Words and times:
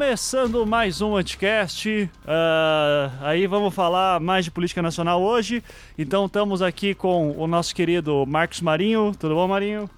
Começando 0.00 0.66
mais 0.66 1.02
um 1.02 1.14
Anticast. 1.14 1.86
Uh, 1.86 3.12
aí 3.20 3.46
vamos 3.46 3.74
falar 3.74 4.18
mais 4.18 4.46
de 4.46 4.50
política 4.50 4.80
nacional 4.80 5.20
hoje. 5.20 5.62
Então 5.98 6.24
estamos 6.24 6.62
aqui 6.62 6.94
com 6.94 7.32
o 7.32 7.46
nosso 7.46 7.74
querido 7.74 8.24
Marcos 8.26 8.62
Marinho. 8.62 9.12
Tudo 9.20 9.34
bom, 9.34 9.46
Marinho? 9.46 9.90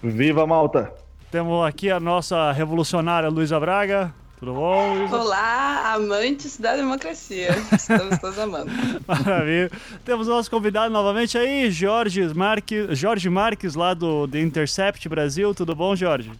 Viva 0.00 0.46
Malta! 0.46 0.92
Temos 1.32 1.66
aqui 1.66 1.90
a 1.90 1.98
nossa 1.98 2.52
revolucionária 2.52 3.28
Luísa 3.28 3.58
Braga. 3.58 4.14
Tudo 4.38 4.54
bom, 4.54 4.94
Luísa? 4.94 5.16
Olá, 5.16 5.94
amantes 5.94 6.56
da 6.56 6.76
democracia. 6.76 7.48
Estamos 7.74 8.20
todos 8.20 8.38
amando. 8.38 8.70
Maravilha. 9.04 9.68
Temos 10.04 10.28
o 10.28 10.30
nosso 10.30 10.48
convidado 10.48 10.92
novamente 10.92 11.36
aí, 11.36 11.72
Jorge 11.72 12.22
Marques, 12.32 12.96
Jorge 12.96 13.28
Marques, 13.28 13.74
lá 13.74 13.94
do 13.94 14.28
The 14.28 14.40
Intercept 14.40 15.08
Brasil. 15.08 15.52
Tudo 15.56 15.74
bom, 15.74 15.96
Jorge? 15.96 16.30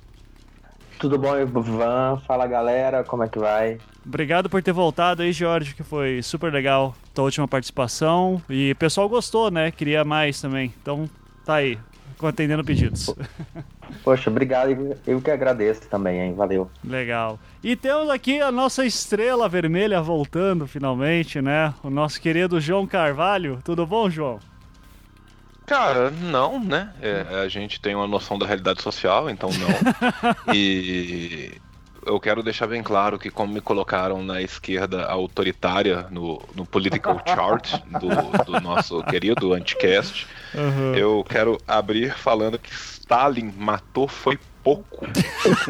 Tudo 0.99 1.17
bom, 1.17 1.39
Ivan? 1.39 2.21
Fala 2.27 2.47
galera, 2.47 3.05
como 3.05 3.23
é 3.23 3.29
que 3.29 3.39
vai? 3.39 3.79
Obrigado 4.05 4.51
por 4.51 4.63
ter 4.63 4.73
voltado 4.73 5.23
aí, 5.23 5.33
Jorge, 5.33 5.75
que 5.75 5.83
foi 5.83 6.23
super 6.23 6.53
legal 6.53 6.95
tua 7.15 7.25
última 7.25 7.47
participação. 7.47 8.43
E 8.49 8.73
o 8.73 8.77
pessoal 8.77 9.09
gostou, 9.09 9.51
né? 9.51 9.71
Queria 9.71 10.05
mais 10.05 10.41
também. 10.41 10.73
Então 10.83 11.09
tá 11.45 11.57
aí, 11.57 11.79
atendendo 12.23 12.65
pedidos. 12.65 13.15
Poxa, 14.03 14.29
obrigado. 14.29 14.97
Eu 15.07 15.21
que 15.21 15.31
agradeço 15.31 15.89
também, 15.89 16.21
hein? 16.21 16.35
Valeu. 16.35 16.71
Legal. 16.85 17.39
E 17.63 17.77
temos 17.77 18.11
aqui 18.11 18.41
a 18.41 18.51
nossa 18.51 18.85
estrela 18.85 19.49
vermelha 19.49 20.01
voltando 20.03 20.67
finalmente, 20.67 21.41
né? 21.41 21.73
O 21.83 21.91
nosso 21.91 22.21
querido 22.21 22.61
João 22.61 22.87
Carvalho. 22.87 23.61
Tudo 23.65 23.87
bom, 23.87 24.11
João? 24.11 24.39
Cara, 25.69 26.11
não, 26.11 26.59
né? 26.59 26.91
É, 27.03 27.43
a 27.45 27.49
gente 27.49 27.79
tem 27.79 27.95
uma 27.95 28.07
noção 28.07 28.39
da 28.39 28.47
realidade 28.47 28.83
social, 28.83 29.29
então 29.29 29.51
não. 29.51 29.69
e 30.55 31.53
eu 32.07 32.19
quero 32.19 32.43
deixar 32.43 32.67
bem 32.67 32.83
claro 32.83 33.19
que 33.19 33.31
como 33.31 33.53
me 33.53 33.61
colocaram 33.61 34.23
na 34.25 34.41
esquerda 34.41 35.05
autoritária 35.05 36.07
no, 36.11 36.41
no 36.55 36.65
political 36.65 37.21
chart 37.27 37.75
do, 38.01 38.45
do 38.45 38.61
nosso 38.63 39.03
querido 39.05 39.53
Anticast, 39.53 40.27
uhum. 40.55 40.95
eu 40.95 41.25
quero 41.29 41.59
abrir 41.69 42.17
falando 42.17 42.59
que 42.59 42.73
Stalin 42.73 43.53
matou 43.55 44.09
foi 44.09 44.39
pouco. 44.65 45.07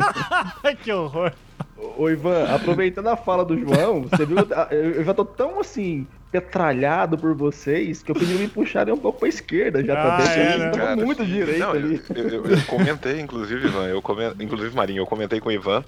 que 0.85 0.93
horror. 0.93 1.33
Ô 1.97 2.09
Ivan, 2.09 2.45
aproveitando 2.55 3.09
a 3.09 3.17
fala 3.17 3.45
do 3.45 3.59
João, 3.59 4.03
você 4.03 4.25
viu, 4.25 4.39
eu 4.71 5.05
já 5.05 5.15
tô 5.15 5.25
tão 5.25 5.61
assim 5.61 6.07
petralhado 6.31 7.17
por 7.17 7.34
vocês 7.34 8.03
que 8.03 8.11
eu 8.11 8.15
pedi 8.15 8.34
me 8.34 8.48
puxarem 8.48 8.93
um 8.93 8.98
pouco 8.98 9.21
pra 9.21 9.29
esquerda 9.29 9.83
já 9.83 9.95
ah, 9.95 10.19
também. 10.19 10.39
É, 10.39 10.59
né? 10.59 10.71
Cara, 10.71 10.97
muito 10.97 11.25
direito 11.25 11.61
não, 11.61 11.71
ali. 11.71 12.03
Eu, 12.15 12.29
eu, 12.29 12.47
eu, 12.47 12.62
comentei, 12.67 13.21
inclusive, 13.21 13.67
Ivan, 13.67 13.87
eu 13.87 14.03
coment... 14.03 14.34
inclusive 14.41 14.75
Marinho, 14.75 15.01
eu 15.01 15.06
comentei 15.06 15.41
com 15.41 15.49
o 15.49 15.53
Ivan 15.53 15.84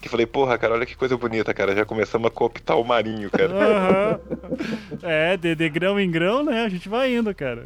que 0.00 0.08
falei, 0.08 0.26
porra, 0.26 0.56
cara, 0.56 0.74
olha 0.74 0.86
que 0.86 0.96
coisa 0.96 1.16
bonita, 1.16 1.52
cara. 1.52 1.74
Já 1.74 1.84
começamos 1.84 2.28
a 2.28 2.30
cooptar 2.30 2.78
o 2.78 2.84
Marinho, 2.84 3.30
cara. 3.30 3.50
Uhum. 3.52 4.98
É, 5.02 5.36
de, 5.36 5.54
de 5.54 5.68
grão 5.68 5.98
em 5.98 6.10
grão, 6.10 6.44
né? 6.44 6.64
A 6.64 6.68
gente 6.68 6.88
vai 6.88 7.14
indo, 7.14 7.34
cara. 7.34 7.64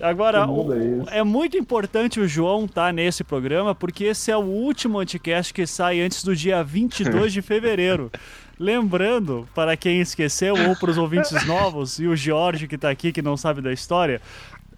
Agora, 0.00 0.46
o, 0.48 0.72
é, 1.08 1.18
é 1.18 1.24
muito 1.24 1.56
importante 1.56 2.20
o 2.20 2.28
João 2.28 2.66
estar 2.66 2.86
tá 2.86 2.92
nesse 2.92 3.24
programa, 3.24 3.74
porque 3.74 4.04
esse 4.04 4.30
é 4.30 4.36
o 4.36 4.40
último 4.40 4.98
anticast 4.98 5.52
que 5.52 5.66
sai 5.66 6.00
antes 6.00 6.22
do 6.22 6.36
dia 6.36 6.62
22 6.62 7.32
de 7.32 7.42
fevereiro. 7.42 8.10
Lembrando, 8.58 9.48
para 9.54 9.76
quem 9.76 10.00
esqueceu 10.00 10.54
ou 10.68 10.76
para 10.76 10.90
os 10.90 10.98
ouvintes 10.98 11.46
novos, 11.46 11.98
e 11.98 12.06
o 12.06 12.16
Jorge 12.16 12.66
que 12.66 12.74
está 12.74 12.90
aqui 12.90 13.12
que 13.12 13.22
não 13.22 13.36
sabe 13.36 13.60
da 13.60 13.72
história, 13.72 14.20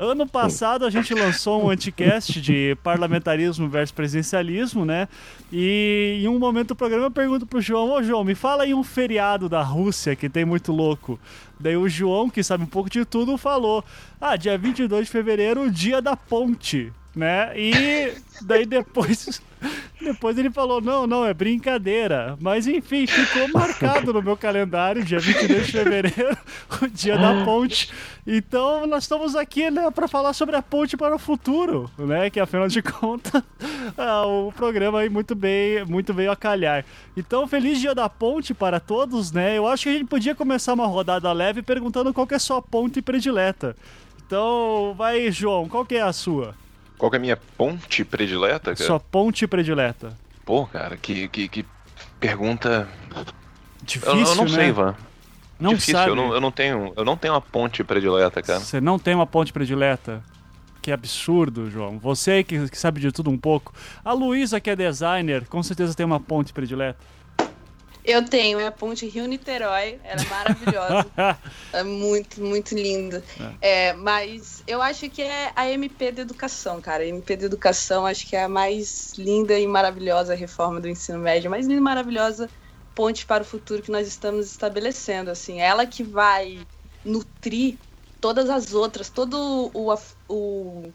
Ano 0.03 0.27
passado 0.27 0.87
a 0.87 0.91
gente 0.91 1.13
lançou 1.13 1.63
um 1.63 1.69
anticast 1.69 2.41
de 2.41 2.75
parlamentarismo 2.83 3.69
versus 3.69 3.93
presidencialismo, 3.93 4.83
né? 4.83 5.07
E 5.53 6.23
em 6.23 6.27
um 6.27 6.39
momento 6.39 6.69
do 6.69 6.75
programa 6.75 7.05
eu 7.05 7.11
pergunto 7.11 7.47
pro 7.47 7.61
João, 7.61 7.91
ô 7.91 8.03
João, 8.03 8.25
me 8.25 8.35
fala 8.35 8.63
aí 8.63 8.73
um 8.73 8.83
feriado 8.83 9.47
da 9.47 9.61
Rússia 9.61 10.17
que 10.17 10.31
tem 10.31 10.43
muito 10.43 10.73
louco. 10.73 11.21
Daí 11.61 11.77
o 11.77 11.87
João, 11.87 12.31
que 12.31 12.43
sabe 12.43 12.65
um 12.65 12.67
pouco 12.67 12.89
de 12.89 13.05
tudo, 13.05 13.37
falou: 13.37 13.85
Ah, 14.19 14.37
dia 14.37 14.57
22 14.57 15.05
de 15.05 15.13
fevereiro, 15.13 15.65
o 15.65 15.71
dia 15.71 16.01
da 16.01 16.17
ponte 16.17 16.91
né? 17.15 17.53
E 17.57 18.15
daí 18.43 18.65
depois, 18.65 19.43
depois 20.01 20.39
ele 20.39 20.51
falou: 20.51 20.81
não, 20.81 21.07
não, 21.07 21.27
é 21.27 21.35
brincadeira. 21.35 22.37
Mas 22.41 22.67
enfim, 22.67 23.07
ficou 23.07 23.49
marcado 23.49 24.13
no 24.13 24.23
meu 24.23 24.37
calendário, 24.37 25.05
dia 25.05 25.19
22 25.19 25.67
de 25.67 25.73
fevereiro, 25.73 26.37
o 26.83 26.89
dia 26.89 27.19
da 27.19 27.45
ponte. 27.45 27.91
Então 28.27 28.87
nós 28.87 29.05
estamos 29.05 29.35
aqui, 29.35 29.71
né, 29.71 29.91
para 29.91 30.07
falar 30.07 30.33
sobre 30.33 30.57
a 30.57 30.63
ponte 30.63 30.97
para 30.97 31.15
o 31.15 31.19
futuro, 31.19 31.91
né? 31.99 32.31
Que 32.31 32.39
afinal 32.39 32.69
de 32.69 32.83
contas, 32.83 33.43
ah, 33.99 34.27
o 34.27 34.53
programa 34.53 35.01
aí 35.01 35.09
muito 35.09 35.35
bem, 35.35 35.85
muito 35.85 36.15
veio 36.15 36.31
a 36.31 36.37
calhar. 36.37 36.85
Então, 37.17 37.47
feliz 37.49 37.81
dia 37.81 37.95
da 37.95 38.09
ponte 38.09 38.55
para 38.55 38.79
todos, 38.79 39.33
né? 39.33 39.59
Eu 39.59 39.67
acho 39.67 39.85
que 39.85 39.89
a 39.89 39.93
gente 39.93 40.07
podia 40.07 40.35
começar 40.35 40.75
uma 40.75 40.87
rodada 40.87 41.31
leve 41.33 41.63
perguntando 41.63 42.15
qual 42.15 42.27
que 42.27 42.35
é 42.35 42.37
a 42.37 42.41
sua 42.41 42.63
ponte 42.63 43.03
predileta. 43.03 43.77
Então, 44.25 44.95
vai, 44.97 45.31
João, 45.33 45.69
qual 45.69 45.85
que 45.85 45.97
é 45.97 46.03
a 46.03 46.13
sua? 46.13 46.55
Qual 47.01 47.11
é 47.15 47.17
a 47.17 47.19
minha 47.19 47.37
ponte 47.57 48.05
predileta, 48.05 48.75
cara? 48.75 48.87
Sua 48.87 49.01
ponte 49.01 49.47
predileta. 49.47 50.13
Pô, 50.45 50.67
cara, 50.67 50.99
que, 50.99 51.29
que, 51.29 51.49
que 51.49 51.65
pergunta. 52.21 52.87
Difícil, 53.83 54.19
eu, 54.19 54.27
eu 54.27 54.35
não 54.35 54.45
né? 54.45 54.51
sei, 54.51 54.69
Ivan. 54.69 54.95
Não 55.59 55.71
Difícil, 55.71 55.95
sabe. 55.95 56.11
Eu 56.11 56.15
não, 56.15 56.35
eu 56.35 56.41
não, 56.43 56.51
tenho, 56.51 56.93
eu 56.95 57.03
não 57.03 57.17
tenho 57.17 57.33
uma 57.33 57.41
ponte 57.41 57.83
predileta, 57.83 58.43
cara. 58.43 58.61
Você 58.61 58.83
não 58.83 58.99
tem 58.99 59.15
uma 59.15 59.27
ponte 59.27 59.51
predileta? 59.51 60.23
Que 60.83 60.93
absurdo, 60.93 61.71
João. 61.71 61.99
Você 61.99 62.45
que, 62.45 62.69
que 62.69 62.79
sabe 62.79 63.01
de 63.01 63.11
tudo 63.11 63.31
um 63.31 63.39
pouco. 63.39 63.73
A 64.05 64.13
Luísa, 64.13 64.61
que 64.61 64.69
é 64.69 64.77
designer, 64.77 65.47
com 65.47 65.63
certeza 65.63 65.95
tem 65.95 66.05
uma 66.05 66.21
ponte 66.21 66.53
predileta. 66.53 66.99
Eu 68.05 68.25
tenho, 68.25 68.59
é 68.59 68.67
a 68.67 68.73
ponte 68.73 69.07
Rio-Niterói, 69.07 69.99
ela 70.05 70.23
é 70.23 70.29
maravilhosa. 70.29 71.07
é 71.73 71.83
muito, 71.83 72.41
muito 72.41 72.75
linda. 72.75 73.23
É. 73.61 73.89
é. 73.89 73.93
mas 73.93 74.63
eu 74.67 74.81
acho 74.81 75.09
que 75.11 75.23
é 75.23 75.53
a 75.55 75.69
MP 75.69 76.13
de 76.13 76.23
Educação, 76.23 76.81
cara. 76.81 77.03
A 77.03 77.07
MP 77.07 77.37
de 77.37 77.45
Educação 77.45 78.07
acho 78.07 78.27
que 78.27 78.35
é 78.35 78.45
a 78.45 78.49
mais 78.49 79.13
linda 79.19 79.59
e 79.59 79.67
maravilhosa 79.67 80.35
reforma 80.35 80.81
do 80.81 80.89
ensino 80.89 81.19
médio, 81.19 81.51
mais 81.51 81.67
linda 81.67 81.79
e 81.79 81.83
maravilhosa 81.83 82.49
ponte 82.95 83.25
para 83.25 83.43
o 83.43 83.47
futuro 83.47 83.83
que 83.83 83.91
nós 83.91 84.07
estamos 84.07 84.47
estabelecendo. 84.47 85.31
Assim, 85.31 85.61
ela 85.61 85.87
que 85.87 86.03
vai 86.03 86.59
nutrir 87.05 87.79
todas 88.21 88.51
as 88.51 88.75
outras, 88.75 89.09
todo 89.09 89.71
o, 89.73 89.95
o 90.29 90.93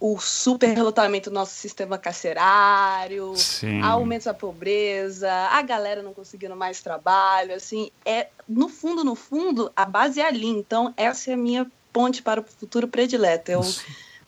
o 0.00 0.18
superlotamento 0.18 1.28
do 1.28 1.34
nosso 1.34 1.54
sistema 1.54 1.98
carcerário, 1.98 3.34
Sim. 3.36 3.80
aumento 3.82 4.26
da 4.26 4.34
pobreza, 4.34 5.30
a 5.30 5.60
galera 5.62 6.02
não 6.02 6.14
conseguindo 6.14 6.54
mais 6.54 6.80
trabalho, 6.80 7.54
assim, 7.54 7.90
é 8.04 8.28
no 8.48 8.68
fundo, 8.68 9.02
no 9.02 9.14
fundo, 9.14 9.72
a 9.74 9.84
base 9.84 10.20
é 10.20 10.26
ali. 10.26 10.46
Então, 10.46 10.94
essa 10.96 11.30
é 11.30 11.34
a 11.34 11.36
minha 11.36 11.66
ponte 11.92 12.22
para 12.22 12.40
o 12.40 12.44
futuro 12.44 12.86
predileto. 12.86 13.50
Eu 13.50 13.60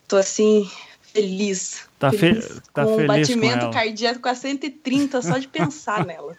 tô 0.09 0.16
assim 0.16 0.69
feliz. 1.00 1.88
Tá, 2.00 2.10
feliz 2.10 2.46
fe 2.46 2.60
tá 2.72 2.82
com 2.82 2.96
feliz 2.96 3.04
um 3.04 3.06
batimento 3.06 3.66
com 3.66 3.72
cardíaco 3.72 4.26
a 4.26 4.34
130 4.34 5.20
só 5.20 5.36
de 5.36 5.46
pensar 5.46 6.02
nela. 6.06 6.34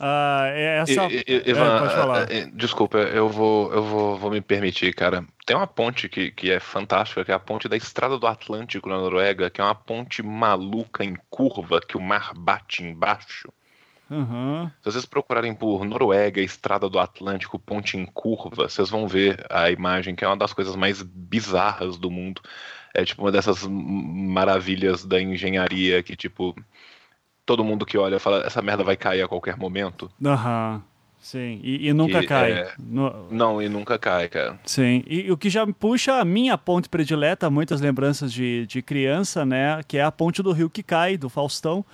Ah, 0.00 0.46
é 0.48 0.78
essa... 0.80 1.04
E, 1.04 1.24
e, 1.24 1.50
Ivan, 1.50 1.76
é, 1.76 1.78
pode 1.78 1.94
falar. 1.94 2.32
É, 2.32 2.46
desculpa, 2.46 2.98
eu 2.98 3.28
vou, 3.28 3.72
eu 3.72 3.84
vou, 3.84 4.18
vou 4.18 4.30
me 4.32 4.40
permitir, 4.40 4.92
cara. 4.92 5.24
Tem 5.46 5.56
uma 5.56 5.68
ponte 5.68 6.08
que, 6.08 6.32
que 6.32 6.50
é 6.50 6.58
fantástica, 6.58 7.24
que 7.24 7.30
é 7.30 7.34
a 7.34 7.38
ponte 7.38 7.68
da 7.68 7.76
Estrada 7.76 8.18
do 8.18 8.26
Atlântico 8.26 8.88
na 8.88 8.98
Noruega, 8.98 9.48
que 9.48 9.60
é 9.60 9.64
uma 9.64 9.74
ponte 9.74 10.20
maluca 10.20 11.04
em 11.04 11.16
curva 11.30 11.80
que 11.80 11.96
o 11.96 12.00
mar 12.00 12.32
bate 12.34 12.82
embaixo. 12.82 13.52
Uhum. 14.10 14.68
Se 14.82 14.90
vocês 14.90 15.06
procurarem 15.06 15.54
por 15.54 15.84
Noruega, 15.84 16.40
Estrada 16.40 16.88
do 16.88 16.98
Atlântico, 16.98 17.56
ponte 17.56 17.96
em 17.96 18.04
curva, 18.04 18.68
vocês 18.68 18.90
vão 18.90 19.06
ver 19.06 19.46
a 19.48 19.70
imagem, 19.70 20.16
que 20.16 20.24
é 20.24 20.28
uma 20.28 20.36
das 20.36 20.52
coisas 20.52 20.74
mais 20.74 21.02
bizarras 21.02 21.96
do 21.96 22.10
mundo. 22.10 22.42
É 22.94 23.04
tipo 23.04 23.22
uma 23.22 23.32
dessas 23.32 23.66
maravilhas 23.66 25.04
da 25.04 25.20
engenharia 25.20 26.02
que, 26.02 26.16
tipo, 26.16 26.54
todo 27.44 27.64
mundo 27.64 27.86
que 27.86 27.96
olha 27.96 28.18
fala, 28.18 28.44
essa 28.46 28.62
merda 28.62 28.84
vai 28.84 28.96
cair 28.96 29.22
a 29.22 29.28
qualquer 29.28 29.56
momento. 29.56 30.10
Aham. 30.24 30.74
Uhum. 30.74 30.98
Sim, 31.20 31.60
e, 31.64 31.88
e 31.88 31.92
nunca 31.92 32.20
que, 32.20 32.26
cai. 32.28 32.52
É... 32.52 32.72
No... 32.78 33.26
Não, 33.30 33.60
e 33.60 33.68
nunca 33.68 33.98
cai, 33.98 34.28
cara. 34.28 34.58
Sim, 34.64 35.02
e, 35.06 35.22
e, 35.26 35.32
o 35.32 35.36
que 35.36 35.50
já 35.50 35.66
puxa 35.66 36.20
a 36.20 36.24
minha 36.24 36.56
ponte 36.56 36.88
predileta, 36.88 37.50
muitas 37.50 37.80
lembranças 37.80 38.32
de, 38.32 38.66
de 38.66 38.80
criança, 38.80 39.44
né? 39.44 39.80
Que 39.86 39.98
é 39.98 40.02
a 40.02 40.12
ponte 40.12 40.42
do 40.42 40.52
rio 40.52 40.70
que 40.70 40.82
cai, 40.82 41.16
do 41.16 41.28
Faustão 41.28 41.84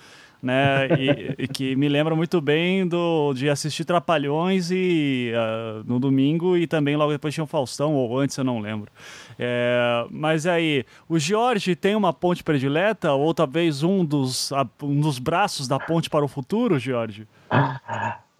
né? 0.44 0.88
E, 0.98 1.44
e, 1.44 1.48
que 1.48 1.74
me 1.74 1.88
lembra 1.88 2.14
muito 2.14 2.40
bem 2.40 2.86
do, 2.86 3.32
de 3.32 3.48
assistir 3.48 3.84
Trapalhões 3.84 4.70
e, 4.70 5.32
uh, 5.34 5.82
no 5.86 5.98
domingo 5.98 6.56
e 6.56 6.66
também 6.66 6.96
logo 6.96 7.12
depois 7.12 7.32
tinha 7.32 7.44
o 7.44 7.46
Faustão, 7.46 7.94
ou 7.94 8.18
antes 8.18 8.36
eu 8.36 8.44
não 8.44 8.60
lembro. 8.60 8.90
É, 9.38 10.06
mas 10.10 10.46
aí, 10.46 10.84
o 11.08 11.18
Jorge 11.18 11.74
tem 11.74 11.96
uma 11.96 12.12
ponte 12.12 12.44
predileta, 12.44 13.12
ou 13.12 13.32
talvez 13.32 13.82
um 13.82 14.04
dos, 14.04 14.52
um 14.82 15.00
dos 15.00 15.18
braços 15.18 15.66
da 15.66 15.78
ponte 15.78 16.10
para 16.10 16.24
o 16.24 16.28
futuro, 16.28 16.78
Jorge? 16.78 17.26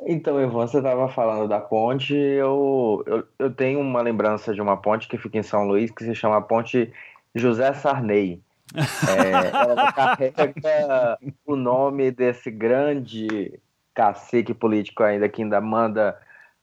Então, 0.06 0.38
Ivan, 0.38 0.66
você 0.66 0.76
estava 0.76 1.08
falando 1.08 1.48
da 1.48 1.58
ponte, 1.58 2.14
eu, 2.14 3.02
eu, 3.06 3.24
eu 3.38 3.50
tenho 3.50 3.80
uma 3.80 4.02
lembrança 4.02 4.52
de 4.52 4.60
uma 4.60 4.76
ponte 4.76 5.08
que 5.08 5.16
fica 5.16 5.38
em 5.38 5.42
São 5.42 5.66
Luís, 5.66 5.90
que 5.90 6.04
se 6.04 6.14
chama 6.14 6.42
Ponte 6.42 6.92
José 7.34 7.72
Sarney. 7.72 8.38
É, 8.74 9.70
ela 9.70 9.92
carrega 9.92 11.18
o 11.46 11.54
nome 11.56 12.10
desse 12.10 12.50
grande 12.50 13.60
cacique 13.94 14.52
político 14.52 15.02
ainda 15.02 15.28
que 15.28 15.42
ainda 15.42 15.60
manda 15.60 16.18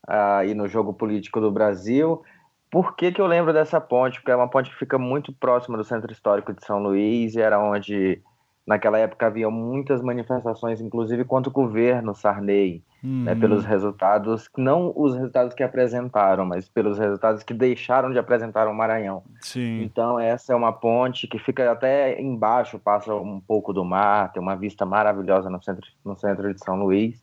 uh, 0.08 0.40
aí 0.40 0.54
no 0.54 0.68
jogo 0.68 0.94
político 0.94 1.40
do 1.40 1.52
Brasil. 1.52 2.22
Por 2.70 2.96
que, 2.96 3.12
que 3.12 3.22
eu 3.22 3.28
lembro 3.28 3.54
dessa 3.54 3.82
ponte? 3.82 4.20
Porque 4.20 4.32
é 4.32 4.36
uma 4.36 4.50
ponte 4.50 4.70
que 4.70 4.78
fica 4.78 4.98
muito 4.98 5.34
próxima 5.34 5.78
do 5.78 5.84
centro 5.84 6.12
histórico 6.12 6.54
de 6.54 6.66
São 6.66 6.80
Luís 6.82 7.36
e 7.36 7.42
era 7.42 7.60
onde, 7.60 8.22
naquela 8.66 8.98
época, 9.00 9.28
havia 9.28 9.50
muitas 9.50 10.02
manifestações, 10.02 10.80
inclusive 10.80 11.26
contra 11.26 11.50
o 11.50 11.54
governo 11.54 12.14
Sarney, 12.14 12.84
uhum. 13.04 13.24
né, 13.24 13.36
pelos 13.36 13.66
resultados, 13.66 14.50
não 14.58 14.94
os 14.96 15.16
resultados 15.16 15.54
que 15.54 15.64
apresentaram, 15.64 16.46
mas 16.46 16.70
pelos 16.70 16.98
resultados 16.98 17.44
que 17.44 17.54
deixaram 17.54 18.12
de 18.12 18.20
apresentar 18.20 18.68
o 18.68 18.74
Maranhão. 18.74 19.24
Sim. 19.40 19.82
Então, 19.84 20.20
essa 20.20 20.54
é 20.54 20.56
uma 20.56 20.72
ponte 20.72 21.28
que 21.28 21.40
fica 21.40 21.72
até 21.72 22.22
embaixo, 22.22 22.80
passa 22.80 23.14
um 23.16 23.40
pouco 23.40 23.74
do 23.74 23.84
mar, 23.84 24.32
tem 24.32 24.42
uma 24.42 24.56
vista 24.56 24.86
maravilhosa 24.86 25.50
no 25.50 25.62
centro, 25.62 25.88
no 26.06 26.16
centro 26.16 26.54
de 26.54 26.64
São 26.64 26.76
Luís. 26.76 27.22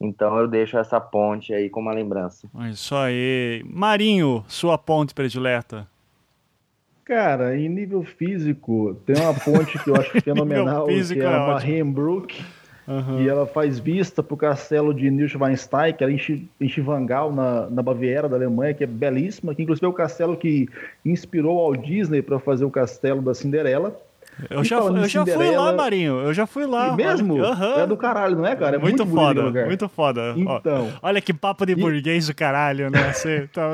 Então 0.00 0.38
eu 0.38 0.46
deixo 0.46 0.78
essa 0.78 1.00
ponte 1.00 1.52
aí 1.52 1.68
como 1.68 1.88
uma 1.88 1.94
lembrança. 1.94 2.48
Isso 2.70 2.94
aí. 2.94 3.64
Marinho, 3.66 4.44
sua 4.46 4.78
ponte 4.78 5.12
predileta. 5.12 5.88
Cara, 7.08 7.56
em 7.56 7.70
nível 7.70 8.02
físico, 8.04 8.94
tem 9.06 9.16
uma 9.16 9.32
ponte 9.32 9.82
que 9.82 9.88
eu 9.88 9.96
acho 9.96 10.10
fenomenal, 10.20 10.86
que 10.86 11.18
é 11.18 11.26
a 11.26 11.30
é 11.30 11.38
Marienbrook. 11.38 12.44
Uhum. 12.86 13.22
E 13.22 13.28
ela 13.28 13.46
faz 13.46 13.78
vista 13.78 14.22
para 14.22 14.34
o 14.34 14.36
castelo 14.36 14.92
de 14.92 15.10
Neuschwanstein, 15.10 15.94
que 15.94 16.04
era 16.04 16.12
em 16.12 16.68
Chivangal, 16.68 17.32
na, 17.32 17.68
na 17.70 17.82
Baviera 17.82 18.28
da 18.28 18.36
Alemanha, 18.36 18.74
que 18.74 18.84
é 18.84 18.86
belíssima, 18.86 19.54
que 19.54 19.62
inclusive 19.62 19.86
é 19.86 19.88
o 19.88 19.92
castelo 19.92 20.36
que 20.36 20.68
inspirou 21.02 21.58
ao 21.58 21.74
Disney 21.74 22.20
para 22.20 22.38
fazer 22.38 22.66
o 22.66 22.70
castelo 22.70 23.22
da 23.22 23.32
Cinderela. 23.32 23.98
Eu 24.50 24.64
já, 24.64 24.76
eu 24.76 25.08
já 25.08 25.26
fui 25.26 25.50
lá, 25.50 25.72
Marinho. 25.72 26.20
Eu 26.20 26.34
já 26.34 26.46
fui 26.46 26.66
lá. 26.66 26.94
mesmo? 26.94 27.34
Uhum. 27.34 27.78
É 27.78 27.86
do 27.86 27.96
caralho, 27.96 28.36
não 28.36 28.46
é, 28.46 28.54
cara? 28.54 28.76
É 28.76 28.78
muito, 28.78 29.04
muito 29.04 29.20
foda. 29.20 29.66
Muito 29.66 29.88
foda. 29.88 30.34
Então. 30.36 30.88
Ó, 31.02 31.08
olha 31.08 31.20
que 31.20 31.32
papo 31.32 31.66
de 31.66 31.74
burguês 31.74 32.26
do 32.26 32.34
caralho, 32.34 32.90
né? 32.90 33.12
Você, 33.12 33.48
tá, 33.52 33.70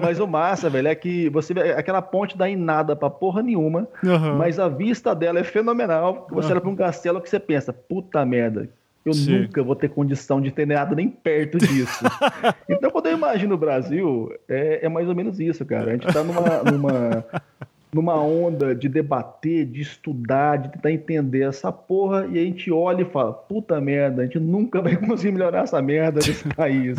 mas 0.00 0.20
o 0.20 0.26
massa, 0.26 0.70
velho, 0.70 0.88
é 0.88 0.94
que 0.94 1.28
você 1.30 1.52
aquela 1.76 2.00
ponte 2.00 2.36
dá 2.36 2.48
em 2.48 2.56
nada 2.56 2.94
pra 2.94 3.10
porra 3.10 3.42
nenhuma, 3.42 3.88
uhum. 4.02 4.36
mas 4.36 4.58
a 4.58 4.68
vista 4.68 5.14
dela 5.14 5.40
é 5.40 5.44
fenomenal. 5.44 6.26
Você 6.30 6.48
uhum. 6.48 6.52
olha 6.52 6.60
pra 6.60 6.70
um 6.70 6.76
castelo 6.76 7.20
que 7.20 7.28
você 7.28 7.40
pensa, 7.40 7.72
puta 7.72 8.24
merda, 8.24 8.68
eu 9.06 9.12
Sim. 9.12 9.42
nunca 9.42 9.62
vou 9.62 9.76
ter 9.76 9.88
condição 9.88 10.40
de 10.40 10.50
ter 10.50 10.66
nada 10.66 10.94
nem 10.94 11.08
perto 11.08 11.58
disso. 11.58 12.04
então, 12.68 12.90
quando 12.90 13.06
eu 13.06 13.12
imagino 13.12 13.54
o 13.54 13.58
Brasil, 13.58 14.32
é, 14.48 14.84
é, 14.84 14.88
mais 14.88 15.08
ou 15.08 15.14
menos 15.14 15.38
isso, 15.38 15.64
cara. 15.64 15.90
A 15.90 15.92
gente 15.92 16.12
tá 16.12 16.24
numa, 16.24 16.62
numa, 16.64 17.24
numa 17.96 18.22
onda 18.22 18.74
de 18.74 18.90
debater, 18.90 19.64
de 19.64 19.80
estudar, 19.80 20.58
de 20.58 20.68
tentar 20.68 20.92
entender 20.92 21.48
essa 21.48 21.72
porra, 21.72 22.26
e 22.30 22.38
a 22.38 22.44
gente 22.44 22.70
olha 22.70 23.00
e 23.00 23.06
fala, 23.06 23.32
puta 23.32 23.80
merda, 23.80 24.20
a 24.20 24.26
gente 24.26 24.38
nunca 24.38 24.82
vai 24.82 24.94
conseguir 24.96 25.32
melhorar 25.32 25.62
essa 25.62 25.80
merda 25.80 26.20
desse 26.20 26.46
país. 26.54 26.98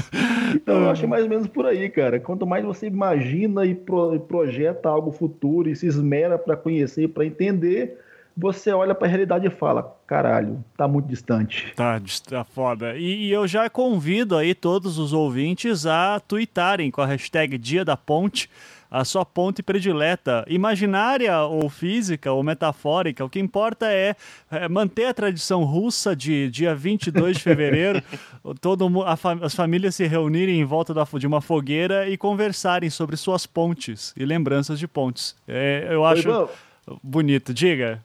Então 0.56 0.82
eu 0.82 0.90
acho 0.90 1.08
mais 1.08 1.24
ou 1.24 1.30
menos 1.30 1.46
por 1.46 1.68
aí, 1.68 1.88
cara. 1.88 2.20
Quanto 2.20 2.48
mais 2.48 2.66
você 2.66 2.88
imagina 2.88 3.64
e, 3.64 3.76
pro, 3.76 4.20
projeta 4.22 4.90
algo 4.90 5.12
futuro 5.12 5.70
e 5.70 5.76
se 5.76 5.86
esmera 5.86 6.36
para 6.36 6.58
conhecer, 6.58 7.08
para 7.10 7.24
entender, 7.24 8.00
você 8.36 8.72
olha 8.72 8.96
para 8.96 9.08
a 9.08 9.10
realidade 9.10 9.46
e 9.46 9.52
fala, 9.52 9.96
caralho, 10.08 10.64
tá 10.76 10.88
muito 10.88 11.08
distante. 11.08 11.74
Tá, 11.76 12.02
tá 12.28 12.44
foda. 12.44 12.98
E, 12.98 13.28
e, 13.28 13.32
eu 13.32 13.48
já 13.48 13.70
convido 13.70 14.36
aí 14.36 14.56
todos 14.56 14.98
os 14.98 15.14
ouvintes 15.14 15.86
a 15.86 16.20
twittarem 16.20 16.90
com 16.90 17.02
a 17.02 17.06
hashtag 17.06 17.56
Dia 17.56 17.86
da 17.86 17.96
Ponte 17.96 18.50
a 18.90 19.04
sua 19.04 19.26
ponte 19.26 19.62
predileta, 19.62 20.46
imaginária 20.48 21.40
ou 21.42 21.70
física 21.70 22.32
ou 22.32 22.44
metafórica. 22.44 23.24
O 23.24 23.30
que 23.30 23.40
importa 23.40 23.92
é, 23.92 24.16
é 24.50 24.68
manter 24.68 25.06
a 25.06 25.14
tradição 25.14 25.64
russa 25.64 26.16
de 26.16 26.50
dia 26.50 26.74
22 26.74 27.38
de 27.38 27.44
fevereiro, 27.44 28.02
todo, 28.62 28.90
fa 29.18 29.38
as 29.42 29.54
famílias 29.54 29.96
se 29.96 30.06
reunirem 30.08 30.60
em 30.60 30.66
volta 30.66 30.94
da, 30.94 31.04
de 31.04 31.28
uma 31.28 31.42
fogueira 31.42 32.10
e 32.10 32.18
conversarem 32.18 32.90
sobre 32.90 33.18
suas 33.18 33.46
pontes 33.46 34.14
e 34.16 34.26
lembranças 34.26 34.80
de 34.80 34.88
pontes. 34.88 35.36
É, 35.48 35.88
eu 35.90 36.06
acho 36.06 36.30
Oi, 36.30 36.98
bonito. 37.04 37.54
Diga 37.54 38.04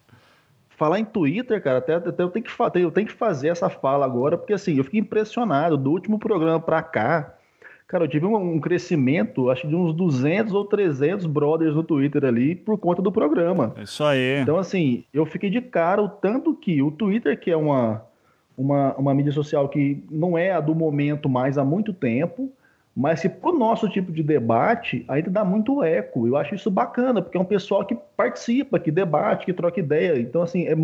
falar 0.83 0.99
em 0.99 1.05
Twitter, 1.05 1.63
cara, 1.63 1.79
até, 1.79 1.95
até 1.95 2.25
eu, 2.25 2.29
tenho 2.29 2.45
que, 2.45 2.51
eu 2.81 2.91
tenho 2.91 3.07
que 3.07 3.13
fazer 3.13 3.49
essa 3.49 3.71
fala 3.71 4.05
agora, 4.05 4.37
porque 4.37 4.53
assim, 4.53 4.79
eu 4.79 4.83
fiquei 4.83 4.99
impressionado. 4.99 5.77
Do 5.77 5.93
último 5.93 6.19
programa 6.19 6.59
para 6.59 6.83
cá, 6.83 7.35
Cara, 7.93 8.05
eu 8.05 8.09
tive 8.09 8.25
um, 8.25 8.55
um, 8.55 8.59
crescimento, 8.59 9.51
acho 9.51 9.69
de 9.69 9.77
uns 9.77 9.95
200 9.95 10.55
ou 10.55 10.65
300 10.65 11.27
brothers 11.27 11.75
no 11.75 11.83
Twitter 11.83 12.25
ali 12.25 12.55
por 12.55 12.79
conta 12.79 13.03
do 13.03 13.13
programa. 13.13 13.75
É 13.77 13.83
isso 13.83 14.03
aí. 14.03 14.41
Então, 14.41 14.57
assim, 14.57 15.05
eu 15.13 15.27
fiquei 15.27 15.51
de 15.51 15.61
cara 15.61 16.01
o 16.01 16.09
tanto 16.09 16.55
que 16.55 16.81
o 16.81 16.91
Twitter, 16.91 17.39
que 17.39 17.51
é 17.51 17.57
uma, 17.57 18.03
uma, 18.57 18.95
uma 18.95 19.13
mídia 19.13 19.31
social 19.31 19.69
que 19.69 20.03
não 20.11 20.39
é 20.39 20.53
a 20.53 20.61
do 20.61 20.75
momento 20.75 21.29
mais 21.29 21.59
há 21.59 21.65
muito 21.67 21.93
tempo, 21.93 22.51
mas 22.97 23.21
que 23.21 23.29
pro 23.29 23.53
nosso 23.53 23.87
tipo 23.91 24.11
de 24.11 24.23
debate 24.23 25.05
ainda 25.07 25.31
dá 25.31 25.45
muito 25.45 25.83
eco. 25.83 26.27
Eu 26.27 26.39
acho 26.39 26.55
isso 26.55 26.71
bacana, 26.71 27.21
porque 27.21 27.37
é 27.37 27.41
um 27.41 27.45
pessoal 27.45 27.85
que 27.85 27.95
participa, 28.17 28.81
que 28.81 28.91
debate, 28.91 29.45
que 29.45 29.53
troca 29.53 29.79
ideia. 29.79 30.19
Então, 30.19 30.41
assim, 30.41 30.67
é 30.67 30.75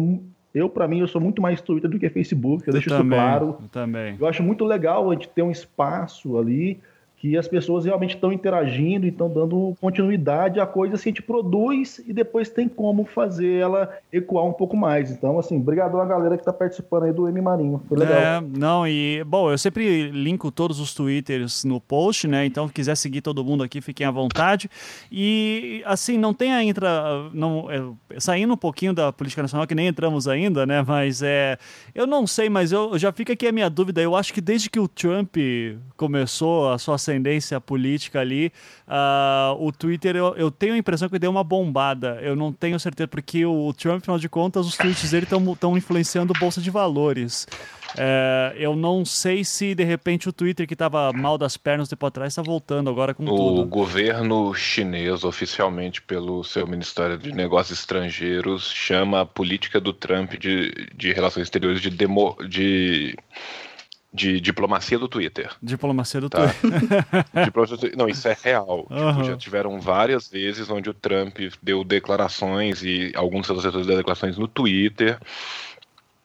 eu, 0.54 0.68
para 0.68 0.86
mim, 0.86 1.00
eu 1.00 1.08
sou 1.08 1.22
muito 1.22 1.40
mais 1.40 1.62
Twitter 1.62 1.88
do 1.88 1.98
que 1.98 2.10
Facebook, 2.10 2.64
eu, 2.64 2.68
eu 2.68 2.72
deixo 2.74 2.90
também, 2.90 3.18
isso 3.18 3.26
claro. 3.26 3.56
Eu 3.62 3.68
também. 3.68 4.16
Eu 4.20 4.26
acho 4.26 4.42
muito 4.42 4.66
legal 4.66 5.10
a 5.10 5.14
gente 5.14 5.30
ter 5.30 5.40
um 5.40 5.50
espaço 5.50 6.36
ali 6.36 6.78
que 7.20 7.36
as 7.36 7.48
pessoas 7.48 7.84
realmente 7.84 8.14
estão 8.14 8.32
interagindo 8.32 9.04
e 9.04 9.08
estão 9.08 9.28
dando 9.28 9.76
continuidade 9.80 10.60
à 10.60 10.66
coisa 10.66 10.94
que 10.94 11.08
a 11.08 11.10
gente 11.10 11.22
produz 11.22 12.00
e 12.06 12.12
depois 12.12 12.48
tem 12.48 12.68
como 12.68 13.04
fazer 13.04 13.56
ela 13.56 13.92
ecoar 14.12 14.44
um 14.44 14.52
pouco 14.52 14.76
mais. 14.76 15.10
Então, 15.10 15.36
assim, 15.36 15.56
obrigado 15.56 16.00
a 16.00 16.04
galera 16.04 16.36
que 16.36 16.42
está 16.42 16.52
participando 16.52 17.04
aí 17.04 17.12
do 17.12 17.28
M 17.28 17.40
Marinho. 17.40 17.82
Foi 17.88 17.98
legal. 17.98 18.16
É, 18.16 18.40
não, 18.40 18.86
e, 18.86 19.24
bom, 19.24 19.50
eu 19.50 19.58
sempre 19.58 20.10
linko 20.10 20.52
todos 20.52 20.78
os 20.78 20.94
twitters 20.94 21.64
no 21.64 21.80
post, 21.80 22.28
né? 22.28 22.46
Então, 22.46 22.68
se 22.68 22.72
quiser 22.72 22.96
seguir 22.96 23.20
todo 23.20 23.44
mundo 23.44 23.64
aqui, 23.64 23.80
fiquem 23.80 24.06
à 24.06 24.12
vontade. 24.12 24.70
E, 25.10 25.82
assim, 25.86 26.16
não 26.16 26.32
tem 26.32 26.52
ainda, 26.52 26.80
não, 27.34 27.68
é, 27.68 27.82
saindo 28.20 28.54
um 28.54 28.56
pouquinho 28.56 28.94
da 28.94 29.12
política 29.12 29.42
nacional, 29.42 29.66
que 29.66 29.74
nem 29.74 29.88
entramos 29.88 30.28
ainda, 30.28 30.64
né? 30.64 30.84
Mas 30.86 31.20
é, 31.20 31.58
eu 31.92 32.06
não 32.06 32.28
sei, 32.28 32.48
mas 32.48 32.70
eu 32.70 32.96
já 32.96 33.10
fica 33.10 33.32
aqui 33.32 33.48
a 33.48 33.52
minha 33.52 33.68
dúvida. 33.68 34.00
Eu 34.00 34.14
acho 34.14 34.32
que 34.32 34.40
desde 34.40 34.70
que 34.70 34.78
o 34.78 34.86
Trump 34.86 35.36
começou 35.96 36.70
a 36.70 36.78
sua 36.78 36.96
ascendência 37.08 37.60
política 37.60 38.20
ali, 38.20 38.52
uh, 38.86 39.64
o 39.64 39.72
Twitter, 39.72 40.16
eu, 40.16 40.34
eu, 40.36 40.50
tenho 40.50 40.74
a 40.74 40.78
impressão 40.78 41.08
que 41.08 41.18
deu 41.18 41.30
uma 41.30 41.42
bombada. 41.42 42.18
Eu 42.22 42.36
não 42.36 42.52
tenho 42.52 42.78
certeza, 42.78 43.08
porque 43.08 43.44
o, 43.44 43.72
Trump, 43.72 44.02
afinal 44.02 44.18
de 44.18 44.28
contas, 44.28 44.66
os 44.66 44.76
tweets 44.76 45.10
dele 45.10 45.26
estão 45.30 45.76
influenciando 45.76 46.32
bolsa 46.38 46.60
de 46.60 46.70
valores. 46.70 47.46
É, 47.96 48.54
eu 48.58 48.76
não 48.76 49.02
sei 49.04 49.42
se 49.42 49.74
de 49.74 49.82
repente 49.82 50.28
o 50.28 50.32
Twitter 50.32 50.66
que 50.66 50.74
estava 50.74 51.10
mal 51.12 51.38
das 51.38 51.56
pernas 51.56 51.88
tempo 51.88 52.04
atrás 52.04 52.32
está 52.32 52.42
voltando 52.42 52.90
agora 52.90 53.14
com 53.14 53.24
o 53.24 53.26
tudo. 53.26 53.62
O 53.62 53.64
governo 53.64 54.52
chinês, 54.52 55.24
oficialmente 55.24 56.02
pelo 56.02 56.44
seu 56.44 56.66
Ministério 56.66 57.16
de 57.16 57.32
Negócios 57.32 57.78
Estrangeiros, 57.78 58.70
chama 58.70 59.22
a 59.22 59.26
política 59.26 59.80
do 59.80 59.92
Trump 59.94 60.34
de, 60.34 60.88
de 60.94 61.12
relações 61.12 61.44
exteriores 61.44 61.80
de, 61.80 61.88
demo, 61.88 62.36
de 62.46 63.16
de 64.12 64.40
diplomacia 64.40 64.98
do 64.98 65.06
Twitter. 65.06 65.50
Diplomacia 65.62 66.20
do 66.20 66.30
tá? 66.30 66.48
Twitter. 66.48 67.92
Não, 67.96 68.08
isso 68.08 68.26
é 68.26 68.36
real. 68.42 68.86
Uhum. 68.90 69.12
Tipo, 69.12 69.24
já 69.24 69.36
tiveram 69.36 69.80
várias 69.80 70.28
vezes 70.28 70.70
onde 70.70 70.88
o 70.88 70.94
Trump 70.94 71.38
deu 71.62 71.84
declarações 71.84 72.82
e 72.82 73.12
alguns 73.14 73.46
seus 73.46 73.62
setores 73.62 73.86
deu 73.86 73.96
declarações 73.96 74.38
no 74.38 74.48
Twitter 74.48 75.18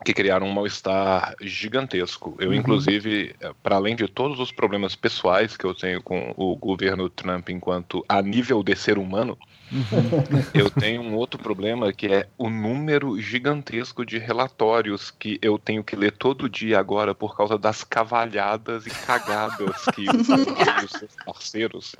que 0.03 0.13
criaram 0.13 0.47
um 0.47 0.51
mal-estar 0.51 1.33
gigantesco. 1.41 2.35
Eu, 2.39 2.49
uhum. 2.49 2.55
inclusive, 2.55 3.35
para 3.61 3.75
além 3.75 3.95
de 3.95 4.07
todos 4.07 4.39
os 4.39 4.51
problemas 4.51 4.95
pessoais 4.95 5.55
que 5.55 5.65
eu 5.65 5.73
tenho 5.73 6.01
com 6.01 6.33
o 6.37 6.55
governo 6.55 7.09
Trump 7.09 7.49
enquanto 7.49 8.03
a 8.07 8.21
nível 8.21 8.61
de 8.63 8.75
ser 8.75 8.97
humano, 8.97 9.37
Uhum. 9.73 10.43
Eu 10.53 10.69
tenho 10.69 11.01
um 11.01 11.15
outro 11.15 11.41
problema 11.41 11.91
que 11.91 12.07
é 12.07 12.27
o 12.37 12.49
número 12.49 13.19
gigantesco 13.19 14.05
de 14.05 14.19
relatórios 14.19 15.09
que 15.09 15.39
eu 15.41 15.57
tenho 15.57 15.83
que 15.83 15.95
ler 15.95 16.11
todo 16.11 16.47
dia 16.47 16.79
agora 16.79 17.15
por 17.15 17.35
causa 17.35 17.57
das 17.57 17.83
cavalhadas 17.83 18.85
e 18.85 18.89
cagadas 18.89 19.85
que 19.95 20.05
os 20.09 20.27
seus 20.91 21.15
parceiros 21.25 21.95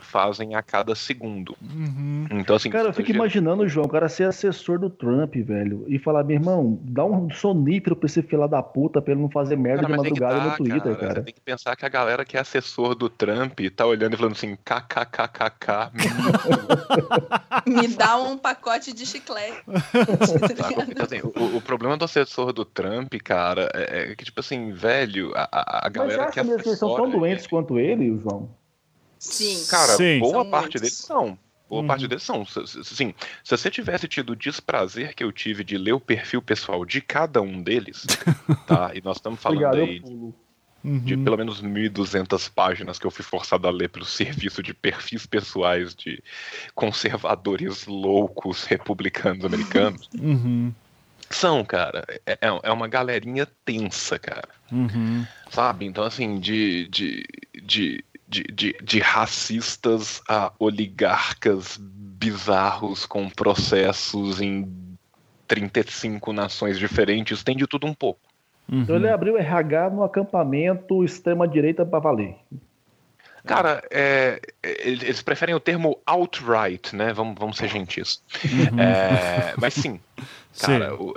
fazem 0.00 0.54
a 0.54 0.62
cada 0.62 0.94
segundo. 0.94 1.56
Uhum. 1.60 2.26
Então, 2.30 2.56
assim. 2.56 2.70
Cara, 2.70 2.88
eu 2.88 2.92
fico 2.92 3.10
imaginando, 3.10 3.68
João, 3.68 3.86
o 3.86 3.88
cara 3.88 4.08
ser 4.08 4.24
assessor 4.24 4.78
do 4.78 4.88
Trump, 4.88 5.34
velho, 5.34 5.84
e 5.88 5.98
falar, 5.98 6.22
meu 6.22 6.36
irmão, 6.36 6.78
dá 6.82 7.04
um 7.04 7.30
sonífero 7.30 7.96
pra 7.96 8.06
esse 8.06 8.22
fila 8.22 8.46
da 8.46 8.62
puta 8.62 9.02
pra 9.02 9.12
ele 9.12 9.22
não 9.22 9.30
fazer 9.30 9.56
merda 9.56 9.82
cara, 9.82 9.92
de 9.92 9.98
madrugada 9.98 10.38
tá, 10.38 10.44
no 10.50 10.56
Twitter, 10.56 10.96
cara. 10.96 11.14
Você 11.14 11.22
tem 11.22 11.34
que 11.34 11.40
pensar 11.40 11.74
que 11.74 11.84
a 11.84 11.88
galera 11.88 12.24
que 12.24 12.36
é 12.36 12.40
assessor 12.40 12.94
do 12.94 13.08
Trump 13.08 13.58
tá 13.74 13.86
olhando 13.86 14.14
e 14.14 14.16
falando 14.16 14.32
assim, 14.32 14.56
kkkk. 14.56 15.90
Me 17.66 17.88
dá 17.88 18.16
um 18.16 18.36
pacote 18.36 18.92
de 18.92 19.06
chiclete. 19.06 19.62
então, 20.88 21.04
assim, 21.04 21.20
o, 21.22 21.56
o, 21.56 21.60
problema 21.60 21.96
do 21.96 22.04
assessor 22.04 22.52
do 22.52 22.64
Trump, 22.64 23.14
cara, 23.22 23.70
é, 23.74 24.12
é 24.12 24.16
que, 24.16 24.24
tipo 24.24 24.40
assim, 24.40 24.72
velho, 24.72 25.32
a, 25.34 25.86
a 25.86 25.88
galera 25.88 26.24
Mas 26.24 26.34
que 26.34 26.40
assessora... 26.40 26.58
Mas 26.58 26.66
eles 26.66 26.78
são 26.78 26.94
tão 26.96 27.10
doentes 27.10 27.46
quanto 27.46 27.78
ele, 27.78 28.18
João? 28.18 28.50
Sim. 29.18 29.66
Cara, 29.68 29.96
Sim. 29.96 30.18
boa 30.18 30.32
são 30.32 30.50
parte 30.50 30.62
muitos. 30.62 30.80
deles 30.80 30.98
são. 30.98 31.38
Boa 31.68 31.82
uhum. 31.82 31.86
parte 31.86 32.08
deles 32.08 32.24
são. 32.24 32.44
Sim, 32.44 33.14
se 33.44 33.56
você 33.56 33.70
tivesse 33.70 34.08
tido 34.08 34.30
o 34.30 34.36
desprazer 34.36 35.14
que 35.14 35.22
eu 35.22 35.30
tive 35.30 35.62
de 35.62 35.78
ler 35.78 35.92
o 35.92 36.00
perfil 36.00 36.42
pessoal 36.42 36.84
de 36.84 37.00
cada 37.00 37.40
um 37.40 37.62
deles, 37.62 38.06
tá? 38.66 38.90
E 38.92 39.00
nós 39.00 39.18
estamos 39.18 39.38
falando 39.40 39.64
Obrigado, 39.64 39.88
aí 39.88 40.00
de 40.00 40.34
uhum. 40.84 41.24
pelo 41.24 41.36
menos 41.36 41.62
1.200 41.62 42.50
páginas 42.52 42.98
que 42.98 43.06
eu 43.06 43.10
fui 43.10 43.24
forçado 43.24 43.66
a 43.66 43.70
ler 43.70 43.88
pelo 43.88 44.04
serviço 44.06 44.62
de 44.62 44.74
perfis 44.74 45.26
pessoais 45.26 45.94
de 45.94 46.22
conservadores 46.74 47.86
loucos 47.86 48.64
republicanos 48.64 49.44
americanos. 49.44 50.08
Uhum. 50.20 50.72
São, 51.30 51.64
cara. 51.64 52.04
É, 52.26 52.32
é, 52.32 52.60
é 52.64 52.72
uma 52.72 52.88
galerinha 52.88 53.46
tensa, 53.64 54.18
cara. 54.18 54.48
Uhum. 54.70 55.24
Sabe? 55.48 55.86
Então, 55.86 56.02
assim, 56.02 56.40
de, 56.40 56.88
de, 56.88 57.24
de, 57.62 58.04
de, 58.28 58.42
de, 58.52 58.76
de 58.82 58.98
racistas 58.98 60.20
a 60.28 60.52
oligarcas 60.58 61.78
bizarros 61.80 63.06
com 63.06 63.30
processos 63.30 64.40
em 64.40 64.68
35 65.46 66.32
nações 66.32 66.78
diferentes, 66.78 67.42
tem 67.42 67.56
de 67.56 67.66
tudo 67.66 67.86
um 67.86 67.94
pouco. 67.94 68.20
Uhum. 68.70 68.82
Então 68.82 68.96
ele 68.96 69.08
abriu 69.08 69.36
RH 69.36 69.90
no 69.90 70.04
acampamento 70.04 71.04
extrema-direita 71.04 71.84
para 71.84 71.98
valer. 71.98 72.36
Cara, 73.44 73.82
é, 73.90 74.40
eles 74.62 75.22
preferem 75.22 75.54
o 75.54 75.60
termo 75.60 75.98
outright, 76.06 76.94
né? 76.94 77.12
Vamos, 77.12 77.36
vamos 77.38 77.56
ser 77.56 77.68
gentis. 77.68 78.22
Uhum. 78.44 78.80
É, 78.80 79.54
mas 79.56 79.74
sim, 79.74 79.98
cara, 80.58 80.90
sim. 80.90 80.96
O, 80.98 81.14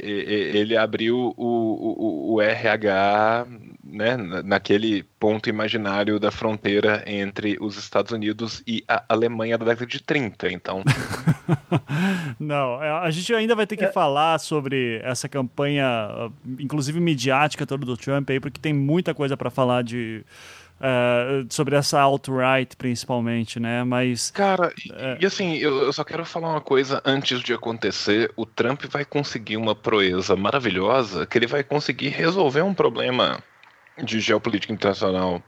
ele 0.00 0.76
abriu 0.76 1.34
o, 1.36 1.44
o, 1.46 2.34
o, 2.34 2.42
RH 2.42 3.46
né, 3.84 4.16
naquele 4.16 5.04
ponto 5.18 5.48
imaginário 5.48 6.18
da 6.18 6.30
fronteira 6.30 7.04
entre 7.06 7.56
os 7.60 7.76
Estados 7.76 8.12
Unidos 8.12 8.62
e 8.66 8.82
a 8.88 9.04
Alemanha 9.08 9.56
da 9.56 9.64
década 9.66 9.86
de 9.86 10.02
30, 10.02 10.50
então. 10.50 10.82
Não, 12.38 12.82
é, 12.82 12.90
a 12.90 13.10
gente 13.10 13.32
ainda 13.34 13.54
vai 13.54 13.66
ter 13.66 13.76
que 13.76 13.84
é. 13.84 13.92
falar 13.92 14.38
sobre 14.38 15.00
essa 15.04 15.28
campanha, 15.28 15.86
inclusive 16.58 16.98
midiática 16.98 17.66
toda 17.66 17.86
do 17.86 17.96
Trump 17.96 18.28
aí, 18.30 18.40
porque 18.40 18.60
tem 18.60 18.72
muita 18.72 19.14
coisa 19.14 19.36
para 19.36 19.50
falar 19.50 19.82
de 19.82 20.24
Uh, 20.80 21.46
sobre 21.48 21.76
essa 21.76 22.00
alt-right, 22.00 22.76
principalmente, 22.76 23.60
né? 23.60 23.84
Mas. 23.84 24.30
Cara, 24.32 24.68
uh, 24.68 25.16
e, 25.20 25.24
assim, 25.24 25.54
eu, 25.56 25.82
eu, 25.84 25.92
só 25.92 26.02
quero 26.04 26.24
falar 26.26 26.50
uma 26.50 26.60
coisa 26.60 27.00
antes 27.04 27.40
de 27.40 27.54
acontecer. 27.54 28.32
O 28.36 28.44
Trump 28.44 28.84
vai 28.90 29.04
conseguir 29.04 29.56
uma 29.56 29.74
proeza 29.74 30.36
maravilhosa 30.36 31.26
que 31.26 31.38
ele 31.38 31.46
vai 31.46 31.62
conseguir 31.62 32.08
resolver 32.08 32.62
um 32.62 32.74
problema 32.74 33.38
de 34.02 34.18
geopolítica 34.20 34.72
internacional 34.72 35.42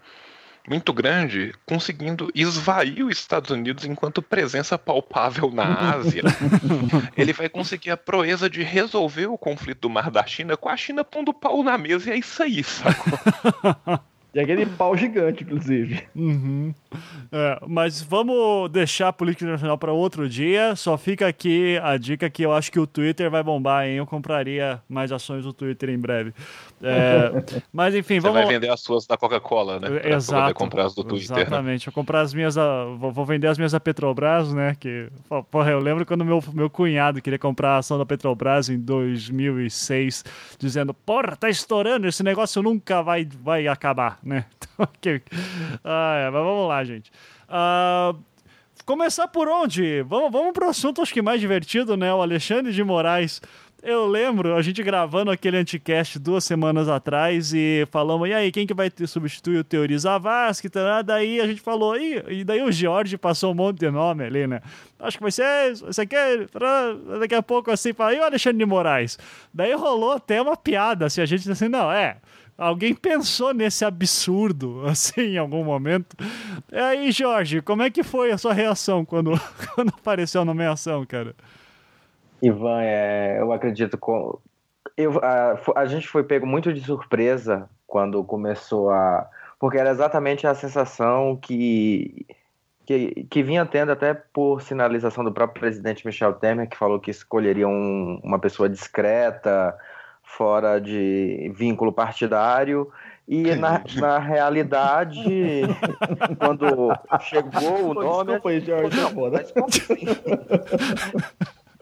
muito 0.68 0.92
grande, 0.92 1.54
conseguindo 1.64 2.30
esvair 2.34 3.04
os 3.04 3.18
Estados 3.18 3.50
Unidos 3.50 3.84
enquanto 3.84 4.20
presença 4.20 4.76
palpável 4.76 5.50
na 5.50 5.92
Ásia. 5.94 6.22
ele 7.16 7.32
vai 7.32 7.48
conseguir 7.48 7.90
a 7.90 7.96
proeza 7.96 8.50
de 8.50 8.62
resolver 8.62 9.26
o 9.26 9.38
conflito 9.38 9.82
do 9.82 9.90
Mar 9.90 10.10
da 10.10 10.26
China 10.26 10.56
com 10.56 10.68
a 10.68 10.76
China 10.76 11.04
pondo 11.04 11.32
pau 11.32 11.62
na 11.62 11.78
mesa 11.78 12.10
e 12.10 12.12
é 12.14 12.16
isso 12.18 12.42
aí, 12.42 12.64
sacou? 12.64 13.18
E 14.36 14.40
aquele 14.40 14.66
pau 14.66 14.94
gigante, 14.94 15.44
inclusive. 15.44 16.06
Uhum. 16.14 16.74
É, 17.30 17.58
mas 17.66 18.02
vamos 18.02 18.70
deixar 18.70 19.08
a 19.08 19.12
política 19.12 19.44
internacional 19.44 19.76
para 19.76 19.92
outro 19.92 20.28
dia. 20.28 20.74
Só 20.76 20.96
fica 20.96 21.26
aqui 21.26 21.78
a 21.82 21.96
dica 21.96 22.28
que 22.30 22.42
eu 22.42 22.52
acho 22.52 22.72
que 22.72 22.80
o 22.80 22.86
Twitter 22.86 23.30
vai 23.30 23.42
bombar, 23.42 23.86
hein? 23.86 23.96
Eu 23.96 24.06
compraria 24.06 24.80
mais 24.88 25.12
ações 25.12 25.44
do 25.44 25.52
Twitter 25.52 25.90
em 25.90 25.98
breve. 25.98 26.32
É, 26.82 27.30
mas 27.72 27.94
enfim, 27.94 28.20
Você 28.20 28.28
vamos. 28.28 28.42
vai 28.42 28.54
vender 28.54 28.70
as 28.70 28.80
suas 28.80 29.06
da 29.06 29.16
Coca-Cola, 29.16 29.78
né? 29.78 29.88
Pra 29.88 30.10
Exato. 30.10 30.42
Poder 30.42 30.54
comprar 30.54 30.86
as 30.86 30.94
do 30.94 31.04
Twitter. 31.04 31.36
Né? 31.36 31.42
Exatamente. 31.42 31.86
Né? 31.86 31.92
Vou 31.94 32.02
comprar 32.02 32.20
as 32.20 32.32
minhas. 32.32 32.56
Vou 32.98 33.24
vender 33.24 33.48
as 33.48 33.58
minhas 33.58 33.72
da 33.72 33.80
Petrobras, 33.80 34.52
né? 34.52 34.76
Que, 34.78 35.08
porra, 35.50 35.70
eu 35.70 35.80
lembro 35.80 36.06
quando 36.06 36.24
meu, 36.24 36.42
meu 36.52 36.70
cunhado 36.70 37.20
queria 37.20 37.38
comprar 37.38 37.74
a 37.74 37.78
ação 37.78 37.98
da 37.98 38.06
Petrobras 38.06 38.68
em 38.68 38.78
2006, 38.78 40.24
dizendo: 40.58 40.94
Porra, 40.94 41.36
tá 41.36 41.48
estourando, 41.48 42.06
esse 42.06 42.22
negócio 42.22 42.62
nunca 42.62 43.02
vai, 43.02 43.26
vai 43.42 43.66
acabar 43.66 44.06
né? 44.22 44.44
Então, 44.76 44.88
okay. 44.94 45.22
ah, 45.84 46.16
é, 46.18 46.30
mas 46.30 46.42
vamos 46.42 46.68
lá, 46.68 46.84
gente. 46.86 47.10
Uh, 47.48 48.18
começar 48.84 49.28
por 49.28 49.48
onde? 49.48 50.02
Vamos, 50.02 50.30
vamos 50.30 50.52
para 50.52 50.66
o 50.66 50.70
assunto, 50.70 51.02
acho 51.02 51.12
que 51.12 51.20
mais 51.20 51.40
divertido, 51.40 51.96
né? 51.96 52.12
O 52.12 52.22
Alexandre 52.22 52.72
de 52.72 52.82
Moraes. 52.84 53.40
Eu 53.82 54.04
lembro 54.04 54.56
a 54.56 54.62
gente 54.62 54.82
gravando 54.82 55.30
aquele 55.30 55.58
anticast 55.58 56.18
duas 56.18 56.42
semanas 56.42 56.88
atrás 56.88 57.52
e 57.54 57.86
falamos, 57.92 58.28
e 58.28 58.32
aí, 58.32 58.50
quem 58.50 58.66
que 58.66 58.74
vai 58.74 58.90
substituir 59.06 59.58
o 59.58 59.64
Teori 59.64 59.96
Zavascki? 59.96 60.68
Tá? 60.68 61.02
Daí 61.02 61.40
a 61.40 61.46
gente 61.46 61.60
falou, 61.60 61.96
e, 61.96 62.20
e 62.28 62.42
daí 62.42 62.62
o 62.62 62.72
Jorge 62.72 63.16
passou 63.16 63.52
um 63.52 63.54
monte 63.54 63.78
de 63.78 63.88
nome 63.88 64.24
ali, 64.24 64.44
né? 64.46 64.60
Acho 64.98 65.18
que 65.18 65.22
vai 65.22 65.30
ser 65.30 65.72
isso 65.72 66.00
aqui, 66.00 66.16
daqui 67.20 67.34
a 67.36 67.42
pouco 67.42 67.70
assim, 67.70 67.92
fala, 67.92 68.14
e 68.14 68.18
o 68.18 68.24
Alexandre 68.24 68.58
de 68.58 68.66
Moraes? 68.66 69.18
Daí 69.54 69.72
rolou 69.74 70.12
até 70.12 70.42
uma 70.42 70.56
piada, 70.56 71.06
assim, 71.06 71.20
a 71.20 71.26
gente 71.26 71.48
assim, 71.48 71.68
não, 71.68 71.92
é, 71.92 72.16
Alguém 72.58 72.94
pensou 72.94 73.52
nesse 73.52 73.84
absurdo, 73.84 74.82
assim, 74.88 75.34
em 75.34 75.38
algum 75.38 75.62
momento? 75.62 76.16
E 76.72 76.78
aí, 76.78 77.12
Jorge, 77.12 77.60
como 77.60 77.82
é 77.82 77.90
que 77.90 78.02
foi 78.02 78.32
a 78.32 78.38
sua 78.38 78.52
reação 78.52 79.04
quando, 79.04 79.32
quando 79.74 79.90
apareceu 79.90 80.42
a 80.42 80.44
nomeação, 80.44 81.04
cara? 81.04 81.34
Ivan, 82.42 82.82
é, 82.82 83.38
eu 83.40 83.52
acredito 83.52 83.96
com 83.98 84.38
eu, 84.96 85.18
a, 85.22 85.58
a 85.76 85.86
gente 85.86 86.08
foi 86.08 86.24
pego 86.24 86.46
muito 86.46 86.72
de 86.72 86.80
surpresa 86.80 87.68
quando 87.86 88.22
começou 88.24 88.90
a 88.90 89.28
porque 89.58 89.78
era 89.78 89.90
exatamente 89.90 90.46
a 90.46 90.54
sensação 90.54 91.36
que 91.36 92.26
que, 92.86 93.26
que 93.28 93.42
vinha 93.42 93.66
tendo 93.66 93.90
até 93.90 94.14
por 94.14 94.62
sinalização 94.62 95.24
do 95.24 95.32
próprio 95.32 95.60
presidente 95.60 96.06
Michel 96.06 96.34
Temer, 96.34 96.68
que 96.68 96.76
falou 96.76 97.00
que 97.00 97.10
escolheria 97.10 97.66
um, 97.66 98.20
uma 98.22 98.38
pessoa 98.38 98.68
discreta, 98.68 99.76
fora 100.36 100.80
de 100.80 101.50
vínculo 101.54 101.92
partidário. 101.92 102.90
E 103.26 103.56
na, 103.56 103.82
na 103.96 104.18
realidade, 104.18 105.20
quando 106.38 106.92
chegou 107.22 107.90
o 107.90 107.94
nome. 107.94 108.32
Desculpa 108.32 108.48
aí, 108.50 108.60
Jorge. 108.60 109.00
Não, 109.00 109.30
mas 109.30 109.52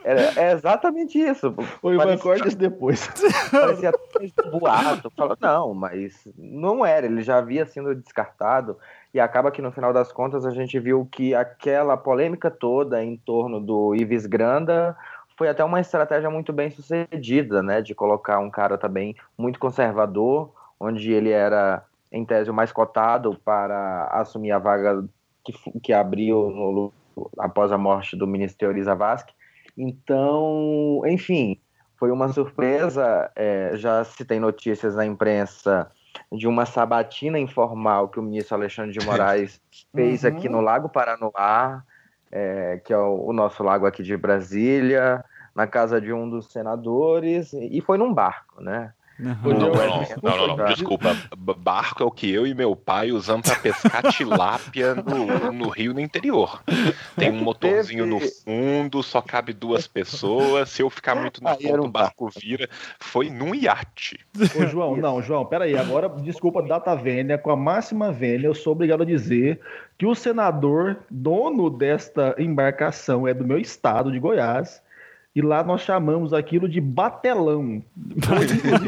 é, 0.05 0.45
é, 0.45 0.53
exatamente 0.53 1.19
isso. 1.19 1.55
O 1.83 1.93
Ivan 1.93 2.17
corta 2.17 2.49
isso 2.49 2.57
depois. 2.57 3.07
Parecia 3.51 3.93
um 4.47 4.59
boato. 4.59 5.11
Fala, 5.17 5.37
não, 5.41 5.75
mas 5.75 6.27
não 6.37 6.85
era. 6.85 7.05
Ele 7.05 7.23
já 7.23 7.39
havia 7.39 7.67
sido 7.67 7.95
descartado. 7.95 8.79
E 9.13 9.21
acaba 9.21 9.51
que 9.51 9.63
no 9.63 9.73
final 9.73 9.93
das 9.93 10.13
contas 10.13 10.45
a 10.45 10.51
gente 10.51 10.79
viu 10.79 11.07
que 11.11 11.35
aquela 11.35 11.97
polêmica 11.97 12.51
toda 12.51 13.03
em 13.03 13.17
torno 13.17 13.61
do 13.61 13.95
Ives 13.95 14.27
Granda 14.27 14.97
foi 15.37 15.49
até 15.49 15.65
uma 15.65 15.81
estratégia 15.81 16.31
muito 16.31 16.53
bem 16.53 16.71
sucedida, 16.71 17.63
né, 17.63 17.83
de 17.83 17.95
colocar 17.95 18.39
um 18.39 18.51
cara 18.51 18.79
também 18.79 19.17
muito 19.37 19.59
conservador, 19.59 20.53
onde 20.79 21.13
ele 21.13 21.31
era 21.31 21.85
em 22.13 22.25
tese 22.25 22.51
o 22.51 22.55
mais 22.55 22.71
cotado 22.71 23.39
para 23.45 24.07
assumir 24.13 24.53
a 24.53 24.59
vaga 24.59 25.05
que, 25.45 25.53
que 25.81 25.93
abriu 25.93 26.51
no, 26.51 26.93
após 27.39 27.73
a 27.73 27.79
morte 27.79 28.17
do 28.17 28.27
ministro 28.27 28.59
Teori 28.59 28.83
Zavascki. 28.83 29.35
Então, 29.77 31.03
enfim, 31.07 31.61
foi 31.97 32.11
uma 32.11 32.29
surpresa. 32.29 33.31
É, 33.35 33.73
já 33.75 34.05
se 34.05 34.25
tem 34.25 34.39
notícias 34.39 34.95
na 34.95 35.05
imprensa 35.05 35.91
de 36.31 36.47
uma 36.47 36.65
sabatina 36.65 37.39
informal 37.39 38.09
que 38.09 38.21
o 38.21 38.23
ministro 38.23 38.55
Alexandre 38.55 38.97
de 38.97 39.05
Moraes 39.05 39.61
fez 39.93 40.23
uhum. 40.23 40.31
aqui 40.31 40.49
no 40.49 40.61
Lago 40.61 40.89
Paranoá 40.89 41.83
é, 42.35 42.81
que 42.85 42.93
é 42.93 42.99
o, 42.99 43.29
o, 43.29 43.33
nosso 43.33 43.63
lago 43.63 43.87
aqui 43.87 44.03
de 44.03 44.17
Brasília, 44.17 45.25
na 45.55 45.69
casa 45.69 46.01
de 46.01 46.13
um 46.13 46.29
dos 46.29 46.51
senadores, 46.51 47.53
e 47.53 47.81
foi 47.81 47.97
num 47.97 48.13
barco, 48.13 48.61
né? 48.61 48.93
Uhum. 49.19 49.37
Não, 49.45 49.59
não, 49.59 49.75
não, 50.23 50.47
não, 50.49 50.57
não, 50.57 50.67
desculpa. 50.67 51.17
Barco 51.37 52.03
é 52.03 52.07
o 52.07 52.11
que 52.11 52.31
eu 52.31 52.47
e 52.47 52.55
meu 52.55 52.75
pai 52.75 53.13
usamos 53.13 53.49
para 53.49 53.61
pescar 53.61 54.03
tilápia 54.13 54.95
no, 54.95 55.53
no 55.53 55.69
rio 55.69 55.95
no 55.95 56.01
interior. 56.01 56.63
Tem 57.17 57.31
um 57.31 57.43
motorzinho 57.43 58.07
no 58.07 58.19
fundo, 58.19 59.03
só 59.03 59.21
cabe 59.23 59.53
duas 59.53 59.87
pessoas. 59.87 60.71
Se 60.71 60.83
eu 60.83 60.91
ficar 60.91 61.15
muito 61.15 61.43
na 61.43 61.55
ponta, 61.55 61.83
o 61.83 61.89
barco 61.89 62.29
vira. 62.37 62.69
Foi 62.99 63.31
num 63.31 63.55
iate. 63.55 64.19
Ô, 64.57 64.67
João, 64.67 64.97
não, 64.97 65.23
João, 65.23 65.47
peraí. 65.47 65.77
Agora, 65.77 66.09
desculpa, 66.09 66.63
data 66.63 66.95
vênia, 66.97 67.39
com 67.39 67.51
a 67.51 67.57
máxima 67.57 68.11
vênia, 68.11 68.49
eu 68.49 68.55
sou 68.55 68.73
obrigado 68.73 69.03
a 69.03 69.07
dizer 69.07 69.61
que 69.97 70.07
o 70.07 70.15
senador, 70.15 70.99
dono 71.09 71.71
desta 71.71 72.35
embarcação, 72.37 73.29
é 73.29 73.33
do 73.33 73.45
meu 73.45 73.59
estado, 73.59 74.11
de 74.11 74.19
Goiás 74.19 74.83
e 75.35 75.43
lá 75.43 75.65
nós 75.65 75.81
chamamos 75.81 76.33
aquilo 76.33 76.69
de 76.69 76.81
batelão. 76.81 77.83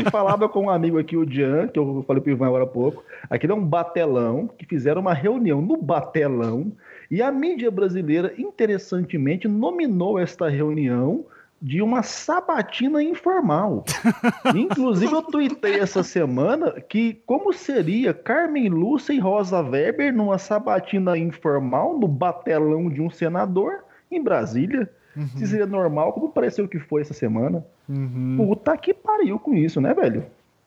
Eu, 0.04 0.08
falava 0.12 0.48
com 0.48 0.66
um 0.66 0.70
amigo 0.70 0.98
aqui, 0.98 1.16
o 1.16 1.28
Jean, 1.28 1.66
que 1.66 1.78
eu 1.78 2.04
falei 2.06 2.22
para 2.22 2.30
o 2.30 2.32
Ivan 2.32 2.46
agora 2.46 2.64
há 2.64 2.68
pouco. 2.68 3.02
Aquilo 3.28 3.52
é 3.52 3.56
um 3.56 3.64
batelão, 3.64 4.48
que 4.56 4.64
fizeram 4.64 5.00
uma 5.00 5.12
reunião 5.12 5.60
no 5.60 5.76
batelão, 5.76 6.70
e 7.10 7.20
a 7.20 7.32
mídia 7.32 7.70
brasileira, 7.70 8.32
interessantemente, 8.38 9.48
nominou 9.48 10.18
esta 10.18 10.48
reunião 10.48 11.24
de 11.60 11.82
uma 11.82 12.02
sabatina 12.02 13.02
informal. 13.02 13.84
Inclusive, 14.54 15.12
eu 15.12 15.22
tuitei 15.22 15.80
essa 15.80 16.02
semana 16.02 16.80
que 16.80 17.20
como 17.26 17.52
seria 17.52 18.14
Carmen 18.14 18.68
Lúcia 18.68 19.12
e 19.12 19.18
Rosa 19.18 19.60
Weber 19.62 20.14
numa 20.14 20.38
sabatina 20.38 21.16
informal 21.16 21.98
no 21.98 22.06
batelão 22.06 22.88
de 22.88 23.00
um 23.00 23.10
senador 23.10 23.84
em 24.10 24.22
Brasília. 24.22 24.88
Uhum. 25.16 25.26
Se 25.28 25.46
seria 25.46 25.66
normal, 25.66 26.12
como 26.12 26.30
pareceu 26.30 26.68
que 26.68 26.78
foi 26.78 27.00
essa 27.00 27.14
semana. 27.14 27.64
Uhum. 27.88 28.36
Puta 28.36 28.76
que 28.76 28.92
pariu 28.92 29.38
com 29.38 29.54
isso, 29.54 29.80
né, 29.80 29.94
velho? 29.94 30.26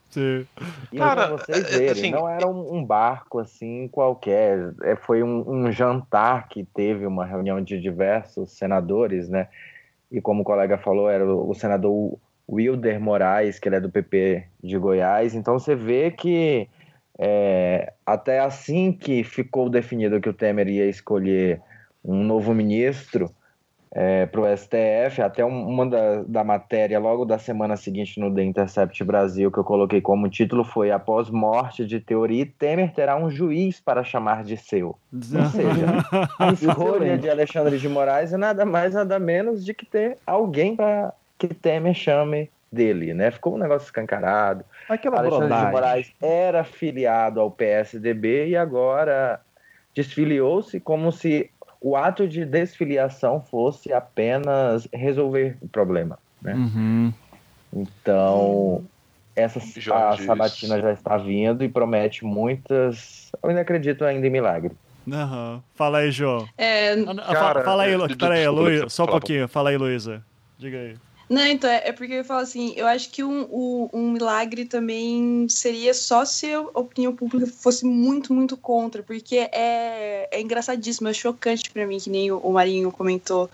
Sim. 0.09 0.47
E 0.91 0.97
Cara, 0.97 1.27
pra 1.27 1.37
vocês 1.37 1.65
é, 1.65 1.77
verem, 1.77 1.91
assim, 1.91 2.11
não 2.11 2.27
era 2.27 2.47
um, 2.47 2.77
um, 2.77 2.83
barco 2.83 3.37
assim 3.37 3.87
qualquer, 3.89 4.73
é, 4.81 4.95
foi 4.95 5.21
um, 5.21 5.47
um, 5.47 5.71
jantar 5.71 6.47
que 6.47 6.63
teve 6.63 7.05
uma 7.05 7.25
reunião 7.25 7.61
de 7.61 7.79
diversos 7.79 8.51
senadores, 8.51 9.29
né? 9.29 9.47
E 10.11 10.19
como 10.19 10.41
o 10.41 10.45
colega 10.45 10.79
falou, 10.79 11.09
era 11.09 11.23
o, 11.23 11.51
o 11.51 11.53
senador 11.53 12.17
Wilder 12.49 12.99
Moraes, 12.99 13.59
que 13.59 13.69
ele 13.69 13.75
é 13.75 13.79
do 13.79 13.91
PP 13.91 14.45
de 14.63 14.77
Goiás. 14.79 15.35
Então 15.35 15.59
você 15.59 15.75
vê 15.75 16.09
que 16.09 16.67
é, 17.19 17.93
até 18.03 18.39
assim 18.39 18.91
que 18.91 19.23
ficou 19.23 19.69
definido 19.69 20.19
que 20.19 20.29
o 20.29 20.33
Temer 20.33 20.67
ia 20.67 20.89
escolher 20.89 21.61
um 22.03 22.23
novo 22.23 22.53
ministro, 22.53 23.29
é, 23.91 24.27
para 24.27 24.41
o 24.41 24.57
STF, 24.57 25.21
até 25.21 25.43
uma 25.43 25.85
da, 25.87 26.23
da 26.23 26.43
matéria 26.43 26.99
logo 26.99 27.25
da 27.25 27.39
semana 27.39 27.75
seguinte 27.75 28.19
no 28.19 28.33
The 28.33 28.43
Intercept 28.43 29.03
Brasil, 29.03 29.51
que 29.51 29.57
eu 29.57 29.63
coloquei 29.63 29.99
como 29.99 30.29
título 30.29 30.63
foi 30.63 30.91
Após 30.91 31.29
morte 31.29 31.85
de 31.85 31.99
teoria, 31.99 32.47
Temer 32.59 32.93
terá 32.93 33.17
um 33.17 33.29
juiz 33.29 33.79
para 33.79 34.03
chamar 34.03 34.43
de 34.43 34.57
seu. 34.57 34.95
Ou 35.11 35.45
seja, 35.45 35.85
a 36.37 36.51
escolha 36.53 37.17
de 37.17 37.29
Alexandre 37.29 37.77
de 37.79 37.89
Moraes 37.89 38.31
é 38.31 38.37
nada 38.37 38.63
mais, 38.63 38.93
nada 38.93 39.17
menos 39.17 39.65
de 39.65 39.73
que 39.73 39.85
ter 39.85 40.17
alguém 40.25 40.75
para 40.75 41.11
que 41.37 41.47
Temer 41.47 41.95
chame 41.95 42.49
dele, 42.71 43.15
né? 43.15 43.31
Ficou 43.31 43.55
um 43.55 43.57
negócio 43.57 43.85
escancarado. 43.85 44.63
Aquela 44.87 45.17
Alexandre 45.17 45.47
brodagem. 45.47 45.65
de 45.65 45.71
Moraes 45.71 46.13
era 46.21 46.63
filiado 46.63 47.39
ao 47.39 47.49
PSDB 47.49 48.49
e 48.49 48.55
agora 48.55 49.41
desfiliou-se 49.95 50.79
como 50.79 51.11
se 51.11 51.49
o 51.81 51.95
ato 51.95 52.27
de 52.27 52.45
desfiliação 52.45 53.41
fosse 53.41 53.93
apenas 53.93 54.87
resolver 54.93 55.57
o 55.61 55.67
problema. 55.67 56.19
Né? 56.41 56.53
Uhum. 56.53 57.13
Então, 57.73 58.83
essa 59.35 59.59
a 59.93 60.17
sabatina 60.17 60.81
já 60.81 60.91
está 60.91 61.17
vindo 61.17 61.63
e 61.63 61.69
promete 61.69 62.25
muitas. 62.25 63.31
Eu 63.41 63.49
ainda 63.49 63.61
acredito 63.61 64.03
ainda 64.03 64.27
em 64.27 64.29
milagre. 64.29 64.71
Uhum. 65.07 65.61
Fala 65.75 65.99
aí, 65.99 66.11
João. 66.11 66.47
É... 66.57 66.95
Cara, 67.31 67.63
fala 67.63 67.83
aí, 67.83 67.93
é, 67.93 68.15
peraí, 68.15 68.47
Luísa, 68.47 68.89
só 68.89 69.05
um 69.05 69.07
pouquinho. 69.07 69.47
Fala 69.47 69.69
aí, 69.69 69.77
Luísa. 69.77 70.23
Diga 70.57 70.77
aí. 70.77 70.95
Não, 71.29 71.45
então, 71.45 71.69
é, 71.69 71.89
é 71.89 71.91
porque 71.91 72.13
eu 72.13 72.25
falo 72.25 72.41
assim, 72.41 72.73
eu 72.75 72.87
acho 72.87 73.11
que 73.11 73.23
um, 73.23 73.41
um, 73.51 73.89
um, 73.93 74.11
milagre 74.13 74.65
também 74.65 75.47
seria 75.47 75.93
só 75.93 76.25
se 76.25 76.51
a 76.51 76.61
opinião 76.61 77.15
pública 77.15 77.45
fosse 77.45 77.85
muito, 77.85 78.33
muito 78.33 78.57
contra, 78.57 79.03
porque 79.03 79.37
é, 79.37 80.27
é 80.31 80.41
engraçadíssimo, 80.41 81.07
é 81.07 81.13
chocante 81.13 81.69
para 81.69 81.85
mim, 81.85 81.99
que 81.99 82.09
nem 82.09 82.31
o, 82.31 82.51
Marinho 82.51 82.91
comentou 82.91 83.47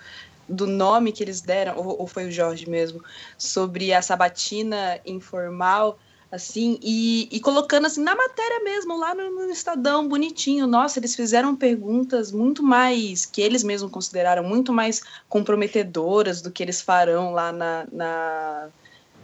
do 0.47 0.65
nome 0.65 1.11
que 1.11 1.21
eles 1.21 1.41
deram, 1.41 1.77
ou, 1.77 1.99
ou 1.99 2.07
foi 2.07 2.27
o 2.27 2.31
Jorge 2.31 2.69
mesmo, 2.69 3.03
sobre 3.37 3.93
a 3.93 4.01
sabatina 4.01 4.97
informal, 5.05 5.99
assim, 6.35 6.77
e, 6.81 7.27
e 7.31 7.39
colocando 7.39 7.85
assim 7.87 8.03
na 8.03 8.15
matéria 8.15 8.63
mesmo, 8.63 8.97
lá 8.97 9.15
no, 9.15 9.29
no, 9.31 9.49
Estadão, 9.51 10.07
bonitinho. 10.07 10.67
Nossa, 10.67 10.99
eles 10.99 11.15
fizeram 11.15 11.55
perguntas 11.55 12.31
muito 12.31 12.61
mais, 12.61 13.25
que 13.25 13.41
eles 13.41 13.63
mesmos 13.63 13.91
consideraram 13.91 14.43
muito 14.43 14.71
mais 14.71 15.01
comprometedoras 15.27 16.41
do 16.41 16.51
que 16.51 16.61
eles 16.61 16.81
farão 16.81 17.31
lá 17.31 17.51
na, 17.51 17.87
na, 17.91 18.67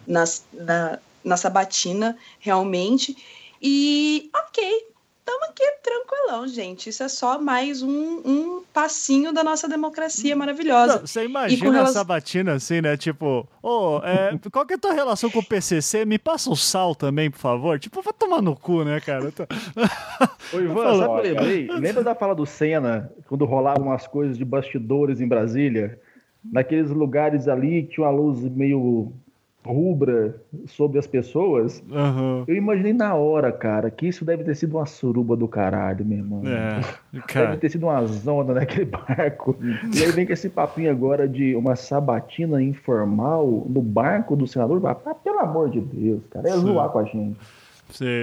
na, 0.08 0.24
na, 0.54 1.00
na 1.24 1.38
sabatina, 1.38 2.18
realmente. 2.40 3.16
E 3.62 4.30
ok, 4.36 4.88
estamos 5.22 5.50
aqui 5.50 5.64
tranquilão, 5.84 6.48
gente. 6.48 6.90
Isso 6.90 7.04
é 7.04 7.08
só 7.08 7.40
mais 7.40 7.82
um, 7.82 8.22
um 8.26 8.64
passinho 8.74 9.32
da 9.32 9.44
nossa 9.44 9.70
democracia 9.70 10.36
maravilhosa. 10.36 11.00
Não, 11.00 11.08
você 11.08 11.26
imagina 11.26 11.72
relação... 11.72 11.84
a 11.84 11.94
sabatina 11.94 12.54
assim, 12.54 12.82
né? 12.82 12.98
Tipo, 12.98 13.48
oh, 13.62 14.02
é, 14.04 14.38
qual 14.52 14.66
que 14.66 14.74
é 14.74 14.76
a 14.76 14.80
tua 14.80 14.94
relação 14.94 15.30
com 15.30 15.40
o 15.40 15.46
PCC? 15.46 16.06
Me 16.06 16.18
passa 16.18 16.50
o 16.50 16.56
sal 16.56 16.96
também, 16.96 17.30
por 17.30 17.40
favor. 17.40 17.80
Tipo, 17.80 18.02
vai 18.02 18.14
tomar 18.14 18.42
no 18.42 18.56
cu, 18.56 18.84
né, 18.84 19.00
cara? 19.00 19.32
Tô... 19.32 19.44
Ô, 20.56 20.60
Ivan, 20.60 20.98
sabe 20.98 21.14
o 21.14 21.22
que 21.22 21.28
eu 21.28 21.34
lembrei? 21.34 21.68
Lembra 21.68 22.04
da 22.04 22.16
fala 22.16 22.34
do 22.34 22.46
Senna, 22.46 23.12
quando 23.28 23.46
rolavam 23.46 23.88
umas 23.88 24.08
coisas 24.08 24.38
de 24.38 24.44
bastidores 24.44 25.22
em 25.22 25.28
Brasília? 25.28 26.00
Naqueles 26.44 26.90
lugares 26.90 27.48
ali 27.48 27.84
que 27.84 27.96
tinha 27.96 28.08
uma 28.08 28.12
luz 28.12 28.40
meio 28.40 29.14
rubra 29.66 30.42
sobre 30.66 30.98
as 30.98 31.06
pessoas, 31.06 31.84
uhum. 31.90 32.44
eu 32.48 32.56
imaginei 32.56 32.94
na 32.94 33.14
hora, 33.14 33.52
cara, 33.52 33.92
que 33.92 34.08
isso 34.08 34.26
deve 34.26 34.44
ter 34.44 34.56
sido 34.56 34.78
uma 34.78 34.86
suruba 34.86 35.36
do 35.36 35.48
caralho, 35.48 36.04
meu 36.04 36.18
irmão. 36.18 36.42
É, 36.46 36.82
cara. 37.28 37.48
Deve 37.48 37.58
ter 37.58 37.70
sido 37.70 37.86
uma 37.86 38.06
zona 38.06 38.54
naquele 38.56 38.86
barco. 38.86 39.56
e 39.62 40.04
aí 40.04 40.12
vem 40.12 40.26
com 40.26 40.34
esse 40.34 40.50
papinho 40.50 40.90
agora 40.90 41.28
de 41.28 41.56
uma 41.56 41.76
sabatina 41.76 42.62
informal 42.62 43.66
no 43.70 43.82
barco 43.82 44.36
do 44.36 44.48
senador. 44.48 44.82
Ah, 44.88 44.96
pelo 44.96 45.40
amor 45.40 45.70
de 45.70 45.80
Deus, 45.80 46.22
cara, 46.30 46.50
é 46.50 46.54
zoar 46.54 46.90
com 46.90 47.00
a 47.00 47.04
gente. 47.04 47.38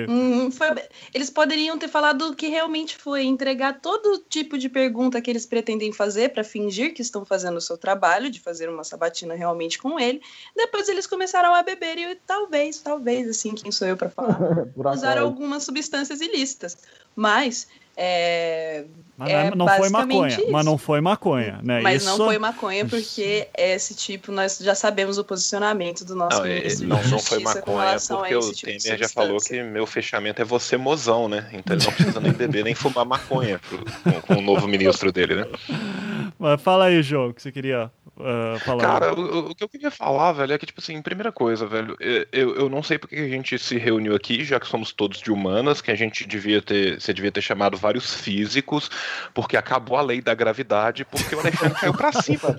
Hum, 0.08 0.50
foi... 0.50 0.68
Eles 1.12 1.30
poderiam 1.30 1.78
ter 1.78 1.88
falado 1.88 2.28
o 2.28 2.34
que 2.34 2.48
realmente 2.48 2.96
foi 2.96 3.24
entregar 3.24 3.80
todo 3.80 4.24
tipo 4.28 4.56
de 4.56 4.68
pergunta 4.68 5.20
que 5.20 5.30
eles 5.30 5.44
pretendem 5.44 5.92
fazer 5.92 6.30
para 6.30 6.44
fingir 6.44 6.94
que 6.94 7.02
estão 7.02 7.24
fazendo 7.24 7.56
o 7.56 7.60
seu 7.60 7.76
trabalho, 7.76 8.30
de 8.30 8.40
fazer 8.40 8.68
uma 8.68 8.84
sabatina 8.84 9.34
realmente 9.34 9.78
com 9.78 9.98
ele. 9.98 10.20
Depois 10.56 10.88
eles 10.88 11.06
começaram 11.06 11.54
a 11.54 11.62
beber 11.62 11.98
e 11.98 12.14
talvez, 12.26 12.78
talvez, 12.78 13.28
assim, 13.28 13.54
quem 13.54 13.70
sou 13.72 13.88
eu 13.88 13.96
para 13.96 14.10
falar, 14.10 14.68
usar 14.94 15.18
algumas 15.18 15.64
substâncias 15.64 16.20
ilícitas. 16.20 16.78
Mas 17.14 17.66
é, 18.00 18.84
mas 19.16 19.30
é 19.30 19.54
não 19.56 19.66
foi 19.66 19.88
maconha, 19.88 20.28
isso. 20.28 20.50
mas 20.52 20.64
não 20.64 20.78
foi 20.78 21.00
maconha, 21.00 21.58
né? 21.64 21.80
Mas 21.80 22.02
isso... 22.02 22.16
não 22.16 22.26
foi 22.26 22.38
maconha 22.38 22.86
porque 22.86 23.48
esse 23.58 23.92
tipo 23.96 24.30
nós 24.30 24.58
já 24.58 24.76
sabemos 24.76 25.18
o 25.18 25.24
posicionamento 25.24 26.04
do 26.04 26.14
nosso 26.14 26.38
não, 26.38 26.46
ministro 26.46 26.86
não, 26.86 27.02
não 27.02 27.18
foi 27.18 27.40
maconha 27.40 27.96
porque 27.98 28.36
o 28.36 28.52
tipo 28.52 28.78
Temer 28.80 28.98
já 29.00 29.08
falou 29.08 29.40
que 29.40 29.60
meu 29.64 29.84
fechamento 29.84 30.40
é 30.40 30.44
você 30.44 30.76
mozão, 30.76 31.28
né? 31.28 31.50
Então 31.52 31.74
ele 31.74 31.84
não 31.84 31.92
precisa 31.92 32.20
nem 32.20 32.32
beber 32.32 32.62
nem 32.62 32.76
fumar 32.76 33.04
maconha 33.04 33.58
pro, 33.58 33.84
com, 34.04 34.20
com, 34.20 34.34
o 34.36 34.40
novo 34.40 34.68
ministro 34.68 35.10
dele, 35.10 35.34
né? 35.34 35.46
Mas 36.38 36.62
fala 36.62 36.84
aí, 36.84 37.02
João, 37.02 37.32
que 37.32 37.42
você 37.42 37.50
queria 37.50 37.90
uh, 38.16 38.58
falar. 38.60 38.82
Cara, 38.82 39.12
o, 39.14 39.50
o, 39.50 39.54
que 39.54 39.64
eu 39.64 39.68
queria 39.68 39.90
falar, 39.90 40.32
velho, 40.32 40.52
é 40.52 40.58
que, 40.58 40.66
tipo 40.66 40.80
assim, 40.80 41.02
primeira 41.02 41.32
coisa, 41.32 41.66
velho, 41.66 41.96
eu, 42.30 42.54
eu 42.54 42.68
não 42.68 42.82
sei 42.82 42.96
porque 42.96 43.16
a 43.16 43.28
gente 43.28 43.58
se 43.58 43.76
reuniu 43.76 44.14
aqui, 44.14 44.44
já 44.44 44.60
que 44.60 44.68
somos 44.68 44.92
todos 44.92 45.18
de 45.18 45.32
humanas, 45.32 45.80
que 45.80 45.90
a 45.90 45.96
gente 45.96 46.26
devia 46.28 46.62
ter, 46.62 47.00
você 47.00 47.12
devia 47.12 47.32
ter 47.32 47.42
chamado 47.42 47.76
vários 47.76 48.14
físicos, 48.14 48.88
porque 49.34 49.56
acabou 49.56 49.96
a 49.96 50.02
lei 50.02 50.20
da 50.20 50.34
gravidade, 50.34 51.04
porque 51.04 51.34
o 51.34 51.40
Alexandre 51.40 51.80
caiu 51.80 51.94
pra 51.94 52.12
cima, 52.12 52.50
né? 52.50 52.56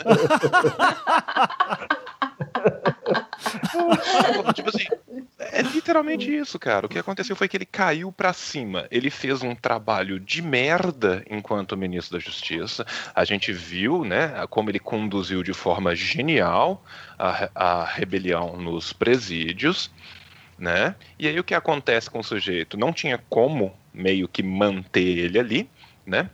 tipo 4.53 4.69
assim, 4.69 4.85
é 5.39 5.61
literalmente 5.61 6.33
isso, 6.33 6.59
cara. 6.59 6.85
O 6.85 6.89
que 6.89 6.99
aconteceu 6.99 7.35
foi 7.35 7.47
que 7.47 7.57
ele 7.57 7.65
caiu 7.65 8.11
para 8.11 8.33
cima. 8.33 8.87
Ele 8.91 9.09
fez 9.09 9.41
um 9.41 9.55
trabalho 9.55 10.19
de 10.19 10.41
merda 10.41 11.23
enquanto 11.29 11.77
ministro 11.77 12.17
da 12.17 12.23
Justiça. 12.23 12.85
A 13.15 13.23
gente 13.23 13.51
viu, 13.51 14.03
né, 14.03 14.45
como 14.49 14.69
ele 14.69 14.79
conduziu 14.79 15.41
de 15.43 15.53
forma 15.53 15.95
genial 15.95 16.83
a, 17.17 17.49
a 17.55 17.85
rebelião 17.85 18.57
nos 18.57 18.93
presídios, 18.93 19.91
né? 20.57 20.95
E 21.17 21.27
aí 21.27 21.39
o 21.39 21.43
que 21.43 21.55
acontece 21.55 22.09
com 22.09 22.19
o 22.19 22.23
sujeito? 22.23 22.77
Não 22.77 22.91
tinha 22.91 23.17
como 23.29 23.73
meio 23.93 24.27
que 24.27 24.43
manter 24.43 25.17
ele 25.17 25.39
ali, 25.39 25.69
né? 26.05 26.29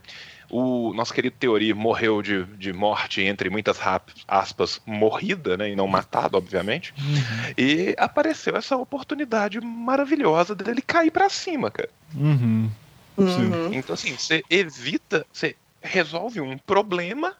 O 0.50 0.92
nosso 0.94 1.12
querido 1.12 1.36
Teori 1.38 1.72
morreu 1.74 2.22
de, 2.22 2.44
de 2.56 2.72
morte, 2.72 3.22
entre 3.22 3.50
muitas 3.50 3.78
aspas, 4.26 4.80
morrida, 4.86 5.56
né? 5.56 5.70
E 5.70 5.76
não 5.76 5.86
matado, 5.86 6.36
obviamente. 6.36 6.94
Uhum. 6.98 7.54
E 7.56 7.94
apareceu 7.98 8.56
essa 8.56 8.76
oportunidade 8.76 9.60
maravilhosa 9.60 10.54
dele 10.54 10.82
cair 10.82 11.10
para 11.10 11.28
cima, 11.28 11.70
cara. 11.70 11.90
Uhum. 12.14 12.70
Uhum. 13.16 13.72
Então, 13.72 13.94
assim, 13.94 14.16
você 14.16 14.44
evita, 14.50 15.26
você 15.32 15.56
resolve 15.80 16.40
um 16.40 16.58
problema 16.58 17.34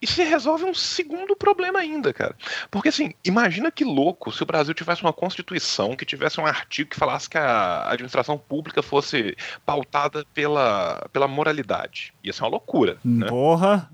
e 0.00 0.06
se 0.06 0.22
resolve 0.22 0.64
um 0.64 0.74
segundo 0.74 1.34
problema 1.34 1.78
ainda, 1.78 2.12
cara. 2.12 2.36
Porque 2.70 2.90
assim, 2.90 3.14
imagina 3.24 3.70
que 3.70 3.84
louco 3.84 4.30
se 4.30 4.42
o 4.42 4.46
Brasil 4.46 4.74
tivesse 4.74 5.02
uma 5.02 5.12
constituição 5.12 5.96
que 5.96 6.04
tivesse 6.04 6.40
um 6.40 6.46
artigo 6.46 6.90
que 6.90 6.96
falasse 6.96 7.28
que 7.30 7.38
a 7.38 7.90
administração 7.90 8.36
pública 8.36 8.82
fosse 8.82 9.36
pautada 9.64 10.24
pela, 10.34 11.08
pela 11.12 11.26
moralidade. 11.26 12.12
Ia 12.22 12.32
ser 12.32 12.42
uma 12.42 12.50
loucura. 12.50 12.98
Né? 13.04 13.26
Porra! 13.26 13.90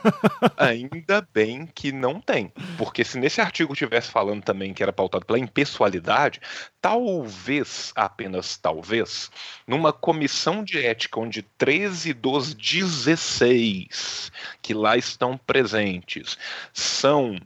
ainda 0.56 1.26
bem 1.32 1.66
que 1.66 1.92
não 1.92 2.20
tem. 2.20 2.52
Porque 2.76 3.04
se 3.04 3.18
nesse 3.18 3.40
artigo 3.40 3.74
tivesse 3.74 4.10
falando 4.10 4.42
também 4.42 4.74
que 4.74 4.82
era 4.82 4.92
pautado 4.92 5.24
pela 5.24 5.38
impessoalidade, 5.38 6.40
talvez, 6.80 7.92
apenas 7.94 8.56
talvez, 8.56 9.30
numa 9.66 9.92
comissão 9.92 10.64
de 10.64 10.78
ética 10.78 11.20
onde 11.20 11.42
13 11.42 12.12
dos 12.14 12.54
16 12.54 14.32
que 14.60 14.74
lá 14.74 14.96
estão 14.96 15.35
presentes 15.36 16.38
são 16.72 17.38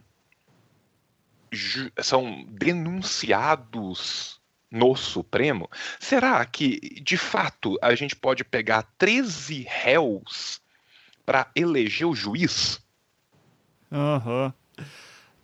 são 1.99 2.45
denunciados 2.47 4.39
no 4.71 4.95
Supremo, 4.95 5.69
será 5.99 6.45
que, 6.45 6.79
de 7.01 7.17
fato, 7.17 7.77
a 7.81 7.93
gente 7.93 8.15
pode 8.15 8.45
pegar 8.45 8.83
13 8.97 9.67
réus 9.67 10.61
para 11.25 11.51
eleger 11.53 12.07
o 12.07 12.15
juiz? 12.15 12.81
Aham. 13.91 14.45
Uhum. 14.45 14.53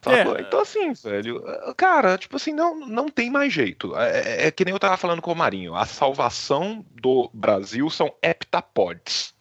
É. 0.06 0.42
Então, 0.42 0.62
assim, 0.62 0.94
velho, 0.94 1.44
cara, 1.76 2.18
tipo 2.18 2.38
assim, 2.38 2.54
não, 2.54 2.80
não 2.80 3.10
tem 3.10 3.30
mais 3.30 3.52
jeito. 3.52 3.96
É, 3.98 4.20
é, 4.20 4.48
é, 4.48 4.52
que 4.52 4.64
nem 4.64 4.74
eu 4.74 4.80
tava 4.80 4.96
falando 4.96 5.22
com 5.22 5.32
o 5.32 5.36
Marinho. 5.36 5.76
A 5.76 5.86
salvação 5.86 6.86
do 7.02 7.30
Brasil 7.34 7.90
são 7.90 8.12
heptapods. 8.22 9.34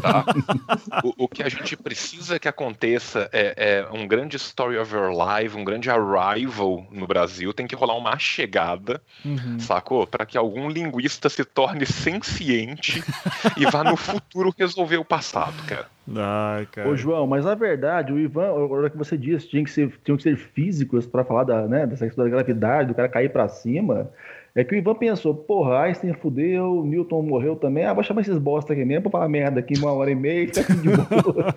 Tá? 0.00 0.24
o, 1.04 1.24
o, 1.24 1.28
que 1.28 1.42
a 1.42 1.48
gente 1.48 1.76
precisa 1.76 2.38
que 2.38 2.48
aconteça 2.48 3.28
é, 3.32 3.54
é, 3.56 3.88
um 3.92 4.06
grande 4.06 4.36
story 4.36 4.78
of 4.78 4.94
your 4.94 5.10
life, 5.10 5.56
um 5.56 5.64
grande 5.64 5.90
arrival 5.90 6.86
no 6.90 7.06
Brasil. 7.06 7.52
Tem 7.52 7.66
que 7.66 7.74
rolar 7.74 7.96
uma 7.96 8.18
chegada, 8.18 9.02
uhum. 9.24 9.58
sacou? 9.58 10.06
Para 10.06 10.26
que 10.26 10.36
algum 10.36 10.68
linguista 10.68 11.28
se 11.28 11.44
torne 11.44 11.86
senciente 11.86 13.02
e 13.56 13.66
vá 13.66 13.82
no 13.82 13.96
futuro 13.96 14.54
resolver 14.56 14.98
o 14.98 15.04
passado, 15.04 15.54
cara. 15.66 15.86
Ai, 16.16 16.66
cara. 16.66 16.88
Ô, 16.88 16.96
João, 16.96 17.26
mas 17.26 17.44
na 17.44 17.54
verdade, 17.54 18.12
o 18.12 18.18
Ivan, 18.18 18.46
a 18.46 18.52
hora 18.52 18.90
que 18.90 18.96
você 18.96 19.16
disse, 19.16 19.48
tinha 19.48 19.62
que 19.62 19.70
ser, 19.70 19.92
tinham 20.04 20.16
que 20.16 20.22
ser 20.22 20.36
físicos 20.36 21.06
para 21.06 21.24
falar 21.24 21.44
da, 21.44 21.66
né, 21.66 21.86
dessa 21.86 22.06
questão 22.06 22.24
da 22.24 22.30
gravidade, 22.30 22.88
do 22.88 22.94
cara 22.94 23.08
cair 23.08 23.30
para 23.30 23.48
cima. 23.48 24.10
É 24.54 24.62
que 24.62 24.74
o 24.74 24.78
Ivan 24.78 24.94
pensou, 24.94 25.34
porra, 25.34 25.80
Einstein 25.80 26.12
fudeu, 26.12 26.84
Newton 26.84 27.22
morreu 27.22 27.56
também, 27.56 27.84
ah, 27.84 27.94
vou 27.94 28.04
chamar 28.04 28.20
esses 28.20 28.36
bosta 28.36 28.74
aqui 28.74 28.84
mesmo 28.84 29.02
pra 29.02 29.12
falar 29.12 29.28
merda 29.28 29.60
aqui 29.60 29.72
uma 29.78 29.92
hora 29.92 30.10
e 30.10 30.14
meia, 30.14 30.50
tá 30.50 30.60
de 30.60 30.90
boa. 30.90 31.54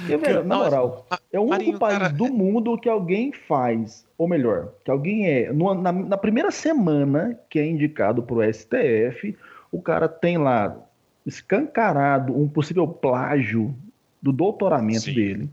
Porque, 0.00 0.16
velho, 0.18 0.42
na 0.42 0.56
moral, 0.56 1.06
é 1.32 1.38
o 1.38 1.44
único 1.44 1.78
país 1.78 2.12
do 2.12 2.26
mundo 2.26 2.76
que 2.76 2.88
alguém 2.88 3.32
faz, 3.32 4.04
ou 4.18 4.26
melhor, 4.26 4.72
que 4.84 4.90
alguém 4.90 5.28
é, 5.28 5.52
na, 5.52 5.92
na 5.92 6.16
primeira 6.16 6.50
semana 6.50 7.38
que 7.48 7.60
é 7.60 7.66
indicado 7.66 8.20
pro 8.20 8.42
STF, 8.52 9.36
o 9.70 9.80
cara 9.80 10.08
tem 10.08 10.38
lá 10.38 10.76
escancarado 11.24 12.36
um 12.36 12.48
possível 12.48 12.88
plágio 12.88 13.72
do 14.20 14.32
doutoramento 14.32 15.02
Sim. 15.02 15.14
dele. 15.14 15.50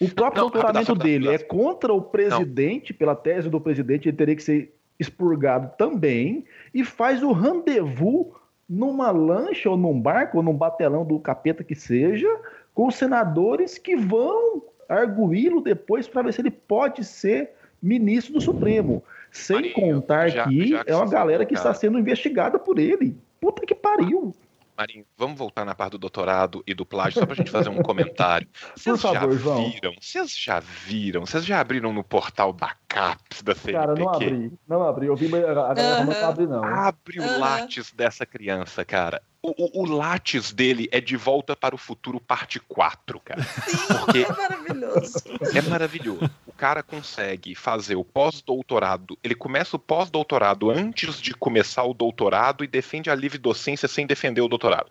O 0.00 0.08
próprio 0.12 0.42
não, 0.42 0.50
doutoramento 0.50 0.94
dele 0.96 1.28
é 1.28 1.38
contra 1.38 1.92
o 1.92 2.02
presidente, 2.02 2.92
pela 2.92 3.14
tese 3.14 3.48
do 3.48 3.60
presidente, 3.60 4.08
ele 4.08 4.16
teria 4.16 4.34
que 4.34 4.42
ser 4.42 4.74
expurgado 4.98 5.72
também, 5.76 6.44
e 6.72 6.84
faz 6.84 7.22
o 7.22 7.32
rendezvous 7.32 8.26
numa 8.68 9.10
lancha 9.10 9.68
ou 9.68 9.76
num 9.76 10.00
barco 10.00 10.38
ou 10.38 10.42
num 10.42 10.56
batelão 10.56 11.04
do 11.04 11.18
capeta 11.18 11.62
que 11.62 11.74
seja, 11.74 12.28
com 12.72 12.88
os 12.88 12.96
senadores 12.96 13.78
que 13.78 13.96
vão 13.96 14.62
arguí-lo 14.88 15.60
depois 15.60 16.08
para 16.08 16.22
ver 16.22 16.32
se 16.32 16.40
ele 16.40 16.50
pode 16.50 17.04
ser 17.04 17.50
ministro 17.82 18.34
do 18.34 18.40
Supremo. 18.40 19.02
Sem 19.30 19.56
Marinho, 19.56 19.74
contar 19.74 20.28
já, 20.28 20.44
que 20.48 20.68
já 20.68 20.84
que 20.84 20.90
é 20.90 20.96
uma 20.96 21.08
galera 21.08 21.44
que 21.44 21.54
está 21.54 21.74
sendo 21.74 21.98
investigada 21.98 22.58
por 22.58 22.78
ele. 22.78 23.16
Puta 23.40 23.66
que 23.66 23.74
pariu. 23.74 24.32
Marinho, 24.76 25.06
vamos 25.16 25.38
voltar 25.38 25.64
na 25.64 25.74
parte 25.74 25.92
do 25.92 25.98
doutorado 25.98 26.62
e 26.66 26.74
do 26.74 26.84
plágio 26.84 27.20
só 27.20 27.26
pra 27.26 27.34
gente 27.34 27.50
fazer 27.50 27.68
um 27.68 27.80
comentário. 27.82 28.48
Vocês 28.74 29.00
já 29.00 29.30
João. 29.30 29.70
viram? 29.70 29.94
Vocês 30.00 30.36
já 30.36 30.60
viram? 30.60 31.24
Vocês 31.24 31.44
já 31.44 31.60
abriram 31.60 31.92
no 31.92 32.02
portal 32.02 32.52
da 32.52 32.74
CAPES 32.88 33.42
da 33.42 33.54
CNPq? 33.54 33.72
Cara, 33.72 33.94
não 33.94 34.08
abri. 34.08 34.52
Não 34.68 34.82
abri. 34.82 35.06
Eu 35.06 35.16
vi 35.16 35.26
a 35.26 35.54
galera 35.54 36.00
uhum. 36.00 36.04
não 36.06 36.28
abre 36.28 36.46
não. 36.46 36.64
Abre 36.64 37.20
o 37.20 37.22
uhum. 37.22 37.38
látis 37.38 37.92
dessa 37.92 38.26
criança, 38.26 38.84
cara. 38.84 39.22
O, 39.40 39.82
o, 39.82 39.82
o 39.82 39.96
látis 39.96 40.52
dele 40.52 40.88
é 40.90 41.00
de 41.00 41.16
volta 41.16 41.54
para 41.54 41.74
o 41.74 41.78
futuro 41.78 42.18
parte 42.18 42.58
4, 42.58 43.20
cara. 43.20 43.42
Sim, 43.42 43.76
Porque 44.00 44.18
é 44.24 44.32
maravilhoso. 44.32 45.22
É 45.54 45.62
maravilhoso. 45.62 46.30
O 46.64 46.66
cara 46.66 46.82
consegue 46.82 47.54
fazer 47.54 47.94
o 47.94 48.02
pós-doutorado. 48.02 49.18
Ele 49.22 49.34
começa 49.34 49.76
o 49.76 49.78
pós-doutorado 49.78 50.70
antes 50.70 51.20
de 51.20 51.34
começar 51.34 51.84
o 51.84 51.92
doutorado 51.92 52.64
e 52.64 52.66
defende 52.66 53.10
a 53.10 53.14
livre 53.14 53.36
docência 53.36 53.86
sem 53.86 54.06
defender 54.06 54.40
o 54.40 54.48
doutorado. 54.48 54.90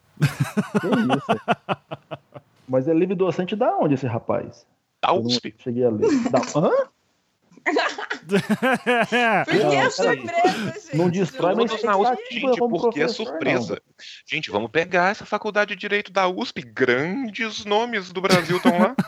Que 0.80 0.88
isso? 0.88 1.42
Mas 2.70 2.88
é 2.88 2.94
livre 2.94 3.16
docente 3.16 3.56
da 3.56 3.76
onde 3.80 3.96
esse 3.96 4.06
rapaz? 4.06 4.68
Da 5.02 5.14
USP. 5.14 5.56
cheguei 5.58 5.84
a 5.84 5.90
ler. 5.90 6.08
Da... 6.30 6.42
Hã? 6.56 6.70
porque 9.46 9.76
é 9.76 9.90
surpresa, 9.90 10.74
gente. 10.74 10.98
Não 10.98 11.10
destrói, 11.10 11.56
mas 11.56 11.84
na 11.84 11.98
USP, 11.98 12.40
gente, 12.40 12.58
porque 12.58 13.02
é 13.02 13.08
surpresa. 13.08 13.74
Não. 13.74 13.82
Gente, 14.26 14.52
vamos 14.52 14.70
pegar 14.72 15.12
essa 15.12 15.26
faculdade 15.26 15.74
de 15.74 15.80
Direito 15.80 16.12
da 16.12 16.28
USP. 16.28 16.62
Grandes 16.62 17.66
nomes 17.66 18.12
do 18.12 18.22
Brasil 18.22 18.58
estão 18.58 18.78
lá. 18.78 18.96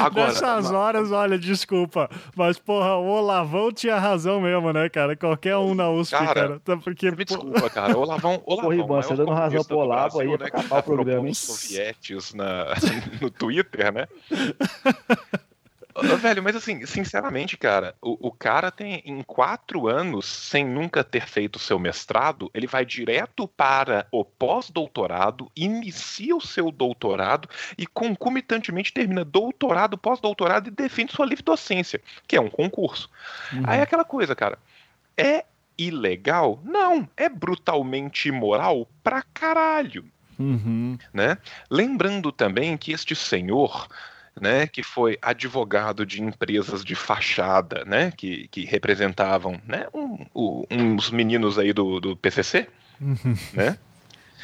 Agora, 0.00 0.28
Nessas 0.28 0.70
horas, 0.70 1.10
olha, 1.12 1.38
desculpa, 1.38 2.08
mas 2.36 2.58
porra, 2.58 2.96
o 2.96 3.06
Olavão 3.06 3.72
tinha 3.72 3.98
razão 3.98 4.40
mesmo, 4.40 4.72
né, 4.72 4.88
cara? 4.88 5.16
Qualquer 5.16 5.56
um 5.56 5.74
na 5.74 5.90
USP, 5.90 6.12
cara. 6.12 6.34
cara 6.34 6.60
tá, 6.60 6.76
porque, 6.76 7.10
me 7.10 7.24
desculpa, 7.24 7.68
cara, 7.70 7.96
o 7.96 8.02
Olavão... 8.02 8.42
Olavão 8.46 8.62
porra, 8.62 8.74
Ivan, 8.74 9.02
você 9.02 9.14
dando 9.14 9.32
razão 9.32 9.64
pro 9.64 9.78
Olavo 9.78 10.20
aí 10.20 10.28
né, 10.28 10.36
pra 10.36 10.46
acabar 10.48 10.78
o 10.78 10.82
programa, 10.82 11.26
hein? 11.26 11.34
Sovietes 11.34 12.34
na, 12.34 12.66
no 13.20 13.30
Twitter, 13.30 13.92
né? 13.92 14.06
Velho, 16.20 16.42
mas 16.42 16.56
assim, 16.56 16.84
sinceramente, 16.86 17.56
cara, 17.56 17.94
o, 18.00 18.28
o, 18.28 18.32
cara 18.32 18.70
tem 18.70 19.02
em 19.04 19.22
quatro 19.22 19.88
anos, 19.88 20.26
sem 20.26 20.64
nunca 20.64 21.04
ter 21.04 21.26
feito 21.26 21.58
seu 21.58 21.78
mestrado, 21.78 22.50
ele 22.54 22.66
vai 22.66 22.84
direto 22.84 23.46
para 23.48 24.06
o 24.10 24.24
pós-doutorado, 24.24 25.50
inicia 25.56 26.34
o 26.34 26.40
seu 26.40 26.70
doutorado 26.70 27.48
e 27.76 27.86
concomitantemente 27.86 28.92
termina 28.92 29.24
doutorado, 29.24 29.98
pós-doutorado 29.98 30.68
e 30.68 30.70
defende 30.70 31.12
sua 31.12 31.26
livre 31.26 31.44
docência, 31.44 32.00
que 32.26 32.36
é 32.36 32.40
um 32.40 32.50
concurso. 32.50 33.10
Uhum. 33.52 33.62
Aí 33.66 33.78
é 33.78 33.82
aquela 33.82 34.04
coisa, 34.04 34.34
cara, 34.34 34.58
é 35.16 35.44
ilegal? 35.76 36.60
Não, 36.64 37.08
é 37.16 37.28
brutalmente 37.28 38.28
imoral 38.28 38.88
pra 39.02 39.22
caralho. 39.22 40.04
Uhum. 40.38 40.98
Né? 41.12 41.38
Lembrando 41.70 42.32
também 42.32 42.76
que 42.76 42.92
este 42.92 43.14
senhor 43.14 43.88
né, 44.40 44.66
que 44.66 44.82
foi 44.82 45.18
advogado 45.22 46.04
de 46.04 46.22
empresas 46.22 46.84
de 46.84 46.94
fachada, 46.94 47.84
né, 47.84 48.12
que, 48.16 48.48
que 48.48 48.64
representavam, 48.64 49.60
né, 49.66 49.86
um, 49.94 50.26
um, 50.34 50.64
uns 50.70 51.10
meninos 51.10 51.58
aí 51.58 51.72
do, 51.72 52.00
do 52.00 52.16
PCC, 52.16 52.68
uhum. 53.00 53.36
né, 53.52 53.78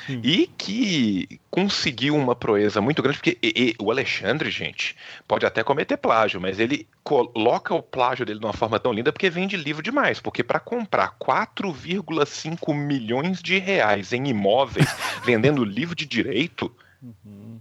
e 0.09 0.49
que 0.59 1.41
conseguiu 1.51 2.17
uma 2.17 2.35
proeza 2.35 2.81
muito 2.81 3.03
grande, 3.03 3.19
porque 3.19 3.39
e, 3.43 3.77
e, 3.79 3.83
o 3.83 3.91
Alexandre, 3.91 4.51
gente, 4.51 4.97
pode 5.29 5.45
até 5.45 5.63
cometer 5.63 5.97
plágio, 5.97 6.41
mas 6.41 6.59
ele 6.59 6.89
coloca 7.05 7.75
o 7.75 7.83
plágio 7.83 8.25
dele 8.25 8.41
de 8.41 8.47
uma 8.47 8.53
forma 8.53 8.81
tão 8.81 8.93
linda 8.93 9.13
porque 9.13 9.31
vende 9.31 9.57
livro 9.57 9.83
demais. 9.83 10.19
Porque 10.21 10.43
para 10.43 10.59
comprar 10.59 11.17
4,5 11.19 12.75
milhões 12.75 13.43
de 13.43 13.59
reais 13.59 14.13
em 14.13 14.29
imóveis 14.29 14.87
vendendo 15.25 15.65
livro 15.65 15.95
de 15.95 16.07
direito. 16.07 16.75
Uhum. 17.03 17.61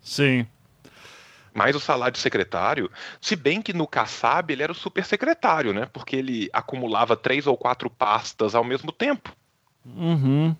Sim 0.00 0.46
mais 1.58 1.74
o 1.74 1.80
salário 1.80 2.12
de 2.12 2.20
secretário, 2.20 2.88
se 3.20 3.34
bem 3.34 3.60
que 3.60 3.72
no 3.72 3.84
Kassab 3.84 4.52
ele 4.52 4.62
era 4.62 4.70
o 4.70 4.74
super 4.74 5.04
secretário, 5.04 5.74
né? 5.74 5.88
Porque 5.92 6.14
ele 6.14 6.48
acumulava 6.52 7.16
três 7.16 7.48
ou 7.48 7.56
quatro 7.56 7.90
pastas 7.90 8.54
ao 8.54 8.62
mesmo 8.62 8.92
tempo. 8.92 9.34
Uhum. 9.84 10.54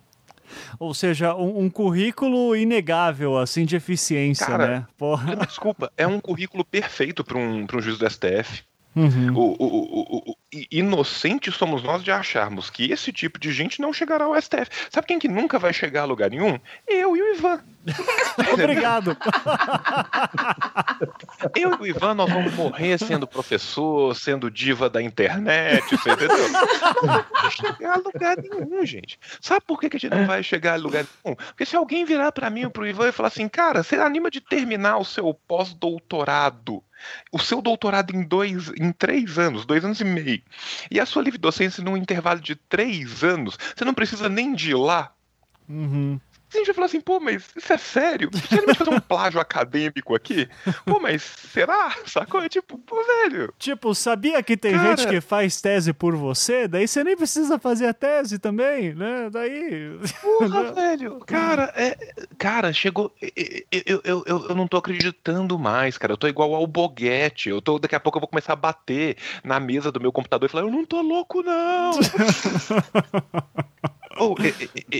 Ou 0.77 0.93
seja, 0.93 1.33
um, 1.35 1.63
um, 1.63 1.69
currículo 1.69 2.53
inegável, 2.53 3.37
assim, 3.37 3.63
de 3.63 3.77
eficiência, 3.77 4.45
Cara, 4.45 4.67
né? 4.67 4.87
Porra. 4.97 5.37
Desculpa, 5.47 5.89
é 5.95 6.05
um 6.05 6.19
currículo 6.19 6.65
perfeito 6.65 7.23
para 7.23 7.37
um, 7.37 7.65
um 7.71 7.81
juiz 7.81 7.97
do 7.97 8.09
STF. 8.09 8.63
Uhum. 8.95 9.35
O, 9.35 9.55
o, 9.59 10.31
o, 10.31 10.35
inocentes 10.71 11.55
somos 11.55 11.83
nós 11.83 12.03
de 12.03 12.11
acharmos 12.11 12.69
que 12.69 12.91
esse 12.91 13.13
tipo 13.13 13.39
de 13.39 13.51
gente 13.51 13.79
não 13.79 13.93
chegará 13.93 14.25
ao 14.25 14.41
STF. 14.41 14.67
Sabe 14.89 15.07
quem 15.07 15.19
que 15.19 15.27
nunca 15.27 15.59
vai 15.59 15.71
chegar 15.71 16.01
a 16.01 16.05
lugar 16.05 16.31
nenhum? 16.31 16.59
Eu 16.87 17.15
e 17.15 17.21
o 17.21 17.35
Ivan. 17.35 17.63
Obrigado. 18.53 19.15
Eu 21.55 21.71
e 21.71 21.75
o 21.75 21.87
Ivan, 21.87 22.15
nós 22.15 22.31
vamos 22.31 22.53
morrer 22.53 22.97
sendo 22.97 23.27
professor, 23.27 24.15
sendo 24.15 24.49
diva 24.49 24.89
da 24.89 25.01
internet, 25.01 25.95
você 25.95 26.11
entendeu? 26.11 26.49
Não 27.01 27.07
vai 27.07 27.51
chegar 27.51 27.93
a 27.93 27.97
lugar 27.97 28.37
nenhum, 28.37 28.85
gente. 28.85 29.19
Sabe 29.39 29.63
por 29.65 29.79
que, 29.79 29.89
que 29.89 29.97
a 29.97 29.99
gente 29.99 30.15
não 30.15 30.25
vai 30.25 30.43
chegar 30.43 30.73
a 30.73 30.77
lugar 30.77 31.05
nenhum? 31.23 31.35
Porque 31.35 31.65
se 31.65 31.75
alguém 31.75 32.05
virar 32.05 32.31
para 32.31 32.49
mim 32.49 32.65
ou 32.65 32.71
pro 32.71 32.87
Ivan 32.87 33.09
e 33.09 33.13
falar 33.13 33.27
assim, 33.27 33.47
cara, 33.47 33.83
você 33.83 33.95
anima 33.95 34.31
de 34.31 34.41
terminar 34.41 34.97
o 34.97 35.05
seu 35.05 35.33
pós-doutorado 35.33 36.83
o 37.31 37.39
seu 37.39 37.61
doutorado 37.61 38.15
em 38.15 38.23
dois, 38.23 38.69
em 38.79 38.91
três 38.91 39.37
anos, 39.37 39.65
dois 39.65 39.83
anos 39.83 39.99
e 39.99 40.05
meio, 40.05 40.41
e 40.89 40.99
a 40.99 41.05
sua 41.05 41.21
livre 41.21 41.37
docência 41.37 41.83
num 41.83 41.97
intervalo 41.97 42.39
de 42.39 42.55
três 42.55 43.23
anos, 43.23 43.57
você 43.75 43.85
não 43.85 43.93
precisa 43.93 44.29
nem 44.29 44.53
de 44.53 44.71
ir 44.71 44.77
lá. 44.77 45.13
Uhum. 45.67 46.19
A 46.51 46.57
gente 46.57 46.67
vai 46.67 46.75
falar 46.75 46.85
assim, 46.87 47.01
pô, 47.01 47.19
mas 47.19 47.47
isso 47.55 47.73
é 47.73 47.77
sério? 47.77 48.29
Você 48.31 48.61
vai 48.61 48.75
fazer 48.75 48.89
um 48.89 48.99
plágio 48.99 49.39
acadêmico 49.39 50.15
aqui? 50.15 50.49
Pô, 50.85 50.99
mas 50.99 51.21
será? 51.21 51.95
Sacou? 52.05 52.41
É 52.41 52.49
tipo, 52.49 52.77
pô, 52.79 52.95
velho. 53.03 53.53
Tipo, 53.57 53.93
sabia 53.93 54.41
que 54.41 54.57
tem 54.57 54.73
cara... 54.73 54.97
gente 54.97 55.07
que 55.07 55.21
faz 55.21 55.61
tese 55.61 55.93
por 55.93 56.15
você? 56.15 56.67
Daí 56.67 56.87
você 56.87 57.03
nem 57.03 57.15
precisa 57.15 57.59
fazer 57.59 57.87
a 57.87 57.93
tese 57.93 58.39
também, 58.39 58.95
né? 58.95 59.29
Daí. 59.31 59.99
Porra, 60.21 60.73
velho. 60.73 61.19
Cara, 61.19 61.71
é. 61.75 61.95
Cara, 62.37 62.73
chegou. 62.73 63.13
Eu, 63.71 64.01
eu, 64.03 64.23
eu, 64.25 64.47
eu 64.49 64.55
não 64.55 64.67
tô 64.67 64.77
acreditando 64.77 65.59
mais, 65.59 65.97
cara. 65.97 66.13
Eu 66.13 66.17
tô 66.17 66.27
igual 66.27 66.55
ao 66.55 66.65
Boguete. 66.65 67.49
Eu 67.49 67.61
tô. 67.61 67.77
Daqui 67.77 67.95
a 67.95 67.99
pouco 67.99 68.17
eu 68.17 68.21
vou 68.21 68.27
começar 68.27 68.53
a 68.53 68.55
bater 68.55 69.17
na 69.43 69.59
mesa 69.59 69.91
do 69.91 69.99
meu 69.99 70.11
computador 70.11 70.47
e 70.47 70.51
falar, 70.51 70.63
eu 70.63 70.71
não 70.71 70.85
tô 70.85 71.01
louco, 71.01 71.43
não. 71.43 71.91
Oh, 74.19 74.35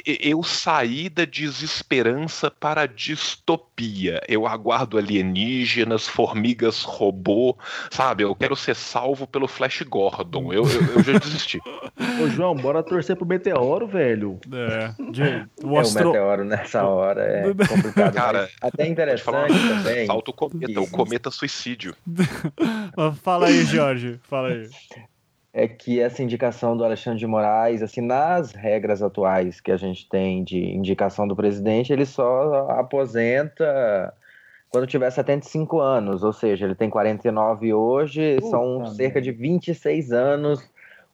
eu 0.05 0.41
saí 0.43 1.09
da 1.09 1.25
desesperança 1.25 2.49
para 2.49 2.81
a 2.81 2.85
distopia. 2.85 4.21
Eu 4.27 4.47
aguardo 4.47 4.97
alienígenas, 4.97 6.07
formigas 6.07 6.83
robô, 6.83 7.57
sabe? 7.91 8.23
Eu 8.23 8.33
quero 8.33 8.55
ser 8.55 8.75
salvo 8.75 9.27
pelo 9.27 9.47
Flash 9.47 9.81
Gordon. 9.81 10.53
Eu, 10.53 10.63
eu, 10.63 10.81
eu 10.95 11.03
já 11.03 11.19
desisti. 11.19 11.59
Ô, 12.21 12.27
João, 12.29 12.55
bora 12.55 12.81
torcer 12.81 13.17
pro 13.17 13.25
meteoro, 13.25 13.87
velho. 13.87 14.39
É, 14.51 14.93
de, 15.11 15.47
o, 15.63 15.77
astro... 15.77 15.99
é, 15.99 16.03
o 16.03 16.07
meteoro 16.07 16.43
nessa 16.45 16.85
hora 16.85 17.21
é 17.23 17.53
complicado. 17.67 18.13
Cara, 18.13 18.49
até 18.61 18.87
interessante 18.87 19.25
falar, 19.25 19.47
também. 19.47 20.05
Salta 20.05 20.31
o 20.31 20.33
cometa, 20.33 20.81
o 20.81 20.89
cometa 20.89 21.31
suicídio. 21.31 21.93
fala 23.21 23.47
aí, 23.47 23.65
Jorge, 23.65 24.19
fala 24.23 24.49
aí 24.49 24.69
é 25.53 25.67
que 25.67 25.99
essa 25.99 26.21
indicação 26.21 26.77
do 26.77 26.83
Alexandre 26.83 27.19
de 27.19 27.27
Moraes, 27.27 27.81
assim, 27.81 28.01
nas 28.01 28.51
regras 28.51 29.01
atuais 29.01 29.59
que 29.59 29.71
a 29.71 29.77
gente 29.77 30.07
tem 30.07 30.43
de 30.43 30.59
indicação 30.59 31.27
do 31.27 31.35
presidente, 31.35 31.91
ele 31.91 32.05
só 32.05 32.69
aposenta 32.69 34.13
quando 34.69 34.85
tiver 34.85 35.09
75 35.09 35.79
anos, 35.79 36.23
ou 36.23 36.31
seja, 36.31 36.65
ele 36.65 36.75
tem 36.75 36.89
49 36.89 37.73
hoje, 37.73 38.35
Puta 38.35 38.49
são 38.49 38.85
cerca 38.85 39.19
de 39.19 39.31
26 39.31 40.11
anos 40.11 40.61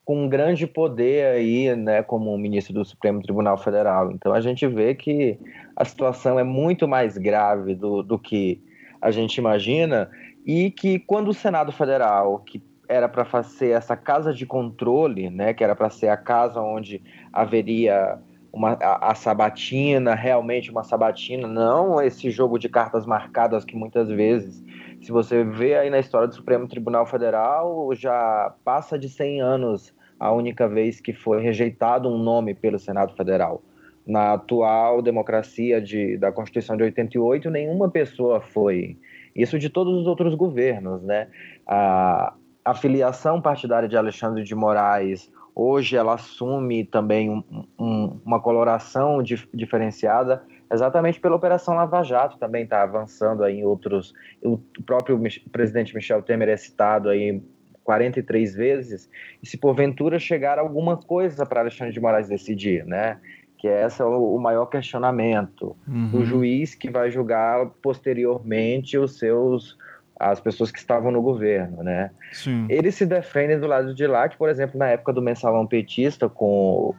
com 0.03 0.25
um 0.25 0.29
grande 0.29 0.67
poder 0.67 1.25
aí, 1.27 1.73
né, 1.75 2.03
como 2.03 2.37
ministro 2.37 2.73
do 2.73 2.85
Supremo 2.85 3.21
Tribunal 3.21 3.57
Federal. 3.57 4.11
Então 4.11 4.33
a 4.33 4.41
gente 4.41 4.67
vê 4.67 4.93
que 4.93 5.39
a 5.75 5.85
situação 5.85 6.37
é 6.37 6.43
muito 6.43 6.87
mais 6.87 7.17
grave 7.17 7.73
do, 7.73 8.03
do 8.03 8.19
que 8.19 8.61
a 9.01 9.09
gente 9.09 9.37
imagina 9.37 10.09
e 10.45 10.69
que 10.69 10.99
quando 10.99 11.29
o 11.29 11.33
Senado 11.33 11.71
Federal, 11.71 12.39
que 12.39 12.61
era 12.87 13.07
para 13.07 13.25
fazer 13.25 13.69
essa 13.69 13.95
casa 13.95 14.33
de 14.33 14.45
controle, 14.45 15.29
né, 15.29 15.53
que 15.53 15.63
era 15.63 15.75
para 15.75 15.89
ser 15.89 16.09
a 16.09 16.17
casa 16.17 16.61
onde 16.61 17.01
haveria 17.31 18.19
uma, 18.55 18.71
a, 18.73 19.11
a, 19.11 19.15
sabatina, 19.15 20.15
realmente 20.15 20.71
uma 20.71 20.83
sabatina, 20.83 21.45
não 21.45 22.01
esse 22.01 22.31
jogo 22.31 22.57
de 22.57 22.69
cartas 22.69 23.05
marcadas 23.05 23.65
que 23.65 23.75
muitas 23.75 24.07
vezes, 24.07 24.63
se 25.01 25.11
você 25.11 25.43
vê 25.43 25.75
aí 25.75 25.89
na 25.89 25.99
história 25.99 26.27
do 26.27 26.33
Supremo 26.33 26.65
Tribunal 26.65 27.05
Federal, 27.05 27.93
já 27.93 28.53
passa 28.63 28.97
de 28.97 29.09
100 29.09 29.41
anos 29.41 29.93
a 30.17 30.31
única 30.31 30.69
vez 30.69 31.01
que 31.01 31.11
foi 31.11 31.41
rejeitado 31.41 32.07
um 32.07 32.17
nome 32.17 32.53
pelo 32.53 32.79
Senado 32.79 33.13
Federal. 33.15 33.61
Na 34.07 34.33
atual 34.33 35.01
democracia 35.01 35.81
de, 35.81 36.15
da 36.15 36.31
Constituição 36.31 36.77
de 36.77 36.83
88, 36.83 37.49
nenhuma 37.49 37.89
pessoa 37.89 38.39
foi. 38.39 38.97
Isso 39.35 39.59
de 39.59 39.69
todos 39.69 39.93
os 39.99 40.07
outros 40.07 40.33
governos, 40.33 41.01
né? 41.03 41.27
A, 41.67 42.33
a 42.65 42.73
filiação 42.73 43.39
partidária 43.39 43.87
de 43.87 43.95
Alexandre 43.95 44.43
de 44.43 44.55
Moraes 44.55 45.31
hoje 45.55 45.95
ela 45.95 46.15
assume 46.15 46.83
também 46.83 47.29
um, 47.29 47.43
um, 47.79 48.19
uma 48.25 48.41
coloração 48.41 49.23
dif 49.23 49.47
diferenciada 49.53 50.43
exatamente 50.69 51.19
pela 51.19 51.35
Operação 51.35 51.75
Lava 51.75 52.03
Jato, 52.03 52.37
também 52.37 52.63
está 52.63 52.81
avançando 52.81 53.43
aí 53.43 53.59
em 53.59 53.63
outros. 53.63 54.13
O 54.43 54.57
próprio 54.85 55.21
presidente 55.51 55.93
Michel 55.95 56.23
Temer 56.23 56.49
é 56.49 56.57
citado 56.57 57.07
aí 57.07 57.41
43 57.83 58.55
vezes, 58.55 59.09
e 59.41 59.47
se 59.47 59.57
porventura 59.57 60.17
chegar 60.17 60.57
alguma 60.57 60.97
coisa 60.97 61.45
para 61.45 61.61
Alexandre 61.61 61.93
de 61.93 62.01
Moraes 62.01 62.27
decidir, 62.27 62.83
né? 62.83 63.19
Que 63.59 63.67
esse 63.67 64.01
é 64.01 64.05
o, 64.05 64.37
maior 64.39 64.65
questionamento. 64.65 65.77
Uhum. 65.87 66.09
O 66.15 66.25
juiz 66.25 66.73
que 66.73 66.89
vai 66.89 67.11
julgar 67.11 67.67
posteriormente 67.81 68.97
os 68.97 69.19
seus 69.19 69.77
as 70.19 70.39
pessoas 70.39 70.71
que 70.71 70.79
estavam 70.79 71.11
no 71.11 71.21
governo, 71.21 71.83
né? 71.83 72.11
Sim. 72.31 72.65
Eles 72.69 72.95
se 72.95 73.05
defendem 73.05 73.59
do 73.59 73.67
lado 73.67 73.93
de 73.93 74.07
lá, 74.07 74.29
que, 74.29 74.37
por 74.37 74.49
exemplo, 74.49 74.77
na 74.77 74.87
época 74.87 75.11
do 75.11 75.21
mensalão 75.21 75.67
petista, 75.67 76.29
com 76.29 76.93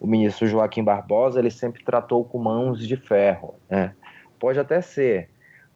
o 0.00 0.06
ministro 0.06 0.46
Joaquim 0.46 0.84
Barbosa, 0.84 1.38
ele 1.38 1.50
sempre 1.50 1.84
tratou 1.84 2.24
com 2.24 2.38
mãos 2.38 2.86
de 2.86 2.96
ferro, 2.96 3.54
né? 3.68 3.94
Pode 4.38 4.58
até 4.58 4.80
ser, 4.80 5.28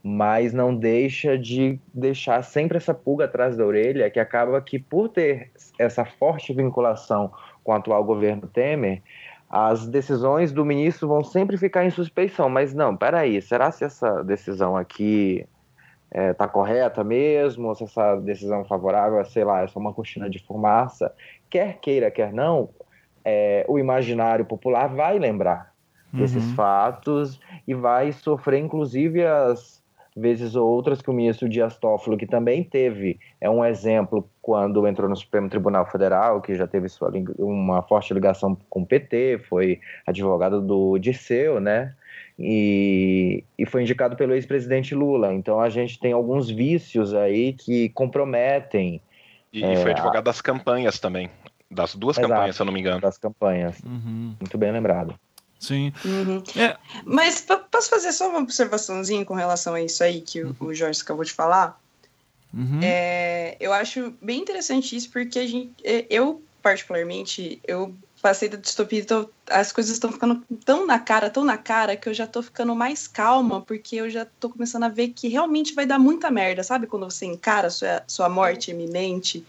mas 0.03 0.53
não 0.53 0.75
deixa 0.75 1.37
de 1.37 1.81
deixar 1.93 2.43
sempre 2.43 2.77
essa 2.77 2.95
pulga 2.95 3.25
atrás 3.25 3.57
da 3.57 3.65
orelha, 3.65 4.11
que 4.11 4.21
acaba 4.21 4.61
que, 4.61 4.79
por 4.79 5.09
ter 5.09 5.51
essa 5.79 6.05
forte 6.05 6.53
vinculação 6.53 7.33
com 7.63 7.73
o 7.73 7.75
atual 7.75 8.05
governo 8.05 8.47
Temer, 8.47 9.03
as 9.49 9.87
decisões 9.87 10.53
do 10.53 10.65
ministro 10.65 11.09
vão 11.09 11.23
sempre 11.23 11.57
ficar 11.57 11.85
em 11.85 11.91
suspeição. 11.91 12.49
Mas 12.49 12.75
não, 12.75 12.97
peraí, 12.97 13.41
será 13.41 13.71
se 13.71 13.85
essa 13.85 14.23
decisão 14.25 14.77
aqui 14.77 15.47
é, 16.11 16.33
tá 16.33 16.47
correta 16.47 17.03
mesmo, 17.03 17.75
se 17.75 17.85
essa 17.85 18.17
decisão 18.17 18.65
favorável, 18.65 19.25
sei 19.25 19.45
lá, 19.45 19.63
é 19.63 19.67
só 19.67 19.79
uma 19.79 19.93
cortina 19.93 20.31
de 20.31 20.39
fumaça. 20.39 21.13
Quer 21.51 21.79
queira, 21.79 22.11
quer 22.11 22.33
não, 22.33 22.71
é, 23.25 23.65
o 23.69 23.79
imaginário 23.79 24.45
popular 24.45 24.89
vai 24.89 25.19
lembrar 25.19 25.73
uhum. 26.13 26.21
desses 26.21 26.53
fatos 26.53 27.41
e 27.67 27.75
vai 27.75 28.13
sofrer, 28.13 28.61
inclusive, 28.61 29.25
as 29.25 29.83
vezes 30.17 30.57
ou 30.57 30.67
outras 30.67 31.03
que 31.03 31.11
o 31.11 31.13
ministro 31.13 31.49
Dias 31.49 31.77
Toffolo, 31.77 32.17
que 32.17 32.27
também 32.27 32.65
teve, 32.65 33.19
é 33.39 33.51
um 33.51 33.63
exemplo 33.63 34.27
quando 34.41 34.87
entrou 34.87 35.11
no 35.11 35.17
Supremo 35.17 35.51
Tribunal 35.51 35.85
Federal, 35.87 36.41
que 36.41 36.55
já 36.55 36.67
teve 36.67 36.89
sua, 36.89 37.13
uma 37.39 37.83
forte 37.83 38.15
ligação 38.15 38.57
com 38.71 38.81
o 38.81 38.87
PT, 38.87 39.41
foi 39.47 39.79
advogado 40.07 40.63
do 40.63 40.97
Disseu, 40.99 41.61
né? 41.61 41.95
E, 42.39 43.45
e 43.59 43.67
foi 43.67 43.83
indicado 43.83 44.17
pelo 44.17 44.35
ex-presidente 44.35 44.95
Lula. 44.95 45.33
Então 45.33 45.61
a 45.61 45.69
gente 45.69 45.99
tem 45.99 46.13
alguns 46.13 46.51
vícios 46.51 47.15
aí 47.15 47.53
que 47.53 47.89
comprometem. 47.91 49.01
E, 49.53 49.65
é, 49.65 49.77
foi 49.77 49.93
advogado 49.93 50.19
a... 50.19 50.31
das 50.31 50.41
campanhas 50.41 50.99
também. 50.99 51.31
Das 51.71 51.95
duas 51.95 52.17
Exato, 52.17 52.33
campanhas, 52.33 52.57
se 52.57 52.63
eu 52.63 52.67
não 52.67 52.73
me 52.73 52.81
engano. 52.81 53.01
Das 53.01 53.19
campanhas. 53.19 53.79
Uhum. 53.85 54.35
Muito 54.39 54.59
bem 54.59 54.71
lembrado. 54.71 55.19
Sim. 55.59 55.93
Uhum. 56.05 56.43
É. 56.57 56.77
Mas 57.05 57.47
posso 57.71 57.89
fazer 57.89 58.13
só 58.13 58.29
uma 58.29 58.41
observaçãozinha 58.41 59.25
com 59.25 59.35
relação 59.35 59.75
a 59.75 59.81
isso 59.81 60.05
aí 60.05 60.21
que 60.21 60.43
uhum. 60.43 60.55
o 60.61 60.75
Jorge 60.75 61.01
acabou 61.03 61.25
de 61.25 61.33
falar? 61.33 61.81
Uhum. 62.53 62.81
É, 62.83 63.57
eu 63.59 63.73
acho 63.73 64.15
bem 64.21 64.41
interessante 64.41 64.95
isso, 64.95 65.11
porque 65.11 65.39
a 65.39 65.47
gente, 65.47 65.75
é, 65.83 66.07
eu, 66.09 66.43
particularmente, 66.63 67.61
eu 67.67 67.95
passei 68.27 68.49
da 68.49 68.57
distopia, 68.57 68.99
então 68.99 69.29
as 69.49 69.71
coisas 69.71 69.93
estão 69.93 70.11
ficando 70.11 70.43
tão 70.65 70.85
na 70.85 70.99
cara, 70.99 71.31
tão 71.31 71.45
na 71.45 71.57
cara, 71.57 71.97
que 71.97 72.09
eu 72.09 72.13
já 72.13 72.27
tô 72.27 72.43
ficando 72.43 72.75
mais 72.75 73.07
calma, 73.07 73.61
porque 73.61 73.95
eu 73.95 74.11
já 74.11 74.25
tô 74.25 74.51
começando 74.51 74.83
a 74.83 74.89
ver 74.89 75.11
que 75.11 75.29
realmente 75.29 75.73
vai 75.73 75.87
dar 75.87 75.97
muita 75.97 76.29
merda, 76.29 76.65
sabe? 76.65 76.89
Quando 76.89 77.09
você 77.09 77.25
encara 77.25 77.71
sua, 77.71 78.03
sua 78.05 78.29
morte 78.29 78.73
iminente 78.73 79.47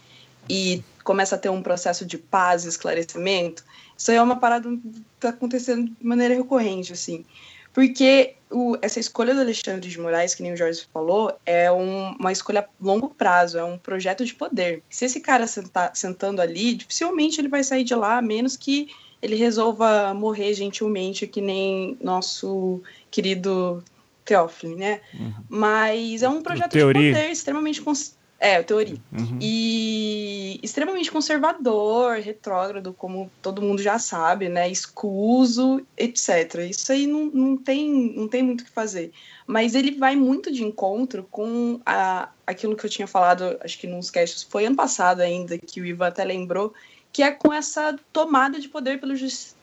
e 0.48 0.80
começa 1.02 1.34
a 1.34 1.38
ter 1.38 1.48
um 1.48 1.60
processo 1.60 2.06
de 2.06 2.16
paz 2.16 2.64
e 2.64 2.68
esclarecimento. 2.68 3.64
Isso 3.96 4.12
aí 4.12 4.16
é 4.16 4.22
uma 4.22 4.36
parada 4.36 4.68
que 4.70 5.04
tá 5.18 5.30
acontecendo 5.30 5.90
de 5.90 6.06
maneira 6.06 6.36
recorrente, 6.36 6.92
assim. 6.92 7.24
Porque 7.72 8.34
o, 8.50 8.76
essa 8.80 8.98
escolha 8.98 9.34
do 9.34 9.40
Alexandre 9.40 9.88
de 9.88 10.00
Moraes, 10.00 10.34
que 10.34 10.42
nem 10.42 10.52
o 10.52 10.56
Jorge 10.56 10.86
falou, 10.92 11.38
é 11.44 11.70
um, 11.70 12.12
uma 12.12 12.32
escolha 12.32 12.60
a 12.60 12.66
longo 12.80 13.10
prazo, 13.10 13.58
é 13.58 13.64
um 13.64 13.78
projeto 13.78 14.24
de 14.24 14.34
poder. 14.34 14.82
Se 14.88 15.04
esse 15.04 15.20
cara 15.20 15.46
sentar, 15.46 15.94
sentando 15.94 16.40
ali, 16.40 16.74
dificilmente 16.74 17.40
ele 17.40 17.48
vai 17.48 17.62
sair 17.62 17.84
de 17.84 17.94
lá, 17.94 18.18
a 18.18 18.22
menos 18.22 18.56
que 18.56 18.88
ele 19.20 19.36
resolva 19.36 20.14
morrer 20.14 20.54
gentilmente, 20.54 21.26
que 21.26 21.40
nem 21.40 21.96
nosso 22.00 22.80
querido 23.10 23.82
Teófilo, 24.24 24.76
né? 24.76 25.00
Uhum. 25.14 25.34
Mas 25.48 26.22
é 26.22 26.28
um 26.28 26.42
projeto 26.42 26.72
de 26.72 26.80
poder 26.80 27.30
extremamente 27.30 27.80
é, 28.40 28.62
teoria. 28.62 28.98
Uhum. 29.12 29.38
E 29.40 30.60
extremamente 30.62 31.10
conservador, 31.10 32.18
retrógrado, 32.20 32.92
como 32.92 33.30
todo 33.42 33.60
mundo 33.60 33.82
já 33.82 33.98
sabe, 33.98 34.48
né? 34.48 34.68
Escuso, 34.70 35.84
etc. 35.96 36.68
Isso 36.70 36.92
aí 36.92 37.06
não, 37.06 37.26
não, 37.26 37.56
tem, 37.56 38.14
não 38.14 38.28
tem 38.28 38.42
muito 38.42 38.60
o 38.60 38.64
que 38.64 38.70
fazer. 38.70 39.12
Mas 39.46 39.74
ele 39.74 39.92
vai 39.92 40.14
muito 40.14 40.52
de 40.52 40.62
encontro 40.62 41.26
com 41.30 41.80
a, 41.84 42.28
aquilo 42.46 42.76
que 42.76 42.86
eu 42.86 42.90
tinha 42.90 43.08
falado, 43.08 43.58
acho 43.60 43.78
que 43.78 43.86
nos 43.86 44.10
casts, 44.10 44.44
foi 44.44 44.66
ano 44.66 44.76
passado 44.76 45.20
ainda, 45.20 45.58
que 45.58 45.80
o 45.80 45.86
Ivan 45.86 46.06
até 46.06 46.24
lembrou, 46.24 46.72
que 47.12 47.22
é 47.22 47.30
com 47.30 47.52
essa 47.52 47.98
tomada 48.12 48.60
de 48.60 48.68
poder 48.68 49.00
pelo 49.00 49.14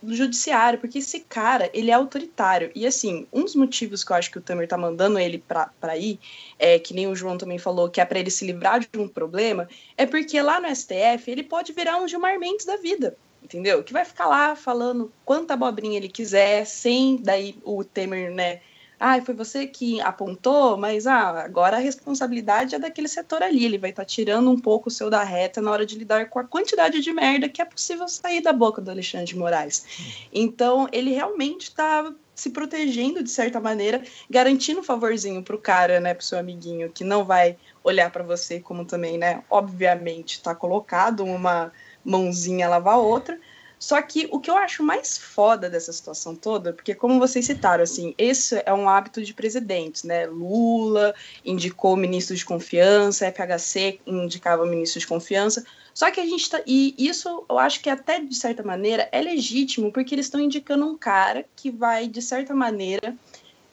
judiciário, 0.03 0.79
porque 0.79 0.97
esse 0.97 1.21
cara, 1.21 1.69
ele 1.73 1.91
é 1.91 1.93
autoritário. 1.93 2.71
E 2.75 2.86
assim, 2.86 3.27
um 3.31 3.43
dos 3.43 3.55
motivos 3.55 4.03
que 4.03 4.12
eu 4.12 4.15
acho 4.15 4.31
que 4.31 4.38
o 4.38 4.41
Temer 4.41 4.67
tá 4.67 4.77
mandando 4.77 5.19
ele 5.19 5.38
pra 5.38 5.97
ir, 5.97 6.19
é, 6.60 6.79
que 6.79 6.93
nem 6.93 7.08
o 7.08 7.15
João 7.15 7.38
também 7.38 7.58
falou, 7.58 7.89
que 7.89 8.01
é 8.01 8.05
para 8.05 8.19
ele 8.19 8.31
se 8.31 8.45
livrar 8.45 8.79
de 8.79 8.89
um 8.97 9.08
problema, 9.08 9.69
é 9.97 10.05
porque 10.05 10.41
lá 10.41 10.60
no 10.60 10.73
STF 10.75 11.29
ele 11.29 11.43
pode 11.43 11.71
virar 11.71 11.97
um 11.97 12.08
Gilmar 12.08 12.38
Mendes 12.39 12.65
da 12.65 12.77
vida. 12.77 13.15
entendeu? 13.43 13.84
Que 13.84 13.93
vai 13.93 14.03
ficar 14.03 14.27
lá 14.27 14.55
falando 14.55 15.13
quanta 15.23 15.53
abobrinha 15.53 15.97
ele 15.97 16.10
quiser, 16.10 16.65
sem 16.65 17.17
daí 17.17 17.55
o 17.63 17.84
Temer, 17.84 18.34
né? 18.34 18.60
Ah, 18.99 19.21
foi 19.21 19.34
você 19.34 19.67
que 19.67 19.99
apontou, 20.01 20.77
mas 20.77 21.05
ah, 21.05 21.43
agora 21.43 21.77
a 21.77 21.79
responsabilidade 21.79 22.75
é 22.75 22.79
daquele 22.79 23.08
setor 23.08 23.43
ali. 23.43 23.65
Ele 23.65 23.77
vai 23.77 23.89
estar 23.89 24.03
tá 24.03 24.05
tirando 24.05 24.49
um 24.49 24.60
pouco 24.60 24.89
o 24.89 24.91
seu 24.91 25.10
da 25.10 25.23
reta 25.23 25.62
na 25.62 25.71
hora 25.71 25.86
de 25.86 25.97
lidar 25.97 26.29
com 26.29 26.39
a 26.39 26.43
quantidade 26.43 27.01
de 27.01 27.12
merda 27.12 27.49
que 27.49 27.62
é 27.62 27.65
possível 27.65 28.08
sair 28.08 28.41
da 28.41 28.53
boca 28.53 28.81
do 28.81 28.91
Alexandre 28.91 29.27
de 29.27 29.38
Moraes. 29.38 29.86
Então, 30.31 30.88
ele 30.91 31.12
realmente 31.12 31.63
está 31.63 32.13
se 32.36 32.49
protegendo 32.49 33.23
de 33.23 33.29
certa 33.29 33.62
maneira, 33.62 34.03
garantindo 34.29 34.81
um 34.81 34.84
favorzinho 34.84 35.41
pro 35.41 35.58
cara, 35.58 35.99
né, 36.01 36.13
pro 36.13 36.25
seu 36.25 36.38
amiguinho, 36.38 36.91
que 36.91 37.03
não 37.03 37.23
vai 37.23 37.58
olhar 37.84 38.12
para 38.12 38.23
você 38.23 38.60
como 38.60 38.84
também, 38.84 39.17
né, 39.17 39.41
obviamente 39.49 40.41
tá 40.41 40.53
colocado 40.53 41.23
uma 41.23 41.71
mãozinha 42.03 42.67
lavar 42.67 42.99
outra, 42.99 43.39
só 43.79 44.01
que 44.01 44.27
o 44.31 44.39
que 44.39 44.49
eu 44.49 44.57
acho 44.57 44.83
mais 44.83 45.17
foda 45.17 45.69
dessa 45.69 45.91
situação 45.91 46.35
toda, 46.35 46.73
porque 46.73 46.95
como 46.95 47.19
vocês 47.19 47.45
citaram, 47.45 47.83
assim, 47.83 48.13
esse 48.17 48.61
é 48.65 48.73
um 48.73 48.88
hábito 48.89 49.21
de 49.21 49.33
presidentes, 49.33 50.03
né? 50.03 50.25
Lula 50.25 51.13
indicou 51.43 51.95
ministro 51.95 52.35
de 52.35 52.45
confiança, 52.45 53.31
FHC 53.31 53.99
indicava 54.05 54.65
ministro 54.65 54.99
de 54.99 55.07
confiança. 55.07 55.65
Só 55.93 56.11
que 56.11 56.19
a 56.19 56.25
gente 56.25 56.49
tá. 56.49 56.61
E 56.67 56.93
isso 56.97 57.45
eu 57.49 57.57
acho 57.57 57.79
que 57.81 57.89
até 57.89 58.19
de 58.19 58.35
certa 58.35 58.61
maneira 58.61 59.07
é 59.11 59.21
legítimo, 59.21 59.91
porque 59.91 60.13
eles 60.13 60.25
estão 60.25 60.41
indicando 60.41 60.85
um 60.85 60.97
cara 60.97 61.45
que 61.55 61.71
vai, 61.71 62.07
de 62.07 62.21
certa 62.21 62.53
maneira, 62.53 63.15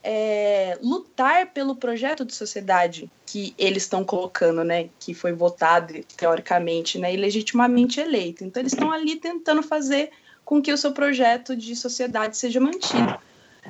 é, 0.03 0.79
lutar 0.83 1.53
pelo 1.53 1.77
projeto 1.77 2.25
de 2.25 2.35
sociedade 2.35 3.11
que 3.25 3.55
eles 3.57 3.85
estão 3.85 4.05
colocando, 4.05 4.65
né? 4.65 4.89
Que 4.99 5.15
foi 5.15 5.33
votado, 5.33 5.95
teoricamente, 6.17 6.99
né, 6.99 7.15
e 7.15 7.17
legitimamente 7.17 8.01
eleito. 8.01 8.45
Então, 8.45 8.61
eles 8.61 8.73
estão 8.73 8.91
ali 8.91 9.17
tentando 9.17 9.63
fazer 9.63 10.11
com 10.45 10.61
que 10.61 10.73
o 10.73 10.77
seu 10.77 10.93
projeto 10.93 11.57
de 11.57 11.77
sociedade 11.77 12.37
seja 12.37 12.61
mantido. 12.61 13.19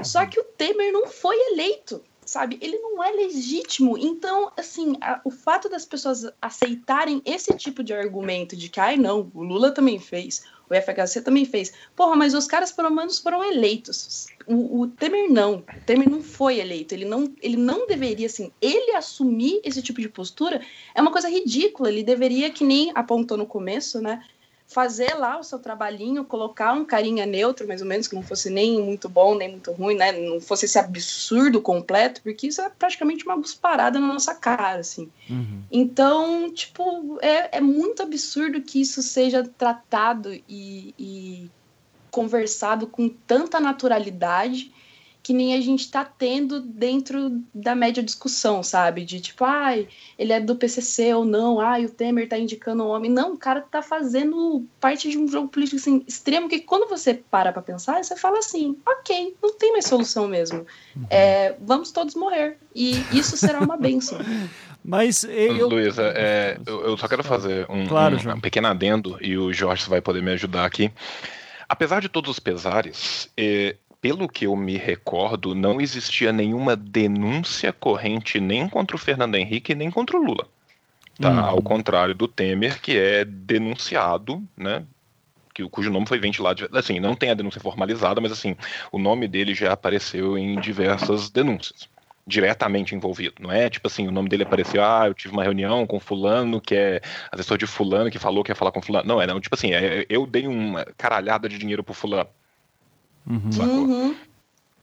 Só 0.03 0.25
que 0.25 0.41
o 0.41 0.45
Temer 0.45 0.91
não 0.91 1.07
foi 1.07 1.37
eleito, 1.53 2.03
sabe? 2.25 2.59
Ele 2.61 2.79
não 2.79 3.05
é 3.05 3.11
legítimo. 3.11 3.99
Então, 3.99 4.51
assim, 4.57 4.97
a, 5.01 5.21
o 5.25 5.31
fato 5.31 5.69
das 5.69 5.85
pessoas 5.85 6.25
aceitarem 6.41 7.21
esse 7.25 7.55
tipo 7.55 7.83
de 7.85 7.93
argumento 7.93 8.57
de 8.57 8.69
que, 8.69 8.81
ai, 8.81 8.97
não, 8.97 9.31
o 9.35 9.43
Lula 9.43 9.71
também 9.71 9.99
fez, 9.99 10.43
o 10.73 10.83
FHC 10.83 11.23
também 11.23 11.45
fez. 11.45 11.73
Porra, 11.95 12.17
mas 12.17 12.35
os 12.35 12.47
caras 12.47 12.73
pelo 12.73 12.91
menos 12.91 13.19
foram 13.19 13.45
eleitos. 13.45 14.27
O, 14.47 14.81
o, 14.81 14.89
Temer 14.89 15.31
não. 15.31 15.57
O 15.57 15.81
Temer 15.87 16.11
não 16.11 16.23
foi 16.23 16.59
eleito. 16.59 16.95
Ele 16.95 17.05
não, 17.05 17.33
ele 17.43 17.57
não 17.57 17.87
deveria, 17.87 18.27
assim, 18.27 18.51
ele 18.61 18.93
assumir 18.93 19.61
esse 19.63 19.83
tipo 19.83 20.01
de 20.01 20.09
postura 20.09 20.61
é 20.95 21.01
uma 21.01 21.13
coisa 21.13 21.29
ridícula. 21.29 21.91
Ele 21.91 22.03
deveria, 22.03 22.51
que 22.51 22.65
nem 22.65 22.91
apontou 22.95 23.37
no 23.37 23.47
começo, 23.47 24.01
né? 24.01 24.25
Fazer 24.73 25.15
lá 25.15 25.39
o 25.39 25.43
seu 25.43 25.59
trabalhinho, 25.59 26.25
colocar 26.25 26.73
um 26.73 26.85
carinha 26.85 27.27
neutro, 27.27 27.67
mais 27.69 27.81
ou 27.81 27.87
menos, 27.87 28.09
que 28.09 28.15
não 28.15 28.23
fosse 28.23 28.51
nem 28.51 28.81
muito 28.81 29.09
bom, 29.09 29.35
nem 29.35 29.51
muito 29.51 29.71
ruim, 29.73 29.95
né? 29.95 30.13
Não 30.13 30.41
fosse 30.41 30.65
esse 30.65 30.79
absurdo 30.79 31.61
completo, 31.61 32.23
porque 32.23 32.47
isso 32.47 32.61
é 32.61 32.71
praticamente 32.71 33.25
uma 33.25 33.41
parada 33.61 34.01
na 34.01 34.07
nossa 34.07 34.35
cara, 34.35 34.79
assim. 34.79 35.11
Uhum. 35.29 35.63
Então, 35.71 36.53
tipo, 36.53 37.19
é, 37.21 37.59
é 37.59 37.61
muito 37.61 38.03
absurdo 38.03 38.63
que 38.63 38.81
isso 38.81 39.03
seja 39.03 39.45
tratado 39.57 40.33
e, 40.49 40.95
e 40.99 41.51
conversado 42.11 42.87
com 42.87 43.09
tanta 43.09 43.61
naturalidade 43.61 44.73
que 45.23 45.33
nem 45.33 45.55
a 45.55 45.61
gente 45.61 45.81
está 45.81 46.05
tendo 46.05 46.61
dentro 46.61 47.41
da 47.55 47.75
média 47.75 48.03
discussão, 48.03 48.63
sabe? 48.63 49.05
De 49.05 49.21
tipo, 49.21 49.45
ai, 49.45 49.87
ele 50.19 50.33
é 50.33 50.41
do 50.41 50.57
PCC 50.57 51.15
ou 51.15 51.25
não, 51.25 51.61
ai, 51.61 51.85
o 51.85 51.91
Temer 51.91 52.29
tá 52.29 52.37
indicando 52.37 52.83
um 52.83 52.89
homem. 52.89 53.11
Não, 53.11 53.35
o 53.35 53.39
cara 53.39 53.61
tá 53.61 53.81
fazendo 53.81 54.67
parte 54.81 55.09
de 55.09 55.17
um 55.17 55.29
jogo 55.29 55.49
político 55.49 55.77
assim, 55.77 56.03
extremo 56.09 56.49
que 56.49 56.61
quando 56.61 56.89
você 56.89 57.15
para 57.15 57.53
pra 57.53 57.63
pensar, 57.63 58.03
você 58.03 58.17
fala 58.17 58.41
assim, 58.41 58.77
ok, 58.85 59.37
não 59.41 59.55
tem 59.55 59.73
mais 59.73 59.87
solução 59.87 60.27
mesmo. 60.27 60.67
Uhum. 60.97 61.07
É, 61.09 61.55
vamos 61.61 61.93
todos 61.93 62.17
morrer. 62.17 62.59
E 62.75 62.97
isso 63.13 63.37
será 63.37 63.61
uma 63.61 63.77
benção. 63.77 64.19
Mas 64.85 65.23
eu. 65.23 65.69
Luísa, 65.69 66.13
é, 66.17 66.59
eu, 66.67 66.85
eu, 66.87 66.97
só 66.97 67.07
quero 67.07 67.23
fazer 67.23 67.65
um, 67.71 67.87
claro, 67.87 68.17
um, 68.17 68.33
um 68.33 68.41
pequeno 68.41 68.67
adendo 68.67 69.17
e 69.21 69.39
o 69.39 69.53
Jorge 69.53 69.89
vai 69.89 70.01
poder 70.01 70.21
me 70.21 70.33
ajudar 70.33 70.65
aqui. 70.65 70.91
Apesar 71.69 72.01
de 72.01 72.09
todos 72.09 72.33
os 72.33 72.41
pesares, 72.41 73.31
eh, 73.37 73.77
pelo 74.03 74.29
que 74.29 74.47
eu 74.47 74.57
me 74.57 74.77
recordo, 74.77 75.55
não 75.55 75.81
existia 75.81 76.33
nenhuma 76.33 76.75
denúncia 76.75 77.73
corrente 77.73 78.41
nem 78.41 78.69
contra 78.69 78.97
o 78.97 78.99
Fernando 78.99 79.37
Henrique 79.37 79.77
nem 79.77 79.93
contra 79.93 80.19
o 80.19 80.23
Lula. 80.23 80.49
Tá? 81.21 81.31
Hum. 81.31 81.39
Ao 81.39 81.63
contrário 81.63 82.13
do 82.13 82.27
Temer, 82.27 82.81
que 82.81 82.99
é 82.99 83.25
denunciado, 83.25 84.43
né? 84.57 84.85
Que, 85.55 85.63
cujo 85.69 85.89
nome 85.89 86.07
foi 86.07 86.19
ventilado. 86.19 86.69
Assim, 86.73 86.99
não 86.99 87.15
tem 87.15 87.31
a 87.31 87.35
denúncia 87.35 87.61
formalizada, 87.61 88.21
mas 88.21 88.33
assim, 88.33 88.57
o 88.91 88.99
nome 88.99 89.29
dele 89.29 89.55
já 89.55 89.73
apareceu 89.73 90.37
em 90.37 90.59
diversas 90.59 91.31
denúncias 91.31 91.89
diretamente 92.27 92.95
envolvido. 92.95 93.35
Não 93.41 93.51
é 93.51 93.69
tipo 93.69 93.87
assim, 93.87 94.07
o 94.07 94.13
nome 94.13 94.29
dele 94.29 94.45
apareceu, 94.45 94.83
ah, 94.83 95.07
eu 95.07 95.15
tive 95.15 95.35
uma 95.35 95.43
reunião 95.43 95.87
com 95.87 95.99
fulano, 95.99 96.61
que 96.61 96.75
é 96.75 97.01
assessor 97.31 97.59
de 97.59 97.67
fulano, 97.67 98.11
que 98.11 98.19
falou 98.19 98.45
que 98.45 98.51
ia 98.51 98.57
falar 98.57 98.73
com 98.73 98.81
fulano. 98.81 99.07
Não, 99.07 99.21
é 99.21 99.27
não, 99.27 99.41
tipo 99.41 99.55
assim, 99.55 99.73
é, 99.73 100.07
eu 100.09 100.27
dei 100.27 100.47
uma 100.47 100.85
caralhada 100.97 101.49
de 101.49 101.59
dinheiro 101.59 101.83
pro 101.83 101.95
fulano. 101.95 102.29
Uhum. 103.27 103.51
Uhum. 103.61 104.17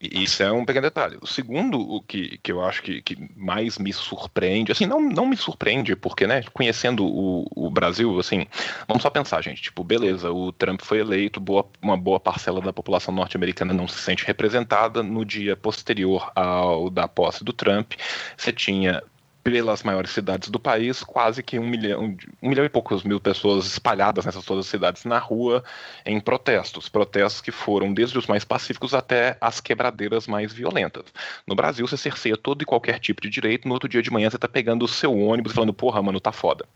E 0.00 0.24
isso 0.24 0.42
é 0.42 0.50
um 0.50 0.64
pequeno 0.64 0.86
detalhe. 0.86 1.18
O 1.20 1.26
segundo, 1.26 1.78
o 1.78 2.00
que, 2.00 2.38
que 2.38 2.50
eu 2.50 2.64
acho 2.64 2.82
que, 2.82 3.02
que 3.02 3.18
mais 3.36 3.76
me 3.76 3.92
surpreende, 3.92 4.72
assim, 4.72 4.86
não, 4.86 4.98
não 4.98 5.26
me 5.26 5.36
surpreende, 5.36 5.94
porque, 5.94 6.26
né, 6.26 6.42
conhecendo 6.54 7.04
o, 7.04 7.46
o 7.54 7.70
Brasil, 7.70 8.18
assim, 8.18 8.46
vamos 8.88 9.02
só 9.02 9.10
pensar, 9.10 9.42
gente, 9.42 9.60
tipo, 9.60 9.84
beleza, 9.84 10.32
o 10.32 10.52
Trump 10.52 10.80
foi 10.82 11.00
eleito, 11.00 11.38
boa, 11.38 11.68
uma 11.82 11.98
boa 11.98 12.18
parcela 12.18 12.62
da 12.62 12.72
população 12.72 13.12
norte-americana 13.12 13.74
não 13.74 13.86
se 13.86 13.98
sente 13.98 14.24
representada. 14.24 15.02
No 15.02 15.22
dia 15.22 15.54
posterior 15.54 16.32
ao 16.34 16.88
da 16.88 17.06
posse 17.06 17.44
do 17.44 17.52
Trump, 17.52 17.92
você 18.38 18.52
tinha 18.52 19.02
pelas 19.42 19.82
maiores 19.82 20.10
cidades 20.10 20.50
do 20.50 20.60
país, 20.60 21.02
quase 21.02 21.42
que 21.42 21.58
um 21.58 21.66
milhão, 21.66 22.16
um 22.42 22.48
milhão 22.48 22.64
e 22.64 22.68
poucos 22.68 23.02
mil 23.02 23.18
pessoas 23.18 23.66
espalhadas 23.66 24.26
nessas 24.26 24.44
todas 24.44 24.66
as 24.66 24.70
cidades 24.70 25.04
na 25.04 25.18
rua 25.18 25.64
em 26.04 26.20
protestos. 26.20 26.88
Protestos 26.88 27.40
que 27.40 27.50
foram 27.50 27.92
desde 27.92 28.18
os 28.18 28.26
mais 28.26 28.44
pacíficos 28.44 28.92
até 28.94 29.36
as 29.40 29.60
quebradeiras 29.60 30.26
mais 30.26 30.52
violentas. 30.52 31.04
No 31.46 31.54
Brasil, 31.54 31.86
você 31.86 31.96
cerceia 31.96 32.36
todo 32.36 32.62
e 32.62 32.66
qualquer 32.66 32.98
tipo 32.98 33.22
de 33.22 33.30
direito, 33.30 33.66
no 33.66 33.74
outro 33.74 33.88
dia 33.88 34.02
de 34.02 34.10
manhã 34.10 34.28
você 34.28 34.38
tá 34.38 34.48
pegando 34.48 34.84
o 34.84 34.88
seu 34.88 35.16
ônibus 35.18 35.52
e 35.52 35.54
falando, 35.54 35.72
porra, 35.72 36.02
mano, 36.02 36.20
tá 36.20 36.32
foda. 36.32 36.66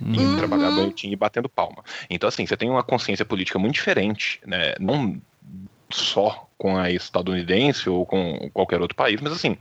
Uhum. 0.00 0.14
Indo 0.14 0.36
trabalhar 0.36 0.70
bonitinho 0.70 1.12
e 1.12 1.16
batendo 1.16 1.48
palma. 1.48 1.84
Então, 2.08 2.28
assim, 2.28 2.46
você 2.46 2.56
tem 2.56 2.70
uma 2.70 2.82
consciência 2.82 3.24
política 3.24 3.58
muito 3.58 3.74
diferente, 3.74 4.40
né? 4.46 4.74
Não 4.78 5.20
só 5.90 6.48
com 6.56 6.76
a 6.76 6.90
estadunidense 6.90 7.88
ou 7.88 8.06
com 8.06 8.50
qualquer 8.52 8.80
outro 8.80 8.96
país, 8.96 9.20
mas 9.20 9.32
assim, 9.32 9.56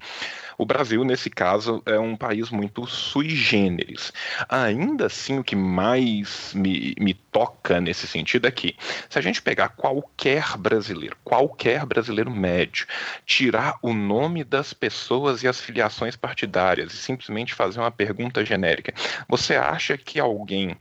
o 0.60 0.66
Brasil, 0.66 1.06
nesse 1.06 1.30
caso, 1.30 1.82
é 1.86 1.98
um 1.98 2.18
país 2.18 2.50
muito 2.50 2.86
sui 2.86 3.30
generis. 3.30 4.12
Ainda 4.50 5.06
assim, 5.06 5.40
o 5.40 5.44
que 5.44 5.56
mais 5.56 6.54
me, 6.54 6.94
me 7.00 7.14
toca 7.14 7.80
nesse 7.80 8.06
sentido 8.06 8.46
é 8.46 8.52
que, 8.52 8.76
se 9.10 9.18
a 9.18 9.22
gente 9.22 9.42
pegar 9.42 9.70
qualquer 9.70 10.58
brasileiro, 10.58 11.16
qualquer 11.24 11.86
brasileiro 11.86 12.30
médio, 12.30 12.86
tirar 13.26 13.80
o 13.82 13.94
nome 13.94 14.44
das 14.44 14.74
pessoas 14.74 15.44
e 15.44 15.48
as 15.48 15.62
filiações 15.62 16.18
partidárias 16.18 16.94
e 16.94 16.98
simplesmente 16.98 17.54
fazer 17.54 17.80
uma 17.80 17.90
pergunta 17.90 18.44
genérica, 18.44 18.94
você 19.30 19.56
acha 19.56 19.98
que 19.98 20.20
alguém 20.20 20.76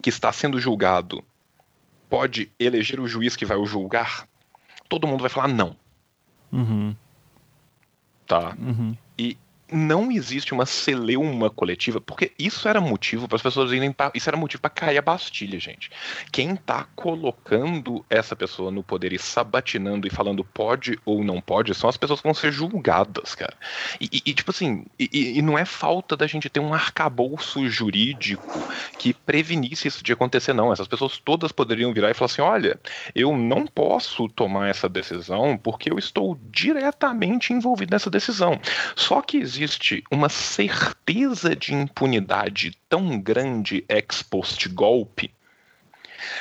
que 0.00 0.10
está 0.10 0.30
sendo 0.30 0.60
julgado 0.60 1.24
pode 2.08 2.52
eleger 2.56 3.00
o 3.00 3.08
juiz 3.08 3.34
que 3.34 3.44
vai 3.44 3.56
o 3.56 3.66
julgar? 3.66 4.28
Todo 4.88 5.08
mundo 5.08 5.22
vai 5.22 5.30
falar 5.30 5.48
não. 5.48 5.76
Uhum. 6.52 6.94
Tá. 8.26 8.56
Uhum. 8.58 8.96
E 9.18 9.36
não 9.70 10.12
existe 10.12 10.54
uma 10.54 10.64
celeuma 10.64 11.50
coletiva, 11.50 12.00
porque 12.00 12.32
isso 12.38 12.68
era 12.68 12.80
motivo 12.80 13.26
para 13.26 13.36
as 13.36 13.42
pessoas 13.42 13.72
irem 13.72 13.92
pra, 13.92 14.12
isso 14.14 14.28
era 14.28 14.36
motivo 14.36 14.60
para 14.60 14.70
cair 14.70 14.98
a 14.98 15.02
Bastilha, 15.02 15.58
gente. 15.58 15.90
Quem 16.30 16.54
tá 16.54 16.86
colocando 16.94 18.04
essa 18.08 18.36
pessoa 18.36 18.70
no 18.70 18.82
poder 18.82 19.12
e 19.12 19.18
sabatinando 19.18 20.06
e 20.06 20.10
falando 20.10 20.44
pode 20.44 20.98
ou 21.04 21.24
não 21.24 21.40
pode 21.40 21.74
são 21.74 21.88
as 21.90 21.96
pessoas 21.96 22.20
que 22.20 22.26
vão 22.26 22.34
ser 22.34 22.52
julgadas, 22.52 23.34
cara. 23.34 23.54
E, 24.00 24.08
e, 24.12 24.22
e 24.26 24.34
tipo 24.34 24.50
assim, 24.50 24.84
e, 24.98 25.38
e, 25.38 25.42
não 25.42 25.58
é 25.58 25.64
falta 25.64 26.16
da 26.16 26.26
gente 26.26 26.48
ter 26.48 26.60
um 26.60 26.72
arcabouço 26.72 27.68
jurídico 27.68 28.62
que 28.98 29.12
prevenisse 29.12 29.88
isso 29.88 30.02
de 30.02 30.12
acontecer, 30.12 30.52
não. 30.52 30.72
Essas 30.72 30.88
pessoas 30.88 31.18
todas 31.18 31.50
poderiam 31.50 31.92
virar 31.92 32.10
e 32.10 32.14
falar 32.14 32.26
assim: 32.26 32.42
olha, 32.42 32.78
eu 33.14 33.36
não 33.36 33.66
posso 33.66 34.28
tomar 34.28 34.68
essa 34.68 34.88
decisão 34.88 35.56
porque 35.56 35.90
eu 35.90 35.98
estou 35.98 36.38
diretamente 36.50 37.52
envolvido 37.52 37.90
nessa 37.90 38.10
decisão. 38.10 38.60
Só 38.94 39.20
que 39.22 39.44
existe 39.56 40.04
uma 40.10 40.28
certeza 40.28 41.56
de 41.56 41.74
impunidade 41.74 42.76
tão 42.88 43.18
grande 43.18 43.84
ex 43.88 44.22
post 44.22 44.68
golpe 44.68 45.32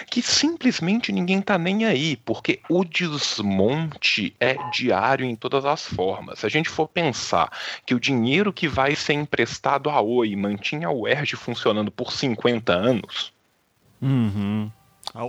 que 0.09 0.21
simplesmente 0.21 1.11
ninguém 1.11 1.41
tá 1.41 1.57
nem 1.57 1.85
aí, 1.85 2.15
porque 2.17 2.59
o 2.69 2.83
desmonte 2.83 4.35
é 4.39 4.55
diário 4.71 5.25
em 5.25 5.35
todas 5.35 5.63
as 5.63 5.85
formas. 5.85 6.39
Se 6.39 6.45
a 6.45 6.49
gente 6.49 6.69
for 6.69 6.87
pensar 6.87 7.51
que 7.85 7.93
o 7.93 7.99
dinheiro 7.99 8.51
que 8.51 8.67
vai 8.67 8.95
ser 8.95 9.13
emprestado 9.13 9.89
a 9.89 10.01
Oi 10.01 10.35
mantinha 10.35 10.89
o 10.89 11.07
ERG 11.07 11.35
funcionando 11.35 11.91
por 11.91 12.11
50 12.11 12.73
anos, 12.73 13.31
uhum. 14.01 14.71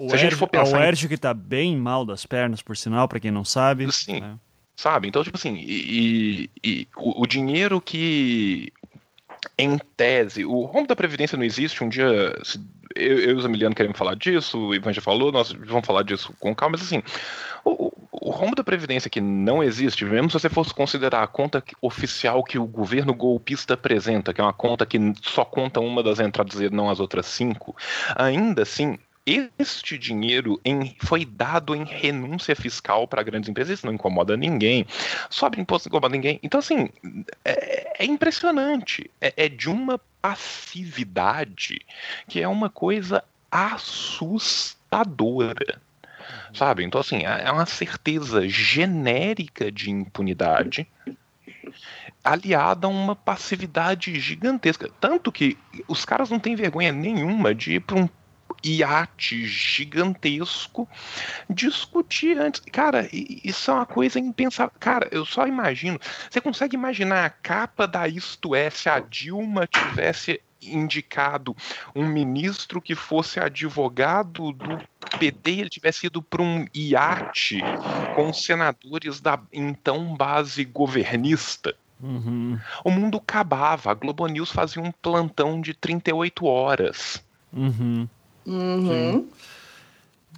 Se 0.08 0.14
a 0.14 0.18
gente 0.18 0.34
for 0.34 0.48
pensar. 0.48 0.78
O 0.78 0.82
Erge 0.82 1.06
que 1.06 1.16
tá 1.16 1.32
bem 1.32 1.76
mal 1.76 2.04
das 2.04 2.26
pernas, 2.26 2.60
por 2.60 2.76
sinal, 2.76 3.06
para 3.06 3.20
quem 3.20 3.30
não 3.30 3.44
sabe. 3.44 3.90
Sim. 3.92 4.20
Né? 4.20 4.36
Sabe? 4.76 5.08
Então, 5.08 5.24
tipo 5.24 5.36
assim, 5.36 5.56
e, 5.56 6.50
e 6.62 6.88
o, 6.96 7.22
o, 7.22 7.26
dinheiro 7.26 7.80
que. 7.80 8.72
Em 9.58 9.78
tese, 9.96 10.44
o 10.44 10.64
rombo 10.64 10.88
da 10.88 10.96
Previdência 10.96 11.38
não 11.38 11.44
existe. 11.44 11.82
Um 11.82 11.88
dia, 11.88 12.04
eu, 12.94 13.18
eu 13.18 13.30
e 13.30 13.34
o 13.34 13.40
Zamiliano 13.40 13.74
queremos 13.74 13.96
falar 13.96 14.16
disso, 14.16 14.58
o 14.58 14.74
Ivan 14.74 14.92
já 14.92 15.00
falou, 15.00 15.32
nós 15.32 15.52
vamos 15.52 15.86
falar 15.86 16.02
disso 16.02 16.34
com 16.38 16.54
calma, 16.54 16.76
mas 16.76 16.86
assim, 16.86 17.02
o, 17.64 17.92
o 18.10 18.30
rombo 18.30 18.56
da 18.56 18.64
Previdência 18.64 19.10
que 19.10 19.20
não 19.20 19.62
existe, 19.62 20.04
mesmo 20.04 20.30
se 20.30 20.38
você 20.38 20.48
fosse 20.48 20.74
considerar 20.74 21.22
a 21.22 21.26
conta 21.26 21.62
oficial 21.80 22.42
que 22.42 22.58
o 22.58 22.66
governo 22.66 23.14
golpista 23.14 23.74
apresenta, 23.74 24.34
que 24.34 24.40
é 24.40 24.44
uma 24.44 24.52
conta 24.52 24.84
que 24.84 24.98
só 25.22 25.44
conta 25.44 25.80
uma 25.80 26.02
das 26.02 26.18
entradas 26.18 26.60
e 26.60 26.70
não 26.70 26.90
as 26.90 27.00
outras 27.00 27.26
cinco, 27.26 27.76
ainda 28.14 28.62
assim, 28.62 28.98
este 29.26 29.98
dinheiro 29.98 30.60
em, 30.64 30.94
foi 31.00 31.24
dado 31.24 31.74
em 31.74 31.82
renúncia 31.82 32.54
fiscal 32.54 33.08
para 33.08 33.24
grandes 33.24 33.50
empresas, 33.50 33.78
isso 33.78 33.86
não 33.86 33.92
incomoda 33.92 34.36
ninguém. 34.36 34.86
Sobe 35.28 35.60
imposto, 35.60 35.88
não 35.88 35.96
incomoda 35.96 36.14
ninguém. 36.14 36.38
Então, 36.44 36.60
assim, 36.60 36.88
é, 37.44 38.04
é 38.04 38.06
impressionante. 38.06 39.10
É, 39.20 39.34
é, 39.36 39.48
de 39.48 39.68
uma 39.68 40.00
passividade 40.22 41.80
que 42.28 42.40
é 42.40 42.46
uma 42.46 42.70
coisa 42.70 43.24
assustadora. 43.50 44.86
Sabe? 46.54 46.84
Então, 46.84 47.00
assim, 47.00 47.26
é, 47.26 47.46
é 47.46 47.50
uma 47.50 47.66
certeza 47.66 48.48
genérica 48.48 49.72
de 49.72 49.90
impunidade 49.90 50.86
aliada 52.22 52.86
a 52.86 52.90
uma 52.90 53.16
passividade 53.16 54.18
gigantesca. 54.20 54.90
Tanto 55.00 55.32
que 55.32 55.56
os 55.86 56.04
caras 56.04 56.30
não 56.30 56.38
têm 56.38 56.56
vergonha 56.56 56.92
nenhuma 56.92 57.54
de 57.54 57.74
ir 57.74 57.80
para 57.80 57.96
um 57.96 58.08
iate 58.64 59.46
gigantesco 59.46 60.88
discutir 61.48 62.38
antes. 62.38 62.60
Cara, 62.72 63.08
isso 63.12 63.70
é 63.70 63.74
uma 63.74 63.86
coisa 63.86 64.18
impensável. 64.18 64.74
Cara, 64.78 65.08
eu 65.10 65.24
só 65.24 65.46
imagino. 65.46 65.98
Você 66.30 66.40
consegue 66.40 66.76
imaginar 66.76 67.24
a 67.24 67.30
capa 67.30 67.86
da 67.86 68.08
Isto 68.08 68.54
É 68.54 68.70
se 68.70 68.88
a 68.88 69.00
Dilma 69.00 69.66
tivesse 69.66 70.40
indicado 70.62 71.54
um 71.94 72.06
ministro 72.06 72.80
que 72.80 72.94
fosse 72.94 73.38
advogado 73.38 74.52
do 74.52 74.78
PT 75.18 75.50
e 75.50 75.60
ele 75.60 75.70
tivesse 75.70 76.06
ido 76.06 76.22
para 76.22 76.42
um 76.42 76.66
iate 76.74 77.60
com 78.14 78.32
senadores 78.32 79.20
da 79.20 79.38
então 79.52 80.16
base 80.16 80.64
governista. 80.64 81.74
Uhum. 82.00 82.58
O 82.84 82.90
mundo 82.90 83.18
acabava. 83.18 83.90
A 83.90 83.94
Globo 83.94 84.26
News 84.26 84.50
fazia 84.50 84.82
um 84.82 84.92
plantão 84.92 85.60
de 85.60 85.72
38 85.74 86.44
horas. 86.44 87.22
Uhum. 87.52 88.08
Uhum. 88.46 89.26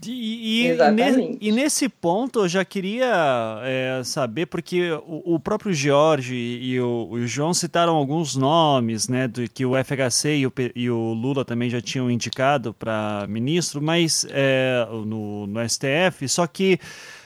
E, 0.06 0.10
e, 0.10 0.70
e, 0.70 1.48
e, 1.48 1.52
nesse 1.52 1.88
ponto 1.88 2.40
eu 2.40 2.48
já 2.48 2.64
queria 2.64 3.60
é, 3.64 4.00
saber, 4.04 4.46
porque 4.46 4.92
o, 4.92 5.34
o, 5.34 5.40
próprio 5.40 5.72
Jorge 5.72 6.36
e 6.36 6.80
o, 6.80 7.08
o, 7.10 7.26
João 7.26 7.52
citaram 7.52 7.96
alguns 7.96 8.36
nomes, 8.36 9.08
né, 9.08 9.26
do, 9.26 9.48
que 9.50 9.66
o 9.66 9.72
FHC 9.72 10.36
e 10.36 10.46
o, 10.46 10.52
e 10.74 10.88
o 10.88 11.12
Lula 11.12 11.44
também 11.44 11.68
já 11.68 11.80
tinham 11.80 12.08
indicado 12.08 12.72
para 12.72 13.26
ministro, 13.28 13.82
mas 13.82 14.24
é, 14.30 14.86
no, 15.04 15.48
no 15.48 15.68
STF, 15.68 16.28
só 16.28 16.46
que 16.46 16.78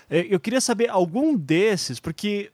é, 0.08 0.26
eu 0.30 0.40
queria 0.40 0.60
saber 0.60 0.88
algum 0.88 1.36
desses, 1.36 2.00
porque 2.00 2.50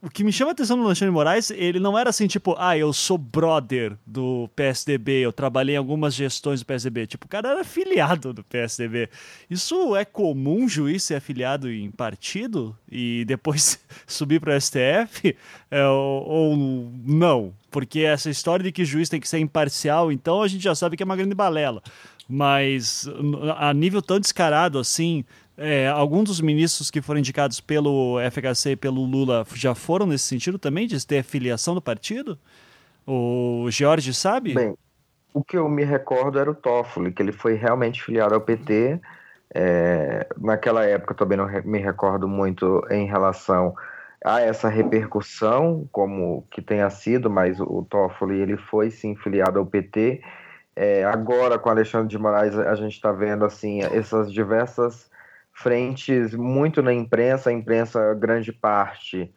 o 0.00 0.08
que 0.08 0.22
me 0.22 0.32
chama 0.32 0.50
a 0.50 0.52
atenção 0.52 0.76
no 0.76 0.84
Alexandre 0.84 1.12
Moraes, 1.12 1.50
ele 1.50 1.80
não 1.80 1.98
era 1.98 2.10
assim, 2.10 2.26
tipo, 2.26 2.54
ah, 2.58 2.76
eu 2.76 2.92
sou 2.92 3.18
brother 3.18 3.96
do 4.06 4.48
PSDB, 4.54 5.20
eu 5.20 5.32
trabalhei 5.32 5.74
em 5.74 5.78
algumas 5.78 6.14
gestões 6.14 6.60
do 6.60 6.66
PSDB. 6.66 7.06
Tipo, 7.06 7.26
o 7.26 7.28
cara 7.28 7.50
era 7.50 7.60
afiliado 7.60 8.32
do 8.32 8.44
PSDB. 8.44 9.08
Isso 9.50 9.96
é 9.96 10.04
comum, 10.04 10.68
juiz 10.68 11.02
ser 11.02 11.16
afiliado 11.16 11.70
em 11.70 11.90
partido 11.90 12.76
e 12.90 13.24
depois 13.24 13.80
subir 14.06 14.40
para 14.40 14.56
o 14.56 14.60
STF? 14.60 15.36
É, 15.70 15.86
ou, 15.86 16.28
ou 16.28 16.56
não? 17.04 17.52
Porque 17.70 18.00
essa 18.00 18.30
história 18.30 18.62
de 18.62 18.70
que 18.70 18.84
juiz 18.84 19.08
tem 19.08 19.20
que 19.20 19.28
ser 19.28 19.38
imparcial, 19.38 20.12
então 20.12 20.42
a 20.42 20.48
gente 20.48 20.62
já 20.62 20.74
sabe 20.74 20.96
que 20.96 21.02
é 21.02 21.06
uma 21.06 21.16
grande 21.16 21.34
balela. 21.34 21.82
Mas 22.28 23.08
a 23.56 23.74
nível 23.74 24.00
tão 24.00 24.20
descarado 24.20 24.78
assim, 24.78 25.24
é, 25.56 25.88
alguns 25.88 26.24
dos 26.24 26.40
ministros 26.40 26.90
que 26.90 27.02
foram 27.02 27.20
indicados 27.20 27.60
pelo 27.60 28.18
FHC 28.30 28.70
e 28.70 28.76
pelo 28.76 29.04
Lula 29.04 29.44
já 29.54 29.74
foram 29.74 30.06
nesse 30.06 30.24
sentido 30.24 30.58
também, 30.58 30.86
de 30.86 31.06
ter 31.06 31.22
filiação 31.22 31.74
do 31.74 31.82
partido? 31.82 32.38
O 33.06 33.66
Jorge 33.70 34.14
sabe? 34.14 34.54
Bem, 34.54 34.74
o 35.34 35.42
que 35.42 35.56
eu 35.56 35.68
me 35.68 35.84
recordo 35.84 36.38
era 36.38 36.50
o 36.50 36.54
Toffoli, 36.54 37.12
que 37.12 37.22
ele 37.22 37.32
foi 37.32 37.54
realmente 37.54 38.02
filiado 38.02 38.34
ao 38.34 38.40
PT. 38.40 39.00
É, 39.54 40.26
naquela 40.38 40.84
época 40.84 41.14
também 41.14 41.36
não 41.36 41.46
me 41.64 41.78
recordo 41.78 42.26
muito 42.26 42.82
em 42.90 43.06
relação 43.06 43.74
a 44.24 44.40
essa 44.40 44.68
repercussão, 44.68 45.86
como 45.92 46.46
que 46.50 46.62
tenha 46.62 46.88
sido, 46.88 47.28
mas 47.28 47.60
o 47.60 47.86
Toffoli 47.88 48.40
ele 48.40 48.56
foi 48.56 48.90
sim 48.90 49.14
filiado 49.16 49.58
ao 49.58 49.66
PT. 49.66 50.22
É, 50.74 51.04
agora 51.04 51.58
com 51.58 51.68
Alexandre 51.68 52.08
de 52.08 52.18
Moraes 52.18 52.56
a 52.56 52.74
gente 52.76 52.94
está 52.94 53.12
vendo 53.12 53.44
assim 53.44 53.82
essas 53.82 54.32
diversas 54.32 55.10
frentes 55.62 56.34
muito 56.34 56.82
na 56.82 56.92
imprensa, 56.92 57.50
a 57.50 57.52
imprensa, 57.52 58.14
grande 58.14 58.52
parte, 58.52 59.32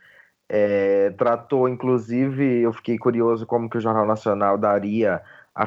é, 0.49 1.11
tratou, 1.11 1.69
inclusive, 1.69 2.61
eu 2.61 2.73
fiquei 2.73 2.97
curioso 2.97 3.45
como 3.45 3.69
que 3.69 3.77
o 3.77 3.81
Jornal 3.81 4.05
Nacional 4.05 4.57
daria 4.57 5.21
a, 5.53 5.65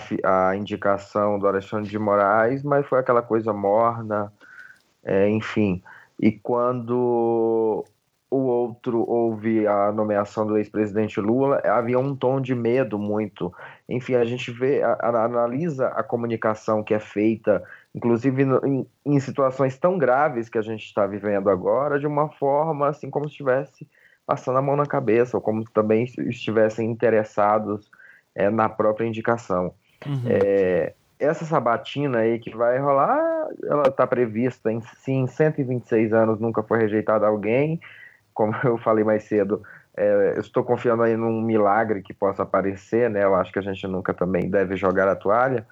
a 0.50 0.56
indicação 0.56 1.38
do 1.38 1.46
Alexandre 1.46 1.88
de 1.88 1.98
Moraes, 1.98 2.62
mas 2.62 2.86
foi 2.86 2.98
aquela 3.00 3.22
coisa 3.22 3.52
morna, 3.52 4.32
é, 5.04 5.28
enfim. 5.28 5.82
E 6.20 6.32
quando 6.32 7.84
o 8.30 8.36
outro 8.36 9.08
houve 9.08 9.66
a 9.66 9.90
nomeação 9.90 10.46
do 10.46 10.58
ex-presidente 10.58 11.20
Lula, 11.20 11.60
havia 11.64 11.98
um 11.98 12.14
tom 12.14 12.40
de 12.40 12.54
medo 12.54 12.98
muito. 12.98 13.52
Enfim, 13.88 14.14
a 14.14 14.24
gente 14.24 14.50
vê, 14.50 14.82
a, 14.82 14.92
a, 14.92 15.24
analisa 15.24 15.88
a 15.88 16.02
comunicação 16.02 16.82
que 16.82 16.92
é 16.92 17.00
feita 17.00 17.64
inclusive 17.94 18.42
em, 18.42 18.86
em 19.04 19.20
situações 19.20 19.78
tão 19.78 19.98
graves 19.98 20.48
que 20.48 20.58
a 20.58 20.62
gente 20.62 20.84
está 20.84 21.06
vivendo 21.06 21.50
agora, 21.50 21.98
de 21.98 22.06
uma 22.06 22.28
forma 22.28 22.88
assim 22.88 23.10
como 23.10 23.26
se 23.26 23.32
estivesse 23.32 23.88
passando 24.26 24.58
a 24.58 24.62
mão 24.62 24.76
na 24.76 24.84
cabeça, 24.84 25.36
ou 25.36 25.40
como 25.40 25.64
também 25.64 26.04
estivessem 26.04 26.90
interessados 26.90 27.90
é, 28.34 28.50
na 28.50 28.68
própria 28.68 29.06
indicação. 29.06 29.72
Uhum. 30.06 30.22
É, 30.26 30.92
essa 31.18 31.44
sabatina 31.44 32.18
aí 32.18 32.38
que 32.38 32.54
vai 32.54 32.78
rolar, 32.78 33.48
ela 33.64 33.88
está 33.88 34.06
prevista 34.06 34.70
em, 34.70 34.80
se 34.80 35.12
em 35.12 35.26
126 35.26 36.12
anos 36.12 36.38
nunca 36.38 36.62
foi 36.62 36.78
rejeitada 36.78 37.26
alguém, 37.26 37.80
como 38.34 38.54
eu 38.64 38.78
falei 38.78 39.02
mais 39.02 39.24
cedo, 39.24 39.62
é, 39.96 40.34
eu 40.36 40.40
estou 40.40 40.62
confiando 40.62 41.02
aí 41.02 41.16
num 41.16 41.42
milagre 41.42 42.02
que 42.02 42.14
possa 42.14 42.44
aparecer, 42.44 43.10
né? 43.10 43.24
Eu 43.24 43.34
acho 43.34 43.52
que 43.52 43.58
a 43.58 43.62
gente 43.62 43.84
nunca 43.88 44.14
também 44.14 44.48
deve 44.48 44.76
jogar 44.76 45.08
a 45.08 45.16
toalha, 45.16 45.66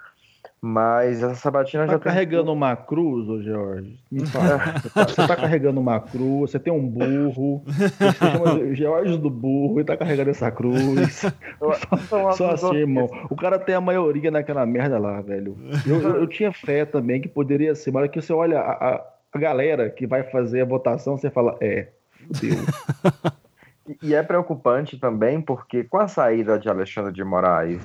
mas 0.61 1.23
essa 1.23 1.35
sabatina 1.35 1.87
tá 1.87 1.93
já 1.93 1.99
carregando 1.99 2.47
tem... 2.47 2.53
uma 2.53 2.75
cruz, 2.75 3.29
ô 3.29 3.43
George? 3.43 3.99
Me 4.11 4.25
fala. 4.27 4.59
você, 4.59 4.91
tá, 4.91 5.05
você 5.07 5.27
tá 5.27 5.37
carregando 5.37 5.81
uma 5.81 6.01
cruz, 6.01 6.51
você 6.51 6.59
tem 6.59 6.73
um 6.73 6.87
burro, 6.87 7.63
você 7.67 8.13
chama 8.13 8.75
George 8.75 9.19
do 9.19 9.31
burro 9.31 9.81
e 9.81 9.85
tá 9.85 9.97
carregando 9.97 10.31
essa 10.31 10.51
cruz. 10.51 11.23
Só 12.37 12.51
assim, 12.51 12.77
irmão. 12.77 13.09
O 13.31 13.37
cara 13.37 13.59
tem 13.59 13.75
a 13.75 13.81
maioria 13.81 14.31
naquela 14.31 14.65
merda 14.67 14.99
lá, 14.99 15.21
velho. 15.21 15.57
Eu, 15.87 16.01
eu, 16.01 16.17
eu 16.17 16.27
tinha 16.27 16.53
fé 16.53 16.85
também 16.85 17.21
que 17.21 17.29
poderia 17.29 17.75
ser, 17.75 17.91
mas 17.91 18.11
que 18.11 18.21
você 18.21 18.33
olha 18.33 18.59
a, 18.59 18.73
a, 18.73 19.05
a 19.33 19.39
galera 19.39 19.91
que 19.91 20.07
vai 20.07 20.23
fazer 20.25 20.63
a 20.63 20.67
votação, 20.67 21.17
você 21.17 21.31
fala, 21.31 21.57
é, 21.61 21.89
fudeu. 22.27 22.57
E 24.03 24.15
é 24.15 24.23
preocupante 24.23 24.99
também 24.99 25.41
porque 25.41 25.85
com 25.85 25.99
a 25.99 26.09
saída 26.09 26.59
de 26.59 26.69
Alexandre 26.69 27.13
de 27.13 27.23
Moraes 27.23 27.81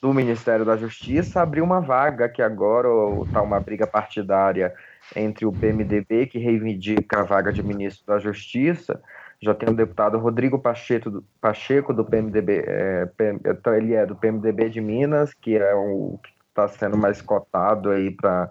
do 0.00 0.14
Ministério 0.14 0.64
da 0.64 0.76
Justiça 0.76 1.42
abriu 1.42 1.64
uma 1.64 1.80
vaga 1.80 2.28
que 2.28 2.40
agora 2.40 2.88
está 3.24 3.42
uma 3.42 3.58
briga 3.58 3.86
partidária 3.86 4.72
entre 5.16 5.44
o 5.44 5.52
PMDB, 5.52 6.26
que 6.26 6.38
reivindica 6.38 7.20
a 7.20 7.24
vaga 7.24 7.52
de 7.52 7.62
ministro 7.62 8.06
da 8.06 8.18
Justiça, 8.18 9.02
já 9.40 9.54
tem 9.54 9.68
o 9.68 9.74
deputado 9.74 10.18
Rodrigo 10.18 10.58
Pacheco 10.58 11.10
do, 11.10 11.24
Pacheco, 11.40 11.92
do 11.92 12.04
PMDB, 12.04 12.64
é, 12.66 13.08
então 13.46 13.74
ele 13.74 13.94
é 13.94 14.04
do 14.04 14.16
PMDB 14.16 14.68
de 14.68 14.80
Minas, 14.80 15.32
que 15.34 15.56
é 15.56 15.74
o 15.74 16.18
que 16.22 16.30
está 16.48 16.68
sendo 16.68 16.96
mais 16.96 17.22
cotado 17.22 17.90
aí 17.90 18.10
para 18.10 18.50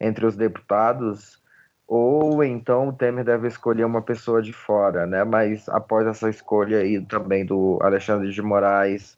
entre 0.00 0.26
os 0.26 0.36
deputados, 0.36 1.42
ou 1.86 2.42
então 2.42 2.88
o 2.88 2.92
Temer 2.92 3.24
deve 3.24 3.46
escolher 3.48 3.84
uma 3.84 4.02
pessoa 4.02 4.42
de 4.42 4.52
fora, 4.52 5.06
né? 5.06 5.22
Mas 5.24 5.68
após 5.68 6.06
essa 6.06 6.28
escolha 6.28 6.78
aí 6.78 7.00
também 7.00 7.44
do 7.44 7.78
Alexandre 7.82 8.32
de 8.32 8.42
Moraes 8.42 9.16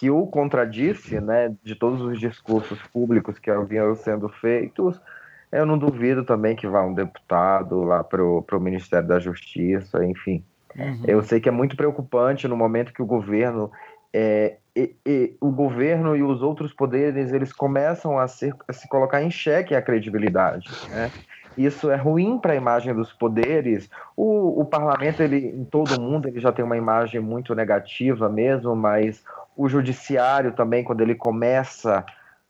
que 0.00 0.10
o 0.10 0.26
contradisse, 0.26 1.20
né, 1.20 1.54
de 1.62 1.74
todos 1.74 2.00
os 2.00 2.18
discursos 2.18 2.80
públicos 2.84 3.38
que 3.38 3.50
haviam 3.50 3.94
sendo 3.94 4.30
feitos, 4.30 4.98
eu 5.52 5.66
não 5.66 5.76
duvido 5.76 6.24
também 6.24 6.56
que 6.56 6.66
vá 6.66 6.82
um 6.82 6.94
deputado 6.94 7.82
lá 7.82 8.02
para 8.02 8.24
o 8.24 8.60
Ministério 8.60 9.06
da 9.06 9.20
Justiça, 9.20 10.02
enfim. 10.02 10.42
Uhum. 10.74 11.02
Eu 11.06 11.22
sei 11.22 11.38
que 11.38 11.50
é 11.50 11.52
muito 11.52 11.76
preocupante 11.76 12.48
no 12.48 12.56
momento 12.56 12.94
que 12.94 13.02
o 13.02 13.06
governo 13.06 13.70
é, 14.10 14.56
e, 14.74 14.94
e, 15.04 15.36
o 15.38 15.50
governo 15.50 16.16
e 16.16 16.22
os 16.22 16.40
outros 16.40 16.72
poderes 16.72 17.30
eles 17.30 17.52
começam 17.52 18.18
a, 18.18 18.26
ser, 18.26 18.54
a 18.66 18.72
se 18.72 18.88
colocar 18.88 19.22
em 19.22 19.30
xeque 19.30 19.74
a 19.74 19.82
credibilidade. 19.82 20.70
Né? 20.88 21.10
Isso 21.58 21.90
é 21.90 21.96
ruim 21.96 22.38
para 22.38 22.54
a 22.54 22.56
imagem 22.56 22.94
dos 22.94 23.12
poderes. 23.12 23.90
O, 24.16 24.62
o 24.62 24.64
parlamento, 24.64 25.22
ele, 25.22 25.48
em 25.48 25.64
todo 25.64 25.94
o 25.94 26.00
mundo, 26.00 26.26
ele 26.26 26.40
já 26.40 26.50
tem 26.50 26.64
uma 26.64 26.78
imagem 26.78 27.20
muito 27.20 27.54
negativa 27.54 28.30
mesmo, 28.30 28.74
mas 28.74 29.22
o 29.60 29.68
judiciário 29.68 30.52
também, 30.52 30.82
quando 30.82 31.02
ele 31.02 31.14
começa 31.14 32.02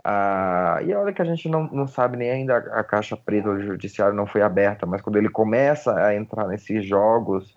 a. 0.04 0.78
E 0.86 0.94
olha 0.94 1.12
que 1.12 1.20
a 1.20 1.24
gente 1.24 1.48
não, 1.48 1.64
não 1.72 1.88
sabe 1.88 2.16
nem 2.16 2.30
ainda 2.30 2.56
a, 2.56 2.84
caixa 2.84 3.16
preta 3.16 3.52
do 3.52 3.60
judiciário 3.60 4.14
não 4.14 4.26
foi 4.26 4.42
aberta, 4.42 4.86
mas 4.86 5.02
quando 5.02 5.16
ele 5.16 5.28
começa 5.28 5.92
a 5.92 6.14
entrar 6.14 6.46
nesses 6.46 6.86
jogos, 6.86 7.52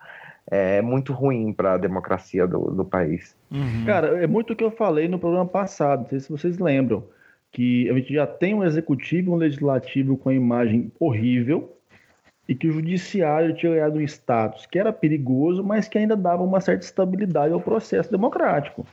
é 0.50 0.82
muito 0.82 1.14
ruim 1.14 1.54
para 1.54 1.74
a 1.74 1.78
democracia 1.78 2.48
do, 2.48 2.72
do 2.72 2.84
país. 2.84 3.36
Uhum. 3.52 3.86
Cara, 3.86 4.24
é 4.24 4.26
muito 4.26 4.54
o 4.54 4.56
que 4.56 4.64
eu 4.64 4.72
falei 4.72 5.08
no 5.08 5.20
programa 5.20 5.46
passado, 5.48 6.02
não 6.02 6.10
sei 6.10 6.20
se 6.20 6.32
vocês 6.32 6.58
lembram, 6.58 7.04
que 7.52 7.88
a 7.92 7.94
gente 7.94 8.12
já 8.12 8.26
tem 8.26 8.56
um 8.56 8.64
executivo 8.64 9.30
e 9.30 9.34
um 9.36 9.38
legislativo 9.38 10.18
com 10.18 10.30
a 10.30 10.34
imagem 10.34 10.92
horrível 11.00 11.78
e 12.50 12.56
que 12.56 12.68
o 12.68 12.72
judiciário 12.72 13.56
tinha 13.56 13.74
ganhado 13.74 14.00
um 14.00 14.02
status 14.02 14.66
que 14.66 14.80
era 14.80 14.92
perigoso, 14.92 15.64
mas 15.64 15.88
que 15.88 16.00
ainda 16.00 16.16
dava 16.16 16.42
uma 16.42 16.60
certa 16.60 16.84
estabilidade 16.84 17.54
ao 17.54 17.62
processo 17.62 18.10
democrático. 18.10 18.84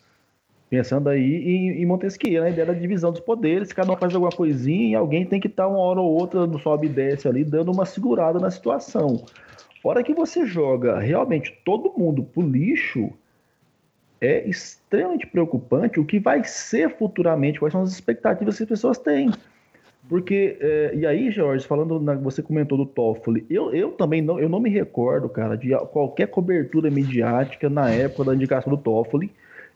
Pensando 0.70 1.08
aí 1.08 1.20
em, 1.20 1.82
em 1.82 1.84
Montesquieu, 1.84 2.42
né? 2.42 2.48
a 2.48 2.50
ideia 2.52 2.66
da 2.68 2.72
divisão 2.72 3.10
dos 3.10 3.20
poderes, 3.20 3.72
cada 3.72 3.92
um 3.92 3.96
faz 3.96 4.14
alguma 4.14 4.30
coisinha 4.30 4.92
e 4.92 4.94
alguém 4.94 5.26
tem 5.26 5.40
que 5.40 5.48
estar 5.48 5.66
uma 5.66 5.80
hora 5.80 6.00
ou 6.00 6.08
outra 6.08 6.46
no 6.46 6.60
sobe 6.60 6.86
e 6.86 6.90
desce 6.90 7.26
ali, 7.26 7.42
dando 7.42 7.72
uma 7.72 7.84
segurada 7.84 8.38
na 8.38 8.52
situação. 8.52 9.24
Hora 9.82 10.04
que 10.04 10.14
você 10.14 10.46
joga 10.46 11.00
realmente 11.00 11.58
todo 11.64 11.92
mundo 11.98 12.22
pro 12.22 12.40
lixo, 12.40 13.10
é 14.20 14.46
extremamente 14.48 15.26
preocupante 15.26 15.98
o 15.98 16.04
que 16.04 16.20
vai 16.20 16.44
ser 16.44 16.96
futuramente, 16.96 17.58
quais 17.58 17.72
são 17.72 17.82
as 17.82 17.90
expectativas 17.90 18.56
que 18.56 18.62
as 18.62 18.68
pessoas 18.68 18.98
têm. 18.98 19.30
Porque, 20.08 20.56
é, 20.60 20.92
e 20.94 21.06
aí, 21.06 21.30
Jorge, 21.30 21.66
falando, 21.66 21.98
na, 21.98 22.14
você 22.14 22.42
comentou 22.42 22.76
do 22.76 22.86
Toffoli, 22.86 23.46
eu, 23.48 23.72
eu 23.74 23.92
também 23.92 24.20
não, 24.20 24.38
eu 24.38 24.48
não 24.48 24.60
me 24.60 24.68
recordo, 24.68 25.28
cara, 25.28 25.56
de 25.56 25.70
qualquer 25.92 26.26
cobertura 26.26 26.90
midiática 26.90 27.70
na 27.70 27.90
época 27.90 28.24
da 28.24 28.34
indicação 28.34 28.70
do 28.70 28.80
Toffoli, 28.80 29.30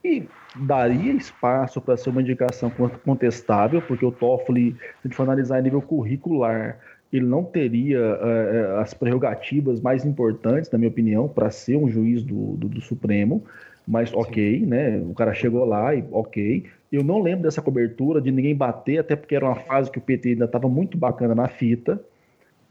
e 0.05 0.29
daria 0.55 1.13
espaço 1.13 1.81
para 1.81 1.97
ser 1.97 2.11
uma 2.11 2.21
indicação 2.21 2.71
contestável, 3.05 3.81
porque 3.83 4.05
o 4.05 4.13
Toffoli, 4.13 4.73
se 4.73 4.79
a 4.79 5.09
gente 5.09 5.17
for 5.17 5.23
analisar 5.23 5.59
em 5.59 5.63
nível 5.63 5.81
curricular, 5.81 6.79
ele 7.13 7.27
não 7.27 7.45
teria 7.45 8.01
uh, 8.01 8.81
as 8.81 8.93
prerrogativas 8.93 9.81
mais 9.81 10.05
importantes, 10.05 10.71
na 10.71 10.79
minha 10.79 10.91
opinião, 10.91 11.29
para 11.29 11.51
ser 11.51 11.77
um 11.77 11.89
juiz 11.89 12.23
do, 12.23 12.57
do, 12.57 12.69
do, 12.69 12.81
Supremo. 12.81 13.45
Mas 13.87 14.13
ok, 14.13 14.61
né? 14.67 14.99
O 14.99 15.15
cara 15.15 15.33
chegou 15.35 15.65
lá 15.65 15.95
e 15.95 16.05
ok. 16.11 16.65
Eu 16.91 17.05
não 17.05 17.23
lembro 17.23 17.43
dessa 17.43 17.63
cobertura, 17.63 18.21
de 18.21 18.33
ninguém 18.33 18.55
bater, 18.55 18.99
até 18.99 19.15
porque 19.15 19.37
era 19.37 19.45
uma 19.45 19.57
fase 19.57 19.91
que 19.91 19.99
o 19.99 20.03
PT 20.03 20.31
ainda 20.31 20.47
estava 20.47 20.69
muito 20.69 20.97
bacana 20.99 21.35
na 21.35 21.49
fita. 21.49 22.01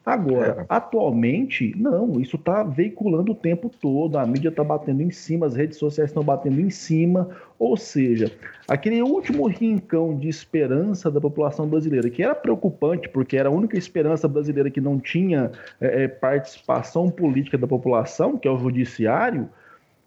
Agora, 0.06 0.62
é. 0.62 0.66
atualmente, 0.68 1.74
não, 1.78 2.20
isso 2.20 2.36
está 2.36 2.62
veiculando 2.62 3.32
o 3.32 3.36
tempo 3.36 3.70
todo, 3.70 4.18
a 4.18 4.26
mídia 4.26 4.50
está 4.50 4.62
batendo 4.62 5.02
em 5.02 5.10
cima, 5.10 5.46
as 5.46 5.56
redes 5.56 5.78
sociais 5.78 6.10
estão 6.10 6.24
batendo 6.24 6.60
em 6.60 6.70
cima, 6.70 7.30
ou 7.58 7.78
seja, 7.78 8.30
aquele 8.68 9.02
último 9.02 9.48
rincão 9.48 10.18
de 10.18 10.28
esperança 10.28 11.10
da 11.10 11.22
população 11.22 11.66
brasileira, 11.70 12.10
que 12.10 12.22
era 12.22 12.36
preocupante, 12.36 13.08
porque 13.08 13.38
era 13.38 13.48
a 13.48 13.52
única 13.52 13.78
esperança 13.78 14.28
brasileira 14.28 14.70
que 14.70 14.82
não 14.82 15.00
tinha 15.00 15.52
é, 15.80 16.04
é 16.04 16.08
participação 16.10 17.10
política 17.10 17.58
da 17.58 17.68
população, 17.68 18.38
que 18.38 18.46
é 18.46 18.52
o 18.52 18.58
judiciário, 18.58 19.50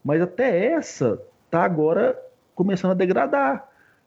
mas 0.05 0.21
até 0.21 0.73
essa 0.73 1.19
está 1.47 1.65
agora 1.65 2.19
começando 2.55 2.91
a 2.91 2.95
degradar. 2.95 3.67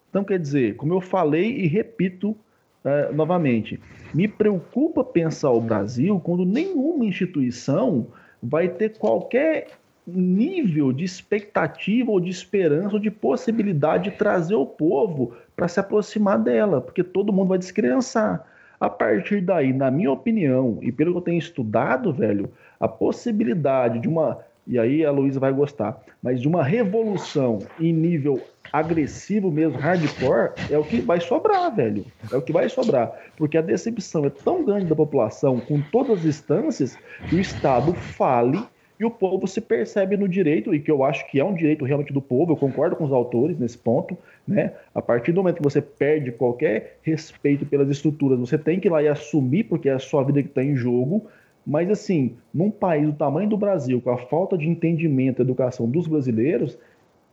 Então, 0.10 0.24
quer 0.24 0.38
dizer, 0.38 0.76
como 0.76 0.94
eu 0.94 1.02
falei 1.02 1.50
e 1.62 1.68
repito 1.68 2.38
é, 2.84 3.12
novamente, 3.12 3.80
me 4.14 4.28
preocupa 4.28 5.04
pensar 5.04 5.52
o 5.52 5.62
Brasil 5.62 6.20
quando 6.20 6.46
nenhuma 6.46 7.06
instituição 7.06 8.08
vai 8.42 8.70
ter 8.70 8.98
qualquer 8.98 9.68
nível 10.08 10.92
de 10.92 11.04
expectativa 11.04 12.10
ou 12.10 12.20
de 12.20 12.30
esperança 12.30 12.96
ou 12.96 13.00
de 13.00 13.12
possibilidade 13.12 14.06
de 14.06 14.18
trazer 14.18 14.56
o 14.56 14.66
povo 14.66 15.34
para 15.56 15.68
se 15.68 15.80
aproximar 15.80 16.40
dela, 16.40 16.82
porque 16.82 17.04
todo 17.04 17.34
mundo 17.34 17.50
vai 17.50 17.58
descrençar. 17.58 18.46
A 18.80 18.90
partir 18.90 19.42
daí, 19.42 19.74
na 19.74 19.92
minha 19.92 20.12
opinião, 20.12 20.80
e 20.82 20.92
pelo 20.92 21.12
que 21.12 21.18
eu 21.18 21.22
tenho 21.22 21.38
estudado, 21.38 22.14
velho, 22.14 22.50
a 22.80 22.88
possibilidade 22.88 24.00
de 24.00 24.08
uma 24.08 24.40
e 24.70 24.78
aí 24.78 25.04
a 25.04 25.10
Luísa 25.10 25.40
vai 25.40 25.52
gostar. 25.52 26.00
Mas 26.22 26.40
de 26.40 26.48
uma 26.48 26.64
revolução 26.64 27.58
em 27.80 27.92
nível 27.92 28.40
agressivo 28.72 29.52
mesmo, 29.52 29.78
hardcore, 29.78 30.52
é 30.70 30.78
o 30.78 30.84
que 30.84 31.02
vai 31.02 31.20
sobrar, 31.20 31.76
velho. 31.76 32.06
É 32.32 32.36
o 32.36 32.42
que 32.42 32.54
vai 32.54 32.70
sobrar. 32.70 33.12
Porque 33.38 33.58
a 33.58 33.62
decepção 33.62 34.26
é 34.26 34.30
tão 34.30 34.64
grande 34.64 34.86
da 34.86 34.96
população 34.96 35.60
com 35.60 35.82
todas 35.82 36.20
as 36.20 36.26
instâncias 36.26 36.98
que 37.28 37.36
o 37.36 37.40
Estado 37.40 37.94
fale 37.94 38.64
e 39.00 39.06
o 39.06 39.10
povo 39.10 39.48
se 39.48 39.62
percebe 39.62 40.18
no 40.18 40.28
direito, 40.28 40.76
e 40.76 40.80
que 40.80 40.92
eu 40.92 41.06
acho 41.06 41.26
que 41.32 41.40
é 41.40 41.44
um 41.44 41.54
direito 41.54 41.86
realmente 41.86 42.12
do 42.12 42.22
povo, 42.22 42.52
eu 42.52 42.58
concordo 42.58 42.98
com 42.98 43.06
os 43.06 43.14
autores 43.14 43.58
nesse 43.58 43.78
ponto, 43.78 44.18
né? 44.46 44.74
A 44.94 45.02
partir 45.02 45.32
do 45.32 45.38
momento 45.38 45.56
que 45.56 45.64
você 45.64 45.82
perde 45.82 46.34
qualquer 46.34 46.98
respeito 47.02 47.66
pelas 47.66 47.90
estruturas, 47.90 48.38
você 48.38 48.58
tem 48.58 48.78
que 48.78 48.90
ir 48.90 48.92
lá 48.92 49.02
e 49.02 49.08
assumir, 49.08 49.64
porque 49.64 49.88
é 49.88 49.94
a 49.94 50.00
sua 50.00 50.22
vida 50.24 50.44
que 50.44 50.50
está 50.50 50.62
em 50.62 50.76
jogo, 50.76 51.28
mas, 51.66 51.90
assim, 51.90 52.36
num 52.54 52.70
país 52.70 53.06
do 53.06 53.14
tamanho 53.14 53.48
do 53.48 53.56
Brasil, 53.56 54.02
com 54.02 54.10
a 54.10 54.18
falta 54.18 54.58
de 54.58 54.68
entendimento 54.68 55.40
e 55.40 55.44
educação 55.44 55.90
dos 55.90 56.08
brasileiros, 56.08 56.78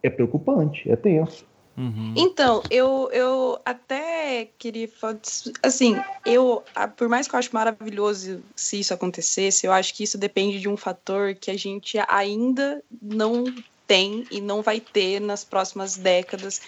é 0.07 0.11
preocupante, 0.11 0.91
é 0.91 0.97
tenso. 0.97 1.45
Uhum. 1.77 2.15
Então, 2.17 2.63
eu, 2.71 3.11
eu 3.13 3.59
até 3.63 4.49
queria 4.59 4.89
falar, 4.89 5.19
assim, 5.63 5.97
eu, 6.25 6.63
por 6.97 7.07
mais 7.07 7.29
que 7.29 7.35
eu 7.35 7.39
acho 7.39 7.51
maravilhoso 7.53 8.43
se 8.55 8.81
isso 8.81 8.95
acontecesse, 8.95 9.67
eu 9.67 9.73
acho 9.73 9.95
que 9.95 10.03
isso 10.03 10.17
depende 10.17 10.59
de 10.59 10.69
um 10.69 10.77
fator 10.77 11.35
que 11.35 11.51
a 11.51 11.59
gente 11.59 11.99
ainda 12.09 12.83
não 13.03 13.45
tem 13.87 14.25
e 14.31 14.41
não 14.41 14.63
vai 14.63 14.81
ter 14.81 15.21
nas 15.21 15.45
próximas 15.45 15.97
décadas, 15.97 16.63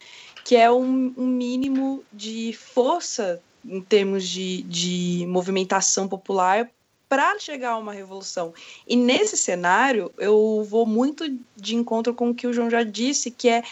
que 0.44 0.54
é 0.54 0.70
um, 0.70 1.12
um 1.16 1.26
mínimo 1.26 2.04
de 2.12 2.52
força 2.52 3.40
em 3.64 3.80
termos 3.80 4.28
de, 4.28 4.62
de 4.62 5.26
movimentação 5.26 6.06
popular 6.06 6.70
para 7.08 7.38
chegar 7.38 7.70
a 7.70 7.78
uma 7.78 7.92
revolução. 7.92 8.52
E 8.86 8.94
nesse 8.96 9.36
cenário, 9.36 10.12
eu 10.18 10.64
vou 10.68 10.84
muito 10.84 11.24
de 11.56 11.74
encontro 11.74 12.14
com 12.14 12.30
o 12.30 12.34
que 12.34 12.46
o 12.46 12.52
João 12.52 12.68
já 12.68 12.82
disse, 12.82 13.30
que 13.30 13.48
é, 13.48 13.62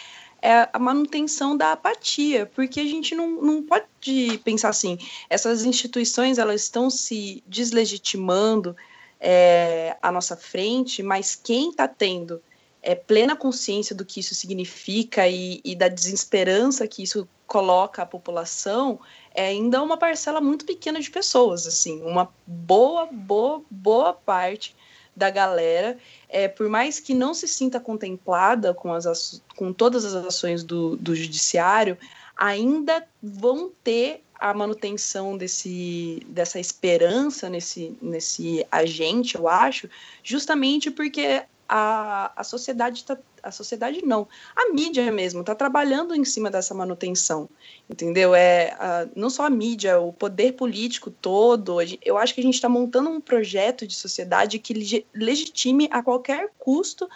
é 0.41 0.67
a 0.73 0.79
manutenção 0.79 1.55
da 1.55 1.71
apatia, 1.71 2.45
porque 2.47 2.79
a 2.79 2.85
gente 2.85 3.13
não, 3.13 3.41
não 3.41 3.63
pode 3.63 4.39
pensar 4.43 4.69
assim, 4.69 4.97
essas 5.29 5.63
instituições 5.63 6.37
elas 6.37 6.61
estão 6.61 6.89
se 6.89 7.43
deslegitimando 7.45 8.75
é, 9.19 9.95
à 10.01 10.11
nossa 10.11 10.35
frente, 10.35 11.03
mas 11.03 11.35
quem 11.35 11.69
está 11.69 11.87
tendo 11.87 12.41
é, 12.81 12.95
plena 12.95 13.35
consciência 13.35 13.95
do 13.95 14.05
que 14.05 14.19
isso 14.19 14.33
significa 14.33 15.27
e, 15.27 15.61
e 15.63 15.75
da 15.75 15.87
desesperança 15.87 16.87
que 16.87 17.03
isso 17.03 17.27
coloca 17.45 18.01
a 18.01 18.05
população 18.05 18.99
é 19.37 19.49
ainda 19.49 19.83
uma 19.83 19.97
parcela 19.97 20.41
muito 20.41 20.65
pequena 20.65 20.99
de 20.99 21.11
pessoas, 21.11 21.67
assim, 21.67 22.01
uma 22.01 22.33
boa, 22.47 23.05
boa, 23.05 23.61
boa 23.69 24.11
parte 24.11 24.75
da 25.15 25.29
galera, 25.29 25.95
é, 26.27 26.47
por 26.47 26.67
mais 26.67 26.99
que 26.99 27.13
não 27.13 27.35
se 27.35 27.47
sinta 27.47 27.79
contemplada 27.79 28.73
com, 28.73 28.91
as, 28.91 29.39
com 29.55 29.71
todas 29.71 30.03
as 30.05 30.25
ações 30.25 30.63
do, 30.63 30.95
do 30.95 31.15
judiciário, 31.15 31.99
ainda 32.35 33.07
vão 33.21 33.71
ter 33.83 34.23
a 34.39 34.55
manutenção 34.55 35.37
desse, 35.37 36.23
dessa 36.27 36.59
esperança 36.59 37.47
nesse, 37.47 37.95
nesse 38.01 38.65
agente, 38.71 39.35
eu 39.35 39.47
acho, 39.47 39.87
justamente 40.23 40.89
porque 40.89 41.43
a, 41.67 42.31
a 42.35 42.43
sociedade 42.43 42.97
está 42.97 43.17
a 43.43 43.51
sociedade 43.51 44.03
não, 44.03 44.27
a 44.53 44.73
mídia 44.73 45.09
mesmo 45.09 45.39
está 45.39 45.55
trabalhando 45.55 46.13
em 46.13 46.25
cima 46.25 46.51
dessa 46.51 46.73
manutenção, 46.73 47.47
entendeu? 47.89 48.35
É 48.35 48.71
a, 48.77 49.07
não 49.15 49.29
só 49.29 49.45
a 49.45 49.49
mídia, 49.49 49.99
o 49.99 50.11
poder 50.11 50.53
político 50.53 51.09
todo. 51.09 51.77
Eu 52.03 52.17
acho 52.17 52.33
que 52.33 52.41
a 52.41 52.43
gente 52.43 52.55
está 52.55 52.67
montando 52.67 53.09
um 53.09 53.21
projeto 53.21 53.87
de 53.87 53.95
sociedade 53.95 54.59
que 54.59 55.05
legitime 55.13 55.87
a 55.91 56.03
qualquer 56.03 56.49
custo 56.59 57.07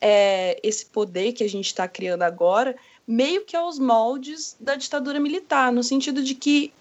é, 0.00 0.58
esse 0.62 0.86
poder 0.86 1.32
que 1.32 1.42
a 1.42 1.48
gente 1.48 1.66
está 1.66 1.86
criando 1.88 2.22
agora, 2.22 2.76
meio 3.06 3.44
que 3.44 3.56
aos 3.56 3.78
moldes 3.78 4.56
da 4.60 4.76
ditadura 4.76 5.18
militar, 5.18 5.72
no 5.72 5.82
sentido 5.82 6.22
de 6.22 6.34
que 6.34 6.72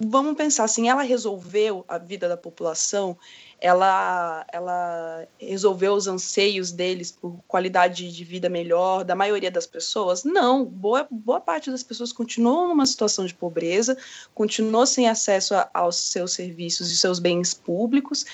vamos 0.00 0.34
pensar 0.34 0.64
assim, 0.64 0.88
ela 0.88 1.02
resolveu 1.02 1.84
a 1.86 1.98
vida 1.98 2.26
da 2.26 2.36
população 2.36 3.16
ela, 3.60 4.46
ela 4.52 5.26
resolveu 5.38 5.94
os 5.94 6.06
anseios 6.06 6.72
deles 6.72 7.12
por 7.12 7.38
qualidade 7.46 8.10
de 8.10 8.24
vida 8.24 8.48
melhor 8.48 9.04
da 9.04 9.14
maioria 9.14 9.50
das 9.50 9.66
pessoas? 9.66 10.24
Não, 10.24 10.64
boa, 10.64 11.06
boa 11.10 11.40
parte 11.40 11.70
das 11.70 11.82
pessoas 11.82 12.12
continuam 12.12 12.68
numa 12.68 12.86
situação 12.86 13.26
de 13.26 13.34
pobreza, 13.34 13.96
continuou 14.34 14.86
sem 14.86 15.08
acesso 15.08 15.54
a, 15.54 15.68
aos 15.74 15.96
seus 15.96 16.32
serviços 16.32 16.90
e 16.90 16.96
seus 16.96 17.18
bens 17.18 17.52
públicos, 17.52 18.24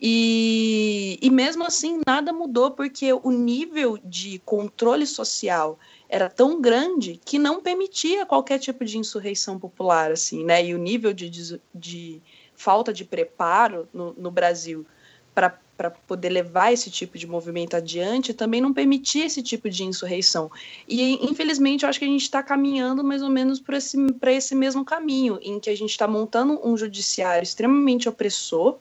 E, 0.00 1.18
e 1.22 1.30
mesmo 1.30 1.64
assim 1.64 2.00
nada 2.06 2.32
mudou, 2.32 2.72
porque 2.72 3.12
o 3.12 3.30
nível 3.30 3.98
de 4.04 4.38
controle 4.44 5.06
social 5.06 5.78
era 6.08 6.28
tão 6.28 6.60
grande 6.60 7.18
que 7.24 7.38
não 7.38 7.62
permitia 7.62 8.26
qualquer 8.26 8.58
tipo 8.58 8.84
de 8.84 8.98
insurreição 8.98 9.58
popular, 9.58 10.12
assim, 10.12 10.44
né? 10.44 10.64
E 10.66 10.74
o 10.74 10.78
nível 10.78 11.12
de, 11.14 11.30
de, 11.30 11.60
de 11.74 12.22
falta 12.56 12.92
de 12.92 13.04
preparo 13.04 13.88
no, 13.92 14.12
no 14.14 14.30
Brasil 14.30 14.86
para 15.34 15.90
poder 15.90 16.28
levar 16.28 16.72
esse 16.72 16.88
tipo 16.88 17.18
de 17.18 17.26
movimento 17.26 17.74
adiante, 17.74 18.32
também 18.32 18.60
não 18.60 18.72
permitia 18.72 19.26
esse 19.26 19.42
tipo 19.42 19.68
de 19.68 19.82
insurreição. 19.82 20.48
E, 20.88 21.28
infelizmente, 21.28 21.82
eu 21.82 21.88
acho 21.88 21.98
que 21.98 22.04
a 22.04 22.08
gente 22.08 22.22
está 22.22 22.42
caminhando 22.42 23.02
mais 23.02 23.22
ou 23.22 23.28
menos 23.28 23.58
para 23.60 23.76
esse, 23.76 23.96
esse 24.26 24.54
mesmo 24.54 24.84
caminho, 24.84 25.38
em 25.42 25.58
que 25.58 25.68
a 25.68 25.76
gente 25.76 25.90
está 25.90 26.06
montando 26.06 26.60
um 26.64 26.76
judiciário 26.76 27.42
extremamente 27.42 28.08
opressor, 28.08 28.78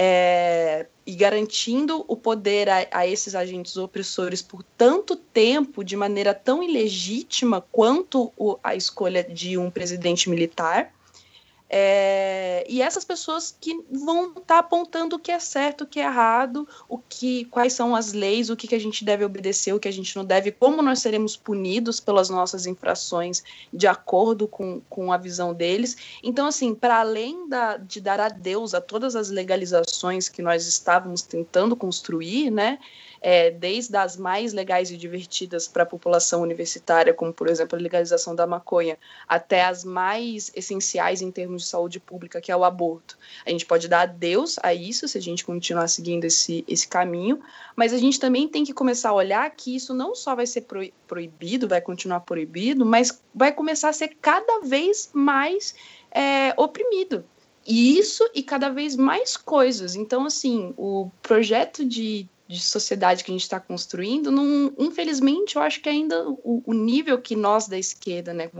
é, 0.00 0.86
e 1.04 1.12
garantindo 1.16 2.04
o 2.06 2.16
poder 2.16 2.68
a, 2.68 2.86
a, 2.92 3.04
esses 3.04 3.34
agentes 3.34 3.76
opressores 3.76 4.40
por 4.40 4.62
tanto 4.62 5.16
tempo, 5.16 5.82
de 5.82 5.96
maneira 5.96 6.32
tão 6.32 6.62
ilegítima 6.62 7.60
quanto 7.72 8.32
o, 8.36 8.56
a 8.62 8.76
escolha 8.76 9.24
de 9.24 9.58
um 9.58 9.70
presidente 9.70 10.30
militar. 10.30 10.92
É, 11.70 12.64
e 12.66 12.80
essas 12.80 13.04
pessoas 13.04 13.54
que 13.60 13.84
vão 13.90 14.28
estar 14.28 14.42
tá 14.42 14.58
apontando 14.58 15.16
o 15.16 15.18
que 15.18 15.30
é 15.30 15.38
certo, 15.38 15.82
o 15.82 15.86
que 15.86 16.00
é 16.00 16.04
errado, 16.04 16.66
o 16.88 16.96
que, 16.96 17.44
quais 17.46 17.74
são 17.74 17.94
as 17.94 18.12
leis, 18.12 18.48
o 18.48 18.56
que, 18.56 18.66
que 18.66 18.74
a 18.74 18.80
gente 18.80 19.04
deve 19.04 19.24
obedecer, 19.24 19.74
o 19.74 19.80
que 19.80 19.88
a 19.88 19.92
gente 19.92 20.16
não 20.16 20.24
deve, 20.24 20.50
como 20.50 20.80
nós 20.80 21.00
seremos 21.00 21.36
punidos 21.36 22.00
pelas 22.00 22.30
nossas 22.30 22.66
infrações 22.66 23.44
de 23.72 23.86
acordo 23.86 24.48
com, 24.48 24.80
com 24.88 25.12
a 25.12 25.18
visão 25.18 25.52
deles. 25.52 25.96
Então, 26.22 26.46
assim, 26.46 26.74
para 26.74 27.00
além 27.00 27.48
da, 27.48 27.76
de 27.76 28.00
dar 28.00 28.18
adeus 28.18 28.72
a 28.72 28.80
todas 28.80 29.14
as 29.14 29.28
legalizações 29.28 30.28
que 30.28 30.40
nós 30.40 30.66
estávamos 30.66 31.20
tentando 31.20 31.76
construir, 31.76 32.50
né? 32.50 32.78
É, 33.20 33.50
desde 33.50 33.96
as 33.96 34.16
mais 34.16 34.52
legais 34.52 34.90
e 34.90 34.96
divertidas 34.96 35.66
para 35.66 35.82
a 35.82 35.86
população 35.86 36.42
universitária, 36.42 37.12
como, 37.14 37.32
por 37.32 37.48
exemplo, 37.48 37.78
a 37.78 37.82
legalização 37.82 38.34
da 38.34 38.46
maconha, 38.46 38.96
até 39.26 39.64
as 39.64 39.84
mais 39.84 40.50
essenciais 40.54 41.22
em 41.22 41.30
termos 41.30 41.62
de 41.62 41.68
saúde 41.68 42.00
pública, 42.00 42.40
que 42.40 42.52
é 42.52 42.56
o 42.56 42.64
aborto. 42.64 43.18
A 43.44 43.50
gente 43.50 43.66
pode 43.66 43.88
dar 43.88 44.02
adeus 44.02 44.58
a 44.62 44.72
isso 44.74 45.08
se 45.08 45.18
a 45.18 45.22
gente 45.22 45.44
continuar 45.44 45.88
seguindo 45.88 46.24
esse, 46.24 46.64
esse 46.68 46.86
caminho, 46.86 47.40
mas 47.74 47.92
a 47.92 47.98
gente 47.98 48.18
também 48.20 48.48
tem 48.48 48.64
que 48.64 48.72
começar 48.72 49.10
a 49.10 49.14
olhar 49.14 49.50
que 49.50 49.74
isso 49.74 49.94
não 49.94 50.14
só 50.14 50.34
vai 50.34 50.46
ser 50.46 50.66
proibido, 51.06 51.68
vai 51.68 51.80
continuar 51.80 52.20
proibido, 52.20 52.84
mas 52.84 53.20
vai 53.34 53.52
começar 53.52 53.88
a 53.88 53.92
ser 53.92 54.16
cada 54.20 54.60
vez 54.60 55.10
mais 55.12 55.74
é, 56.10 56.52
oprimido. 56.56 57.24
E 57.66 57.98
isso 57.98 58.26
e 58.34 58.42
cada 58.42 58.70
vez 58.70 58.96
mais 58.96 59.36
coisas. 59.36 59.94
Então, 59.94 60.24
assim, 60.24 60.72
o 60.76 61.10
projeto 61.20 61.84
de 61.84 62.26
de 62.48 62.58
sociedade 62.60 63.22
que 63.22 63.30
a 63.30 63.34
gente 63.34 63.42
está 63.42 63.60
construindo, 63.60 64.32
infelizmente, 64.78 65.56
eu 65.56 65.62
acho 65.62 65.80
que 65.82 65.88
ainda 65.88 66.26
o, 66.26 66.62
o, 66.64 66.72
nível 66.72 67.20
que 67.20 67.36
nós 67.36 67.68
da 67.68 67.78
esquerda, 67.78 68.32
né, 68.32 68.50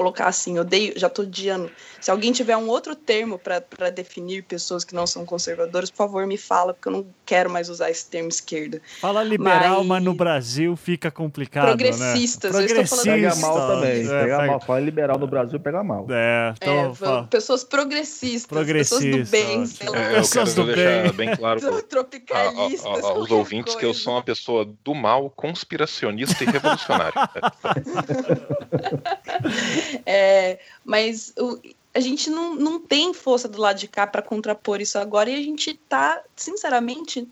colocar 0.00 0.28
assim, 0.28 0.56
eu 0.56 0.62
odeio, 0.62 0.94
já 0.96 1.08
estou 1.08 1.26
odiando. 1.26 1.70
Se 2.00 2.10
alguém 2.10 2.32
tiver 2.32 2.56
um 2.56 2.68
outro 2.68 2.96
termo 2.96 3.38
para 3.38 3.90
definir 3.90 4.42
pessoas 4.44 4.82
que 4.82 4.94
não 4.94 5.06
são 5.06 5.26
conservadoras, 5.26 5.90
por 5.90 5.98
favor, 5.98 6.26
me 6.26 6.38
fala, 6.38 6.72
porque 6.72 6.88
eu 6.88 6.92
não 6.92 7.06
quero 7.26 7.50
mais 7.50 7.68
usar 7.68 7.90
esse 7.90 8.08
termo 8.08 8.30
esquerda. 8.30 8.80
Fala 8.98 9.22
liberal, 9.22 9.80
mas, 9.80 9.86
mas 9.86 10.02
no 10.02 10.14
Brasil 10.14 10.74
fica 10.74 11.10
complicado. 11.10 11.64
Né? 11.64 11.70
Progressistas, 11.72 12.50
né? 12.50 12.66
Progressistas. 12.66 13.04
Pega 13.04 13.36
mal 13.36 13.66
também. 13.66 14.06
É, 14.06 14.22
pega, 14.22 14.46
mal. 14.46 14.60
Fala 14.60 14.80
liberal 14.80 15.18
no 15.18 15.26
Brasil, 15.26 15.60
pega 15.60 15.84
mal. 15.84 16.06
É, 16.08 16.54
então, 16.56 16.96
é, 17.02 17.26
pessoas 17.26 17.62
progressistas, 17.62 18.46
progressistas, 18.46 19.04
pessoas 19.04 19.26
do 19.26 19.30
bem. 19.30 19.64
É, 20.00 20.12
eu 20.12 20.14
pessoas 20.14 20.54
quero 20.54 20.66
do 20.66 20.74
deixar 20.74 21.02
bem, 21.02 21.12
bem 21.12 21.36
claro 21.36 21.60
tropicalistas, 21.84 22.86
a, 22.86 23.08
a, 23.08 23.10
a, 23.10 23.18
os 23.18 23.30
ouvintes 23.30 23.74
coisa. 23.74 23.78
que 23.78 23.84
eu 23.84 23.92
sou 23.92 24.14
uma 24.14 24.22
pessoa 24.22 24.66
do 24.82 24.94
mal, 24.94 25.28
conspiracionista 25.28 26.42
e 26.42 26.46
revolucionária. 26.46 27.12
É, 30.06 30.58
mas 30.84 31.32
o, 31.38 31.60
a 31.94 32.00
gente 32.00 32.30
não, 32.30 32.54
não 32.54 32.80
tem 32.80 33.12
força 33.12 33.48
do 33.48 33.60
lado 33.60 33.78
de 33.78 33.88
cá 33.88 34.06
para 34.06 34.22
contrapor 34.22 34.80
isso 34.80 34.98
agora 34.98 35.30
e 35.30 35.34
a 35.34 35.42
gente 35.42 35.70
está, 35.70 36.22
sinceramente, 36.36 37.28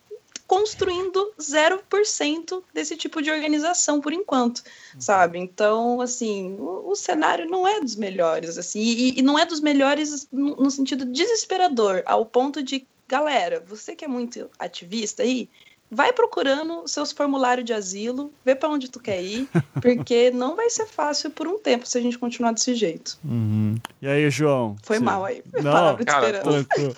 construindo 0.48 1.34
0% 1.38 2.62
desse 2.72 2.96
tipo 2.96 3.20
de 3.20 3.30
organização 3.30 4.00
por 4.00 4.14
enquanto, 4.14 4.62
uhum. 4.94 5.00
sabe? 5.00 5.38
Então, 5.38 6.00
assim, 6.00 6.56
o, 6.58 6.90
o, 6.90 6.96
cenário 6.96 7.46
não 7.46 7.68
é 7.68 7.80
dos 7.80 7.94
melhores, 7.94 8.56
assim, 8.56 8.80
e, 8.80 9.18
e 9.18 9.22
não 9.22 9.38
é 9.38 9.44
dos 9.44 9.60
melhores 9.60 10.26
no, 10.32 10.56
no, 10.56 10.70
sentido 10.70 11.04
desesperador, 11.04 12.02
ao 12.06 12.24
ponto 12.24 12.62
de, 12.62 12.86
galera, 13.06 13.62
você 13.66 13.94
que 13.94 14.06
é 14.06 14.08
muito 14.08 14.50
ativista 14.58 15.22
aí, 15.22 15.50
vai 15.90 16.12
procurando 16.12 16.86
seus 16.86 17.12
formulários 17.12 17.64
de 17.64 17.72
asilo, 17.72 18.32
vê 18.44 18.54
para 18.54 18.68
onde 18.68 18.90
tu 18.90 19.00
quer 19.00 19.22
ir, 19.22 19.48
porque 19.80 20.30
não 20.30 20.54
vai 20.56 20.68
ser 20.70 20.86
fácil 20.86 21.30
por 21.30 21.46
um 21.46 21.58
tempo 21.58 21.86
se 21.86 21.96
a 21.96 22.00
gente 22.00 22.18
continuar 22.18 22.52
desse 22.52 22.74
jeito. 22.74 23.18
Uhum. 23.24 23.76
E 24.00 24.08
aí, 24.08 24.30
João? 24.30 24.76
Foi 24.82 24.98
mal 24.98 25.24
aí. 25.24 25.42
Não, 25.62 25.96
cara, 26.04 26.42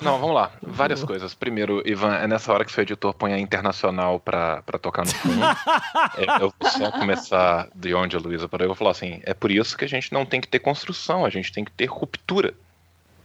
não, 0.02 0.18
vamos 0.18 0.34
lá. 0.34 0.52
Várias 0.62 1.02
coisas. 1.02 1.34
Primeiro, 1.34 1.82
Ivan, 1.86 2.14
é 2.14 2.26
nessa 2.26 2.52
hora 2.52 2.64
que 2.64 2.72
seu 2.72 2.82
editor 2.82 3.14
põe 3.14 3.32
a 3.32 3.38
internacional 3.38 4.20
para 4.20 4.62
tocar 4.80 5.04
no 5.04 5.12
fundo. 5.12 5.40
é, 6.16 6.42
eu 6.42 6.52
vou 6.58 6.70
só 6.70 6.90
começar 6.92 7.68
de 7.74 7.94
onde 7.94 8.16
a 8.16 8.18
Luísa 8.18 8.48
parou. 8.48 8.64
Eu 8.64 8.68
vou 8.68 8.76
falar 8.76 8.90
assim: 8.90 9.20
é 9.24 9.34
por 9.34 9.50
isso 9.50 9.76
que 9.76 9.84
a 9.84 9.88
gente 9.88 10.12
não 10.12 10.24
tem 10.24 10.40
que 10.40 10.48
ter 10.48 10.58
construção, 10.58 11.24
a 11.24 11.30
gente 11.30 11.52
tem 11.52 11.64
que 11.64 11.72
ter 11.72 11.86
ruptura. 11.86 12.54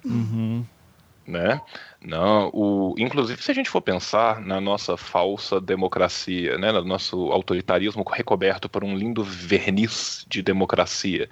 Uhum 0.03 0.65
né? 1.27 1.61
Não, 2.01 2.51
o, 2.53 2.95
inclusive 2.99 3.41
se 3.41 3.49
a 3.49 3.53
gente 3.53 3.69
for 3.69 3.81
pensar 3.81 4.39
na 4.39 4.61
nossa 4.61 4.95
falsa 4.95 5.59
democracia, 5.59 6.55
né, 6.57 6.71
no 6.71 6.83
nosso 6.83 7.31
autoritarismo 7.31 8.03
recoberto 8.07 8.69
por 8.69 8.83
um 8.83 8.95
lindo 8.95 9.23
verniz 9.23 10.23
de 10.29 10.43
democracia, 10.43 11.27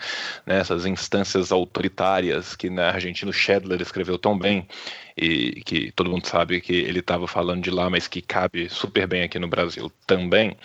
né, 0.46 0.60
essas 0.60 0.86
instâncias 0.88 1.52
autoritárias 1.52 2.56
que 2.56 2.72
na 2.72 2.90
Argentina 2.90 3.30
o 3.30 3.34
Schedler 3.34 3.82
escreveu 3.82 4.18
tão 4.18 4.38
bem 4.38 4.68
e 5.16 5.62
que 5.64 5.92
todo 5.92 6.10
mundo 6.10 6.26
sabe 6.26 6.60
que 6.60 6.74
ele 6.74 7.00
estava 7.00 7.28
falando 7.28 7.62
de 7.62 7.70
lá, 7.70 7.88
mas 7.88 8.08
que 8.08 8.20
cabe 8.20 8.68
super 8.68 9.06
bem 9.06 9.22
aqui 9.22 9.38
no 9.38 9.48
Brasil 9.48 9.92
também. 10.08 10.58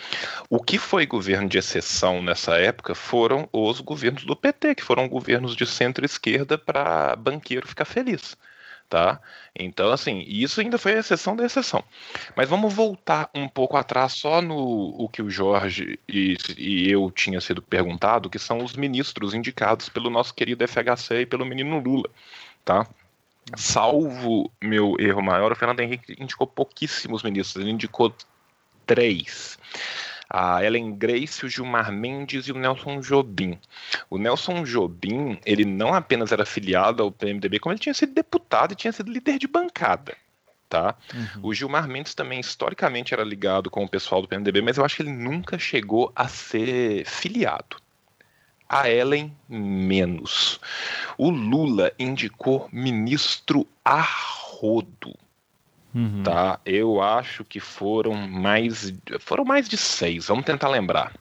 O 0.49 0.59
que 0.59 0.79
foi 0.79 1.05
governo 1.05 1.47
de 1.47 1.59
exceção 1.59 2.19
nessa 2.19 2.57
época 2.57 2.95
foram 2.95 3.47
os 3.53 3.79
governos 3.79 4.25
do 4.25 4.35
PT, 4.35 4.73
que 4.73 4.83
foram 4.83 5.07
governos 5.07 5.55
de 5.55 5.67
centro-esquerda 5.67 6.57
para 6.57 7.15
banqueiro 7.15 7.67
ficar 7.67 7.85
feliz 7.85 8.35
tá? 8.89 9.21
Então, 9.55 9.91
assim, 9.91 10.25
isso 10.27 10.59
ainda 10.59 10.77
foi 10.77 10.93
exceção 10.93 11.35
da 11.35 11.45
exceção. 11.45 11.83
Mas 12.35 12.49
vamos 12.49 12.73
voltar 12.73 13.29
um 13.33 13.47
pouco 13.47 13.77
atrás 13.77 14.13
só 14.13 14.41
no 14.41 14.57
o 14.97 15.07
que 15.07 15.21
o 15.21 15.29
Jorge 15.29 15.99
e, 16.09 16.35
e 16.57 16.91
eu 16.91 17.11
tinha 17.11 17.39
sido 17.39 17.61
perguntado, 17.61 18.29
que 18.29 18.39
são 18.39 18.63
os 18.63 18.75
ministros 18.75 19.33
indicados 19.33 19.87
pelo 19.87 20.09
nosso 20.09 20.33
querido 20.33 20.67
FHC 20.67 21.21
e 21.21 21.25
pelo 21.25 21.45
menino 21.45 21.79
Lula, 21.79 22.09
tá? 22.65 22.87
Salvo 23.55 24.51
meu 24.61 24.95
erro 24.99 25.21
maior, 25.21 25.51
o 25.51 25.55
Fernando 25.55 25.79
Henrique 25.79 26.15
indicou 26.19 26.47
pouquíssimos 26.47 27.23
ministros, 27.23 27.63
ele 27.63 27.71
indicou 27.71 28.13
três 28.85 29.57
a 30.29 30.63
Ellen 30.63 30.95
Grace, 30.95 31.43
o 31.43 31.49
Gilmar 31.49 31.91
Mendes 31.91 32.45
e 32.45 32.51
o 32.51 32.57
Nelson 32.57 32.99
Jobim. 32.99 33.57
O 34.09 34.17
Nelson 34.19 34.63
Jobim, 34.63 35.39
ele 35.43 35.65
não 35.65 35.93
apenas 35.93 36.31
era 36.31 36.45
filiado 36.45 37.01
ao 37.01 37.11
PMDB, 37.11 37.59
como 37.59 37.73
ele 37.73 37.79
tinha 37.79 37.93
sido 37.95 38.13
deputado 38.13 38.73
e 38.73 38.75
tinha 38.75 38.93
sido 38.93 39.11
líder 39.11 39.39
de 39.39 39.47
bancada. 39.47 40.15
Tá? 40.69 40.95
Uhum. 41.15 41.47
O 41.49 41.53
Gilmar 41.53 41.87
Mendes 41.87 42.13
também 42.13 42.39
historicamente 42.39 43.11
era 43.11 43.23
ligado 43.23 43.71
com 43.71 43.83
o 43.83 43.89
pessoal 43.89 44.21
do 44.21 44.27
PMDB, 44.27 44.61
mas 44.61 44.77
eu 44.77 44.85
acho 44.85 44.97
que 44.97 45.01
ele 45.01 45.11
nunca 45.11 45.57
chegou 45.57 46.11
a 46.15 46.27
ser 46.27 47.05
filiado. 47.07 47.77
A 48.67 48.87
Ellen 48.87 49.35
menos. 49.49 50.59
O 51.17 51.31
Lula 51.31 51.91
indicou 51.97 52.69
ministro 52.71 53.65
Arrodo. 53.83 55.17
Uhum. 55.93 56.23
Tá? 56.23 56.59
Eu 56.65 57.01
acho 57.01 57.43
que 57.43 57.59
foram 57.59 58.13
mais 58.13 58.93
foram 59.19 59.43
mais 59.43 59.67
de 59.67 59.77
seis. 59.77 60.27
Vamos 60.27 60.45
tentar 60.45 60.69
lembrar. 60.69 61.13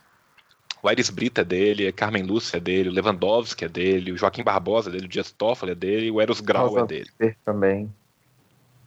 O 0.83 0.89
Aires 0.89 1.11
Brita 1.11 1.41
é 1.41 1.45
dele, 1.45 1.89
a 1.89 1.93
Carmen 1.93 2.23
Lúcia 2.23 2.59
é 2.59 2.61
dele, 2.61 2.89
o 2.89 2.93
Lewandowski 2.93 3.65
é 3.65 3.69
dele, 3.69 4.13
o 4.13 4.17
Joaquim 4.17 4.45
Barbosa 4.45 4.91
é 4.91 4.93
dele, 4.93 5.07
o 5.07 5.09
Dias 5.09 5.33
Toffoli 5.33 5.73
é 5.73 5.75
dele, 5.75 6.11
o 6.11 6.21
Eros 6.21 6.41
Grau 6.41 6.69
Rosa 6.69 6.81
é 6.81 6.87
dele. 6.87 7.11
Weber 7.19 7.37
também. 7.45 7.93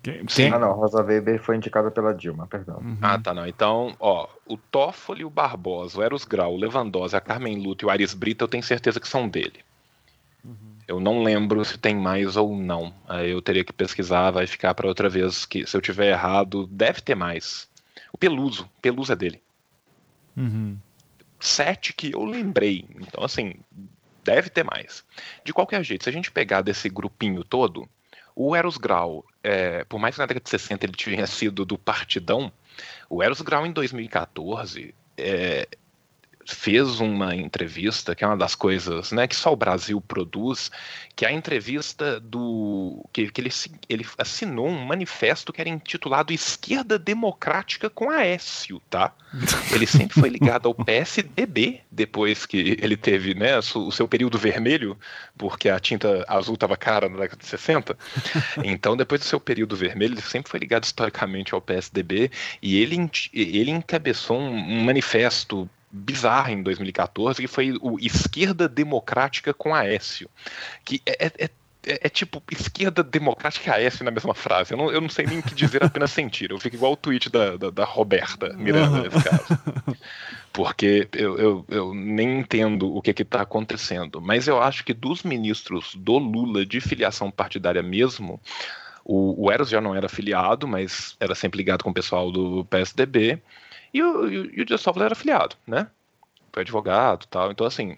Quem? 0.02 0.28
Sim. 0.28 0.50
Ah, 0.50 0.58
não, 0.58 0.72
Rosa 0.72 1.04
Weber 1.04 1.40
foi 1.42 1.58
indicada 1.58 1.92
pela 1.92 2.14
Dilma, 2.14 2.48
perdão. 2.48 2.78
Uhum. 2.78 2.98
Ah, 3.02 3.20
tá, 3.20 3.34
não. 3.34 3.46
Então, 3.46 3.96
ó, 4.00 4.28
o 4.48 4.58
Toffoli, 4.58 5.26
o 5.26 5.30
Barbosa, 5.30 6.00
o 6.00 6.04
Eros 6.04 6.26
Grau, 6.26 6.54
o 6.54 6.58
Lewandowski, 6.58 7.18
a 7.18 7.22
Carmen 7.22 7.62
Lúcia 7.62 7.84
e 7.84 7.86
o 7.86 7.90
Aires 7.90 8.14
Brita, 8.14 8.44
eu 8.44 8.48
tenho 8.48 8.64
certeza 8.64 9.00
que 9.00 9.08
são 9.08 9.28
dele. 9.28 9.60
Uhum. 10.44 10.71
Eu 10.92 11.00
não 11.00 11.24
lembro 11.24 11.64
se 11.64 11.78
tem 11.78 11.96
mais 11.96 12.36
ou 12.36 12.54
não. 12.54 12.94
Aí 13.08 13.32
eu 13.32 13.42
teria 13.42 13.64
que 13.64 13.72
pesquisar, 13.72 14.30
vai 14.30 14.46
ficar 14.46 14.74
para 14.74 14.90
outra 14.90 15.08
vez. 15.08 15.46
Que 15.46 15.66
se 15.66 15.78
eu 15.78 15.80
tiver 15.80 16.10
errado, 16.10 16.68
deve 16.68 17.00
ter 17.00 17.16
mais. 17.16 17.70
O 18.12 18.18
Peluso, 18.18 18.70
Peluso 18.82 19.14
é 19.14 19.16
dele. 19.16 19.42
Uhum. 20.36 20.78
Sete 21.40 21.94
que 21.94 22.12
eu 22.14 22.26
lembrei. 22.26 22.86
Então, 23.00 23.24
assim, 23.24 23.54
deve 24.22 24.50
ter 24.50 24.66
mais. 24.66 25.02
De 25.46 25.54
qualquer 25.54 25.82
jeito, 25.82 26.04
se 26.04 26.10
a 26.10 26.14
gente 26.14 26.30
pegar 26.30 26.62
desse 26.62 26.90
grupinho 26.90 27.46
todo, 27.46 27.88
o 28.36 28.54
Eros 28.54 28.76
Grau, 28.76 29.26
é, 29.42 29.86
por 29.86 29.98
mais 29.98 30.16
que 30.16 30.20
na 30.20 30.26
década 30.26 30.44
de 30.44 30.50
60 30.50 30.86
ele 30.86 30.92
tinha 30.98 31.26
sido 31.26 31.64
do 31.64 31.78
Partidão, 31.78 32.52
o 33.10 33.24
Eros 33.24 33.40
Grau 33.40 33.66
em 33.66 33.72
2014 33.72 34.94
é, 35.18 35.70
fez 36.56 37.00
uma 37.00 37.36
entrevista, 37.36 38.16
que 38.16 38.24
é 38.24 38.28
uma 38.28 38.38
das 38.38 38.56
coisas 38.56 39.12
né, 39.12 39.28
que 39.28 39.36
só 39.36 39.52
o 39.52 39.56
Brasil 39.56 40.00
produz, 40.02 40.72
que 41.16 41.26
é 41.26 41.30
a 41.30 41.32
entrevista 41.32 42.20
do. 42.20 43.06
que, 43.12 43.30
que 43.30 43.42
ele, 43.42 43.50
ele 43.90 44.06
assinou 44.18 44.68
um 44.68 44.86
manifesto 44.86 45.52
que 45.52 45.62
era 45.62 45.70
intitulado 45.70 46.34
Esquerda 46.34 46.98
Democrática 46.98 47.90
com 47.90 48.10
Aécio, 48.10 48.82
tá? 48.90 49.14
Ele 49.72 49.88
sempre 49.88 50.20
foi 50.20 50.30
ligado 50.30 50.68
ao 50.68 50.76
PSDB, 50.76 51.82
depois 51.90 52.46
que 52.46 52.78
ele 52.82 52.98
teve 52.98 53.34
né, 53.34 53.58
o 53.58 53.92
seu 53.92 54.06
período 54.08 54.38
vermelho, 54.38 54.98
porque 55.38 55.70
a 55.70 55.80
tinta 55.80 56.26
azul 56.28 56.56
estava 56.56 56.76
cara 56.76 57.08
na 57.08 57.18
década 57.18 57.42
de 57.42 57.48
60. 57.48 57.98
Então, 58.64 58.98
depois 58.98 59.22
do 59.22 59.26
seu 59.26 59.40
período 59.40 59.76
vermelho, 59.76 60.16
ele 60.16 60.22
sempre 60.22 60.52
foi 60.52 60.60
ligado 60.60 60.84
historicamente 60.84 61.54
ao 61.54 61.62
PSDB 61.62 62.30
e 62.62 62.78
ele, 62.78 63.10
ele 63.34 63.72
encabeçou 63.72 64.38
um, 64.38 64.80
um 64.80 64.84
manifesto 64.84 65.70
bizarra 65.92 66.52
em 66.52 66.64
2014, 66.64 67.42
que 67.42 67.48
foi 67.48 67.78
o 67.82 68.00
Esquerda 68.00 68.68
Democrática 68.68 69.54
com 69.54 69.76
Aécio. 69.76 70.30
Que 70.86 71.02
é, 71.06 71.28
é, 71.28 71.50
é, 71.84 72.06
é 72.06 72.10
tipo 72.10 72.42
esquerda 72.52 73.04
democrática 73.04 73.70
e 73.70 73.74
Aécio 73.74 74.06
na 74.06 74.12
mesma 74.12 74.34
frase. 74.34 74.74
Eu 74.74 74.78
não, 74.78 74.92
eu 74.92 75.02
não 75.02 75.10
sei 75.10 75.26
nem 75.26 75.40
o 75.40 75.44
que 75.44 75.56
dizer, 75.56 75.84
apenas 75.84 76.12
sentir. 76.12 76.52
Eu 76.52 76.60
fico 76.60 76.76
igual 76.76 76.94
o 76.94 76.98
tweet 76.98 77.30
da, 77.30 77.58
da, 77.58 77.70
da 77.70 77.86
Roberta 77.86 78.54
Miranda 78.54 78.98
uhum. 78.98 79.04
nesse 79.04 79.24
caso. 79.24 79.60
Porque 80.54 81.08
eu, 81.14 81.38
eu, 81.38 81.66
eu, 81.70 81.94
nem 81.94 82.40
entendo 82.40 82.94
o 82.94 83.02
que 83.02 83.22
está 83.22 83.42
acontecendo. 83.42 84.22
Mas 84.22 84.48
eu 84.48 84.62
acho 84.62 84.84
que 84.84 84.94
dos 84.94 85.24
ministros 85.24 85.96
do 85.96 86.18
Lula 86.18 86.66
de 86.66 86.82
filiação 86.82 87.32
partidária 87.32 87.82
mesmo, 87.82 88.40
o, 89.04 89.46
o 89.46 89.52
Eros 89.52 89.70
já 89.70 89.80
não 89.80 89.96
era 89.96 90.10
filiado, 90.10 90.68
mas 90.68 91.16
era 91.20 91.34
sempre 91.34 91.58
ligado 91.58 91.84
com 91.84 91.90
o 91.90 91.94
pessoal 91.94 92.32
do 92.32 92.66
PSDB. 92.66 93.42
E 93.94 94.02
o, 94.02 94.28
e 94.28 94.62
o 94.62 95.04
era 95.04 95.14
afiliado, 95.14 95.56
né? 95.68 95.88
Foi 96.54 96.62
advogado 96.64 97.26
tal. 97.28 97.52
Então, 97.52 97.66
assim, 97.66 97.98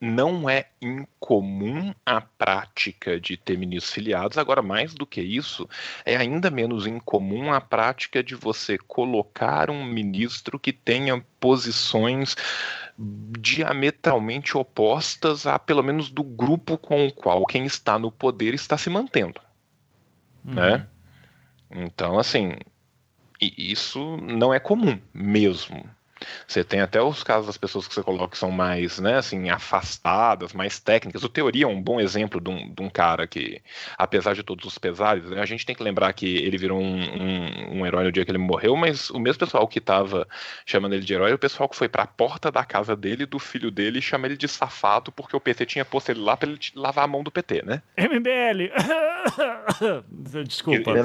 não 0.00 0.48
é 0.48 0.66
incomum 0.80 1.94
a 2.04 2.20
prática 2.20 3.18
de 3.18 3.36
ter 3.36 3.56
ministros 3.56 3.92
filiados. 3.92 4.36
Agora, 4.36 4.62
mais 4.62 4.94
do 4.94 5.06
que 5.06 5.20
isso, 5.20 5.68
é 6.04 6.16
ainda 6.16 6.50
menos 6.50 6.86
incomum 6.86 7.52
a 7.52 7.60
prática 7.60 8.22
de 8.22 8.34
você 8.34 8.76
colocar 8.76 9.70
um 9.70 9.84
ministro 9.84 10.58
que 10.58 10.72
tenha 10.72 11.24
posições 11.40 12.36
diametralmente 12.98 14.56
opostas 14.56 15.46
a 15.46 15.58
pelo 15.58 15.82
menos 15.82 16.10
do 16.10 16.22
grupo 16.22 16.78
com 16.78 17.06
o 17.06 17.12
qual 17.12 17.44
quem 17.44 17.64
está 17.64 17.98
no 17.98 18.10
poder 18.10 18.54
está 18.54 18.78
se 18.78 18.88
mantendo, 18.88 19.40
uhum. 20.44 20.54
né? 20.54 20.86
Então, 21.70 22.18
assim, 22.18 22.54
e 23.40 23.72
isso 23.72 24.16
não 24.18 24.52
é 24.52 24.58
comum 24.58 24.98
mesmo. 25.12 25.88
Você 26.46 26.64
tem 26.64 26.80
até 26.80 27.00
os 27.00 27.22
casos 27.22 27.46
das 27.46 27.58
pessoas 27.58 27.86
que 27.86 27.94
você 27.94 28.02
coloca 28.02 28.28
que 28.28 28.38
são 28.38 28.50
mais, 28.50 28.98
né, 28.98 29.16
assim, 29.16 29.50
afastadas, 29.50 30.52
mais 30.52 30.78
técnicas. 30.78 31.22
O 31.22 31.28
Teoria 31.28 31.64
é 31.64 31.68
um 31.68 31.80
bom 31.80 32.00
exemplo 32.00 32.40
de 32.40 32.48
um, 32.48 32.72
de 32.72 32.82
um 32.82 32.88
cara 32.88 33.26
que, 33.26 33.60
apesar 33.98 34.34
de 34.34 34.42
todos 34.42 34.64
os 34.64 34.78
pesares, 34.78 35.24
né, 35.24 35.40
a 35.40 35.46
gente 35.46 35.66
tem 35.66 35.76
que 35.76 35.82
lembrar 35.82 36.12
que 36.12 36.36
ele 36.36 36.56
virou 36.56 36.80
um, 36.80 37.00
um, 37.02 37.78
um 37.78 37.86
herói 37.86 38.04
no 38.04 38.12
dia 38.12 38.24
que 38.24 38.30
ele 38.30 38.38
morreu, 38.38 38.76
mas 38.76 39.10
o 39.10 39.18
mesmo 39.18 39.40
pessoal 39.40 39.68
que 39.68 39.78
estava 39.78 40.26
chamando 40.64 40.94
ele 40.94 41.04
de 41.04 41.12
herói, 41.12 41.32
o 41.32 41.38
pessoal 41.38 41.68
que 41.68 41.76
foi 41.76 41.88
para 41.88 42.04
a 42.04 42.06
porta 42.06 42.50
da 42.50 42.64
casa 42.64 42.96
dele, 42.96 43.26
do 43.26 43.38
filho 43.38 43.70
dele, 43.70 43.98
e 43.98 44.02
chama 44.02 44.26
ele 44.26 44.36
de 44.36 44.48
safado 44.48 45.12
porque 45.12 45.36
o 45.36 45.40
PT 45.40 45.66
tinha 45.66 45.84
posto 45.84 46.10
ele 46.10 46.20
lá 46.20 46.36
para 46.36 46.48
ele 46.48 46.58
lavar 46.74 47.04
a 47.04 47.08
mão 47.08 47.22
do 47.22 47.30
PT, 47.30 47.62
né? 47.62 47.82
MBL! 47.98 48.72
Desculpa. 50.46 50.90
Eu, 50.90 50.96
eu 50.96 51.04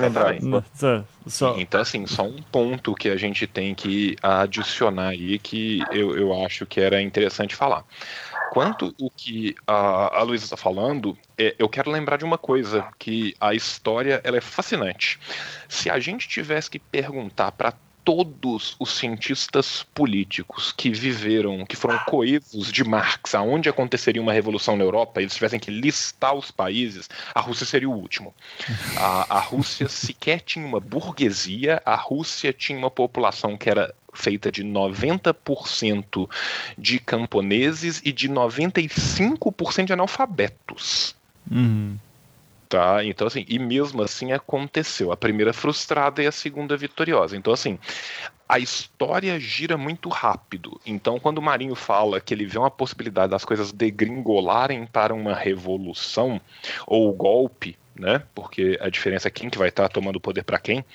só... 1.28 1.57
Então, 1.57 1.82
assim, 1.82 2.05
só 2.07 2.24
um 2.24 2.41
ponto 2.41 2.95
que 2.95 3.09
a 3.09 3.17
gente 3.17 3.47
tem 3.47 3.76
que 3.76 4.15
adicionar 4.22 5.09
aí 5.09 5.39
que 5.39 5.88
eu, 5.89 6.17
eu 6.17 6.43
acho 6.45 6.65
que 6.65 6.80
era 6.80 7.01
interessante 7.01 7.55
falar. 7.55 7.86
Quanto 8.49 8.93
o 8.99 9.09
que 9.09 9.55
a, 9.65 10.19
a 10.19 10.24
Luísa 10.24 10.43
está 10.43 10.57
falando, 10.57 11.17
é, 11.38 11.55
eu 11.57 11.69
quero 11.69 11.89
lembrar 11.89 12.17
de 12.17 12.26
uma 12.26 12.38
coisa, 12.38 12.86
que 12.99 13.34
a 13.39 13.53
história 13.53 14.19
ela 14.26 14.38
é 14.38 14.41
fascinante. 14.41 15.19
Se 15.69 15.89
a 15.89 15.99
gente 15.99 16.28
tivesse 16.28 16.69
que 16.69 16.80
perguntar 16.80 17.51
para 17.53 17.74
todos 18.04 18.76
os 18.80 18.97
cientistas 18.97 19.86
políticos 19.93 20.72
que 20.72 20.89
viveram, 20.89 21.66
que 21.66 21.76
foram 21.76 21.97
coesos 21.99 22.72
de 22.72 22.84
Marx, 22.84 23.36
aonde 23.36 23.70
aconteceria 23.70 24.22
uma 24.22 24.34
revolução 24.34 24.76
na 24.76 24.84
Europa, 24.84 25.22
eles 25.22 25.36
tivessem 25.36 25.60
que 25.60 25.72
listar 25.72 26.34
os 26.34 26.52
países, 26.52 27.10
a 27.34 27.39
Rússia 27.39 27.66
seria 27.66 27.89
o 27.89 27.93
último. 27.93 28.34
A, 28.97 29.38
a 29.38 29.39
Rússia 29.39 29.88
sequer 29.88 30.41
tinha 30.41 30.66
uma 30.66 30.80
burguesia, 30.80 31.82
a 31.86 31.95
Rússia 31.95 32.52
tinha 32.52 32.78
uma 32.78 32.91
população 32.91 33.58
que 33.58 33.70
era 33.70 33.93
feita 34.14 34.52
de 34.52 34.64
90% 34.64 36.30
de 36.78 36.99
camponeses 36.99 38.02
e 38.04 38.12
de 38.12 38.28
95% 38.28 39.86
de 39.86 39.93
analfabetos. 39.93 41.16
Uhum. 41.49 41.97
Tá? 42.72 43.03
Então, 43.03 43.28
assim, 43.28 43.43
e 43.49 43.59
mesmo 43.59 44.01
assim 44.01 44.32
aconteceu. 44.32 45.11
A 45.11 45.17
primeira 45.17 45.51
frustrada 45.51 46.24
e 46.24 46.28
a 46.28 46.32
segunda 46.32 46.78
vitoriosa. 46.78 47.36
Então, 47.36 47.51
assim, 47.51 47.78
a 48.47 48.59
história 48.59 49.38
gira 49.41 49.78
muito 49.78 50.07
rápido. 50.07 50.80
Então, 50.86 51.19
quando 51.19 51.39
o 51.39 51.41
Marinho 51.41 51.76
fala 51.76 52.22
que 52.22 52.34
ele 52.34 52.45
vê 52.45 52.57
uma 52.57 52.72
possibilidade 52.72 53.32
das 53.32 53.43
coisas 53.43 53.74
degringolarem 53.74 54.86
para 54.86 55.13
uma 55.13 55.36
revolução 55.36 56.39
ou 56.88 57.11
golpe, 57.11 57.78
né? 57.93 58.24
Porque 58.34 58.80
a 58.80 58.89
diferença 58.89 59.28
é 59.28 59.32
quem 59.32 59.49
que 59.49 59.57
vai 59.57 59.67
estar 59.67 59.89
tomando 59.89 60.15
o 60.15 60.22
poder 60.22 60.45
para 60.45 60.57
quem. 60.57 60.86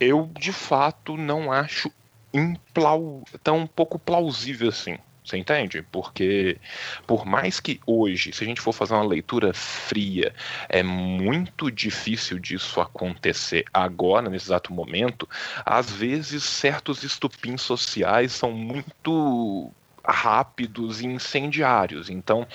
Eu, 0.00 0.28
de 0.36 0.52
fato, 0.52 1.16
não 1.16 1.52
acho 1.52 1.92
implau... 2.34 3.22
tão 3.44 3.68
pouco 3.68 4.00
plausível 4.00 4.68
assim. 4.68 4.98
Você 5.24 5.36
entende? 5.36 5.82
Porque, 5.82 6.58
por 7.06 7.24
mais 7.24 7.60
que 7.60 7.80
hoje, 7.86 8.32
se 8.32 8.42
a 8.42 8.46
gente 8.46 8.60
for 8.60 8.72
fazer 8.72 8.94
uma 8.94 9.04
leitura 9.06 9.54
fria, 9.54 10.34
é 10.68 10.82
muito 10.82 11.70
difícil 11.70 12.38
disso 12.40 12.80
acontecer 12.80 13.64
agora, 13.72 14.28
nesse 14.28 14.46
exato 14.46 14.72
momento, 14.72 15.28
às 15.64 15.90
vezes 15.90 16.42
certos 16.42 17.04
estupins 17.04 17.62
sociais 17.62 18.32
são 18.32 18.50
muito 18.50 19.72
rápidos 20.04 21.00
e 21.00 21.06
incendiários. 21.06 22.10
Então, 22.10 22.46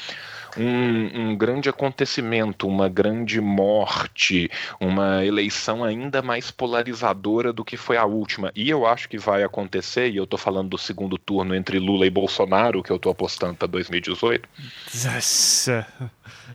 um, 0.57 1.21
um, 1.21 1.35
grande 1.35 1.69
acontecimento, 1.69 2.67
uma 2.67 2.89
grande 2.89 3.39
morte, 3.39 4.49
uma 4.79 5.23
eleição 5.23 5.83
ainda 5.83 6.21
mais 6.21 6.51
polarizadora 6.51 7.53
do 7.53 7.63
que 7.63 7.77
foi 7.77 7.97
a 7.97 8.05
última. 8.05 8.51
E 8.55 8.69
eu 8.69 8.85
acho 8.85 9.07
que 9.07 9.17
vai 9.17 9.43
acontecer, 9.43 10.09
e 10.09 10.17
eu 10.17 10.23
estou 10.23 10.39
falando 10.39 10.69
do 10.69 10.77
segundo 10.77 11.17
turno 11.17 11.55
entre 11.55 11.79
Lula 11.79 12.05
e 12.05 12.09
Bolsonaro, 12.09 12.83
que 12.83 12.91
eu 12.91 12.97
estou 12.97 13.11
apostando 13.11 13.55
para 13.55 13.67
2018. 13.67 14.49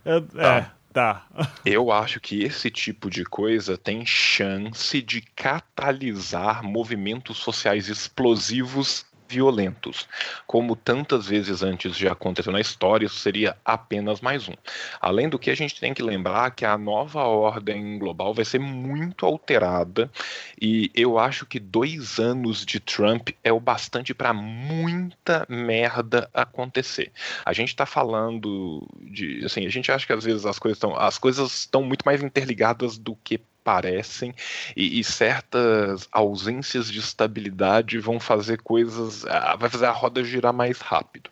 É, 0.05 0.21
tá. 0.21 0.73
Tá. 0.93 1.25
Eu 1.65 1.91
acho 1.91 2.19
que 2.19 2.43
esse 2.43 2.69
tipo 2.69 3.09
de 3.09 3.23
coisa 3.23 3.75
tem 3.75 4.05
chance 4.05 5.01
de 5.01 5.21
catalisar 5.21 6.61
movimentos 6.61 7.37
sociais 7.37 7.89
explosivos 7.89 9.03
violentos. 9.33 10.07
Como 10.45 10.75
tantas 10.75 11.27
vezes 11.27 11.63
antes 11.63 11.97
já 11.97 12.11
aconteceu 12.11 12.53
na 12.53 12.61
história, 12.61 13.05
isso 13.05 13.15
seria 13.15 13.57
apenas 13.65 14.21
mais 14.21 14.47
um. 14.47 14.53
Além 15.01 15.27
do 15.27 15.39
que, 15.39 15.49
a 15.49 15.55
gente 15.55 15.79
tem 15.79 15.93
que 15.93 16.03
lembrar 16.03 16.51
que 16.51 16.65
a 16.65 16.77
nova 16.77 17.23
ordem 17.23 17.97
global 17.97 18.33
vai 18.33 18.45
ser 18.45 18.59
muito 18.59 19.25
alterada 19.25 20.09
e 20.61 20.91
eu 20.93 21.17
acho 21.17 21.45
que 21.45 21.59
dois 21.59 22.19
anos 22.19 22.65
de 22.65 22.79
Trump 22.79 23.29
é 23.43 23.51
o 23.51 23.59
bastante 23.59 24.13
para 24.13 24.33
muita 24.33 25.45
merda 25.49 26.29
acontecer. 26.33 27.11
A 27.45 27.53
gente 27.53 27.69
está 27.69 27.85
falando 27.85 28.87
de, 29.01 29.43
assim, 29.45 29.65
a 29.65 29.69
gente 29.69 29.91
acha 29.91 30.05
que 30.05 30.13
às 30.13 30.23
vezes 30.23 30.45
as 30.45 30.59
coisas 30.59 30.77
estão, 30.77 30.95
as 30.95 31.17
coisas 31.17 31.53
estão 31.53 31.83
muito 31.83 32.03
mais 32.03 32.21
interligadas 32.21 32.97
do 32.97 33.15
que 33.15 33.41
parecem 33.63 34.33
e, 34.75 34.99
e, 34.99 35.03
certas 35.03 36.07
ausências 36.11 36.91
de 36.91 36.99
estabilidade 36.99 37.97
vão 37.97 38.19
fazer 38.19 38.61
coisas, 38.61 39.23
vai 39.57 39.69
fazer 39.69 39.85
a 39.85 39.91
roda 39.91 40.23
girar 40.23 40.53
mais 40.53 40.79
rápido. 40.81 41.29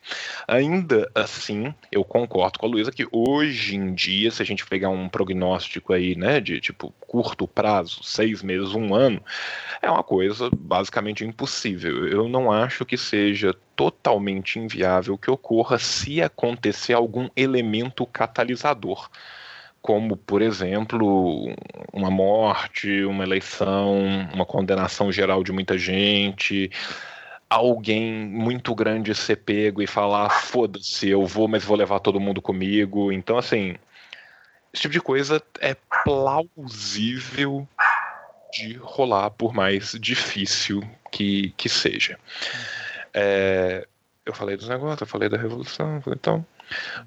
Ainda 0.48 1.10
assim, 1.14 1.74
eu 1.92 2.04
concordo 2.04 2.60
com 2.60 2.66
a 2.66 2.70
Luísa 2.70 2.92
que 2.92 3.08
hoje 3.12 3.76
em 3.76 3.94
dia, 3.94 4.32
se 4.32 4.42
a 4.42 4.46
gente 4.46 4.66
pegar 4.66 4.90
um 4.90 5.10
prognóstico 5.10 5.94
aí, 5.94 6.16
né, 6.16 6.40
de 6.40 6.60
tipo 6.62 6.94
curto 7.02 7.48
prazo, 7.48 8.04
seis 8.04 8.42
meses, 8.42 8.74
um 8.74 8.96
ano, 8.96 9.22
é 9.82 9.90
uma 9.90 10.04
coisa 10.04 10.50
basicamente 10.56 11.26
impossível. 11.26 12.08
Eu 12.08 12.30
não 12.30 12.52
acho 12.52 12.86
que 12.86 12.98
seja 12.98 13.56
totalmente 13.76 14.60
inviável 14.60 15.18
que 15.18 15.30
ocorra 15.30 15.78
se 15.80 16.22
acontecer 16.22 16.94
algum 16.94 17.28
elemento 17.36 18.06
catalisador 18.06 19.10
como, 19.82 20.16
por 20.16 20.42
exemplo, 20.42 21.54
uma 21.92 22.12
morte, 22.12 23.04
uma 23.04 23.24
eleição, 23.24 24.00
uma 24.34 24.46
condenação 24.46 25.12
geral 25.12 25.44
de 25.44 25.52
muita 25.52 25.78
gente, 25.78 26.70
alguém 27.50 28.14
muito 28.28 28.74
grande 28.74 29.14
ser 29.14 29.38
pego 29.38 29.82
e 29.82 29.88
falar: 29.88 30.30
foda-se, 30.30 31.10
eu 31.10 31.26
vou, 31.26 31.48
mas 31.48 31.64
vou 31.64 31.76
levar 31.76 32.00
todo 32.00 32.20
mundo 32.20 32.42
comigo. 32.42 33.12
Então, 33.12 33.38
assim, 33.38 33.76
esse 34.74 34.84
tipo 34.84 34.94
de 34.94 35.02
coisa 35.02 35.42
é 35.60 35.76
plausível 36.04 37.68
de 38.54 38.74
rolar, 38.76 39.32
por 39.32 39.54
mais 39.54 39.98
difícil 40.00 40.82
que, 41.12 41.54
que 41.58 41.68
seja. 41.68 42.18
É, 43.14 43.88
eu 44.26 44.34
falei 44.34 44.56
dos 44.56 44.70
negócios, 44.70 45.02
eu 45.02 45.08
falei 45.08 45.28
da 45.28 45.38
revolução, 45.38 46.02
então. 46.08 46.46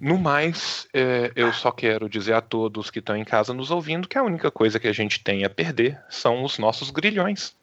No 0.01 0.19
mais, 0.19 0.89
é, 0.93 1.33
eu 1.35 1.53
só 1.53 1.71
quero 1.71 2.09
dizer 2.09 2.35
a 2.35 2.41
todos 2.41 2.91
que 2.91 2.99
estão 2.99 3.17
em 3.17 3.25
casa 3.25 3.53
nos 3.53 3.71
ouvindo 3.71 4.09
que 4.09 4.19
a 4.19 4.23
única 4.23 4.51
coisa 4.51 4.79
que 4.79 4.89
a 4.89 4.93
gente 4.93 5.23
tem 5.23 5.45
a 5.45 5.51
perder 5.51 6.01
são 6.09 6.45
os 6.45 6.59
nossos 6.59 6.91
grilhões. 6.91 7.55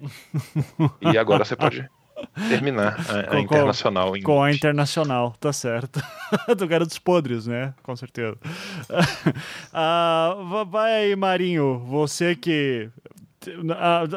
e 1.00 1.18
agora 1.18 1.44
você 1.44 1.56
pode 1.56 1.88
terminar 2.48 2.96
a, 3.08 3.20
a 3.20 3.26
com, 3.26 3.38
internacional. 3.38 4.12
Com, 4.12 4.22
com 4.22 4.42
a 4.42 4.52
internacional, 4.52 5.34
tá 5.40 5.52
certo. 5.52 6.02
Do 6.56 6.66
Garotos 6.66 6.98
Podres, 6.98 7.46
né? 7.46 7.74
Com 7.82 7.94
certeza. 7.96 8.36
ah, 9.72 10.36
vai 10.68 11.04
aí, 11.04 11.16
Marinho. 11.16 11.78
Você 11.86 12.34
que 12.34 12.90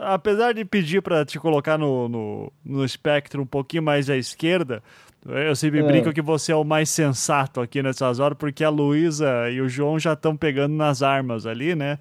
apesar 0.01 0.53
de 0.53 0.65
pedir 0.65 1.01
para 1.01 1.23
te 1.23 1.39
colocar 1.39 1.77
no, 1.77 2.09
no, 2.09 2.53
no 2.63 2.83
espectro 2.83 3.41
um 3.41 3.45
pouquinho 3.45 3.83
mais 3.83 4.09
à 4.09 4.17
esquerda, 4.17 4.83
eu 5.25 5.55
sempre 5.55 5.79
é. 5.79 5.83
brinco 5.83 6.11
que 6.11 6.21
você 6.21 6.51
é 6.51 6.55
o 6.55 6.63
mais 6.63 6.89
sensato 6.89 7.61
aqui 7.61 7.81
nessas 7.81 8.19
horas, 8.19 8.37
porque 8.37 8.63
a 8.63 8.69
Luísa 8.69 9.49
e 9.49 9.61
o 9.61 9.69
João 9.69 9.97
já 9.97 10.13
estão 10.13 10.35
pegando 10.35 10.75
nas 10.75 11.01
armas 11.01 11.45
ali, 11.45 11.75
né? 11.75 11.97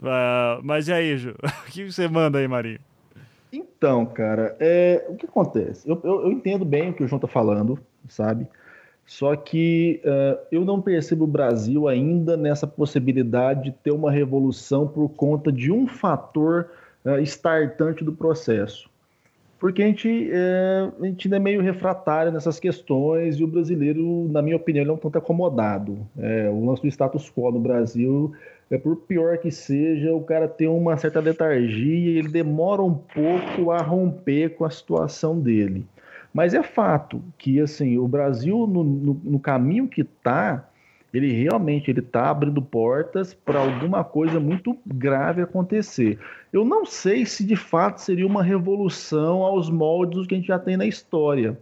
Uh, 0.00 0.60
mas 0.62 0.88
e 0.88 0.92
aí, 0.92 1.16
Ju? 1.16 1.34
O 1.66 1.70
que 1.70 1.90
você 1.90 2.06
manda 2.06 2.38
aí, 2.38 2.46
Marinho? 2.46 2.78
Então, 3.50 4.04
cara, 4.04 4.54
é, 4.60 5.06
o 5.08 5.14
que 5.14 5.24
acontece? 5.24 5.88
Eu, 5.88 6.00
eu, 6.04 6.22
eu, 6.24 6.32
entendo 6.32 6.64
bem 6.64 6.90
o 6.90 6.92
que 6.92 7.02
o 7.02 7.08
João 7.08 7.18
tá 7.18 7.28
falando, 7.28 7.78
sabe? 8.08 8.46
Só 9.06 9.34
que 9.36 10.02
uh, 10.04 10.38
eu 10.50 10.64
não 10.64 10.82
percebo 10.82 11.24
o 11.24 11.28
Brasil 11.28 11.88
ainda 11.88 12.36
nessa 12.36 12.66
possibilidade 12.66 13.64
de 13.64 13.70
ter 13.70 13.92
uma 13.92 14.10
revolução 14.10 14.86
por 14.86 15.08
conta 15.10 15.50
de 15.50 15.70
um 15.70 15.86
fator 15.86 16.68
uh, 17.04 17.18
startante 17.20 18.04
do 18.04 18.12
processo 18.12 18.90
porque 19.58 19.82
a 19.82 19.86
gente, 19.86 20.30
é, 20.30 20.90
a 21.00 21.06
gente 21.06 21.26
ainda 21.26 21.36
é 21.36 21.40
meio 21.40 21.62
refratário 21.62 22.30
nessas 22.30 22.60
questões 22.60 23.36
e 23.36 23.44
o 23.44 23.46
brasileiro, 23.46 24.28
na 24.30 24.42
minha 24.42 24.56
opinião, 24.56 24.82
ele 24.82 24.90
é 24.90 24.94
um 24.94 24.98
tanto 24.98 25.18
acomodado. 25.18 26.06
É, 26.18 26.48
o 26.50 26.64
lance 26.64 26.82
do 26.82 26.88
status 26.88 27.30
quo 27.30 27.50
no 27.50 27.60
Brasil, 27.60 28.32
é 28.70 28.76
por 28.76 28.96
pior 28.96 29.38
que 29.38 29.50
seja, 29.50 30.12
o 30.12 30.22
cara 30.22 30.46
tem 30.46 30.68
uma 30.68 30.96
certa 30.96 31.20
letargia 31.20 31.94
e 31.94 32.18
ele 32.18 32.28
demora 32.28 32.82
um 32.82 32.94
pouco 32.94 33.70
a 33.70 33.78
romper 33.78 34.50
com 34.56 34.64
a 34.64 34.70
situação 34.70 35.40
dele. 35.40 35.86
Mas 36.34 36.52
é 36.52 36.62
fato 36.62 37.22
que 37.38 37.58
assim 37.60 37.96
o 37.96 38.06
Brasil, 38.06 38.66
no, 38.66 38.84
no, 38.84 39.20
no 39.24 39.40
caminho 39.40 39.88
que 39.88 40.02
está, 40.02 40.68
ele 41.12 41.32
realmente 41.32 41.90
ele 41.90 42.00
está 42.00 42.30
abrindo 42.30 42.60
portas 42.60 43.32
para 43.32 43.60
alguma 43.60 44.04
coisa 44.04 44.38
muito 44.40 44.76
grave 44.86 45.40
acontecer. 45.40 46.18
Eu 46.52 46.64
não 46.64 46.84
sei 46.84 47.24
se 47.24 47.44
de 47.44 47.56
fato 47.56 48.00
seria 48.00 48.26
uma 48.26 48.42
revolução 48.42 49.42
aos 49.42 49.70
moldes 49.70 50.26
que 50.26 50.34
a 50.34 50.36
gente 50.36 50.48
já 50.48 50.58
tem 50.58 50.76
na 50.76 50.86
história, 50.86 51.58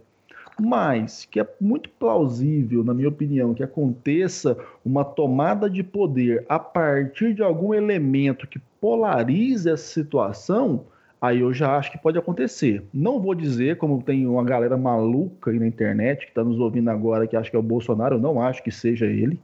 mas 0.59 1.25
que 1.25 1.39
é 1.39 1.47
muito 1.59 1.89
plausível, 1.89 2.83
na 2.83 2.93
minha 2.93 3.09
opinião, 3.09 3.53
que 3.53 3.63
aconteça 3.63 4.57
uma 4.83 5.03
tomada 5.03 5.69
de 5.69 5.83
poder 5.83 6.45
a 6.47 6.57
partir 6.57 7.33
de 7.33 7.43
algum 7.43 7.73
elemento 7.73 8.47
que 8.47 8.59
polarize 8.79 9.69
essa 9.69 9.85
situação 9.85 10.85
aí 11.25 11.41
eu 11.41 11.53
já 11.53 11.77
acho 11.77 11.91
que 11.91 11.97
pode 11.97 12.17
acontecer. 12.17 12.83
Não 12.93 13.19
vou 13.19 13.33
dizer, 13.33 13.77
como 13.77 14.01
tem 14.01 14.27
uma 14.27 14.43
galera 14.43 14.77
maluca 14.77 15.51
aí 15.51 15.59
na 15.59 15.67
internet 15.67 16.25
que 16.25 16.31
está 16.31 16.43
nos 16.43 16.59
ouvindo 16.59 16.89
agora 16.89 17.27
que 17.27 17.35
acha 17.35 17.49
que 17.49 17.55
é 17.55 17.59
o 17.59 17.63
Bolsonaro, 17.63 18.15
eu 18.15 18.19
não 18.19 18.41
acho 18.41 18.63
que 18.63 18.71
seja 18.71 19.05
ele, 19.05 19.39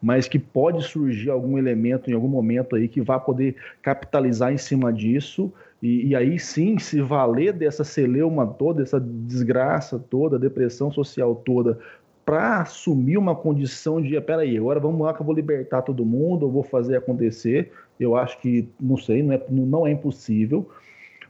mas 0.00 0.28
que 0.28 0.38
pode 0.38 0.82
surgir 0.84 1.30
algum 1.30 1.58
elemento 1.58 2.10
em 2.10 2.14
algum 2.14 2.28
momento 2.28 2.76
aí 2.76 2.88
que 2.88 3.00
vá 3.00 3.18
poder 3.18 3.56
capitalizar 3.82 4.52
em 4.52 4.58
cima 4.58 4.92
disso 4.92 5.52
e, 5.82 6.08
e 6.08 6.16
aí 6.16 6.38
sim 6.38 6.78
se 6.78 7.00
valer 7.00 7.52
dessa 7.52 7.84
celeuma 7.84 8.46
toda, 8.46 8.82
essa 8.82 9.00
desgraça 9.00 9.98
toda, 9.98 10.38
depressão 10.38 10.90
social 10.90 11.34
toda, 11.34 11.78
para 12.24 12.62
assumir 12.62 13.18
uma 13.18 13.34
condição 13.34 14.00
de, 14.00 14.18
peraí, 14.20 14.56
agora 14.56 14.80
vamos 14.80 15.00
lá 15.00 15.12
que 15.12 15.20
eu 15.20 15.26
vou 15.26 15.34
libertar 15.34 15.82
todo 15.82 16.06
mundo, 16.06 16.46
eu 16.46 16.50
vou 16.50 16.62
fazer 16.62 16.96
acontecer. 16.96 17.70
Eu 18.00 18.16
acho 18.16 18.40
que, 18.40 18.66
não 18.80 18.96
sei, 18.96 19.22
não 19.22 19.34
é, 19.34 19.42
não 19.50 19.86
é 19.86 19.90
impossível, 19.90 20.68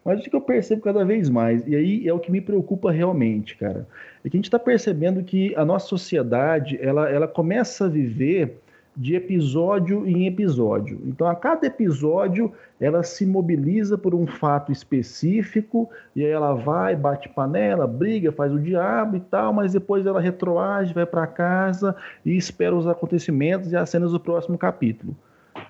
mas 0.04 0.20
o 0.20 0.22
que 0.22 0.36
eu 0.36 0.40
percebo 0.40 0.82
cada 0.82 1.04
vez 1.04 1.30
mais, 1.30 1.66
e 1.66 1.74
aí 1.74 2.08
é 2.08 2.12
o 2.12 2.18
que 2.18 2.30
me 2.30 2.40
preocupa 2.40 2.92
realmente, 2.92 3.56
cara, 3.56 3.86
é 4.24 4.28
que 4.28 4.36
a 4.36 4.38
gente 4.38 4.44
está 4.44 4.58
percebendo 4.58 5.22
que 5.22 5.54
a 5.56 5.64
nossa 5.64 5.86
sociedade 5.86 6.78
ela, 6.80 7.08
ela 7.08 7.26
começa 7.26 7.86
a 7.86 7.88
viver 7.88 8.60
de 8.96 9.16
episódio 9.16 10.06
em 10.06 10.26
episódio. 10.26 11.00
Então, 11.04 11.26
a 11.26 11.34
cada 11.34 11.66
episódio, 11.66 12.52
ela 12.80 13.02
se 13.02 13.26
mobiliza 13.26 13.98
por 13.98 14.14
um 14.14 14.26
fato 14.26 14.70
específico, 14.70 15.90
e 16.14 16.24
aí 16.24 16.30
ela 16.30 16.54
vai, 16.54 16.94
bate 16.94 17.28
panela, 17.28 17.86
briga, 17.86 18.30
faz 18.30 18.52
o 18.52 18.58
diabo 18.58 19.16
e 19.16 19.20
tal, 19.20 19.52
mas 19.52 19.72
depois 19.72 20.06
ela 20.06 20.20
retroage, 20.20 20.94
vai 20.94 21.06
para 21.06 21.26
casa 21.26 21.96
e 22.24 22.36
espera 22.36 22.74
os 22.74 22.86
acontecimentos 22.86 23.72
e 23.72 23.76
as 23.76 23.90
cenas 23.90 24.12
do 24.12 24.20
próximo 24.20 24.56
capítulo. 24.56 25.16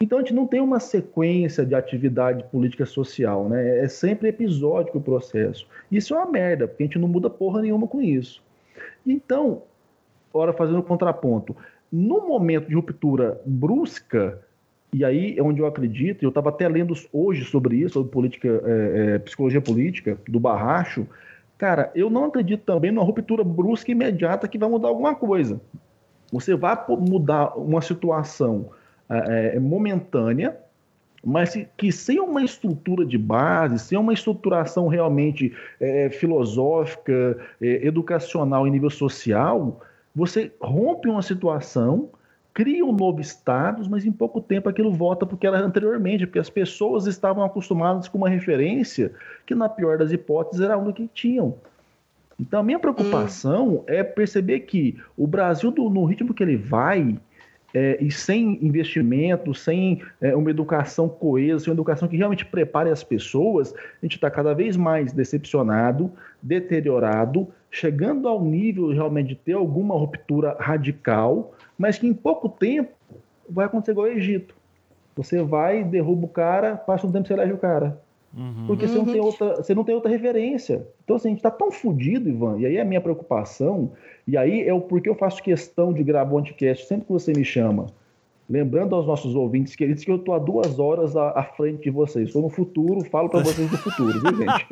Então 0.01 0.18
a 0.18 0.20
gente 0.20 0.34
não 0.34 0.47
tem 0.47 0.61
uma 0.61 0.80
sequência 0.80 1.64
de 1.64 1.74
atividade 1.74 2.45
política 2.45 2.84
social, 2.84 3.49
né? 3.49 3.80
É 3.80 3.88
sempre 3.88 4.28
episódico 4.28 4.99
o 4.99 5.03
processo. 5.03 5.66
Isso 5.90 6.14
é 6.14 6.18
uma 6.18 6.30
merda, 6.30 6.66
porque 6.66 6.82
a 6.82 6.86
gente 6.86 6.99
não 6.99 7.09
muda 7.09 7.30
porra 7.30 7.62
nenhuma 7.62 7.86
com 7.86 8.03
isso. 8.03 8.42
Então, 9.07 9.62
ora 10.32 10.53
fazendo 10.53 10.78
o 10.78 10.82
contraponto, 10.82 11.57
no 11.90 12.26
momento 12.26 12.68
de 12.68 12.74
ruptura 12.74 13.40
brusca, 13.47 14.40
e 14.92 15.05
aí 15.05 15.38
é 15.38 15.42
onde 15.42 15.61
eu 15.61 15.66
acredito, 15.66 16.22
eu 16.22 16.28
estava 16.28 16.49
até 16.49 16.68
lendo 16.68 16.95
hoje 17.12 17.45
sobre 17.45 17.76
isso, 17.76 17.95
sobre 17.95 18.11
política, 18.11 18.49
é, 18.64 19.14
é, 19.14 19.18
psicologia 19.18 19.61
política, 19.61 20.18
do 20.28 20.40
Barracho, 20.40 21.07
cara, 21.57 21.90
eu 21.95 22.11
não 22.11 22.24
acredito 22.24 22.64
também 22.64 22.90
numa 22.90 23.05
ruptura 23.05 23.45
brusca 23.45 23.90
e 23.90 23.92
imediata 23.92 24.49
que 24.49 24.59
vai 24.59 24.68
mudar 24.68 24.88
alguma 24.88 25.14
coisa. 25.14 25.61
Você 26.32 26.57
vai 26.57 26.76
mudar 26.88 27.57
uma 27.57 27.80
situação 27.80 28.70
é, 29.09 29.57
é, 29.57 29.61
momentânea, 29.61 30.57
mas 31.24 31.59
que 31.76 31.90
sem 31.90 32.20
uma 32.20 32.42
estrutura 32.42 33.05
de 33.05 33.16
base, 33.16 33.78
sem 33.78 33.98
uma 33.98 34.12
estruturação 34.12 34.88
realmente 34.88 35.55
é, 35.80 36.11
filosófica, 36.11 37.38
é, 37.61 37.86
educacional 37.86 38.66
em 38.66 38.70
nível 38.70 38.90
social, 38.90 39.80
você 40.14 40.52
rompe 40.61 41.09
uma 41.09 41.22
situação, 41.22 42.11
cria 42.52 42.84
um 42.84 42.92
novo 42.92 43.20
status, 43.20 43.88
mas 43.88 44.05
em 44.05 44.12
pouco 44.12 44.40
tempo 44.40 44.68
aquilo 44.68 44.92
volta 44.92 45.26
porque 45.26 45.46
era 45.46 45.59
anteriormente, 45.59 46.26
porque 46.26 46.38
as 46.38 46.50
pessoas 46.50 47.07
estavam 47.07 47.42
acostumadas 47.42 48.07
com 48.07 48.18
uma 48.18 48.28
referência 48.28 49.12
que, 49.46 49.55
na 49.55 49.68
pior 49.68 49.98
das 49.98 50.12
hipóteses, 50.12 50.64
era 50.64 50.74
a 50.74 50.78
única 50.78 51.02
que 51.02 51.11
tinham. 51.12 51.55
Então, 52.38 52.61
a 52.61 52.62
minha 52.62 52.78
preocupação 52.78 53.76
hum. 53.76 53.84
é 53.86 54.02
perceber 54.02 54.61
que 54.61 54.98
o 55.16 55.26
Brasil, 55.26 55.70
no 55.70 56.05
ritmo 56.05 56.34
que 56.34 56.42
ele 56.42 56.57
vai, 56.57 57.16
é, 57.74 57.98
e 58.00 58.08
sem 58.10 58.64
investimento, 58.64 59.52
sem 59.52 60.00
é, 60.20 60.34
uma 60.36 60.48
educação 60.48 61.08
coesa, 61.08 61.64
sem 61.64 61.72
uma 61.72 61.74
educação 61.74 62.06
que 62.06 62.16
realmente 62.16 62.46
prepare 62.46 62.88
as 62.88 63.02
pessoas, 63.02 63.74
a 63.74 64.06
gente 64.06 64.14
está 64.14 64.30
cada 64.30 64.54
vez 64.54 64.76
mais 64.76 65.12
decepcionado, 65.12 66.12
deteriorado, 66.40 67.48
chegando 67.68 68.28
ao 68.28 68.42
nível 68.44 68.90
realmente 68.90 69.30
de 69.30 69.34
ter 69.34 69.54
alguma 69.54 69.96
ruptura 69.96 70.56
radical, 70.60 71.52
mas 71.76 71.98
que 71.98 72.06
em 72.06 72.14
pouco 72.14 72.48
tempo 72.48 72.92
vai 73.50 73.66
acontecer 73.66 73.90
igual 73.90 74.06
ao 74.06 74.12
Egito. 74.12 74.54
Você 75.16 75.42
vai, 75.42 75.82
derruba 75.82 76.26
o 76.26 76.28
cara, 76.28 76.76
passa 76.76 77.06
um 77.06 77.12
tempo 77.12 77.26
você 77.26 77.34
elege 77.34 77.52
o 77.52 77.58
cara. 77.58 78.00
Uhum. 78.37 78.66
Porque 78.66 78.89
você 78.89 78.97
não, 78.97 79.05
tem 79.05 79.20
uhum. 79.20 79.26
outra, 79.26 79.57
você 79.57 79.74
não 79.74 79.85
tem 79.85 79.95
outra 79.95 80.11
referência. 80.11 80.87
Então, 81.05 81.16
assim, 81.16 81.28
a 81.28 81.30
gente 81.30 81.39
está 81.39 81.51
tão 81.51 81.70
fodido, 81.70 82.28
Ivan, 82.28 82.59
e 82.59 82.66
aí 82.66 82.76
é 82.76 82.80
a 82.80 82.85
minha 82.85 83.01
preocupação, 83.01 83.93
e 84.26 84.37
aí 84.37 84.66
é 84.66 84.74
o 84.74 84.80
porquê 84.80 85.09
eu 85.09 85.14
faço 85.14 85.43
questão 85.43 85.93
de 85.93 86.03
gravar 86.03 86.30
um 86.30 86.43
podcast 86.43 86.87
sempre 86.87 87.07
que 87.07 87.12
você 87.12 87.32
me 87.32 87.45
chama. 87.45 87.87
Lembrando 88.49 88.95
aos 88.95 89.07
nossos 89.07 89.35
ouvintes 89.35 89.74
queridos 89.74 90.05
que 90.05 90.11
eu 90.11 90.16
estou 90.16 90.35
há 90.35 90.39
duas 90.39 90.78
horas 90.78 91.16
à, 91.16 91.30
à, 91.30 91.43
frente 91.45 91.85
de 91.85 91.91
vocês. 91.91 92.26
Estou 92.26 92.43
no 92.43 92.51
futuro, 92.51 93.03
falo 93.05 93.30
para 93.30 93.43
vocês 93.43 93.70
do 93.70 93.78
futuro, 93.78 94.20
viu, 94.20 94.37
gente? 94.37 94.66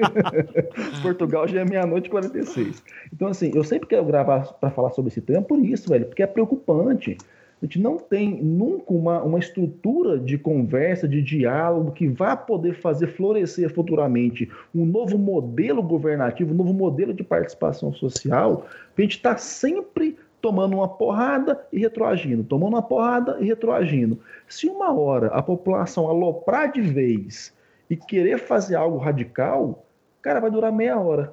Portugal 1.01 1.49
já 1.49 1.63
é 1.63 1.65
meia-noite 1.65 2.09
e 2.09 2.11
46. 2.11 2.83
Então, 3.11 3.29
assim, 3.29 3.51
eu 3.55 3.65
sempre 3.65 3.89
quero 3.89 4.05
gravar 4.05 4.53
para 4.55 4.71
falar 4.71 4.91
sobre 4.91 5.11
esse 5.11 5.23
tema 5.23 5.41
por 5.41 5.59
isso, 5.59 5.89
velho, 5.89 6.05
porque 6.05 6.23
é 6.23 6.27
preocupante. 6.27 7.17
A 7.63 7.65
gente 7.65 7.79
não 7.79 7.97
tem 7.97 8.43
nunca 8.43 8.93
uma, 8.93 9.23
uma 9.23 9.39
estrutura 9.39 10.19
de 10.19 10.37
conversa, 10.37 11.07
de 11.07 11.23
diálogo 11.23 11.93
que 11.93 12.09
vá 12.09 12.37
poder 12.37 12.75
fazer 12.75 13.07
florescer 13.07 13.73
futuramente 13.73 14.51
um 14.75 14.85
novo 14.85 15.17
modelo 15.17 15.81
governativo, 15.81 16.53
um 16.53 16.57
novo 16.57 16.75
modelo 16.75 17.15
de 17.15 17.23
participação 17.23 17.95
social. 17.95 18.67
A 18.99 19.01
gente 19.01 19.17
está 19.17 19.37
sempre 19.37 20.19
tomando 20.41 20.75
uma 20.75 20.89
porrada 20.89 21.65
e 21.73 21.79
retroagindo, 21.79 22.43
tomando 22.43 22.75
uma 22.75 22.83
porrada 22.83 23.37
e 23.39 23.45
retroagindo. 23.45 24.19
Se 24.49 24.67
uma 24.67 24.93
hora 24.93 25.29
a 25.29 25.41
população 25.41 26.09
aloprar 26.09 26.73
de 26.73 26.81
vez 26.81 27.55
e 27.89 27.95
querer 27.95 28.39
fazer 28.41 28.75
algo 28.75 28.99
radical, 28.99 29.87
cara, 30.21 30.41
vai 30.41 30.51
durar 30.51 30.73
meia 30.73 30.99
hora. 30.99 31.33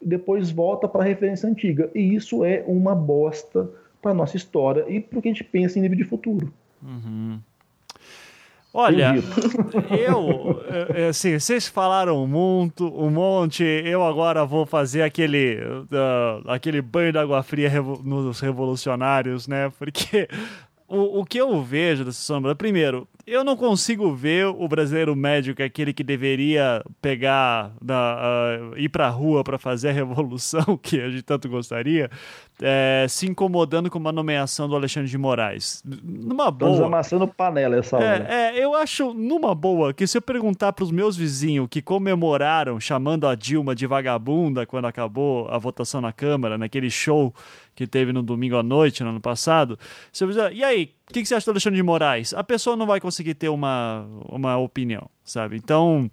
Depois 0.00 0.52
volta 0.52 0.86
para 0.86 1.02
a 1.02 1.06
referência 1.06 1.48
antiga. 1.48 1.90
E 1.92 2.14
isso 2.14 2.44
é 2.44 2.62
uma 2.64 2.94
bosta 2.94 3.68
para 4.04 4.12
nossa 4.12 4.36
história 4.36 4.84
e 4.86 5.00
para 5.00 5.18
o 5.18 5.22
que 5.22 5.28
a 5.28 5.32
gente 5.32 5.42
pensa 5.42 5.78
em 5.78 5.82
nível 5.82 5.96
de 5.96 6.04
futuro. 6.04 6.52
Uhum. 6.82 7.40
Olha, 8.76 9.14
eu, 9.98 10.62
é, 10.94 11.06
assim, 11.06 11.38
vocês 11.38 11.66
falaram 11.66 12.26
muito, 12.26 12.86
um 12.86 13.08
monte, 13.08 13.62
eu 13.62 14.04
agora 14.04 14.44
vou 14.44 14.66
fazer 14.66 15.02
aquele, 15.02 15.58
uh, 15.64 16.50
aquele 16.50 16.82
banho 16.82 17.12
de 17.12 17.18
água 17.18 17.42
fria 17.42 17.68
revo 17.68 18.02
nos 18.04 18.40
revolucionários, 18.40 19.48
né? 19.48 19.72
Porque 19.78 20.28
o, 20.88 21.20
o 21.20 21.24
que 21.24 21.38
eu 21.38 21.62
vejo 21.62 22.04
dessa 22.04 22.20
sombra, 22.20 22.54
primeiro, 22.54 23.08
eu 23.26 23.42
não 23.42 23.56
consigo 23.56 24.14
ver 24.14 24.46
o 24.46 24.68
brasileiro 24.68 25.16
é 25.58 25.64
aquele 25.64 25.94
que 25.94 26.04
deveria 26.04 26.84
pegar, 27.00 27.72
na, 27.82 28.70
uh, 28.72 28.78
ir 28.78 28.90
pra 28.90 29.08
rua 29.08 29.42
para 29.42 29.58
fazer 29.58 29.88
a 29.88 29.92
revolução 29.92 30.76
que 30.80 31.00
a 31.00 31.08
gente 31.08 31.22
tanto 31.22 31.48
gostaria, 31.48 32.10
é, 32.60 33.06
se 33.08 33.26
incomodando 33.26 33.90
com 33.90 33.98
uma 33.98 34.12
nomeação 34.12 34.68
do 34.68 34.76
Alexandre 34.76 35.08
de 35.08 35.16
Moraes. 35.16 35.82
Numa 35.84 36.50
boa. 36.50 36.72
Estamos 36.72 36.86
amassando 36.86 37.26
panela 37.26 37.76
essa 37.76 37.96
hora. 37.96 38.26
É, 38.28 38.58
é, 38.58 38.64
eu 38.64 38.74
acho, 38.74 39.14
numa 39.14 39.54
boa, 39.54 39.94
que 39.94 40.06
se 40.06 40.18
eu 40.18 40.22
perguntar 40.22 40.72
para 40.72 40.84
os 40.84 40.90
meus 40.90 41.16
vizinhos 41.16 41.66
que 41.70 41.80
comemoraram 41.80 42.78
chamando 42.78 43.26
a 43.26 43.34
Dilma 43.34 43.74
de 43.74 43.86
vagabunda 43.86 44.66
quando 44.66 44.84
acabou 44.86 45.48
a 45.48 45.56
votação 45.56 46.00
na 46.00 46.12
Câmara, 46.12 46.58
naquele 46.58 46.90
show 46.90 47.34
que 47.74 47.86
teve 47.86 48.12
no 48.12 48.22
domingo 48.22 48.56
à 48.56 48.62
noite, 48.62 49.02
no 49.02 49.10
ano 49.10 49.20
passado, 49.20 49.78
você 50.12 50.26
dizer, 50.26 50.52
e 50.52 50.62
aí, 50.62 50.94
o 51.08 51.12
que, 51.12 51.22
que 51.22 51.26
você 51.26 51.34
acha 51.34 51.46
do 51.46 51.50
Alexandre 51.50 51.76
de 51.76 51.82
Moraes? 51.82 52.32
A 52.34 52.44
pessoa 52.44 52.76
não 52.76 52.86
vai 52.86 53.00
conseguir 53.00 53.34
ter 53.34 53.48
uma, 53.48 54.06
uma 54.28 54.56
opinião, 54.56 55.08
sabe? 55.24 55.56
Então. 55.56 56.10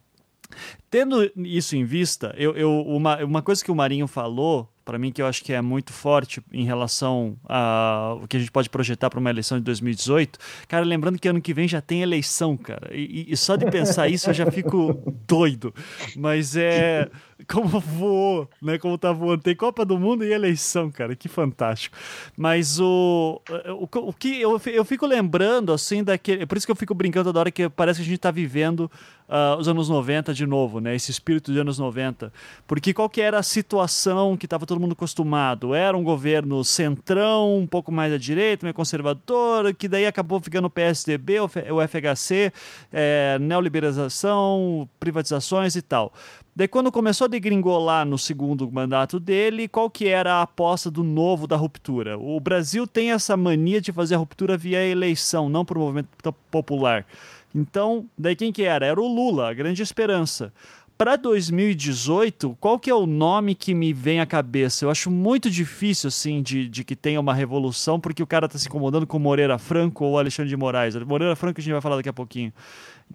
Tendo 0.90 1.32
isso 1.38 1.76
em 1.76 1.86
vista, 1.86 2.34
eu, 2.38 2.56
eu, 2.56 2.82
uma, 2.82 3.24
uma 3.24 3.42
coisa 3.42 3.64
que 3.64 3.72
o 3.72 3.76
Marinho 3.76 4.08
falou 4.08 4.70
para 4.84 4.98
mim 4.98 5.12
que 5.12 5.22
eu 5.22 5.26
acho 5.26 5.44
que 5.44 5.54
é 5.54 5.62
muito 5.62 5.94
forte 5.94 6.42
em 6.52 6.66
relação 6.66 7.38
a 7.48 8.18
o 8.22 8.28
que 8.28 8.36
a 8.36 8.40
gente 8.40 8.52
pode 8.52 8.70
projetar 8.70 9.10
para 9.10 9.20
uma 9.20 9.30
eleição 9.30 9.58
de 9.58 9.64
2018. 9.64 10.40
Cara, 10.68 10.84
lembrando 10.84 11.20
que 11.20 11.28
ano 11.28 11.42
que 11.42 11.54
vem 11.54 11.68
já 11.68 11.82
tem 11.82 12.02
eleição, 12.02 12.58
cara. 12.58 12.90
E, 12.94 13.32
e 13.32 13.38
só 13.38 13.56
de 13.56 13.70
pensar 13.70 14.10
isso 14.10 14.30
eu 14.30 14.34
já 14.34 14.50
fico 14.52 15.02
doido. 15.28 15.74
Mas 16.16 16.56
é 16.56 17.10
como 17.48 17.80
voou, 17.80 18.50
né? 18.62 18.78
Como 18.78 18.98
tá 18.98 19.12
voando. 19.12 19.42
Tem 19.42 19.56
Copa 19.56 19.86
do 19.86 19.98
Mundo 19.98 20.24
e 20.24 20.32
eleição, 20.32 20.92
cara. 20.92 21.16
Que 21.16 21.28
fantástico. 21.28 21.98
Mas 22.36 22.80
o, 22.80 23.42
o, 23.80 23.88
o 24.10 24.14
que 24.14 24.42
eu, 24.42 24.60
eu 24.68 24.86
fico 24.86 25.06
lembrando, 25.06 25.72
assim, 25.72 26.04
daquele. 26.04 26.46
Por 26.46 26.58
isso 26.58 26.66
que 26.66 26.72
eu 26.72 26.76
fico 26.76 26.94
brincando 26.94 27.26
toda 27.26 27.40
hora 27.40 27.52
que 27.52 27.70
parece 27.70 28.00
que 28.00 28.06
a 28.06 28.10
gente 28.10 28.20
tá 28.20 28.32
vivendo 28.32 28.90
uh, 29.32 29.58
os 29.58 29.68
anos 29.68 29.88
90 29.88 30.34
de 30.34 30.46
novo, 30.46 30.82
né? 30.82 30.94
Esse 30.94 31.10
espírito 31.10 31.54
de 31.54 31.60
anos 31.60 31.80
90. 31.80 32.32
Porque 32.68 32.94
qual 32.94 33.10
que 33.10 33.22
era 33.22 33.40
a 33.40 33.44
situação 33.44 34.36
que 34.36 34.46
estava 34.46 34.66
todo 34.66 34.80
mundo 34.80 34.92
acostumado? 34.92 35.74
Era 35.74 35.98
um 35.98 36.04
governo 36.04 36.64
centrão, 36.64 37.58
um 37.58 37.66
pouco 37.66 37.92
mais 37.92 38.14
à 38.14 38.18
direita, 38.18 38.66
meio 38.66 38.74
conservador, 38.74 39.74
que 39.74 39.88
daí 39.88 40.06
acabou 40.06 40.40
ficando 40.42 40.66
o 40.66 40.70
PSDB, 40.70 41.40
o 41.40 41.48
FHC, 41.48 42.52
é, 42.92 43.40
neoliberalização, 43.40 44.88
privatizações 45.00 45.76
e 45.76 45.82
tal. 45.82 46.14
Daí 46.54 46.68
quando 46.68 46.92
começou 46.92 47.26
a 47.26 47.28
degringolar 47.30 48.06
no 48.06 48.18
segundo 48.18 48.70
mandato 48.70 49.22
dele, 49.22 49.70
qual 49.70 49.90
que 49.90 50.10
era 50.10 50.36
a 50.36 50.42
aposta 50.42 50.92
do 50.92 51.02
novo 51.02 51.48
da 51.48 51.56
ruptura? 51.56 52.18
O 52.20 52.38
Brasil 52.42 52.86
tem 52.86 53.12
essa 53.12 53.38
mania 53.38 53.80
de 53.80 53.94
fazer 53.94 54.16
a 54.16 54.18
ruptura 54.18 54.58
via 54.58 54.86
eleição, 54.86 55.48
não 55.48 55.64
por 55.64 55.78
movimento 55.78 56.10
popular. 56.52 57.06
Então, 57.54 58.06
daí 58.18 58.36
quem 58.36 58.52
que 58.52 58.64
era? 58.64 58.86
Era 58.86 59.02
o 59.02 59.08
Lula, 59.08 59.50
a 59.50 59.54
grande 59.54 59.82
esperança. 59.82 60.54
Para 60.98 61.16
2018, 61.16 62.56
qual 62.60 62.78
que 62.78 62.88
é 62.88 62.94
o 62.94 63.08
nome 63.08 63.56
que 63.56 63.74
me 63.74 63.92
vem 63.92 64.20
à 64.20 64.26
cabeça? 64.26 64.86
Eu 64.86 64.90
acho 64.92 65.10
muito 65.10 65.50
difícil, 65.50 66.10
assim, 66.10 66.44
de, 66.44 66.70
de 66.70 66.84
que 66.84 66.96
tenha 66.96 67.20
uma 67.20 67.34
revolução, 67.34 68.00
porque 68.00 68.22
o 68.22 68.28
cara 68.28 68.46
está 68.46 68.60
se 68.60 68.68
incomodando 68.68 69.08
com 69.08 69.18
Moreira 69.18 69.58
Franco 69.58 70.06
ou 70.06 70.20
Alexandre 70.20 70.50
de 70.50 70.56
Moraes. 70.56 70.96
Moreira 70.98 71.36
Franco 71.36 71.60
a 71.60 71.64
gente 71.64 71.74
vai 71.74 71.82
falar 71.82 71.96
daqui 71.96 72.10
a 72.10 72.14
pouquinho. 72.14 72.54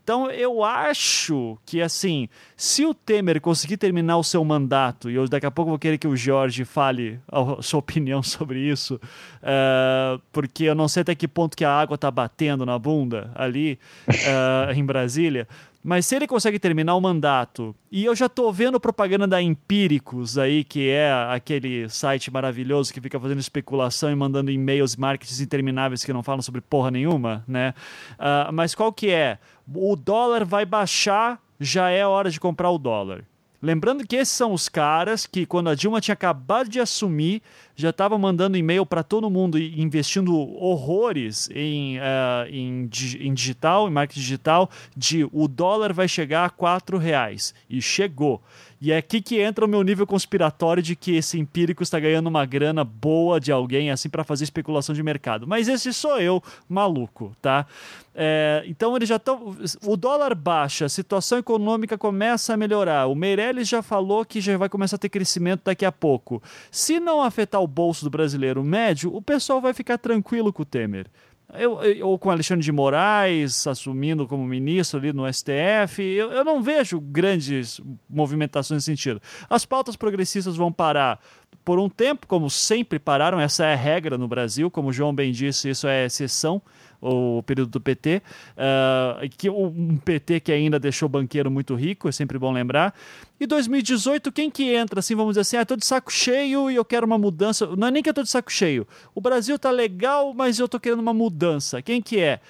Então 0.02 0.30
eu 0.30 0.62
acho 0.62 1.56
que 1.64 1.80
assim, 1.80 2.28
se 2.56 2.84
o 2.84 2.92
Temer 2.92 3.40
conseguir 3.40 3.76
terminar 3.76 4.18
o 4.18 4.22
seu 4.22 4.44
mandato, 4.44 5.10
e 5.10 5.14
eu 5.14 5.26
daqui 5.28 5.46
a 5.46 5.50
pouco 5.50 5.70
vou 5.70 5.78
querer 5.78 5.98
que 5.98 6.06
o 6.06 6.16
Jorge 6.16 6.64
fale 6.64 7.18
a 7.30 7.62
sua 7.62 7.80
opinião 7.80 8.22
sobre 8.24 8.60
isso, 8.60 8.96
uh, 8.96 10.20
porque 10.32 10.64
eu 10.64 10.74
não 10.74 10.88
sei 10.88 11.00
até 11.02 11.14
que 11.14 11.26
ponto 11.26 11.56
que 11.56 11.64
a 11.64 11.72
água 11.72 11.94
está 11.94 12.10
batendo 12.10 12.66
na 12.66 12.78
bunda 12.78 13.30
ali 13.34 13.78
uh, 14.08 14.72
em 14.72 14.84
Brasília, 14.84 15.48
mas 15.86 16.04
se 16.04 16.16
ele 16.16 16.26
consegue 16.26 16.58
terminar 16.58 16.96
o 16.96 17.00
mandato, 17.00 17.72
e 17.92 18.04
eu 18.04 18.12
já 18.12 18.28
tô 18.28 18.50
vendo 18.50 18.80
propaganda 18.80 19.24
da 19.24 19.40
Empíricos 19.40 20.36
aí, 20.36 20.64
que 20.64 20.88
é 20.88 21.12
aquele 21.30 21.88
site 21.88 22.28
maravilhoso 22.28 22.92
que 22.92 23.00
fica 23.00 23.20
fazendo 23.20 23.38
especulação 23.38 24.10
e 24.10 24.16
mandando 24.16 24.50
e-mails 24.50 24.96
marketings 24.96 25.40
intermináveis 25.40 26.04
que 26.04 26.12
não 26.12 26.24
falam 26.24 26.42
sobre 26.42 26.60
porra 26.60 26.90
nenhuma, 26.90 27.44
né? 27.46 27.72
Uh, 28.14 28.52
mas 28.52 28.74
qual 28.74 28.92
que 28.92 29.10
é? 29.10 29.38
O 29.72 29.94
dólar 29.94 30.44
vai 30.44 30.66
baixar, 30.66 31.40
já 31.60 31.88
é 31.88 32.04
hora 32.04 32.32
de 32.32 32.40
comprar 32.40 32.68
o 32.72 32.78
dólar. 32.78 33.24
Lembrando 33.62 34.04
que 34.04 34.16
esses 34.16 34.34
são 34.34 34.52
os 34.52 34.68
caras 34.68 35.24
que, 35.24 35.46
quando 35.46 35.70
a 35.70 35.76
Dilma 35.76 36.00
tinha 36.00 36.14
acabado 36.14 36.68
de 36.68 36.80
assumir, 36.80 37.42
já 37.76 37.90
estavam 37.90 38.18
mandando 38.18 38.56
e-mail 38.56 38.86
para 38.86 39.02
todo 39.02 39.30
mundo 39.30 39.58
investindo 39.58 40.34
horrores 40.34 41.48
em, 41.54 41.98
uh, 41.98 42.02
em, 42.50 42.88
em, 43.20 43.34
digital, 43.34 43.86
em 43.86 43.92
marketing 43.92 44.20
digital, 44.20 44.70
de 44.96 45.28
o 45.30 45.46
dólar 45.46 45.92
vai 45.92 46.08
chegar 46.08 46.46
a 46.46 46.50
quatro 46.50 46.96
reais. 46.96 47.54
E 47.68 47.80
chegou. 47.82 48.42
E 48.80 48.92
é 48.92 48.98
aqui 48.98 49.22
que 49.22 49.40
entra 49.40 49.64
o 49.64 49.68
meu 49.68 49.82
nível 49.82 50.06
conspiratório 50.06 50.82
de 50.82 50.94
que 50.94 51.16
esse 51.16 51.38
empírico 51.38 51.82
está 51.82 51.98
ganhando 51.98 52.26
uma 52.26 52.44
grana 52.44 52.84
boa 52.84 53.40
de 53.40 53.50
alguém 53.50 53.90
assim 53.90 54.08
para 54.08 54.22
fazer 54.22 54.44
especulação 54.44 54.94
de 54.94 55.02
mercado. 55.02 55.46
Mas 55.46 55.66
esse 55.66 55.92
sou 55.92 56.20
eu, 56.20 56.42
maluco, 56.68 57.34
tá? 57.40 57.66
É, 58.14 58.64
então 58.66 58.96
eles 58.96 59.08
já 59.08 59.16
estão. 59.16 59.54
O 59.84 59.96
dólar 59.96 60.34
baixa, 60.34 60.86
a 60.86 60.88
situação 60.88 61.38
econômica 61.38 61.98
começa 61.98 62.54
a 62.54 62.56
melhorar. 62.56 63.06
O 63.06 63.14
Meirelles 63.14 63.68
já 63.68 63.82
falou 63.82 64.24
que 64.24 64.40
já 64.40 64.56
vai 64.56 64.68
começar 64.70 64.96
a 64.96 64.98
ter 64.98 65.10
crescimento 65.10 65.62
daqui 65.64 65.84
a 65.84 65.92
pouco. 65.92 66.42
Se 66.70 66.98
não 66.98 67.22
afetar 67.22 67.60
o 67.66 67.68
bolso 67.68 68.04
do 68.04 68.10
brasileiro 68.10 68.64
médio, 68.64 69.14
o 69.14 69.20
pessoal 69.20 69.60
vai 69.60 69.74
ficar 69.74 69.98
tranquilo 69.98 70.52
com 70.52 70.62
o 70.62 70.64
Temer. 70.64 71.06
Eu, 71.54 71.80
eu, 71.82 72.08
ou 72.08 72.18
com 72.18 72.30
Alexandre 72.30 72.64
de 72.64 72.72
Moraes 72.72 73.66
assumindo 73.66 74.26
como 74.26 74.44
ministro 74.44 74.98
ali 74.98 75.12
no 75.12 75.32
STF, 75.32 76.02
eu, 76.02 76.32
eu 76.32 76.44
não 76.44 76.60
vejo 76.60 77.00
grandes 77.00 77.80
movimentações 78.08 78.78
nesse 78.78 78.86
sentido. 78.86 79.20
As 79.48 79.64
pautas 79.64 79.94
progressistas 79.94 80.56
vão 80.56 80.72
parar 80.72 81.20
por 81.64 81.78
um 81.78 81.88
tempo, 81.88 82.26
como 82.26 82.48
sempre 82.48 82.98
pararam, 82.98 83.40
essa 83.40 83.64
é 83.64 83.74
a 83.74 83.76
regra 83.76 84.16
no 84.16 84.26
Brasil, 84.26 84.70
como 84.70 84.88
o 84.88 84.92
João 84.92 85.14
bem 85.14 85.32
disse, 85.32 85.68
isso 85.68 85.86
é 85.86 86.06
exceção 86.06 86.62
o 87.00 87.42
período 87.42 87.70
do 87.70 87.80
PT, 87.80 88.16
uh, 88.16 88.22
ah, 88.58 89.20
que 89.36 89.48
um 89.50 89.96
PT 89.96 90.40
que 90.40 90.52
ainda 90.52 90.78
deixou 90.78 91.06
o 91.06 91.10
banqueiro 91.10 91.50
muito 91.50 91.74
rico, 91.74 92.08
é 92.08 92.12
sempre 92.12 92.38
bom 92.38 92.52
lembrar. 92.52 92.94
E 93.38 93.46
2018, 93.46 94.32
quem 94.32 94.50
que 94.50 94.74
entra 94.74 95.00
assim, 95.00 95.14
vamos 95.14 95.32
dizer 95.32 95.40
assim, 95.42 95.56
ah, 95.56 95.66
tô 95.66 95.76
de 95.76 95.84
saco 95.84 96.12
cheio 96.12 96.70
e 96.70 96.76
eu 96.76 96.84
quero 96.84 97.06
uma 97.06 97.18
mudança. 97.18 97.66
Não 97.76 97.88
é 97.88 97.90
nem 97.90 98.02
que 98.02 98.08
eu 98.08 98.14
tô 98.14 98.22
de 98.22 98.30
saco 98.30 98.50
cheio. 98.50 98.86
O 99.14 99.20
Brasil 99.20 99.58
tá 99.58 99.70
legal, 99.70 100.32
mas 100.34 100.58
eu 100.58 100.68
tô 100.68 100.80
querendo 100.80 101.00
uma 101.00 101.14
mudança. 101.14 101.82
Quem 101.82 102.00
que 102.00 102.18
é? 102.18 102.40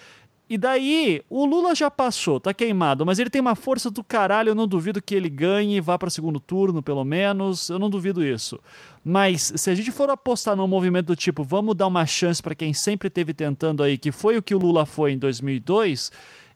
E 0.49 0.57
daí, 0.57 1.25
o 1.29 1.45
Lula 1.45 1.75
já 1.75 1.91
passou, 1.91 2.39
tá 2.39 2.55
queimado, 2.55 3.05
mas 3.05 3.19
ele 3.19 3.29
tem 3.29 3.41
uma 3.41 3.57
força 3.57 3.91
do 3.91 4.05
caralho, 4.05 4.51
eu 4.51 4.55
não 4.55 4.69
duvido 4.69 5.03
que 5.03 5.13
ele 5.13 5.29
ganhe, 5.29 5.81
vá 5.81 5.99
para 5.99 6.09
segundo 6.09 6.39
turno, 6.39 6.81
pelo 6.81 7.05
menos, 7.05 7.69
eu 7.69 7.81
não 7.81 7.91
duvido 7.91 8.25
isso. 8.25 8.61
Mas 9.09 9.53
se 9.55 9.71
a 9.71 9.75
gente 9.77 9.93
for 9.93 10.11
apostar 10.11 10.57
num 10.57 10.67
movimento 10.67 11.07
do 11.07 11.15
tipo, 11.15 11.45
vamos 11.45 11.77
dar 11.77 11.87
uma 11.87 12.05
chance 12.05 12.43
para 12.43 12.57
quem 12.57 12.75
sempre 12.75 13.09
teve 13.09 13.33
tentando 13.33 13.85
aí, 13.85 13.97
que 13.97 14.11
foi 14.11 14.37
o 14.37 14.43
que 14.43 14.53
o 14.53 14.59
Lula 14.59 14.85
foi 14.85 15.13
em 15.13 15.19
2002, 15.19 16.11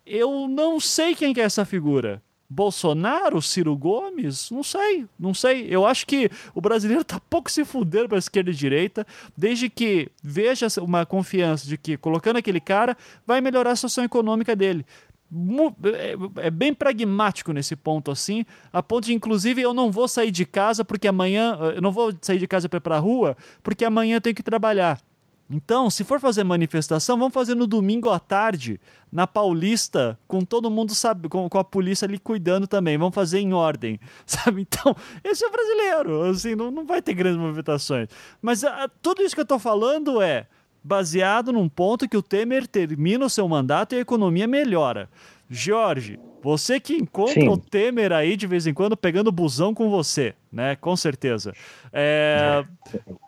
eu 0.04 0.48
não 0.48 0.80
sei 0.80 1.14
quem 1.14 1.32
que 1.32 1.40
é 1.40 1.44
essa 1.44 1.64
figura. 1.64 2.20
Bolsonaro, 2.48 3.40
Ciro 3.40 3.76
Gomes? 3.76 4.50
Não 4.50 4.64
sei, 4.64 5.06
não 5.16 5.32
sei. 5.32 5.68
Eu 5.70 5.86
acho 5.86 6.04
que 6.04 6.28
o 6.52 6.60
brasileiro 6.60 7.04
tá 7.04 7.20
pouco 7.20 7.48
se 7.48 7.64
fudendo 7.64 8.08
para 8.08 8.18
esquerda 8.18 8.50
e 8.50 8.54
direita, 8.54 9.06
desde 9.36 9.70
que 9.70 10.08
veja 10.20 10.66
uma 10.80 11.06
confiança 11.06 11.64
de 11.68 11.78
que 11.78 11.96
colocando 11.96 12.38
aquele 12.38 12.58
cara 12.58 12.96
vai 13.24 13.40
melhorar 13.40 13.70
a 13.70 13.76
situação 13.76 14.02
econômica 14.02 14.56
dele. 14.56 14.84
É, 15.94 16.46
é 16.46 16.50
bem 16.50 16.74
pragmático 16.74 17.52
nesse 17.52 17.76
ponto 17.76 18.10
assim, 18.10 18.44
a 18.72 18.82
ponto 18.82 19.04
de 19.04 19.14
inclusive 19.14 19.62
eu 19.62 19.72
não 19.72 19.90
vou 19.90 20.08
sair 20.08 20.30
de 20.32 20.44
casa 20.44 20.84
porque 20.84 21.06
amanhã 21.06 21.56
eu 21.74 21.80
não 21.80 21.92
vou 21.92 22.12
sair 22.20 22.38
de 22.38 22.48
casa 22.48 22.68
para 22.68 22.78
ir 22.78 22.80
para 22.80 22.96
a 22.96 22.98
rua 22.98 23.36
porque 23.62 23.84
amanhã 23.84 24.16
eu 24.16 24.20
tenho 24.20 24.34
que 24.34 24.42
trabalhar. 24.42 25.00
Então, 25.52 25.90
se 25.90 26.04
for 26.04 26.20
fazer 26.20 26.44
manifestação, 26.44 27.18
vamos 27.18 27.34
fazer 27.34 27.56
no 27.56 27.66
domingo 27.66 28.08
à 28.08 28.20
tarde, 28.20 28.80
na 29.10 29.26
Paulista, 29.26 30.16
com 30.28 30.42
todo 30.42 30.70
mundo 30.70 30.94
sabe, 30.94 31.28
com, 31.28 31.48
com, 31.48 31.58
a 31.58 31.64
polícia 31.64 32.06
ali 32.06 32.20
cuidando 32.20 32.68
também. 32.68 32.96
Vamos 32.96 33.16
fazer 33.16 33.40
em 33.40 33.52
ordem, 33.52 33.98
sabe? 34.24 34.62
Então, 34.62 34.94
esse 35.24 35.44
é 35.44 35.50
brasileiro, 35.50 36.22
assim, 36.22 36.54
não, 36.54 36.70
não 36.70 36.86
vai 36.86 37.02
ter 37.02 37.14
grandes 37.14 37.40
movimentações. 37.40 38.08
Mas 38.40 38.62
a, 38.62 38.88
tudo 39.02 39.22
isso 39.22 39.34
que 39.34 39.40
eu 39.40 39.44
estou 39.44 39.58
falando 39.58 40.22
é 40.22 40.46
baseado 40.82 41.52
num 41.52 41.68
ponto 41.68 42.08
que 42.08 42.16
o 42.16 42.22
Temer 42.22 42.66
termina 42.66 43.24
o 43.24 43.30
seu 43.30 43.48
mandato 43.48 43.94
e 43.94 43.98
a 43.98 44.00
economia 44.00 44.46
melhora. 44.46 45.08
Jorge, 45.52 46.18
você 46.42 46.78
que 46.78 46.94
encontra 46.94 47.40
Sim. 47.40 47.48
o 47.48 47.56
Temer 47.56 48.12
aí 48.12 48.36
de 48.36 48.46
vez 48.46 48.66
em 48.68 48.72
quando 48.72 48.96
pegando 48.96 49.32
busão 49.32 49.74
com 49.74 49.90
você, 49.90 50.34
né? 50.50 50.76
Com 50.76 50.96
certeza. 50.96 51.52
É, 51.92 52.64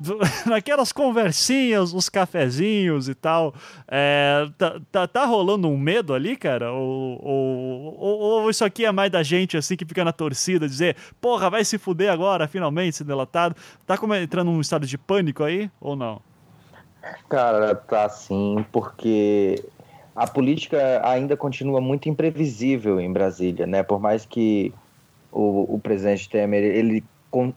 naquelas 0.46 0.92
conversinhas, 0.92 1.92
os 1.92 2.08
cafezinhos 2.08 3.08
e 3.08 3.14
tal, 3.14 3.54
é, 3.88 4.48
tá, 4.56 4.80
tá, 4.90 5.08
tá, 5.08 5.24
rolando 5.24 5.68
um 5.68 5.76
medo 5.76 6.14
ali, 6.14 6.36
cara? 6.36 6.72
Ou, 6.72 7.20
ou, 7.22 7.96
ou, 7.98 8.20
ou, 8.20 8.50
isso 8.50 8.64
aqui 8.64 8.84
é 8.84 8.92
mais 8.92 9.10
da 9.10 9.22
gente 9.22 9.56
assim 9.56 9.76
que 9.76 9.84
fica 9.84 10.04
na 10.04 10.12
torcida, 10.12 10.68
dizer, 10.68 10.96
porra, 11.20 11.50
vai 11.50 11.64
se 11.64 11.76
fuder 11.78 12.10
agora, 12.10 12.46
finalmente, 12.46 12.96
se 12.96 13.04
delatado? 13.04 13.56
Tá 13.84 13.98
entrando 14.22 14.52
num 14.52 14.60
estado 14.60 14.86
de 14.86 14.96
pânico 14.96 15.42
aí 15.42 15.68
ou 15.80 15.96
não? 15.96 16.22
Cara, 17.28 17.74
tá 17.74 18.08
sim, 18.08 18.64
porque 18.70 19.64
a 20.14 20.26
política 20.26 21.00
ainda 21.04 21.36
continua 21.36 21.80
muito 21.80 22.08
imprevisível 22.08 23.00
em 23.00 23.12
Brasília, 23.12 23.66
né? 23.66 23.82
Por 23.82 24.00
mais 24.00 24.24
que 24.24 24.72
o, 25.32 25.74
o 25.74 25.80
presidente 25.80 26.28
Temer 26.28 26.62
ele, 26.62 27.04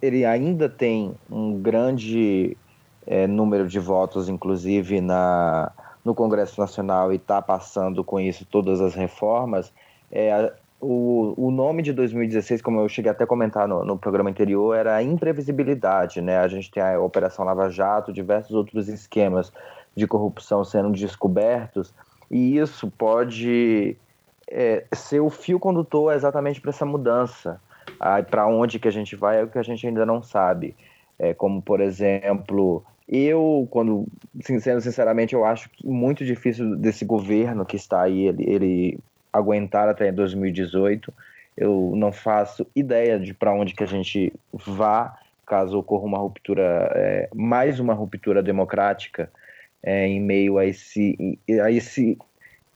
ele 0.02 0.26
ainda 0.26 0.70
tem 0.70 1.14
um 1.30 1.60
grande 1.62 2.58
é, 3.06 3.28
número 3.28 3.68
de 3.68 3.80
votos, 3.80 4.30
inclusive 4.30 5.02
na, 5.02 5.72
no 6.04 6.16
Congresso 6.16 6.60
Nacional, 6.60 7.12
e 7.12 7.18
está 7.18 7.42
passando 7.42 8.04
com 8.04 8.20
isso 8.20 8.46
todas 8.46 8.82
as 8.82 8.96
reformas, 8.96 9.72
é, 10.12 10.54
o, 10.80 11.34
o 11.38 11.52
nome 11.52 11.82
de 11.82 11.94
2016, 11.94 12.62
como 12.62 12.80
eu 12.80 12.90
cheguei 12.90 13.12
até 13.12 13.24
a 13.24 13.28
comentar 13.28 13.68
no, 13.68 13.84
no 13.84 13.98
programa 13.98 14.30
anterior, 14.30 14.76
era 14.76 14.96
a 14.96 15.04
imprevisibilidade, 15.04 16.22
né? 16.22 16.38
A 16.38 16.48
gente 16.48 16.70
tem 16.70 16.84
a 16.84 17.00
Operação 17.00 17.46
Lava 17.46 17.70
Jato, 17.70 18.14
diversos 18.14 18.52
outros 18.52 18.88
esquemas 18.88 19.52
de 19.96 20.06
corrupção 20.06 20.64
sendo 20.64 20.92
descobertos, 20.92 21.94
e 22.30 22.58
isso 22.58 22.92
pode 22.92 23.96
é, 24.48 24.86
ser 24.94 25.22
o 25.22 25.30
fio 25.30 25.60
condutor 25.60 26.14
exatamente 26.14 26.60
para 26.60 26.70
essa 26.70 26.86
mudança. 26.86 27.60
Para 28.30 28.48
onde 28.48 28.80
que 28.80 28.88
a 28.88 28.92
gente 28.92 29.16
vai 29.16 29.40
é 29.40 29.44
o 29.44 29.48
que 29.48 29.58
a 29.58 29.64
gente 29.64 29.88
ainda 29.88 30.06
não 30.06 30.22
sabe. 30.22 30.76
É, 31.18 31.34
como, 31.34 31.62
por 31.62 31.80
exemplo, 31.80 32.84
eu, 33.08 33.68
quando, 33.72 34.06
sendo 34.42 34.82
sinceramente, 34.82 35.34
eu 35.34 35.46
acho 35.46 35.70
muito 35.84 36.26
difícil 36.26 36.76
desse 36.76 37.06
governo 37.06 37.66
que 37.66 37.76
está 37.76 38.02
aí, 38.02 38.28
ele, 38.28 38.44
ele 38.50 39.00
aguentar 39.38 39.90
até 39.90 40.12
2018. 40.12 41.14
Eu 41.58 41.94
não 41.96 42.12
faço 42.12 42.68
ideia 42.76 43.20
de 43.20 43.34
para 43.34 43.54
onde 43.54 43.74
que 43.74 43.84
a 43.84 43.88
gente 43.88 44.34
vá 44.52 45.18
caso 45.46 45.78
ocorra 45.78 46.06
uma 46.06 46.18
ruptura, 46.18 46.92
é, 46.96 47.30
mais 47.34 47.80
uma 47.80 47.94
ruptura 47.94 48.42
democrática 48.42 49.32
é, 49.84 50.08
em 50.08 50.20
meio 50.20 50.58
a 50.58 50.66
esse, 50.66 51.38
a 51.64 51.70
esse 51.70 52.18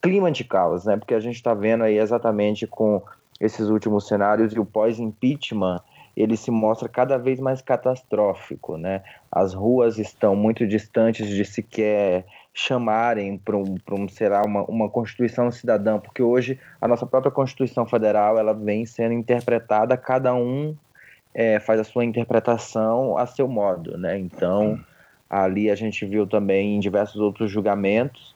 clima 0.02 0.32
de 0.32 0.44
caos, 0.44 0.86
né? 0.86 0.96
Porque 0.96 1.16
a 1.16 1.20
gente 1.20 1.36
está 1.36 1.54
vendo 1.54 1.84
aí 1.84 1.98
exatamente 1.98 2.68
com 2.68 3.02
esses 3.40 3.68
últimos 3.68 4.08
cenários 4.08 4.54
e 4.54 4.60
o 4.60 4.66
pós-impeachment 4.66 5.82
ele 6.16 6.36
se 6.36 6.52
mostra 6.52 6.90
cada 6.90 7.18
vez 7.18 7.40
mais 7.40 7.62
catastrófico, 7.62 8.78
né? 8.78 9.02
As 9.32 9.54
ruas 9.54 9.98
estão 9.98 10.36
muito 10.36 10.68
distantes 10.68 11.28
de 11.28 11.46
sequer 11.46 12.26
chamarem 12.54 13.38
para 13.38 13.56
um, 13.56 13.78
um, 13.92 14.08
será 14.08 14.42
uma, 14.46 14.64
uma 14.64 14.90
Constituição 14.90 15.52
cidadã, 15.52 16.00
porque 16.00 16.22
hoje 16.22 16.60
a 16.82 16.88
nossa 16.88 17.06
própria 17.06 17.32
Constituição 17.32 17.86
Federal 17.86 18.38
ela 18.38 18.54
vem 18.54 18.86
sendo 18.86 19.14
interpretada, 19.14 19.96
cada 19.96 20.34
um 20.34 20.76
é, 21.34 21.60
faz 21.60 21.80
a 21.80 21.84
sua 21.84 22.04
interpretação 22.04 23.18
a 23.18 23.26
seu 23.26 23.48
modo, 23.48 23.98
né? 23.98 24.18
Então 24.18 24.80
Ali 25.30 25.70
a 25.70 25.76
gente 25.76 26.06
viu 26.06 26.26
também 26.26 26.76
em 26.76 26.80
diversos 26.80 27.22
outros 27.22 27.52
julgamentos 27.52 28.36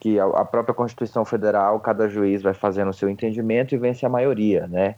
que 0.00 0.18
a 0.18 0.44
própria 0.44 0.74
Constituição 0.74 1.24
Federal, 1.24 1.78
cada 1.80 2.08
juiz 2.08 2.42
vai 2.42 2.54
fazendo 2.54 2.88
o 2.88 2.94
seu 2.94 3.08
entendimento 3.08 3.74
e 3.74 3.78
vence 3.78 4.04
a 4.06 4.08
maioria, 4.08 4.66
né? 4.66 4.94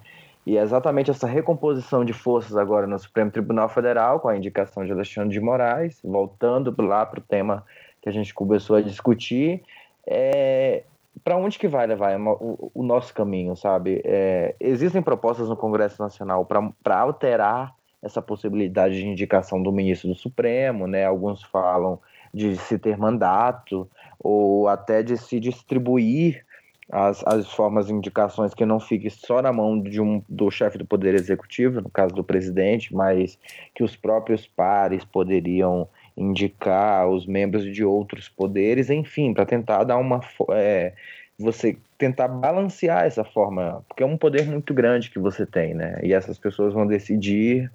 E 0.46 0.56
é 0.56 0.62
exatamente 0.62 1.10
essa 1.10 1.26
recomposição 1.26 2.04
de 2.04 2.12
forças 2.12 2.56
agora 2.56 2.86
no 2.86 2.98
Supremo 2.98 3.30
Tribunal 3.30 3.68
Federal, 3.68 4.18
com 4.20 4.28
a 4.28 4.36
indicação 4.36 4.84
de 4.84 4.92
Alexandre 4.92 5.30
de 5.30 5.40
Moraes, 5.40 6.00
voltando 6.02 6.74
lá 6.82 7.04
para 7.04 7.20
o 7.20 7.22
tema 7.22 7.64
que 8.00 8.08
a 8.08 8.12
gente 8.12 8.32
começou 8.34 8.76
a 8.76 8.80
discutir, 8.80 9.62
é, 10.06 10.84
para 11.22 11.36
onde 11.36 11.58
que 11.58 11.68
vai 11.68 11.86
levar 11.86 12.18
o, 12.18 12.70
o 12.74 12.82
nosso 12.82 13.12
caminho, 13.12 13.56
sabe? 13.56 14.00
É, 14.04 14.54
existem 14.60 15.02
propostas 15.02 15.48
no 15.48 15.56
Congresso 15.56 16.00
Nacional 16.00 16.46
para 16.46 17.00
alterar 17.00 17.74
essa 18.02 18.22
possibilidade 18.22 18.96
de 18.96 19.06
indicação 19.06 19.62
do 19.62 19.72
ministro 19.72 20.08
do 20.08 20.14
Supremo, 20.14 20.86
né? 20.86 21.04
Alguns 21.04 21.42
falam 21.42 21.98
de 22.32 22.56
se 22.56 22.78
ter 22.78 22.96
mandato 22.96 23.88
ou 24.18 24.68
até 24.68 25.02
de 25.02 25.16
se 25.16 25.40
distribuir 25.40 26.44
as, 26.90 27.22
as 27.26 27.52
formas 27.52 27.86
de 27.86 27.92
indicações 27.92 28.54
que 28.54 28.64
não 28.64 28.80
fique 28.80 29.10
só 29.10 29.42
na 29.42 29.52
mão 29.52 29.80
de 29.80 30.00
um, 30.00 30.22
do 30.28 30.50
chefe 30.50 30.78
do 30.78 30.86
Poder 30.86 31.14
Executivo, 31.14 31.80
no 31.80 31.90
caso 31.90 32.14
do 32.14 32.24
presidente, 32.24 32.94
mas 32.94 33.38
que 33.74 33.82
os 33.82 33.94
próprios 33.94 34.46
pares 34.46 35.04
poderiam 35.04 35.88
indicar 36.18 37.08
os 37.08 37.26
membros 37.26 37.64
de 37.64 37.84
outros 37.84 38.28
poderes, 38.28 38.90
enfim, 38.90 39.32
para 39.32 39.46
tentar 39.46 39.84
dar 39.84 39.96
uma 39.96 40.20
é, 40.50 40.92
você 41.38 41.76
tentar 41.96 42.28
balancear 42.28 43.04
essa 43.04 43.24
forma, 43.24 43.84
porque 43.88 44.02
é 44.02 44.06
um 44.06 44.16
poder 44.16 44.46
muito 44.46 44.74
grande 44.74 45.10
que 45.10 45.18
você 45.18 45.46
tem, 45.46 45.74
né? 45.74 45.98
E 46.02 46.12
essas 46.12 46.38
pessoas 46.38 46.74
vão 46.74 46.86
decidir 46.86 47.70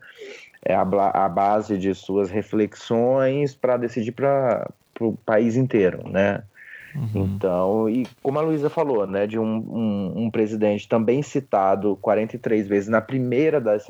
é, 0.65 0.75
a, 0.75 0.81
a 0.81 1.29
base 1.29 1.77
de 1.77 1.93
suas 1.95 2.29
reflexões 2.29 3.55
para 3.55 3.77
decidir 3.77 4.11
para 4.11 4.69
o 4.99 5.13
país 5.25 5.55
inteiro, 5.55 6.07
né? 6.09 6.43
Uhum. 6.95 7.25
Então, 7.25 7.89
e 7.89 8.05
como 8.21 8.37
a 8.37 8.41
Luísa 8.41 8.69
falou, 8.69 9.07
né, 9.07 9.25
de 9.25 9.39
um, 9.39 9.45
um, 9.45 10.13
um, 10.23 10.29
presidente 10.29 10.87
também 10.87 11.23
citado 11.23 11.97
43 12.01 12.67
vezes 12.67 12.87
na 12.87 13.01
primeira 13.01 13.59
das 13.59 13.83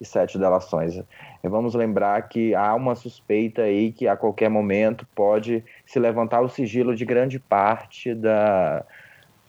77 0.00 0.38
delações. 0.38 0.96
E 0.96 1.48
vamos 1.48 1.74
lembrar 1.74 2.20
que 2.28 2.54
há 2.54 2.74
uma 2.74 2.94
suspeita 2.94 3.62
aí 3.62 3.92
que 3.92 4.06
a 4.06 4.16
qualquer 4.16 4.48
momento 4.48 5.06
pode 5.14 5.64
se 5.86 5.98
levantar 5.98 6.40
o 6.40 6.48
sigilo 6.48 6.94
de 6.94 7.04
grande 7.04 7.38
parte 7.38 8.14
da, 8.14 8.84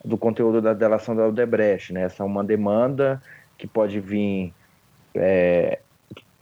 do 0.03 0.17
conteúdo 0.17 0.61
da 0.61 0.73
delação 0.73 1.15
da 1.15 1.27
Odebrecht. 1.27 1.93
Né? 1.93 2.03
Essa 2.03 2.23
é 2.23 2.25
uma 2.25 2.43
demanda 2.43 3.21
que 3.57 3.67
pode 3.67 3.99
vir 3.99 4.53
é, 5.15 5.79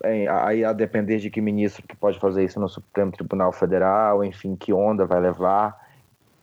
aí 0.04 0.64
a 0.64 0.74
depender 0.74 1.18
de 1.18 1.30
que 1.30 1.42
ministro 1.42 1.88
que 1.88 1.96
pode 1.96 2.20
fazer 2.20 2.44
isso 2.44 2.60
no 2.60 2.70
Supremo 2.70 3.12
Tribunal 3.12 3.52
Federal, 3.52 4.24
enfim, 4.24 4.56
que 4.56 4.72
onda 4.74 5.06
vai 5.06 5.20
levar. 5.20 5.84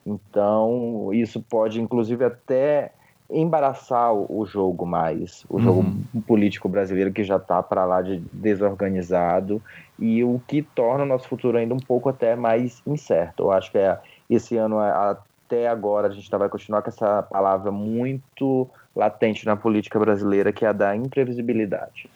Então, 0.05 1.11
isso 1.13 1.41
pode, 1.41 1.81
inclusive, 1.81 2.25
até 2.25 2.93
embaraçar 3.33 4.13
o, 4.13 4.45
jogo 4.45 4.87
mais, 4.87 5.45
o 5.49 5.59
jogo 5.59 5.81
uhum. 5.81 6.21
político 6.21 6.69
brasileiro 6.69 7.13
que 7.13 7.25
já 7.25 7.37
está 7.37 7.63
para 7.63 7.85
lá 7.85 8.03
de 8.03 8.23
desorganizado 8.33 9.61
e 9.99 10.23
o 10.23 10.41
que 10.47 10.63
torna 10.63 11.05
o 11.05 11.07
nosso 11.07 11.29
futuro 11.29 11.57
ainda 11.57 11.75
um 11.75 11.81
pouco 11.81 12.09
até 12.09 12.37
mais 12.37 12.83
incerto. 12.87 13.45
Eu 13.45 13.53
acho 13.53 13.71
que 13.71 13.79
é, 13.79 13.99
esse 14.29 14.57
ano 14.57 14.79
até 14.79 15.69
agora 15.69 16.09
a 16.09 16.11
gente 16.11 16.31
vai 16.31 16.49
continuar 16.49 16.83
com 16.83 16.89
essa 16.89 17.23
palavra 17.23 17.71
muito 17.71 18.69
latente 18.95 19.47
na 19.47 19.57
política 19.57 19.99
brasileira 19.99 20.53
que 20.53 20.65
é 20.65 20.69
a 20.69 20.73
da 20.73 20.95
imprevisibilidade. 20.95 22.09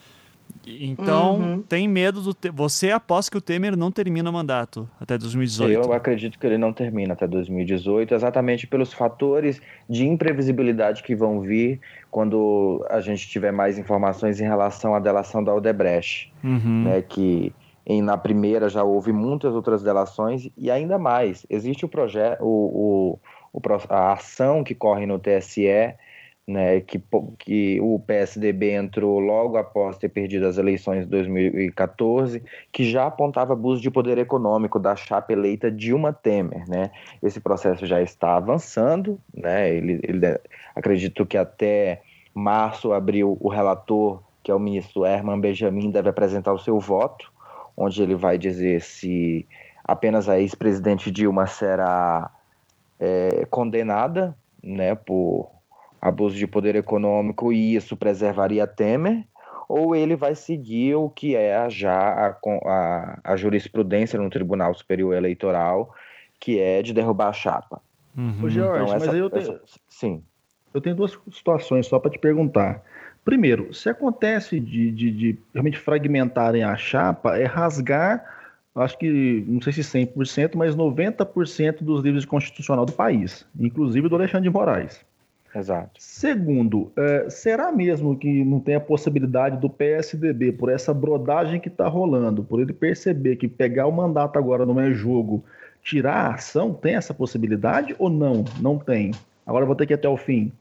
Então, 0.67 1.37
uhum. 1.37 1.63
tem 1.63 1.87
medo 1.87 2.21
do. 2.21 2.35
Te... 2.35 2.51
Você 2.51 2.91
aposta 2.91 3.31
que 3.31 3.39
o 3.39 3.41
Temer 3.41 3.77
não 3.77 3.91
termina 3.91 4.29
o 4.29 4.33
mandato 4.33 4.89
até 5.01 5.17
2018? 5.17 5.73
Eu 5.73 5.93
acredito 5.93 6.39
que 6.39 6.47
ele 6.47 6.59
não 6.59 6.73
termina 6.73 7.13
até 7.13 7.27
2018, 7.27 8.15
exatamente 8.15 8.67
pelos 8.67 8.93
fatores 8.93 9.61
de 9.89 10.07
imprevisibilidade 10.07 11.03
que 11.03 11.15
vão 11.15 11.41
vir 11.41 11.81
quando 12.11 12.85
a 12.91 13.01
gente 13.01 13.29
tiver 13.29 13.53
mais 13.53 13.79
informações 13.79 14.41
em 14.41 14.45
relação 14.45 14.95
à 14.95 14.99
delação 14.99 15.43
da 15.43 15.55
Odebrecht. 15.55 16.33
Uhum. 16.43 16.85
Né, 16.85 17.03
que 17.03 17.53
em, 17.87 18.03
na 18.03 18.19
primeira 18.19 18.69
já 18.69 18.83
houve 18.83 19.13
muitas 19.13 19.55
outras 19.55 19.83
delações 19.83 20.49
e 20.57 20.71
ainda 20.71 20.99
mais. 20.99 21.47
Existe 21.49 21.85
o 21.85 21.89
projeto, 21.89 22.43
o, 22.43 23.21
o, 23.55 23.61
a 23.89 24.13
ação 24.13 24.65
que 24.65 24.75
corre 24.75 25.07
no 25.07 25.19
TSE 25.21 25.95
né, 26.47 26.81
que, 26.81 27.03
que 27.39 27.81
o 27.81 27.99
PSDB 27.99 28.73
entrou 28.73 29.19
logo 29.19 29.57
após 29.57 29.99
ter 29.99 30.09
perdido 30.09 30.47
as 30.47 30.59
eleições 30.59 31.05
de 31.05 31.11
2014, 31.11 32.41
que 32.71 32.89
já 32.89 33.07
apontava 33.07 33.53
abuso 33.53 33.83
de 33.83 33.91
poder 33.91 34.17
econômico 34.19 34.79
da 34.79 34.95
chapa 34.95 35.33
eleita 35.33 35.71
Dilma 35.71 36.13
Temer. 36.13 36.69
Né? 36.69 36.93
Esse 37.21 37.41
processo 37.41 37.85
já 37.85 38.01
está 38.01 38.37
avançando, 38.37 39.19
né? 39.35 39.75
ele, 39.75 39.99
ele 40.05 40.39
acredito 40.75 41.27
que 41.27 41.37
até 41.37 42.03
março, 42.33 42.93
abril, 42.93 43.37
o 43.41 43.49
relator, 43.49 44.23
que 44.45 44.51
é 44.51 44.55
o 44.55 44.61
ministro 44.61 45.05
Herman 45.05 45.41
Benjamin, 45.41 45.91
deve 45.91 46.11
apresentar 46.11 46.53
o 46.53 46.59
seu 46.59 46.79
voto, 46.79 47.33
onde 47.77 48.01
ele 48.01 48.15
vai 48.15 48.39
dizer 48.39 48.81
se 48.83 49.45
apenas 49.83 50.29
a 50.29 50.39
ex-presidente 50.39 51.11
Dilma 51.11 51.47
será 51.49 52.31
é, 53.01 53.47
condenada 53.51 54.37
né, 54.63 54.95
por 54.95 55.56
abuso 56.01 56.37
de 56.37 56.47
poder 56.47 56.77
econômico 56.77 57.53
e 57.53 57.75
isso 57.75 57.97
preservaria 57.97 58.67
Temer, 58.67 59.25
ou 59.69 59.97
ele 59.97 60.15
vai 60.15 60.35
seguir 60.35 60.95
o 60.95 61.11
que 61.11 61.35
é 61.35 61.69
já 61.69 61.93
a, 61.93 62.37
a, 62.67 63.21
a 63.25 63.37
jurisprudência 63.37 64.21
no 64.21 64.31
Tribunal 64.31 64.75
Superior 64.75 65.15
Eleitoral, 65.15 65.93
que 66.39 66.61
é 66.61 66.83
de 66.83 66.93
derrubar 66.93 67.29
a 67.29 67.33
chapa. 67.33 67.81
Uhum. 68.17 68.45
Ô, 68.45 68.49
George, 68.49 68.85
então, 68.85 68.97
essa, 68.97 69.07
mas 69.07 69.15
eu 69.17 69.31
tenho... 69.31 69.53
Essa, 69.53 69.61
sim. 69.89 70.23
Eu 70.73 70.81
tenho 70.81 70.95
duas 70.95 71.19
situações 71.33 71.87
só 71.87 71.99
para 71.99 72.11
te 72.11 72.19
perguntar. 72.19 72.83
Primeiro, 73.25 73.75
se 73.75 73.89
acontece 73.89 74.61
de, 74.61 74.91
de, 74.93 75.11
de, 75.11 75.39
realmente 75.53 75.79
fragmentarem 75.79 76.63
a 76.63 76.77
chapa, 76.77 77.37
é 77.37 77.45
rasgar, 77.45 78.25
acho 78.75 78.97
que, 78.99 79.45
não 79.49 79.61
sei 79.61 79.73
se 79.73 79.81
100%, 79.81 80.55
mas 80.55 80.77
90% 80.77 81.83
dos 81.83 82.05
livros 82.05 82.25
constitucional 82.25 82.87
do 82.87 82.93
país, 82.93 83.45
inclusive 83.59 84.09
do 84.09 84.15
Alexandre 84.15 84.49
de 84.49 84.55
Moraes. 84.55 85.05
Exato. 85.55 85.93
Segundo, 85.99 86.93
é, 86.97 87.31
será 87.31 87.73
mesmo 87.73 88.17
que 88.17 88.45
não 88.45 88.61
tem 88.61 88.75
a 88.75 88.81
possibilidade 88.81 89.59
do 89.59 89.71
PSDB, 89.71 90.53
por 90.53 90.71
essa 90.71 90.93
brodagem 90.93 91.59
que 91.59 91.69
está 91.69 91.89
rolando, 91.89 92.45
por 92.45 92.61
ele 92.61 92.73
perceber 92.73 93.37
que 93.37 93.49
pegar 93.49 93.87
o 93.87 93.93
mandato 93.93 94.39
agora 94.39 94.67
não 94.67 94.81
é 94.81 94.93
jogo, 94.93 95.43
tirar 95.83 96.27
a 96.27 96.35
ação, 96.35 96.75
tem 96.75 96.97
essa 96.97 97.15
possibilidade 97.15 97.95
ou 97.99 98.11
não? 98.11 98.45
Não 98.61 98.79
tem. 98.79 99.13
Agora 99.47 99.63
eu 99.63 99.67
vou 99.67 99.77
ter 99.77 99.87
que 99.87 99.93
ir 99.93 99.95
até 99.95 100.09
o 100.09 100.17
fim. 100.17 100.53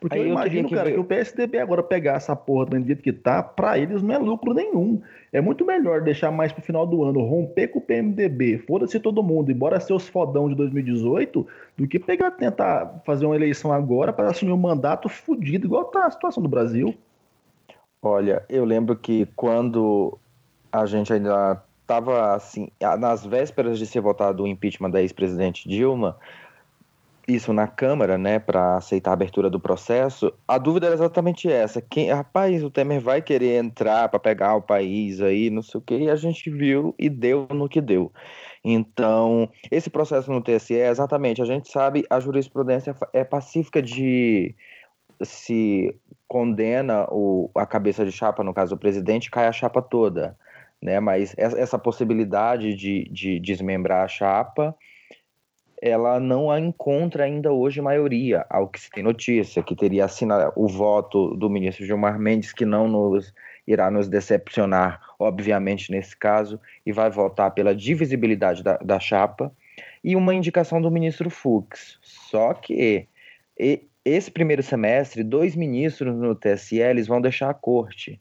Porque 0.00 0.16
Aí 0.16 0.22
eu, 0.22 0.32
imagino, 0.32 0.68
que 0.68 0.74
cara, 0.74 0.88
ver... 0.88 0.94
que 0.94 1.00
o 1.00 1.04
PSDB 1.04 1.58
agora 1.58 1.82
pegar 1.82 2.14
essa 2.14 2.34
porra 2.36 2.66
do 2.66 2.84
jeito 2.84 3.02
que 3.02 3.12
tá, 3.12 3.42
pra 3.42 3.78
eles 3.78 4.02
não 4.02 4.14
é 4.14 4.18
lucro 4.18 4.52
nenhum. 4.52 5.00
É 5.32 5.40
muito 5.40 5.64
melhor 5.64 6.02
deixar 6.02 6.30
mais 6.30 6.52
pro 6.52 6.62
final 6.62 6.86
do 6.86 7.02
ano, 7.04 7.20
romper 7.20 7.68
com 7.68 7.78
o 7.78 7.82
PMDB, 7.82 8.58
foda-se 8.58 8.98
todo 9.00 9.22
mundo, 9.22 9.50
embora 9.50 9.80
ser 9.80 9.92
os 9.92 10.08
fodão 10.08 10.48
de 10.48 10.54
2018, 10.54 11.46
do 11.76 11.88
que 11.88 11.98
pegar, 11.98 12.30
tentar 12.32 13.02
fazer 13.04 13.26
uma 13.26 13.36
eleição 13.36 13.72
agora 13.72 14.12
para 14.12 14.30
assumir 14.30 14.52
um 14.52 14.56
mandato 14.56 15.08
fudido, 15.08 15.66
igual 15.66 15.84
tá 15.84 16.06
a 16.06 16.10
situação 16.10 16.42
do 16.42 16.48
Brasil. 16.48 16.94
Olha, 18.02 18.44
eu 18.48 18.64
lembro 18.64 18.96
que 18.96 19.26
quando 19.34 20.16
a 20.70 20.86
gente 20.86 21.12
ainda 21.12 21.62
tava 21.86 22.34
assim, 22.34 22.68
nas 22.98 23.24
vésperas 23.24 23.78
de 23.78 23.86
ser 23.86 24.00
votado 24.00 24.42
o 24.42 24.46
impeachment 24.46 24.90
da 24.90 25.00
ex-presidente 25.00 25.68
Dilma, 25.68 26.16
isso 27.26 27.52
na 27.52 27.66
Câmara, 27.66 28.16
né, 28.16 28.38
para 28.38 28.76
aceitar 28.76 29.10
a 29.10 29.14
abertura 29.14 29.50
do 29.50 29.58
processo, 29.58 30.32
a 30.46 30.58
dúvida 30.58 30.86
era 30.86 30.94
exatamente 30.94 31.50
essa. 31.50 31.80
Quem, 31.80 32.12
rapaz, 32.12 32.62
o 32.62 32.70
Temer 32.70 33.00
vai 33.00 33.20
querer 33.20 33.56
entrar 33.56 34.08
para 34.08 34.20
pegar 34.20 34.54
o 34.54 34.62
país 34.62 35.20
aí, 35.20 35.50
não 35.50 35.62
sei 35.62 35.78
o 35.78 35.82
quê, 35.82 35.98
e 35.98 36.10
a 36.10 36.16
gente 36.16 36.48
viu 36.50 36.94
e 36.98 37.08
deu 37.08 37.48
no 37.50 37.68
que 37.68 37.80
deu. 37.80 38.12
Então, 38.64 39.50
esse 39.70 39.90
processo 39.90 40.30
no 40.30 40.40
TSE, 40.40 40.74
exatamente, 40.74 41.42
a 41.42 41.44
gente 41.44 41.70
sabe, 41.70 42.04
a 42.08 42.20
jurisprudência 42.20 42.94
é 43.12 43.24
pacífica 43.24 43.82
de 43.82 44.54
se 45.22 45.98
condena 46.28 47.06
o, 47.10 47.50
a 47.54 47.66
cabeça 47.66 48.04
de 48.04 48.12
chapa, 48.12 48.44
no 48.44 48.54
caso 48.54 48.74
do 48.74 48.78
presidente, 48.78 49.30
cai 49.30 49.46
a 49.46 49.52
chapa 49.52 49.80
toda, 49.80 50.36
né? 50.82 51.00
Mas 51.00 51.34
essa 51.38 51.78
possibilidade 51.78 52.74
de, 52.74 53.08
de 53.10 53.40
desmembrar 53.40 54.04
a 54.04 54.08
chapa 54.08 54.76
ela 55.80 56.18
não 56.18 56.50
a 56.50 56.58
encontra 56.58 57.24
ainda 57.24 57.52
hoje 57.52 57.80
maioria, 57.80 58.44
ao 58.48 58.68
que 58.68 58.80
se 58.80 58.90
tem 58.90 59.02
notícia, 59.02 59.62
que 59.62 59.76
teria 59.76 60.04
assinado 60.04 60.52
o 60.56 60.66
voto 60.68 61.34
do 61.36 61.50
ministro 61.50 61.84
Gilmar 61.84 62.18
Mendes, 62.18 62.52
que 62.52 62.64
não 62.64 62.88
nos 62.88 63.34
irá 63.66 63.90
nos 63.90 64.08
decepcionar, 64.08 65.00
obviamente, 65.18 65.90
nesse 65.90 66.16
caso, 66.16 66.60
e 66.84 66.92
vai 66.92 67.10
votar 67.10 67.50
pela 67.50 67.74
divisibilidade 67.74 68.62
da, 68.62 68.76
da 68.76 69.00
chapa, 69.00 69.52
e 70.02 70.14
uma 70.14 70.34
indicação 70.34 70.80
do 70.80 70.90
ministro 70.90 71.28
Fux. 71.28 71.98
Só 72.00 72.54
que 72.54 73.08
e, 73.58 73.82
esse 74.04 74.30
primeiro 74.30 74.62
semestre, 74.62 75.24
dois 75.24 75.56
ministros 75.56 76.14
no 76.14 76.34
TSE 76.34 76.78
eles 76.78 77.08
vão 77.08 77.20
deixar 77.20 77.50
a 77.50 77.54
corte. 77.54 78.20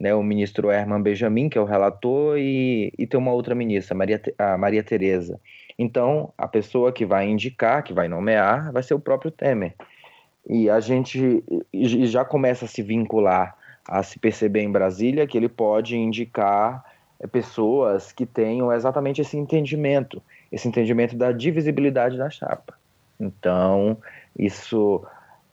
Né, 0.00 0.14
o 0.14 0.22
ministro 0.22 0.70
Herman 0.70 1.02
Benjamin, 1.02 1.48
que 1.48 1.58
é 1.58 1.60
o 1.60 1.64
relator, 1.64 2.38
e, 2.38 2.92
e 2.96 3.04
tem 3.04 3.18
uma 3.18 3.32
outra 3.32 3.52
ministra, 3.52 3.96
Maria, 3.96 4.22
a 4.38 4.56
Maria 4.56 4.82
Tereza. 4.82 5.40
Então, 5.78 6.32
a 6.36 6.48
pessoa 6.48 6.92
que 6.92 7.06
vai 7.06 7.28
indicar, 7.28 7.84
que 7.84 7.92
vai 7.92 8.08
nomear, 8.08 8.72
vai 8.72 8.82
ser 8.82 8.94
o 8.94 9.00
próprio 9.00 9.30
Temer. 9.30 9.74
E 10.48 10.68
a 10.68 10.80
gente 10.80 11.44
já 11.72 12.24
começa 12.24 12.64
a 12.64 12.68
se 12.68 12.82
vincular, 12.82 13.56
a 13.86 14.02
se 14.02 14.18
perceber 14.18 14.62
em 14.62 14.72
Brasília 14.72 15.26
que 15.26 15.36
ele 15.36 15.48
pode 15.48 15.96
indicar 15.96 16.84
é, 17.20 17.26
pessoas 17.26 18.10
que 18.10 18.26
tenham 18.26 18.72
exatamente 18.72 19.20
esse 19.20 19.36
entendimento, 19.36 20.22
esse 20.50 20.66
entendimento 20.66 21.16
da 21.16 21.30
divisibilidade 21.30 22.16
da 22.16 22.28
chapa. 22.28 22.74
Então, 23.20 23.96
isso 24.36 25.04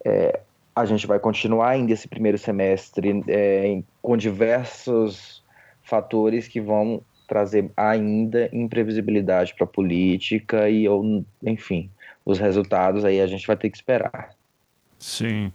é, 0.04 0.40
a 0.76 0.86
gente 0.86 1.06
vai 1.06 1.20
continuar 1.20 1.70
ainda 1.70 1.94
esse 1.94 2.08
primeiro 2.08 2.38
semestre 2.38 3.24
é, 3.28 3.82
com 4.02 4.18
diversos 4.18 5.44
fatores 5.84 6.48
que 6.48 6.60
vão 6.60 7.02
trazer 7.26 7.72
ainda 7.76 8.50
imprevisibilidade 8.54 9.54
para 9.56 9.66
a 9.66 9.68
política 9.68 10.70
e, 10.70 10.86
enfim, 11.44 11.90
os 12.26 12.40
resultados 12.40 13.04
aí 13.06 13.22
a 13.22 13.28
gente 13.28 13.46
vai 13.46 13.56
ter 13.56 13.70
que 13.70 13.78
esperar. 13.78 14.36
Sim. 14.98 15.52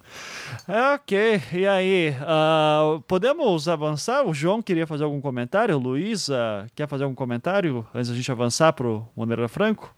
É, 0.68 0.94
ok. 0.94 1.42
E 1.52 1.66
aí, 1.66 2.10
uh, 2.10 3.00
podemos 3.02 3.68
avançar? 3.68 4.24
O 4.24 4.34
João 4.34 4.62
queria 4.62 4.86
fazer 4.86 5.04
algum 5.04 5.20
comentário? 5.20 5.78
Uh, 5.78 6.66
quer 6.74 6.86
fazer 6.86 7.04
algum 7.04 7.16
comentário 7.16 7.86
antes 7.94 8.10
da 8.10 8.16
gente 8.16 8.30
avançar 8.30 8.72
para 8.72 8.86
o 8.86 9.08
Moneira 9.16 9.48
Franco? 9.48 9.94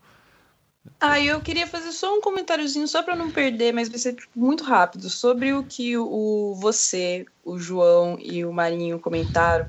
Ah, 1.01 1.21
eu 1.21 1.41
queria 1.41 1.67
fazer 1.67 1.93
só 1.93 2.17
um 2.17 2.21
comentáriozinho, 2.21 2.89
só 2.89 3.03
para 3.03 3.15
não 3.15 3.31
perder, 3.31 3.73
mas 3.73 3.89
vai 3.89 3.99
ser 3.99 4.17
muito 4.35 4.65
rápido, 4.65 5.09
sobre 5.09 5.53
o 5.53 5.63
que 5.63 5.97
o 5.97 6.55
você, 6.57 7.25
o 7.45 7.59
João 7.59 8.19
e 8.21 8.45
o 8.45 8.53
Marinho 8.53 8.99
comentaram. 8.99 9.67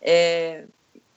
É, 0.00 0.64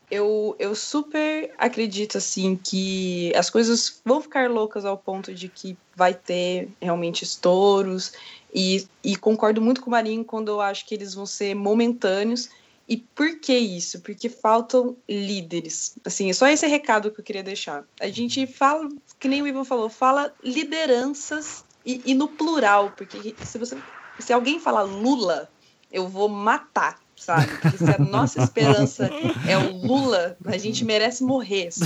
eu, 0.10 0.56
eu 0.58 0.74
super 0.74 1.54
acredito 1.58 2.18
assim 2.18 2.56
que 2.56 3.34
as 3.36 3.50
coisas 3.50 4.02
vão 4.06 4.22
ficar 4.22 4.50
loucas 4.50 4.86
ao 4.86 4.98
ponto 4.98 5.34
de 5.34 5.50
que 5.50 5.78
vai 5.96 6.14
ter 6.14 6.70
realmente 6.82 7.24
estouros 7.24 8.14
e, 8.54 8.88
e 9.04 9.16
concordo 9.16 9.62
muito 9.62 9.82
com 9.82 9.90
o 9.90 9.92
Marinho 9.92 10.24
quando 10.24 10.50
eu 10.50 10.62
acho 10.62 10.86
que 10.86 10.96
eles 10.96 11.14
vão 11.14 11.26
ser 11.26 11.54
momentâneos 11.54 12.50
e 12.88 12.96
por 12.96 13.38
que 13.40 13.54
isso? 13.54 14.00
Porque 14.00 14.30
faltam 14.30 14.96
líderes. 15.10 15.98
Assim, 16.06 16.30
é 16.30 16.34
só 16.34 16.48
esse 16.48 16.66
recado 16.66 17.12
que 17.12 17.20
eu 17.20 17.24
queria 17.24 17.44
deixar. 17.44 17.84
A 18.00 18.08
gente 18.08 18.48
fala, 18.48 18.88
que 19.20 19.28
nem 19.28 19.42
o 19.42 19.48
Ivan 19.48 19.66
falou, 19.66 19.90
fala 19.90 20.34
lideranças 20.42 21.66
e, 21.86 22.02
e 22.06 22.14
no 22.14 22.30
plural, 22.30 22.94
porque 22.96 23.36
se 23.44 23.58
você 23.58 23.78
se 24.20 24.34
alguém 24.34 24.60
falar 24.60 24.84
Lula, 24.84 25.50
eu 25.92 26.08
vou 26.08 26.28
matar 26.28 27.00
sabe? 27.18 27.48
Porque 27.58 27.78
se 27.78 27.92
a 27.92 27.98
nossa 27.98 28.42
esperança 28.42 29.10
é 29.48 29.58
o 29.58 29.86
Lula, 29.86 30.38
a 30.46 30.58
gente 30.58 30.86
merece 30.86 31.24
morrer, 31.24 31.68
assim, 31.68 31.86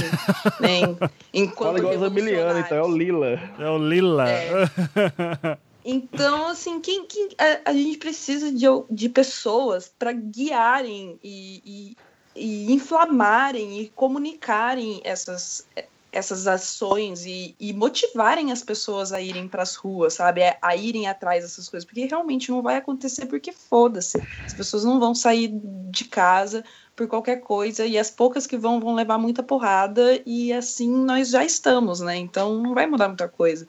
né? 0.59 1.09
Enquanto 1.33 1.77
Fala 1.77 1.79
igual 1.79 1.97
Zamiliano, 1.97 2.59
então 2.59 2.77
é 2.77 2.83
o 2.83 2.95
Lila. 2.95 3.39
É 3.57 3.69
o 3.69 3.77
Lila. 3.77 4.29
É. 4.29 5.57
Então, 5.83 6.47
assim, 6.47 6.79
quem, 6.79 7.05
quem 7.05 7.29
a, 7.39 7.71
a, 7.71 7.73
gente 7.73 7.97
precisa 7.97 8.51
de, 8.51 8.65
de 8.89 9.09
pessoas 9.09 9.91
para 9.97 10.11
guiarem 10.11 11.19
e, 11.23 11.61
e, 11.65 11.97
e, 12.35 12.71
inflamarem 12.71 13.81
e 13.81 13.89
comunicarem 13.89 15.01
essas, 15.03 15.65
essas 16.11 16.45
ações 16.45 17.25
e, 17.25 17.55
e, 17.59 17.71
motivarem 17.73 18.51
as 18.51 18.61
pessoas 18.61 19.13
a 19.13 19.21
irem 19.21 19.47
para 19.47 19.63
as 19.63 19.75
ruas, 19.75 20.15
sabe? 20.15 20.43
A, 20.43 20.57
a, 20.61 20.75
irem 20.75 21.07
atrás 21.07 21.43
dessas 21.43 21.69
coisas, 21.69 21.85
porque 21.85 22.05
realmente 22.05 22.51
não 22.51 22.61
vai 22.61 22.75
acontecer 22.75 23.27
porque 23.27 23.51
foda-se. 23.51 24.21
As 24.45 24.53
pessoas 24.53 24.83
não 24.83 24.99
vão 24.99 25.15
sair 25.15 25.49
de 25.89 26.05
casa 26.05 26.63
por 26.95 27.07
qualquer 27.07 27.37
coisa 27.37 27.85
e 27.85 27.97
as 27.97 28.11
poucas 28.11 28.45
que 28.45 28.57
vão 28.57 28.79
vão 28.79 28.93
levar 28.93 29.17
muita 29.17 29.41
porrada 29.41 30.21
e 30.25 30.51
assim 30.51 30.89
nós 30.89 31.29
já 31.29 31.45
estamos, 31.45 32.01
né? 32.01 32.17
Então 32.17 32.61
não 32.61 32.73
vai 32.73 32.85
mudar 32.85 33.07
muita 33.07 33.29
coisa. 33.29 33.65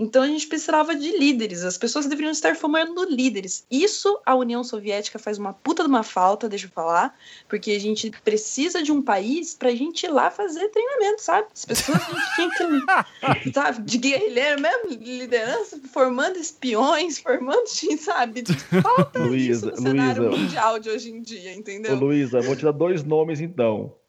Então 0.00 0.22
a 0.22 0.26
gente 0.26 0.46
precisava 0.46 0.96
de 0.96 1.14
líderes, 1.18 1.62
as 1.62 1.76
pessoas 1.76 2.06
deveriam 2.06 2.30
estar 2.30 2.56
formando 2.56 3.04
líderes. 3.04 3.66
Isso 3.70 4.18
a 4.24 4.34
União 4.34 4.64
Soviética 4.64 5.18
faz 5.18 5.36
uma 5.36 5.52
puta 5.52 5.82
de 5.82 5.90
uma 5.90 6.02
falta, 6.02 6.48
deixa 6.48 6.64
eu 6.64 6.70
falar, 6.70 7.14
porque 7.46 7.72
a 7.72 7.78
gente 7.78 8.10
precisa 8.24 8.82
de 8.82 8.90
um 8.90 9.02
país 9.02 9.52
pra 9.52 9.72
gente 9.72 10.04
ir 10.04 10.08
lá 10.08 10.30
fazer 10.30 10.68
treinamento, 10.68 11.20
sabe? 11.20 11.48
As 11.54 11.66
pessoas 11.66 11.98
a 11.98 12.14
gente 12.14 12.34
tinha 12.34 13.42
que, 13.42 13.52
sabe, 13.52 13.82
de 13.82 13.98
guerrilheiro 13.98 14.62
mesmo, 14.62 15.04
liderança, 15.04 15.78
formando 15.92 16.38
espiões, 16.38 17.18
formando, 17.18 17.66
sabe? 18.00 18.42
Falta 18.82 19.18
Luísa, 19.18 19.66
isso 19.66 19.82
no 19.82 19.88
cenário 19.88 20.30
mundial 20.30 20.78
de 20.78 20.88
hoje 20.88 21.10
em 21.10 21.20
dia, 21.20 21.52
entendeu? 21.52 21.94
Luísa, 21.94 22.40
vou 22.40 22.56
te 22.56 22.64
dar 22.64 22.72
dois 22.72 23.04
nomes 23.04 23.38
então. 23.38 23.99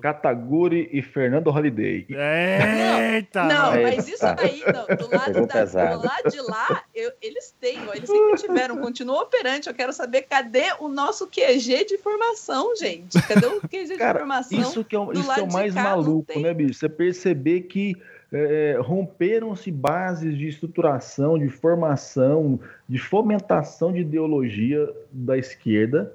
Kataguri 0.00 0.88
e 0.92 1.02
Fernando 1.02 1.48
Holiday. 1.48 2.06
Eita! 2.08 3.44
Não, 3.44 3.74
não 3.74 3.82
mas 3.82 4.06
isso 4.06 4.24
daí, 4.36 4.62
não, 4.64 4.96
do, 4.96 5.10
lado 5.10 5.46
da, 5.46 5.64
do 5.96 6.06
lado 6.06 6.30
de 6.30 6.40
lá, 6.40 6.84
eu, 6.94 7.10
eles 7.20 7.54
têm, 7.60 7.78
eles 7.92 8.08
sempre 8.08 8.36
tiveram, 8.36 8.76
continua 8.78 9.22
operante. 9.22 9.68
Eu 9.68 9.74
quero 9.74 9.92
saber 9.92 10.22
cadê 10.22 10.72
o 10.78 10.88
nosso 10.88 11.26
QG 11.26 11.84
de 11.84 11.98
formação, 11.98 12.76
gente? 12.76 13.20
Cadê 13.22 13.46
o 13.46 13.60
QG 13.60 13.96
Cara, 13.96 14.12
de 14.12 14.18
formação? 14.20 14.60
Isso 14.60 14.84
que 14.84 14.94
é, 14.94 15.00
isso 15.14 15.32
é 15.32 15.42
o 15.42 15.52
mais 15.52 15.74
maluco, 15.74 16.38
né, 16.38 16.54
bicho? 16.54 16.74
Você 16.74 16.88
perceber 16.88 17.62
que 17.62 17.96
é, 18.32 18.78
romperam-se 18.80 19.70
bases 19.70 20.38
de 20.38 20.48
estruturação, 20.48 21.38
de 21.38 21.48
formação, 21.48 22.58
de 22.88 22.98
fomentação 22.98 23.92
de 23.92 24.00
ideologia 24.00 24.88
da 25.10 25.36
esquerda. 25.36 26.12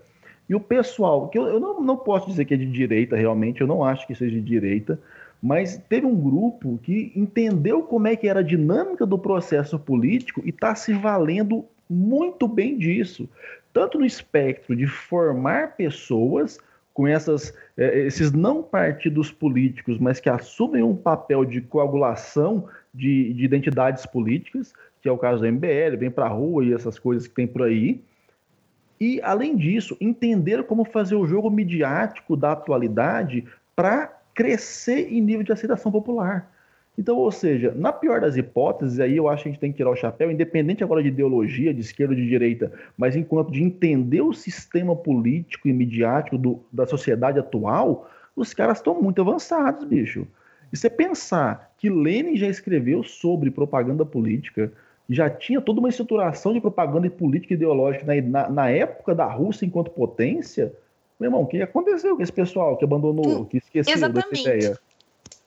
E 0.50 0.56
o 0.56 0.60
pessoal, 0.60 1.28
que 1.28 1.38
eu, 1.38 1.46
eu 1.48 1.60
não, 1.60 1.82
não 1.82 1.98
posso 1.98 2.28
dizer 2.28 2.46
que 2.46 2.54
é 2.54 2.58
de 2.58 2.66
direita 2.66 3.16
realmente, 3.16 3.62
eu 3.62 3.68
não 3.68 3.84
acho 3.84 4.08
que 4.08 4.16
seja 4.16 4.36
de 4.36 4.42
direita, 4.42 5.00
mas 5.42 5.78
teve 5.90 6.06
um 6.06 6.16
grupo 6.16 6.80
que 6.82 7.12
entendeu 7.16 7.84
como 7.84 8.08
é 8.08 8.16
que 8.16 8.28
era 8.28 8.40
a 8.40 8.44
dinâmica 8.44 9.06
do 9.06 9.20
processo 9.20 9.78
político 9.78 10.42
e 10.46 10.50
está 10.50 10.74
se 10.74 10.94
valendo 10.94 11.66
muito 11.90 12.48
bem 12.48 12.78
disso, 12.78 13.30
tanto 13.72 14.00
no 14.00 14.06
espectro 14.06 14.76
de 14.76 14.88
formar 14.88 15.76
pessoas 15.76 16.60
com 16.94 17.08
essas, 17.08 17.54
é, 17.78 18.00
esses 18.00 18.32
não 18.32 18.64
partidos 18.64 19.32
políticos, 19.32 20.00
mas 20.00 20.20
que 20.20 20.30
assumem 20.30 20.82
um 20.82 20.96
papel 20.96 21.46
de 21.46 21.62
coagulação 21.62 22.68
de, 22.92 23.34
de 23.34 23.46
identidades 23.46 24.06
políticas, 24.06 24.74
que 25.00 25.08
é 25.08 25.12
o 25.12 25.18
caso 25.18 25.44
da 25.44 25.52
MBL, 25.52 25.96
vem 26.00 26.10
para 26.10 26.26
a 26.26 26.30
rua 26.30 26.66
e 26.66 26.74
essas 26.74 26.98
coisas 26.98 27.28
que 27.28 27.36
tem 27.36 27.46
por 27.46 27.62
aí. 27.62 28.02
E, 29.00 29.22
além 29.22 29.56
disso, 29.56 29.96
entender 30.02 30.64
como 30.64 30.84
fazer 30.84 31.16
o 31.16 31.28
jogo 31.28 31.50
midiático 31.50 32.36
da 32.36 32.52
atualidade 32.52 33.46
para 33.76 34.08
crescer 34.34 35.12
em 35.12 35.22
nível 35.22 35.44
de 35.44 35.52
aceitação 35.52 35.92
popular. 35.92 36.52
Então, 36.98 37.16
ou 37.16 37.32
seja, 37.32 37.72
na 37.76 37.94
pior 37.94 38.22
das 38.22 38.36
hipóteses, 38.36 39.00
aí 39.00 39.16
eu 39.16 39.30
acho 39.30 39.44
que 39.44 39.50
a 39.50 39.52
gente 39.52 39.62
tem 39.62 39.72
que 39.72 39.78
tirar 39.78 39.92
o 39.92 39.96
chapéu, 39.96 40.32
independente 40.32 40.84
agora 40.84 41.04
de 41.04 41.10
ideologia, 41.10 41.72
de 41.72 41.82
esquerda 41.82 42.14
ou 42.14 42.20
de 42.20 42.28
direita, 42.28 42.72
mas 42.98 43.16
enquanto 43.16 43.52
de 43.52 43.62
entender 43.62 44.22
o 44.22 44.34
sistema 44.34 44.96
político 44.96 45.68
e 45.68 45.74
midiático 45.74 46.40
do, 46.40 46.64
da 46.72 46.88
sociedade 46.88 47.38
atual, 47.38 48.10
os 48.36 48.52
caras 48.52 48.80
estão 48.80 49.00
muito 49.00 49.22
avançados, 49.22 49.84
bicho. 49.86 50.28
E 50.74 50.78
você 50.78 50.90
pensar 50.90 51.72
que 51.78 51.90
Lenin 51.90 52.36
já 52.36 52.48
escreveu 52.48 53.04
sobre 53.04 53.52
propaganda 53.52 54.04
política, 54.04 54.72
já 55.10 55.30
tinha 55.30 55.62
toda 55.62 55.80
uma 55.80 55.90
estruturação 55.90 56.54
de 56.54 56.60
propaganda 56.60 57.08
e 57.08 57.10
política 57.10 57.54
ideológica 57.54 58.06
na, 58.06 58.22
na, 58.22 58.50
na 58.50 58.70
época 58.70 59.16
da 59.16 59.26
Rússia 59.26 59.66
enquanto 59.66 59.92
potência, 59.92 60.74
meu 61.20 61.28
irmão, 61.28 61.42
o 61.44 61.48
que 61.48 61.62
aconteceu 61.62 62.16
com 62.16 62.22
esse 62.22 62.32
pessoal 62.32 62.78
que 62.78 62.86
abandonou, 62.86 63.46
que 63.46 63.58
esqueceu 63.58 63.94
Exatamente. 63.94 64.30
dessa 64.30 64.56
ideia? 64.56 64.80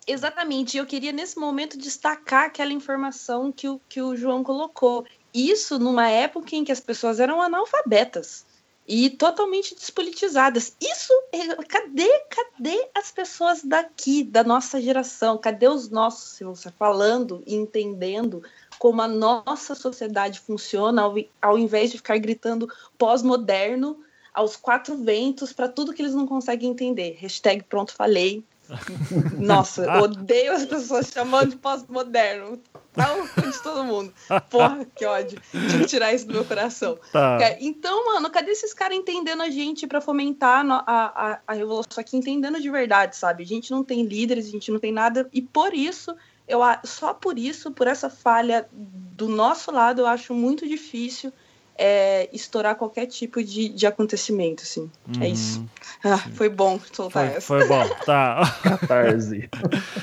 Exatamente. 0.07 0.77
Eu 0.77 0.87
queria, 0.87 1.13
nesse 1.13 1.39
momento, 1.39 1.79
destacar 1.79 2.47
aquela 2.47 2.73
informação 2.73 3.53
que 3.53 3.69
o, 3.69 3.81
que 3.89 4.03
o 4.03 4.17
João 4.17 4.43
colocou. 4.43 5.05
Isso 5.33 5.79
numa 5.79 6.09
época 6.09 6.57
em 6.57 6.65
que 6.65 6.73
as 6.73 6.81
pessoas 6.81 7.21
eram 7.21 7.41
analfabetas 7.41 8.45
e 8.89 9.09
totalmente 9.09 9.73
despolitizadas. 9.73 10.75
Isso, 10.81 11.13
é, 11.33 11.55
cadê, 11.63 12.09
cadê 12.29 12.89
as 12.93 13.13
pessoas 13.13 13.63
daqui, 13.63 14.25
da 14.25 14.43
nossa 14.43 14.81
geração? 14.81 15.39
Cadê 15.39 15.69
os 15.69 15.89
nossos, 15.89 16.33
se 16.33 16.43
você 16.43 16.73
falando 16.73 17.41
e 17.47 17.55
entendendo 17.55 18.43
como 18.81 19.03
a 19.03 19.07
nossa 19.07 19.75
sociedade 19.75 20.41
funciona, 20.41 21.03
ao, 21.03 21.15
ao 21.43 21.59
invés 21.59 21.91
de 21.91 21.99
ficar 21.99 22.17
gritando 22.17 22.67
pós-moderno 22.97 23.99
aos 24.33 24.57
quatro 24.57 24.97
ventos 24.97 25.53
para 25.53 25.69
tudo 25.69 25.93
que 25.93 26.01
eles 26.01 26.15
não 26.15 26.27
conseguem 26.27 26.71
entender. 26.71 27.15
Hashtag 27.21 27.63
pronto 27.65 27.93
falei, 27.93 28.43
nossa, 29.37 30.01
odeio 30.01 30.55
as 30.55 30.65
pessoas 30.65 31.11
chamando 31.13 31.51
de 31.51 31.57
pós-moderno. 31.57 32.59
Tá 32.95 33.15
de 33.37 33.63
todo 33.63 33.85
mundo. 33.85 34.15
Porra, 34.49 34.87
que 34.97 35.05
ódio. 35.05 35.39
Eu 35.79 35.87
tirar 35.87 36.15
isso 36.15 36.27
do 36.27 36.33
meu 36.33 36.45
coração. 36.47 36.99
Tá. 37.13 37.39
Então, 37.61 38.07
mano, 38.07 38.31
cadê 38.31 38.51
esses 38.51 38.73
caras 38.73 38.97
entendendo 38.97 39.43
a 39.43 39.51
gente 39.51 39.87
para 39.87 40.01
fomentar 40.01 40.65
a, 40.67 40.83
a, 40.87 41.41
a 41.47 41.53
revolução 41.53 42.01
aqui, 42.01 42.17
entendendo 42.17 42.59
de 42.59 42.71
verdade, 42.71 43.15
sabe? 43.15 43.43
A 43.43 43.47
gente 43.47 43.71
não 43.71 43.85
tem 43.85 44.05
líderes, 44.05 44.47
a 44.47 44.51
gente 44.51 44.73
não 44.73 44.81
tem 44.81 44.91
nada, 44.91 45.29
e 45.35 45.43
por 45.43 45.75
isso, 45.75 46.17
eu 46.51 46.61
só 46.85 47.15
por 47.15 47.39
isso, 47.39 47.71
por 47.71 47.87
essa 47.87 48.11
falha 48.11 48.69
do 48.73 49.29
nosso 49.29 49.71
lado, 49.71 50.03
eu 50.03 50.07
acho 50.07 50.35
muito 50.35 50.69
difícil 50.69 51.33
é, 51.79 52.29
estourar 52.33 52.75
qualquer 52.75 53.07
tipo 53.07 53.43
de, 53.43 53.71
de 53.71 53.87
acontecimento, 53.87 54.63
assim. 54.63 54.91
É 55.07 55.17
uhum. 55.17 55.25
É 55.25 55.29
isso. 55.29 55.67
Ah, 56.05 56.19
foi 56.35 56.49
bom 56.49 56.79
soltar 56.93 57.27
foi, 57.27 57.37
essa. 57.37 57.47
Foi 57.47 57.67
bom, 57.67 57.89
tá. 58.05 58.43
Catarse. 58.63 59.49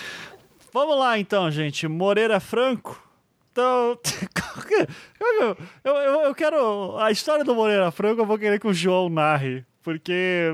Vamos 0.74 0.98
lá, 0.98 1.20
então, 1.20 1.50
gente. 1.52 1.88
Moreira 1.88 2.40
Franco. 2.40 3.02
Então, 3.52 3.98
eu, 5.20 5.58
eu, 5.84 6.22
eu 6.22 6.36
quero. 6.36 6.98
A 6.98 7.12
história 7.12 7.44
do 7.44 7.56
Moreira 7.56 7.92
Franco 7.92 8.22
eu 8.22 8.26
vou 8.26 8.38
querer 8.38 8.60
que 8.60 8.68
o 8.68 8.74
João 8.74 9.10
narre. 9.10 9.66
Porque. 9.88 10.52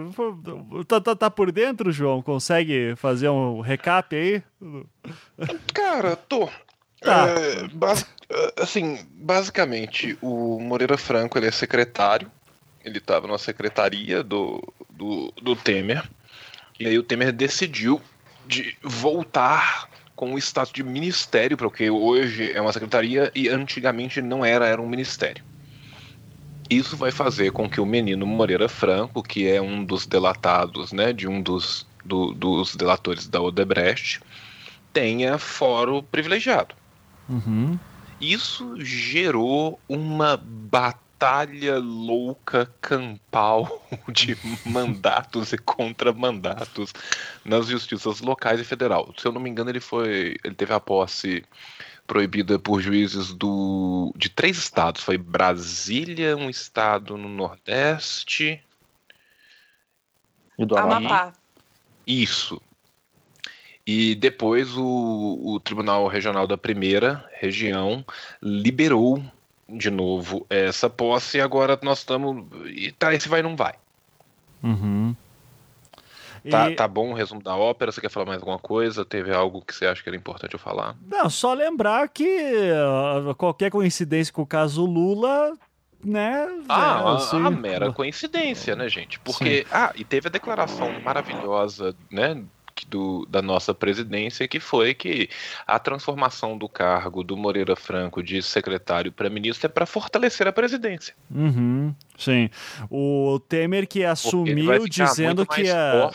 Tá, 0.88 1.02
tá, 1.02 1.16
tá 1.16 1.32
por 1.32 1.52
dentro, 1.52 1.92
João? 1.92 2.22
Consegue 2.22 2.94
fazer 2.96 3.30
um 3.30 3.62
recap 3.62 4.16
aí? 4.16 4.44
Cara, 5.74 6.16
tô. 6.16 6.48
Tá. 7.02 7.30
É, 7.30 7.68
bas 7.70 8.06
assim, 8.60 9.00
basicamente, 9.10 10.16
o 10.22 10.60
Moreira 10.60 11.00
Franco 11.00 11.36
ele 11.40 11.48
é 11.48 11.52
secretário. 11.52 12.32
Ele 12.86 13.00
estava 13.00 13.28
na 13.28 13.40
secretaria 13.40 14.22
do, 14.22 14.62
do, 14.92 15.34
do 15.42 15.56
Temer. 15.56 16.08
E 16.80 16.86
aí 16.86 17.00
o 17.00 17.04
Temer 17.04 17.32
decidiu 17.32 18.00
de 18.46 18.78
voltar 18.84 19.90
com 20.16 20.36
o 20.36 20.38
status 20.38 20.72
de 20.72 20.84
ministério, 20.84 21.58
porque 21.58 21.90
hoje 21.90 22.52
é 22.52 22.62
uma 22.62 22.72
secretaria 22.72 23.32
e 23.34 23.50
antigamente 23.50 24.22
não 24.22 24.46
era, 24.46 24.68
era 24.68 24.80
um 24.80 24.88
ministério. 24.88 25.44
Isso 26.70 26.96
vai 26.96 27.12
fazer 27.12 27.52
com 27.52 27.70
que 27.70 27.82
o 27.82 27.86
menino 27.86 28.26
Moreira 28.26 28.70
Franco, 28.70 29.22
que 29.22 29.48
é 29.48 29.62
um 29.62 29.84
dos 29.84 30.06
delatados, 30.06 30.92
né, 30.92 31.14
de 31.14 31.28
um 31.28 31.42
dos, 31.42 31.86
do, 32.04 32.34
dos 32.34 32.76
delatores 32.76 33.28
da 33.28 33.42
Odebrecht, 33.42 34.22
tenha 34.92 35.38
fórum 35.38 36.02
privilegiado. 36.04 36.76
Uhum. 37.28 37.78
Isso 38.22 38.76
gerou 38.80 39.80
uma 39.90 40.38
batalha 40.38 41.80
louca 41.80 42.72
campal 42.80 43.86
de 44.12 44.38
mandatos 44.66 45.52
e 45.52 45.58
contramandatos 45.58 46.94
nas 47.44 47.68
justiças 47.68 48.22
locais 48.22 48.60
e 48.60 48.64
federal. 48.64 49.14
Se 49.18 49.28
eu 49.28 49.32
não 49.32 49.42
me 49.42 49.50
engano, 49.50 49.70
ele 49.70 49.80
foi, 49.80 50.38
ele 50.44 50.56
teve 50.56 50.74
a 50.74 50.80
posse 50.80 51.44
proibida 52.06 52.60
por 52.60 52.82
juízes 52.82 53.34
do, 53.34 54.14
de 54.16 54.30
três 54.30 54.58
estados. 54.58 55.02
Foi 55.02 55.18
Brasília, 55.18 56.36
um 56.36 56.50
estado 56.50 57.18
no 57.18 57.30
Nordeste. 57.30 58.62
E 60.58 60.66
do 60.66 60.78
Amapá. 60.78 61.34
Isso. 62.06 62.62
E 63.86 64.16
depois 64.16 64.76
o, 64.78 65.42
o 65.44 65.60
Tribunal 65.60 66.08
Regional 66.08 66.48
da 66.48 66.58
Primeira 66.58 67.30
Região 67.40 68.06
liberou 68.42 69.24
de 69.68 69.90
novo 69.90 70.46
essa 70.50 70.90
posse 70.90 71.38
e 71.38 71.42
agora 71.42 71.78
nós 71.82 72.00
estamos. 72.00 72.46
E 72.68 72.92
tá, 72.92 73.14
esse 73.14 73.28
vai 73.28 73.42
não 73.42 73.56
vai. 73.56 73.76
Uhum. 74.62 75.16
Tá, 76.50 76.70
e... 76.70 76.76
tá 76.76 76.88
bom 76.88 77.12
o 77.12 77.14
resumo 77.14 77.42
da 77.42 77.56
ópera? 77.56 77.92
Você 77.92 78.02
quer 78.02 78.10
falar 78.10 78.26
mais 78.26 78.40
alguma 78.40 78.60
coisa? 78.60 79.06
Teve 79.06 79.34
algo 79.34 79.62
que 79.62 79.74
você 79.74 79.86
acha 79.86 80.04
que 80.04 80.10
era 80.10 80.16
importante 80.18 80.54
eu 80.54 80.60
falar? 80.60 80.96
Não, 81.10 81.30
só 81.30 81.54
lembrar 81.54 82.08
que 82.10 82.72
qualquer 83.38 83.72
coincidência 83.72 84.34
com 84.34 84.42
o 84.42 84.48
caso 84.48 84.86
Lula 84.86 85.54
né? 86.04 86.48
Ah, 86.68 87.16
assim, 87.16 87.42
a, 87.42 87.48
a, 87.48 87.50
mera 87.50 87.92
coincidência, 87.92 88.76
né, 88.76 88.90
gente? 88.90 89.20
Porque, 89.20 89.60
Sim. 89.60 89.66
ah, 89.72 89.94
e 89.96 90.04
teve 90.04 90.28
a 90.28 90.32
declaração 90.32 91.00
maravilhosa, 91.02 91.96
né, 92.12 92.44
do, 92.88 93.26
da 93.30 93.42
nossa 93.42 93.74
presidência, 93.74 94.48
que 94.48 94.60
foi 94.60 94.94
que 94.94 95.30
a 95.66 95.78
transformação 95.78 96.58
do 96.58 96.68
cargo 96.68 97.24
do 97.24 97.38
Moreira 97.38 97.76
Franco 97.76 98.24
de 98.24 98.42
secretário 98.42 99.12
para 99.12 99.30
ministro 99.30 99.68
é 99.68 99.70
para 99.70 99.86
fortalecer 99.86 100.48
a 100.48 100.52
presidência. 100.52 101.14
Uhum, 101.30 101.94
sim. 102.18 102.50
O 102.90 103.40
Temer 103.48 103.88
que 103.88 104.04
assumiu 104.04 104.88
dizendo 104.88 105.46
que, 105.46 105.62
ia, 105.62 106.12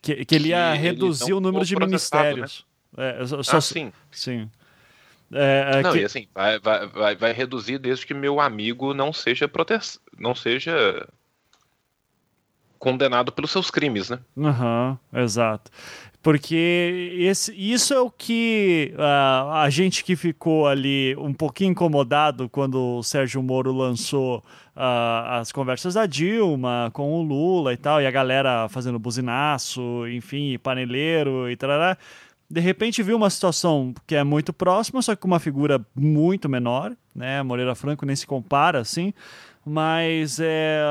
que, 0.00 0.24
que, 0.24 0.34
ele 0.34 0.48
ia 0.48 0.72
reduzir 0.74 1.32
o 1.32 1.40
número 1.40 1.64
de 1.64 1.74
né? 1.74 1.86
ministérios. 1.86 2.64
Né? 2.96 3.20
É, 3.20 3.26
só, 3.42 3.56
ah, 3.56 3.60
sim. 3.60 3.92
Sim. 4.10 4.50
É, 5.32 5.78
é 5.78 5.82
não, 5.82 5.92
que... 5.92 6.00
e 6.00 6.04
assim, 6.04 6.28
vai, 6.34 6.58
vai, 6.58 7.16
vai 7.16 7.32
reduzir 7.32 7.78
desde 7.78 8.06
que 8.06 8.12
meu 8.12 8.38
amigo 8.38 8.92
não 8.92 9.12
seja 9.12 9.48
prote... 9.48 9.74
não 10.18 10.34
seja 10.34 11.08
condenado 12.82 13.30
pelos 13.30 13.52
seus 13.52 13.70
crimes, 13.70 14.10
né? 14.10 14.18
Uhum, 14.36 14.98
exato. 15.14 15.70
Porque 16.20 17.14
esse, 17.16 17.54
isso 17.54 17.94
é 17.94 18.00
o 18.00 18.10
que 18.10 18.92
uh, 18.96 19.52
a 19.52 19.70
gente 19.70 20.02
que 20.02 20.16
ficou 20.16 20.66
ali 20.66 21.14
um 21.16 21.32
pouquinho 21.32 21.70
incomodado 21.70 22.48
quando 22.48 22.98
o 22.98 23.02
Sérgio 23.04 23.40
Moro 23.40 23.70
lançou 23.70 24.38
uh, 24.38 25.38
as 25.40 25.52
conversas 25.52 25.94
da 25.94 26.06
Dilma 26.06 26.90
com 26.92 27.12
o 27.12 27.22
Lula 27.22 27.72
e 27.72 27.76
tal, 27.76 28.02
e 28.02 28.06
a 28.06 28.10
galera 28.10 28.68
fazendo 28.68 28.98
buzinaço, 28.98 30.04
enfim, 30.08 30.58
paneleiro 30.58 31.48
e 31.48 31.56
tal. 31.56 31.70
De 32.50 32.60
repente 32.60 33.00
viu 33.00 33.16
uma 33.16 33.30
situação 33.30 33.94
que 34.08 34.16
é 34.16 34.24
muito 34.24 34.52
próxima, 34.52 35.00
só 35.02 35.14
que 35.14 35.22
com 35.22 35.28
uma 35.28 35.40
figura 35.40 35.80
muito 35.94 36.48
menor, 36.48 36.92
né? 37.14 37.44
Moreira 37.44 37.76
Franco 37.76 38.04
nem 38.04 38.16
se 38.16 38.26
compara 38.26 38.80
assim 38.80 39.14
Mas 39.64 40.40
é. 40.40 40.82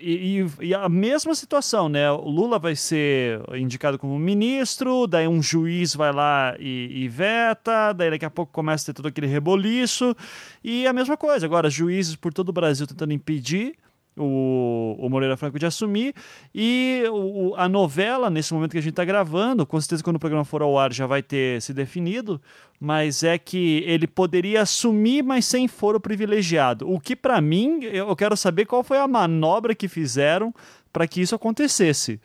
E, 0.00 0.46
e, 0.60 0.74
a 0.74 0.88
mesma 0.88 1.34
situação, 1.34 1.88
né? 1.88 2.08
O 2.12 2.28
Lula 2.28 2.56
vai 2.58 2.76
ser 2.76 3.40
indicado 3.54 3.98
como 3.98 4.16
ministro, 4.18 5.08
daí 5.08 5.26
um 5.26 5.42
juiz 5.42 5.96
vai 5.96 6.12
lá 6.12 6.54
e, 6.60 7.04
e 7.04 7.08
veta, 7.08 7.92
daí 7.92 8.10
daqui 8.10 8.24
a 8.24 8.30
pouco 8.30 8.52
começa 8.52 8.84
a 8.84 8.86
ter 8.86 8.96
todo 8.96 9.08
aquele 9.08 9.26
reboliço. 9.26 10.14
E 10.62 10.86
a 10.86 10.92
mesma 10.92 11.16
coisa, 11.16 11.44
agora, 11.44 11.68
juízes 11.68 12.14
por 12.14 12.32
todo 12.32 12.50
o 12.50 12.52
Brasil 12.52 12.86
tentando 12.86 13.12
impedir 13.12 13.74
o, 14.18 14.96
o 14.98 15.08
Moreira 15.08 15.36
Franco 15.36 15.58
de 15.58 15.66
assumir. 15.66 16.14
E 16.54 17.04
o, 17.10 17.54
a 17.56 17.68
novela, 17.68 18.28
nesse 18.28 18.52
momento 18.52 18.72
que 18.72 18.78
a 18.78 18.82
gente 18.82 18.92
está 18.92 19.04
gravando, 19.04 19.66
com 19.66 19.80
certeza 19.80 20.02
quando 20.02 20.16
o 20.16 20.20
programa 20.20 20.44
for 20.44 20.62
ao 20.62 20.78
ar 20.78 20.92
já 20.92 21.06
vai 21.06 21.22
ter 21.22 21.60
se 21.62 21.72
definido, 21.72 22.40
mas 22.80 23.22
é 23.22 23.38
que 23.38 23.82
ele 23.86 24.06
poderia 24.06 24.62
assumir, 24.62 25.22
mas 25.22 25.44
sem 25.44 25.66
foro 25.68 26.00
privilegiado. 26.00 26.90
O 26.90 27.00
que, 27.00 27.16
para 27.16 27.40
mim, 27.40 27.80
eu 27.84 28.14
quero 28.14 28.36
saber 28.36 28.66
qual 28.66 28.84
foi 28.84 28.98
a 28.98 29.08
manobra 29.08 29.74
que 29.74 29.88
fizeram 29.88 30.54
para 30.92 31.06
que 31.06 31.20
isso 31.20 31.34
acontecesse. 31.34 32.20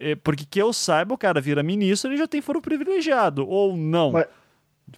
É, 0.00 0.14
porque 0.16 0.44
que 0.44 0.60
eu 0.60 0.72
saiba, 0.72 1.14
o 1.14 1.18
cara 1.18 1.40
vira 1.40 1.62
ministro, 1.62 2.10
ele 2.10 2.18
já 2.18 2.26
tem 2.26 2.40
foro 2.40 2.60
privilegiado, 2.60 3.46
ou 3.48 3.76
não. 3.76 4.12
Mas... 4.12 4.26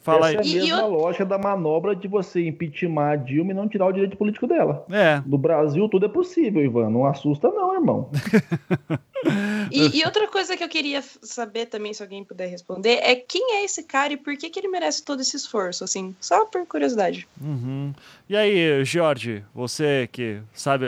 Fala 0.01 0.31
Essa 0.31 0.41
aí. 0.41 0.59
é 0.59 0.61
a 0.61 0.63
mesma 0.63 0.81
eu... 0.81 0.91
lógica 0.91 1.25
da 1.25 1.39
manobra 1.39 1.97
de 1.97 2.07
você 2.07 2.47
impeachment 2.47 3.13
a 3.13 3.17
Dilma 3.17 3.53
e 3.53 3.55
não 3.55 3.69
tirar 3.69 3.87
o 3.87 3.93
direito 3.93 4.19
político 4.19 4.47
dela. 4.47 4.85
É. 4.91 5.23
No 5.27 5.39
Brasil 5.39 5.89
tudo 5.89 6.07
é 6.07 6.09
possível, 6.09 6.63
Ivan. 6.63 6.91
Não 6.91 7.07
assusta 7.07 7.49
não, 7.49 7.75
irmão. 7.75 8.11
e, 9.73 9.99
e, 9.99 10.05
outra 10.05 10.29
coisa 10.29 10.57
que 10.57 10.63
eu 10.63 10.69
queria 10.69 11.03
saber 11.03 11.67
também, 11.67 11.95
se 11.95 12.03
alguém 12.03 12.23
puder 12.23 12.49
responder, 12.49 12.99
é 13.03 13.17
quem 13.17 13.57
é 13.57 13.65
esse 13.65 13.83
cara 13.83 14.13
e 14.13 14.17
por 14.19 14.37
que, 14.37 14.51
que 14.51 14.61
ele 14.61 14.69
merece 14.69 15.03
todo 15.03 15.21
esse 15.21 15.37
esforço, 15.37 15.85
assim, 15.85 16.15
só 16.21 16.45
por 16.45 16.67
curiosidade. 16.67 17.27
Uhum. 17.41 17.95
E 18.29 18.37
aí, 18.37 18.85
Jorge, 18.85 19.43
você 19.55 20.07
que 20.13 20.41
sabe, 20.53 20.87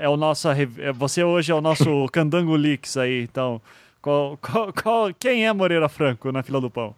é 0.00 0.08
o 0.08 0.16
nosso, 0.16 0.48
é, 0.48 0.92
você 0.94 1.22
hoje 1.22 1.52
é 1.52 1.54
o 1.54 1.60
nosso 1.60 2.06
Candango 2.12 2.56
Leaks 2.56 2.96
aí, 2.96 3.22
então, 3.22 3.60
qual, 4.00 4.38
qual, 4.38 4.72
qual, 4.72 5.14
quem 5.14 5.46
é 5.46 5.52
Moreira 5.52 5.88
Franco 5.88 6.32
na 6.32 6.42
fila 6.42 6.60
do 6.60 6.70
pão? 6.70 6.94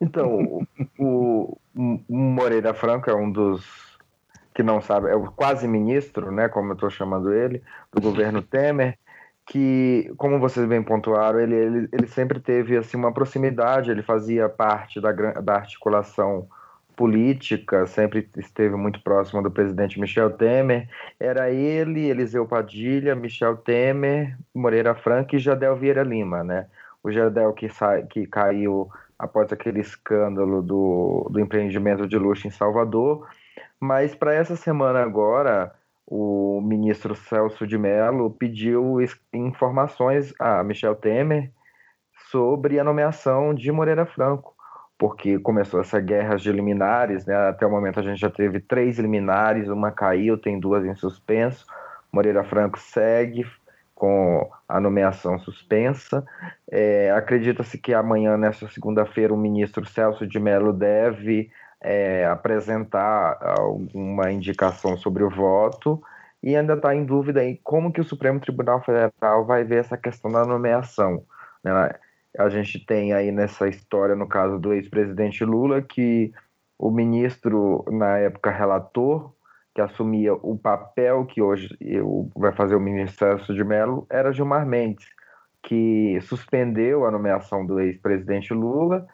Então, 0.00 0.64
o, 0.98 1.58
o, 1.76 2.06
Moreira 2.08 2.74
Franco 2.74 3.10
é 3.10 3.14
um 3.14 3.30
dos 3.30 3.92
que 4.54 4.62
não 4.62 4.80
sabe, 4.82 5.08
é 5.08 5.14
o 5.14 5.30
quase 5.32 5.66
ministro, 5.66 6.30
né, 6.30 6.46
como 6.48 6.70
eu 6.70 6.74
estou 6.74 6.90
chamando 6.90 7.32
ele, 7.32 7.62
do 7.90 8.02
governo 8.02 8.42
Temer, 8.42 8.98
que, 9.46 10.12
como 10.18 10.38
vocês 10.38 10.66
bem 10.66 10.82
pontuaram, 10.82 11.40
ele, 11.40 11.54
ele, 11.54 11.88
ele 11.90 12.06
sempre 12.06 12.38
teve 12.38 12.76
assim 12.76 12.96
uma 12.96 13.12
proximidade, 13.12 13.90
ele 13.90 14.02
fazia 14.02 14.48
parte 14.48 15.00
da, 15.00 15.10
da 15.12 15.54
articulação 15.54 16.46
política, 16.94 17.86
sempre 17.86 18.28
esteve 18.36 18.76
muito 18.76 19.02
próximo 19.02 19.42
do 19.42 19.50
presidente 19.50 19.98
Michel 19.98 20.30
Temer. 20.30 20.88
Era 21.18 21.50
ele, 21.50 22.08
Eliseu 22.08 22.46
Padilha, 22.46 23.14
Michel 23.14 23.56
Temer, 23.56 24.36
Moreira 24.54 24.94
Franco 24.94 25.34
e 25.34 25.38
Jadel 25.38 25.76
Vieira 25.76 26.02
Lima, 26.02 26.44
né? 26.44 26.66
O 27.02 27.10
Jadel 27.10 27.52
que, 27.52 27.68
sai, 27.68 28.04
que 28.04 28.26
caiu 28.26 28.88
após 29.22 29.52
aquele 29.52 29.78
escândalo 29.78 30.60
do, 30.60 31.28
do 31.30 31.38
empreendimento 31.38 32.08
de 32.08 32.18
luxo 32.18 32.48
em 32.48 32.50
Salvador. 32.50 33.28
Mas 33.78 34.16
para 34.16 34.34
essa 34.34 34.56
semana 34.56 35.00
agora, 35.00 35.72
o 36.04 36.60
ministro 36.60 37.14
Celso 37.14 37.64
de 37.64 37.78
Mello 37.78 38.32
pediu 38.32 38.98
informações 39.32 40.34
a 40.40 40.64
Michel 40.64 40.96
Temer 40.96 41.52
sobre 42.32 42.80
a 42.80 42.84
nomeação 42.84 43.54
de 43.54 43.70
Moreira 43.70 44.04
Franco, 44.04 44.56
porque 44.98 45.38
começou 45.38 45.80
essa 45.80 46.00
guerra 46.00 46.34
de 46.34 46.50
liminares, 46.50 47.24
né? 47.24 47.48
até 47.48 47.64
o 47.64 47.70
momento 47.70 48.00
a 48.00 48.02
gente 48.02 48.20
já 48.20 48.30
teve 48.30 48.58
três 48.58 48.98
liminares, 48.98 49.68
uma 49.68 49.92
caiu, 49.92 50.36
tem 50.36 50.58
duas 50.58 50.84
em 50.84 50.96
suspenso. 50.96 51.64
Moreira 52.12 52.42
Franco 52.42 52.76
segue, 52.76 53.46
com 54.02 54.50
a 54.68 54.80
nomeação 54.80 55.38
suspensa. 55.38 56.26
É, 56.68 57.12
Acredita-se 57.12 57.78
que 57.78 57.94
amanhã, 57.94 58.36
nessa 58.36 58.68
segunda-feira, 58.68 59.32
o 59.32 59.36
ministro 59.36 59.86
Celso 59.86 60.26
de 60.26 60.40
Mello 60.40 60.72
deve 60.72 61.52
é, 61.80 62.26
apresentar 62.26 63.38
alguma 63.40 64.32
indicação 64.32 64.96
sobre 64.96 65.22
o 65.22 65.30
voto 65.30 66.02
e 66.42 66.56
ainda 66.56 66.74
está 66.74 66.92
em 66.92 67.04
dúvida 67.04 67.44
em 67.44 67.54
como 67.62 67.92
que 67.92 68.00
o 68.00 68.04
Supremo 68.04 68.40
Tribunal 68.40 68.82
Federal 68.82 69.44
vai 69.46 69.62
ver 69.62 69.76
essa 69.76 69.96
questão 69.96 70.32
da 70.32 70.44
nomeação. 70.44 71.22
Né? 71.62 71.94
A 72.36 72.48
gente 72.48 72.84
tem 72.84 73.12
aí 73.12 73.30
nessa 73.30 73.68
história, 73.68 74.16
no 74.16 74.26
caso 74.26 74.58
do 74.58 74.72
ex-presidente 74.72 75.44
Lula, 75.44 75.80
que 75.80 76.32
o 76.76 76.90
ministro, 76.90 77.84
na 77.88 78.18
época 78.18 78.50
relator, 78.50 79.32
que 79.74 79.80
assumia 79.80 80.34
o 80.34 80.56
papel 80.56 81.24
que 81.24 81.40
hoje 81.40 81.74
eu, 81.80 82.30
vai 82.36 82.52
fazer 82.52 82.74
o 82.74 82.80
ministro 82.80 83.38
de 83.54 83.64
Mello 83.64 84.06
era 84.10 84.32
Gilmar 84.32 84.66
Mendes, 84.66 85.06
que 85.62 86.18
suspendeu 86.22 87.06
a 87.06 87.10
nomeação 87.10 87.64
do 87.64 87.80
ex-presidente 87.80 88.52
Lula 88.52 89.06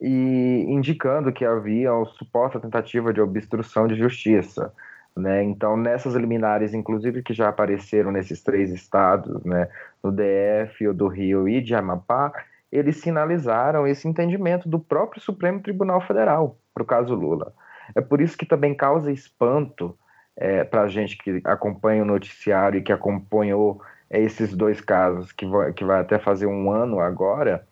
e 0.00 0.64
indicando 0.68 1.32
que 1.32 1.44
havia 1.44 1.92
uma 1.92 2.06
suposta 2.06 2.60
tentativa 2.60 3.12
de 3.12 3.20
obstrução 3.20 3.86
de 3.86 3.94
justiça. 3.94 4.72
Né? 5.16 5.42
Então, 5.42 5.76
nessas 5.76 6.14
liminares, 6.14 6.74
inclusive 6.74 7.22
que 7.22 7.34
já 7.34 7.48
apareceram 7.48 8.12
nesses 8.12 8.42
três 8.42 8.70
estados, 8.70 9.42
né, 9.44 9.68
no 10.02 10.12
DF, 10.12 10.88
o 10.88 10.94
do 10.94 11.08
Rio 11.08 11.48
e 11.48 11.62
de 11.62 11.74
Amapá, 11.74 12.32
eles 12.70 12.98
sinalizaram 12.98 13.86
esse 13.86 14.06
entendimento 14.06 14.68
do 14.68 14.78
próprio 14.78 15.20
Supremo 15.22 15.60
Tribunal 15.60 16.00
Federal 16.02 16.58
para 16.74 16.82
o 16.82 16.86
caso 16.86 17.14
Lula. 17.14 17.54
É 17.94 18.00
por 18.00 18.20
isso 18.20 18.36
que 18.36 18.44
também 18.44 18.74
causa 18.74 19.10
espanto 19.10 19.96
é, 20.36 20.64
para 20.64 20.82
a 20.82 20.88
gente 20.88 21.16
que 21.16 21.40
acompanha 21.44 22.02
o 22.02 22.06
noticiário 22.06 22.78
e 22.78 22.82
que 22.82 22.92
acompanhou 22.92 23.80
esses 24.10 24.54
dois 24.54 24.80
casos, 24.80 25.32
que 25.32 25.46
vai, 25.46 25.72
que 25.72 25.84
vai 25.84 26.00
até 26.00 26.18
fazer 26.18 26.46
um 26.46 26.70
ano 26.70 27.00
agora, 27.00 27.66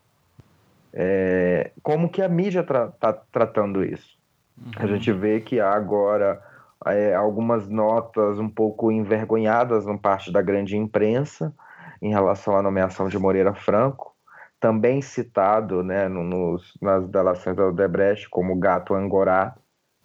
é, 0.93 1.71
como 1.83 2.09
que 2.09 2.23
a 2.23 2.29
mídia 2.29 2.61
está 2.61 2.89
tra 2.89 3.13
tá 3.13 3.13
tratando 3.31 3.85
isso. 3.85 4.17
Uhum. 4.57 4.73
A 4.77 4.87
gente 4.87 5.13
vê 5.13 5.41
que 5.41 5.61
há 5.61 5.73
agora 5.73 6.41
é, 6.87 7.15
algumas 7.15 7.69
notas 7.69 8.39
um 8.39 8.49
pouco 8.49 8.91
envergonhadas 8.91 9.87
no 9.87 9.99
parte 9.99 10.33
da 10.33 10.43
grande 10.43 10.77
imprensa 10.77 11.53
em 12.01 12.11
relação 12.11 12.57
à 12.57 12.63
nomeação 12.63 13.09
de 13.09 13.19
Moreira 13.19 13.55
Franco, 13.55 14.15
também 14.61 15.01
citado 15.01 15.83
né, 15.83 16.09
nos, 16.09 16.77
nas 16.81 17.07
delações 17.09 17.57
da 17.57 17.67
Odebrecht 17.67 18.29
como 18.29 18.57
gato 18.57 18.95
angorá, 18.95 19.55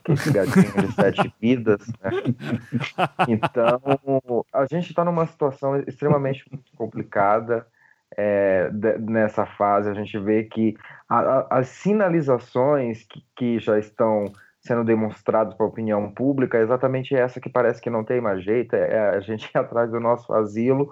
esse 0.08 0.32
gatinho 0.32 0.88
de 0.88 0.94
sete 0.94 1.34
vidas. 1.42 1.88
Né? 2.02 2.12
Então, 3.28 4.46
a 4.54 4.66
gente 4.66 4.90
está 4.90 5.04
numa 5.04 5.26
situação 5.26 5.78
extremamente 5.88 6.46
complicada. 6.76 7.66
É, 8.18 8.70
de, 8.72 8.98
nessa 8.98 9.46
fase, 9.46 9.88
a 9.88 9.94
gente 9.94 10.18
vê 10.18 10.44
que 10.44 10.76
a, 11.08 11.20
a, 11.20 11.60
as 11.60 11.68
sinalizações 11.68 13.04
que, 13.04 13.24
que, 13.36 13.60
já 13.60 13.78
estão 13.78 14.26
sendo 14.60 14.84
demonstradas 14.84 15.54
para 15.54 15.66
a 15.66 15.70
opinião 15.70 16.10
pública 16.12 16.58
é 16.58 16.62
exatamente 16.64 17.16
essa 17.16 17.40
que 17.40 17.50
parece 17.50 17.80
que 17.80 17.90
não 17.90 18.04
tem 18.04 18.20
mais 18.20 18.44
jeito, 18.44 18.76
é, 18.76 18.96
é 18.96 19.10
a 19.10 19.20
gente 19.20 19.46
ir 19.46 19.58
atrás 19.60 19.92
do 19.92 20.00
nosso 20.00 20.34
asilo 20.34 20.90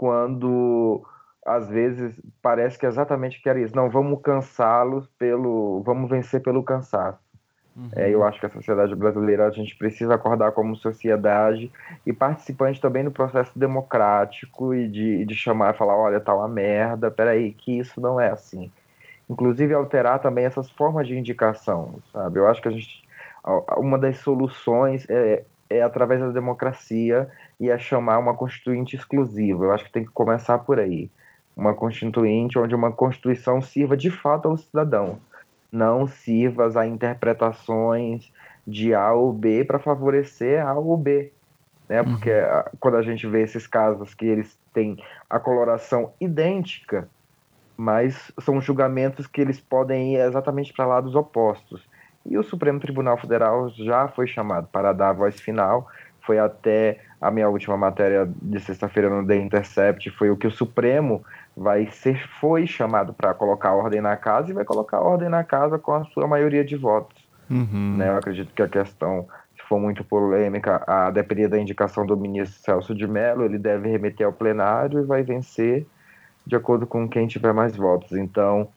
quando 0.00 1.04
às 1.44 1.68
vezes 1.68 2.20
parece 2.40 2.78
que 2.78 2.86
é 2.86 2.88
exatamente 2.88 3.40
que 3.42 3.48
era 3.48 3.60
isso. 3.60 3.76
Não, 3.76 3.90
vamos 3.90 4.20
cansá-los 4.22 5.06
pelo. 5.18 5.82
vamos 5.84 6.08
vencer 6.08 6.42
pelo 6.42 6.62
cansaço. 6.62 7.29
Uhum. 7.80 7.88
É, 7.96 8.10
eu 8.10 8.22
acho 8.22 8.38
que 8.38 8.44
a 8.44 8.50
sociedade 8.50 8.94
brasileira 8.94 9.46
a 9.46 9.50
gente 9.50 9.74
precisa 9.74 10.14
acordar 10.14 10.52
como 10.52 10.76
sociedade 10.76 11.72
e 12.04 12.12
participante 12.12 12.78
também 12.80 13.02
do 13.02 13.10
processo 13.10 13.58
democrático 13.58 14.74
e 14.74 14.86
de, 14.86 15.24
de 15.24 15.34
chamar 15.34 15.74
falar, 15.74 15.96
olha, 15.96 16.20
tá 16.20 16.34
uma 16.34 16.48
merda, 16.48 17.10
peraí, 17.10 17.52
que 17.52 17.78
isso 17.78 17.98
não 17.98 18.20
é 18.20 18.30
assim. 18.30 18.70
Inclusive 19.28 19.72
alterar 19.72 20.18
também 20.18 20.44
essas 20.44 20.70
formas 20.70 21.06
de 21.06 21.16
indicação, 21.16 21.94
sabe? 22.12 22.38
Eu 22.38 22.46
acho 22.48 22.60
que 22.60 22.68
a 22.68 22.72
gente, 22.72 23.02
uma 23.78 23.98
das 23.98 24.18
soluções 24.18 25.08
é, 25.08 25.44
é 25.70 25.82
através 25.82 26.20
da 26.20 26.28
democracia 26.28 27.30
e 27.58 27.70
é 27.70 27.78
chamar 27.78 28.18
uma 28.18 28.34
constituinte 28.34 28.94
exclusiva. 28.94 29.64
Eu 29.64 29.72
acho 29.72 29.84
que 29.84 29.92
tem 29.92 30.04
que 30.04 30.10
começar 30.10 30.58
por 30.58 30.78
aí. 30.78 31.10
Uma 31.56 31.74
constituinte 31.74 32.58
onde 32.58 32.74
uma 32.74 32.92
constituição 32.92 33.62
sirva 33.62 33.96
de 33.96 34.10
fato 34.10 34.48
aos 34.48 34.64
cidadãos 34.64 35.18
não 35.72 36.06
sirvas 36.06 36.76
a 36.76 36.86
interpretações 36.86 38.32
de 38.66 38.94
A 38.94 39.12
ou 39.12 39.32
B 39.32 39.64
para 39.64 39.78
favorecer 39.78 40.64
A 40.64 40.74
ou 40.74 40.96
B. 40.96 41.32
Né? 41.88 42.00
Uhum. 42.00 42.10
Porque 42.12 42.32
uhum. 42.32 42.62
quando 42.78 42.96
a 42.96 43.02
gente 43.02 43.26
vê 43.26 43.42
esses 43.42 43.66
casos 43.66 44.14
que 44.14 44.26
eles 44.26 44.58
têm 44.72 45.02
a 45.28 45.38
coloração 45.38 46.12
idêntica, 46.20 47.08
mas 47.76 48.30
são 48.40 48.60
julgamentos 48.60 49.26
que 49.26 49.40
eles 49.40 49.58
podem 49.58 50.14
ir 50.14 50.20
exatamente 50.20 50.72
para 50.72 50.86
lados 50.86 51.14
opostos. 51.14 51.88
E 52.26 52.36
o 52.36 52.42
Supremo 52.42 52.78
Tribunal 52.78 53.16
Federal 53.16 53.70
já 53.70 54.06
foi 54.08 54.26
chamado 54.26 54.68
para 54.70 54.92
dar 54.92 55.10
a 55.10 55.14
voz 55.14 55.40
final. 55.40 55.88
Foi 56.20 56.38
até 56.38 57.00
a 57.20 57.30
minha 57.30 57.48
última 57.48 57.76
matéria 57.76 58.30
de 58.40 58.60
sexta-feira 58.60 59.10
no 59.10 59.26
The 59.26 59.36
Intercept, 59.36 60.10
foi 60.10 60.30
o 60.30 60.36
que 60.36 60.46
o 60.46 60.50
Supremo 60.50 61.22
vai 61.56 61.86
ser 61.90 62.26
foi 62.40 62.66
chamado 62.66 63.12
para 63.12 63.34
colocar 63.34 63.72
ordem 63.72 64.00
na 64.00 64.16
casa 64.16 64.50
e 64.50 64.54
vai 64.54 64.64
colocar 64.64 65.00
ordem 65.00 65.28
na 65.28 65.44
casa 65.44 65.78
com 65.78 65.92
a 65.92 66.04
sua 66.04 66.26
maioria 66.26 66.64
de 66.64 66.76
votos. 66.76 67.28
Uhum. 67.50 67.96
Né? 67.98 68.08
Eu 68.08 68.16
acredito 68.16 68.52
que 68.54 68.62
a 68.62 68.68
questão 68.68 69.26
for 69.70 69.78
muito 69.78 70.02
polêmica, 70.02 70.82
a 70.84 71.12
depender 71.12 71.46
da 71.46 71.56
indicação 71.56 72.04
do 72.04 72.16
ministro 72.16 72.60
Celso 72.60 72.92
de 72.92 73.06
Mello, 73.06 73.44
ele 73.44 73.56
deve 73.56 73.88
remeter 73.88 74.26
ao 74.26 74.32
plenário 74.32 74.98
e 74.98 75.04
vai 75.04 75.22
vencer 75.22 75.86
de 76.44 76.56
acordo 76.56 76.88
com 76.88 77.08
quem 77.08 77.28
tiver 77.28 77.54
mais 77.54 77.76
votos. 77.76 78.10
Então, 78.10 78.68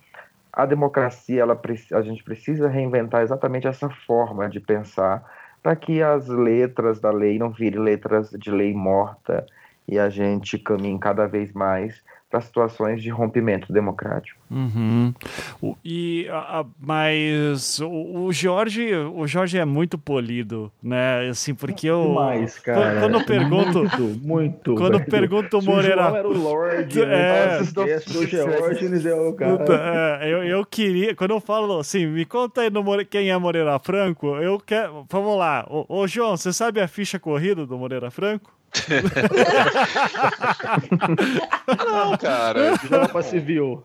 a 0.52 0.68
democracia, 0.68 1.42
ela, 1.42 1.60
a 1.94 2.02
gente 2.04 2.24
precisa 2.24 2.70
reinventar 2.70 3.24
exatamente 3.24 3.66
essa 3.66 3.90
forma 4.06 4.48
de 4.48 4.60
pensar 4.60 5.28
para 5.64 5.78
que 5.78 6.04
as 6.04 6.28
letras 6.28 7.00
da 7.00 7.10
lei 7.10 7.40
não 7.40 7.50
virem 7.50 7.80
letras 7.80 8.30
de 8.32 8.52
lei 8.52 8.74
morta 8.74 9.46
e 9.88 9.98
a 9.98 10.10
gente 10.10 10.60
caminhe 10.60 11.00
cada 11.00 11.26
vez 11.26 11.54
mais 11.54 12.04
para 12.34 12.42
situações 12.42 13.04
de 13.04 13.12
rompimento 13.12 13.72
democrático. 13.72 14.40
Uhum. 14.50 15.14
O, 15.62 15.78
e 15.86 16.28
a, 16.32 16.66
mas 16.80 17.80
o, 17.80 18.26
o, 18.26 18.34
Jorge, 18.34 18.92
o 18.92 19.28
Jorge 19.28 19.60
é 19.60 19.66
muito 19.66 20.00
polido, 20.00 20.72
né? 20.82 21.30
Assim, 21.30 21.54
porque 21.54 21.86
eu 21.86 22.08
Demais, 22.08 22.58
cara. 22.58 23.02
Quando 23.02 23.20
eu 23.20 23.26
pergunto, 23.26 23.80
muito, 23.84 24.28
muito 24.28 24.76
quando 24.76 24.96
eu 24.96 25.06
pergunto 25.06 25.60
o 25.60 25.62
Moreira, 25.62 26.12
o 26.12 26.16
era 26.16 26.28
o 26.28 26.34
Lorde, 26.34 27.02
é, 27.04 27.60
o 27.62 28.26
George 28.26 29.08
é 29.08 29.14
o 29.14 29.34
cara. 29.34 30.20
É, 30.24 30.34
eu, 30.34 30.44
eu 30.44 30.66
queria, 30.66 31.16
quando 31.16 31.32
eu 31.32 31.40
falo 31.40 31.78
assim, 31.78 32.08
me 32.08 32.26
conta 32.26 32.62
aí 32.62 32.72
no 32.72 32.84
quem 33.06 33.30
é 33.30 33.38
Moreira 33.38 33.78
Franco, 33.78 34.38
eu 34.38 34.60
quero, 34.60 35.06
vamos 35.08 35.38
lá. 35.38 35.68
Ô, 35.70 35.86
ô 36.02 36.08
João, 36.08 36.36
você 36.36 36.52
sabe 36.52 36.82
a 36.82 36.88
ficha 36.88 37.20
corrida 37.20 37.64
do 37.64 37.78
Moreira 37.78 38.10
Franco? 38.10 38.52
não, 41.86 42.18
cara. 42.18 42.76
Joga 42.78 43.22
civil. 43.22 43.84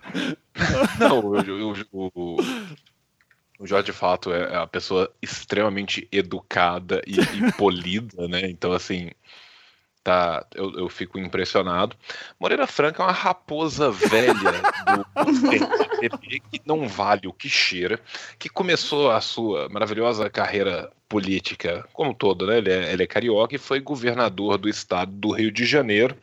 Não, 0.98 1.20
o, 1.20 1.36
o, 1.92 2.10
o, 2.14 2.36
o 3.58 3.66
Jorge, 3.66 3.86
de 3.86 3.92
fato, 3.92 4.32
é 4.32 4.56
uma 4.56 4.66
pessoa 4.66 5.12
extremamente 5.20 6.08
educada 6.12 7.02
e, 7.06 7.20
e 7.20 7.52
polida, 7.58 8.26
né? 8.28 8.48
Então, 8.48 8.72
assim, 8.72 9.10
tá, 10.02 10.46
eu, 10.54 10.72
eu 10.78 10.88
fico 10.88 11.18
impressionado. 11.18 11.96
Moreira 12.38 12.66
Franca 12.66 13.02
é 13.02 13.06
uma 13.06 13.12
raposa 13.12 13.90
velha 13.90 14.34
do 14.34 15.04
PTB 16.00 16.40
que 16.50 16.62
não 16.64 16.88
vale 16.88 17.26
o 17.26 17.32
que 17.32 17.48
cheira, 17.48 18.00
que 18.38 18.48
começou 18.48 19.10
a 19.10 19.20
sua 19.20 19.68
maravilhosa 19.68 20.30
carreira 20.30 20.90
política, 21.08 21.88
como 21.92 22.12
todo, 22.12 22.46
né? 22.46 22.58
Ele 22.58 22.70
é, 22.70 22.92
ele 22.92 23.02
é 23.02 23.06
carioca 23.06 23.54
e 23.54 23.58
foi 23.58 23.80
governador 23.80 24.58
do 24.58 24.68
estado 24.68 25.10
do 25.12 25.32
Rio 25.32 25.50
de 25.50 25.64
Janeiro 25.64 26.16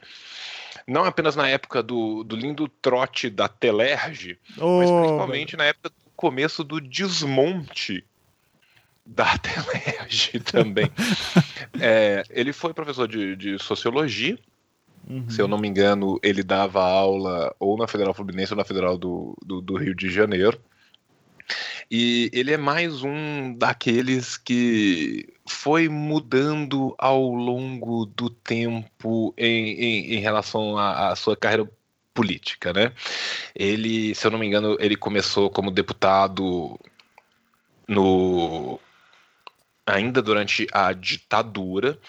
não 0.88 1.04
apenas 1.04 1.36
na 1.36 1.48
época 1.48 1.82
do, 1.82 2.24
do 2.24 2.36
lindo 2.36 2.68
trote 2.68 3.30
da 3.30 3.48
Telerge, 3.48 4.38
oh, 4.58 4.80
mas 4.80 4.92
principalmente 4.92 5.58
na 5.58 5.66
época 5.66 5.90
do 5.90 5.96
começo 6.16 6.64
do 6.64 6.80
desmonte 6.80 8.04
da 9.06 9.38
Telerge 9.40 10.40
também. 10.40 10.90
é, 11.80 12.24
ele 12.30 12.54
foi 12.54 12.74
professor 12.74 13.08
de, 13.08 13.36
de 13.36 13.60
sociologia. 13.60 14.38
Uhum. 15.08 15.30
Se 15.30 15.40
eu 15.40 15.48
não 15.48 15.58
me 15.58 15.68
engano, 15.68 16.20
ele 16.24 16.42
dava 16.42 16.84
aula 16.84 17.54
ou 17.60 17.78
na 17.78 17.88
Federal 17.88 18.14
Fluminense 18.14 18.54
ou 18.54 18.58
na 18.58 18.66
Federal 18.66 18.98
do, 18.98 19.38
do, 19.44 19.62
do 19.62 19.76
Rio 19.78 19.96
de 19.96 20.10
Janeiro. 20.10 20.60
E 21.90 22.30
ele 22.34 22.52
é 22.52 22.58
mais 22.58 23.04
um 23.04 23.54
daqueles 23.58 24.38
que 24.38 25.28
foi 25.48 25.88
mudando 25.88 26.96
ao 26.98 27.22
longo 27.30 28.06
do 28.06 28.30
tempo 28.30 29.34
em, 29.38 29.72
em, 29.74 30.16
em 30.16 30.20
relação 30.20 30.78
à 30.78 31.16
sua 31.16 31.38
carreira 31.38 31.70
política, 32.14 32.74
né? 32.74 32.94
Ele, 33.54 34.16
se 34.16 34.26
eu 34.26 34.32
não 34.32 34.40
me 34.40 34.48
engano, 34.48 34.78
ele 34.80 34.96
começou 34.96 35.50
como 35.50 35.70
deputado 35.70 36.80
no 37.88 38.80
ainda 39.86 40.22
durante 40.22 40.66
a 40.72 40.92
ditadura. 40.94 42.00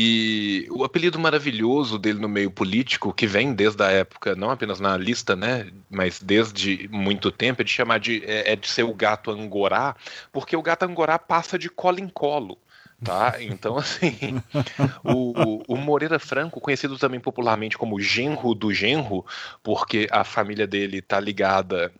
E 0.00 0.68
o 0.70 0.84
apelido 0.84 1.18
maravilhoso 1.18 1.98
dele 1.98 2.20
no 2.20 2.28
meio 2.28 2.52
político, 2.52 3.12
que 3.12 3.26
vem 3.26 3.52
desde 3.52 3.82
a 3.82 3.90
época, 3.90 4.36
não 4.36 4.48
apenas 4.48 4.78
na 4.78 4.96
lista, 4.96 5.34
né, 5.34 5.72
mas 5.90 6.22
desde 6.22 6.88
muito 6.92 7.32
tempo, 7.32 7.62
é 7.62 7.64
de 7.64 7.72
chamar 7.72 7.98
de, 7.98 8.24
é, 8.24 8.52
é 8.52 8.54
de 8.54 8.68
ser 8.68 8.84
o 8.84 8.94
gato 8.94 9.32
angorá, 9.32 9.96
porque 10.32 10.56
o 10.56 10.62
gato 10.62 10.84
angorá 10.84 11.18
passa 11.18 11.58
de 11.58 11.68
colo 11.68 11.98
em 11.98 12.08
colo. 12.08 12.56
Tá? 13.02 13.38
Então, 13.42 13.76
assim, 13.76 14.40
o, 15.02 15.64
o, 15.66 15.76
Moreira 15.76 16.20
Franco, 16.20 16.60
conhecido 16.60 16.96
também 16.96 17.18
popularmente 17.18 17.76
como 17.76 18.00
genro 18.00 18.54
do 18.54 18.72
genro, 18.72 19.26
porque 19.64 20.06
a 20.12 20.22
família 20.22 20.68
dele 20.68 21.02
tá 21.02 21.18
ligada, 21.18 21.92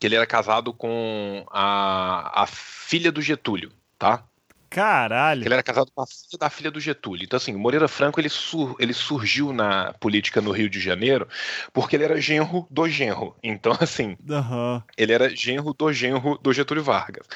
que 0.00 0.08
ele 0.08 0.16
era 0.16 0.26
casado 0.26 0.72
com 0.72 1.46
a, 1.52 2.42
a 2.42 2.46
filha 2.48 3.12
do 3.12 3.22
Getúlio, 3.22 3.70
tá? 3.96 4.24
Caralho. 4.72 5.44
Ele 5.44 5.52
era 5.52 5.62
casado 5.62 5.90
com 5.94 6.02
a 6.02 6.06
filha 6.06 6.38
da 6.38 6.48
filha 6.48 6.70
do 6.70 6.80
Getúlio. 6.80 7.24
Então, 7.24 7.36
assim, 7.36 7.52
Moreira 7.52 7.86
Franco 7.86 8.18
ele, 8.18 8.30
sur, 8.30 8.74
ele 8.78 8.94
surgiu 8.94 9.52
na 9.52 9.92
política 10.00 10.40
no 10.40 10.50
Rio 10.50 10.70
de 10.70 10.80
Janeiro 10.80 11.28
porque 11.74 11.94
ele 11.94 12.04
era 12.04 12.18
genro 12.18 12.66
do 12.70 12.88
genro. 12.88 13.36
Então, 13.42 13.76
assim, 13.80 14.16
uhum. 14.26 14.82
ele 14.96 15.12
era 15.12 15.28
genro 15.28 15.74
do 15.74 15.92
genro 15.92 16.38
do 16.42 16.52
Getúlio 16.54 16.82
Vargas. 16.82 17.26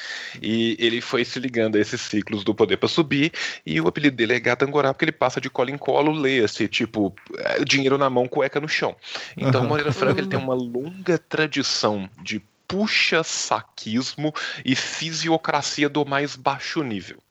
E 0.40 0.76
ele 0.80 1.02
foi 1.02 1.24
se 1.26 1.38
ligando 1.38 1.76
a 1.76 1.80
esses 1.80 2.00
ciclos 2.00 2.42
do 2.42 2.54
poder 2.54 2.78
para 2.78 2.88
subir. 2.88 3.32
E 3.66 3.80
o 3.80 3.86
apelido 3.86 4.16
dele 4.16 4.34
é 4.34 4.40
Gata 4.40 4.64
Angorá 4.64 4.94
porque 4.94 5.04
ele 5.04 5.12
passa 5.12 5.38
de 5.38 5.50
colo 5.50 5.70
em 5.70 5.78
colo, 5.78 6.12
leia-se, 6.12 6.66
tipo, 6.68 7.14
é, 7.36 7.62
dinheiro 7.64 7.98
na 7.98 8.08
mão, 8.08 8.26
cueca 8.26 8.58
no 8.58 8.68
chão. 8.68 8.96
Então, 9.36 9.62
uhum. 9.62 9.68
Moreira 9.68 9.92
Franco 9.92 10.18
ele 10.18 10.28
tem 10.28 10.38
uma 10.38 10.54
longa 10.54 11.18
tradição 11.18 12.08
de 12.22 12.42
puxa-saquismo 12.66 14.34
e 14.64 14.74
fisiocracia 14.74 15.88
do 15.88 16.04
mais 16.04 16.34
baixo 16.34 16.82
nível 16.82 17.22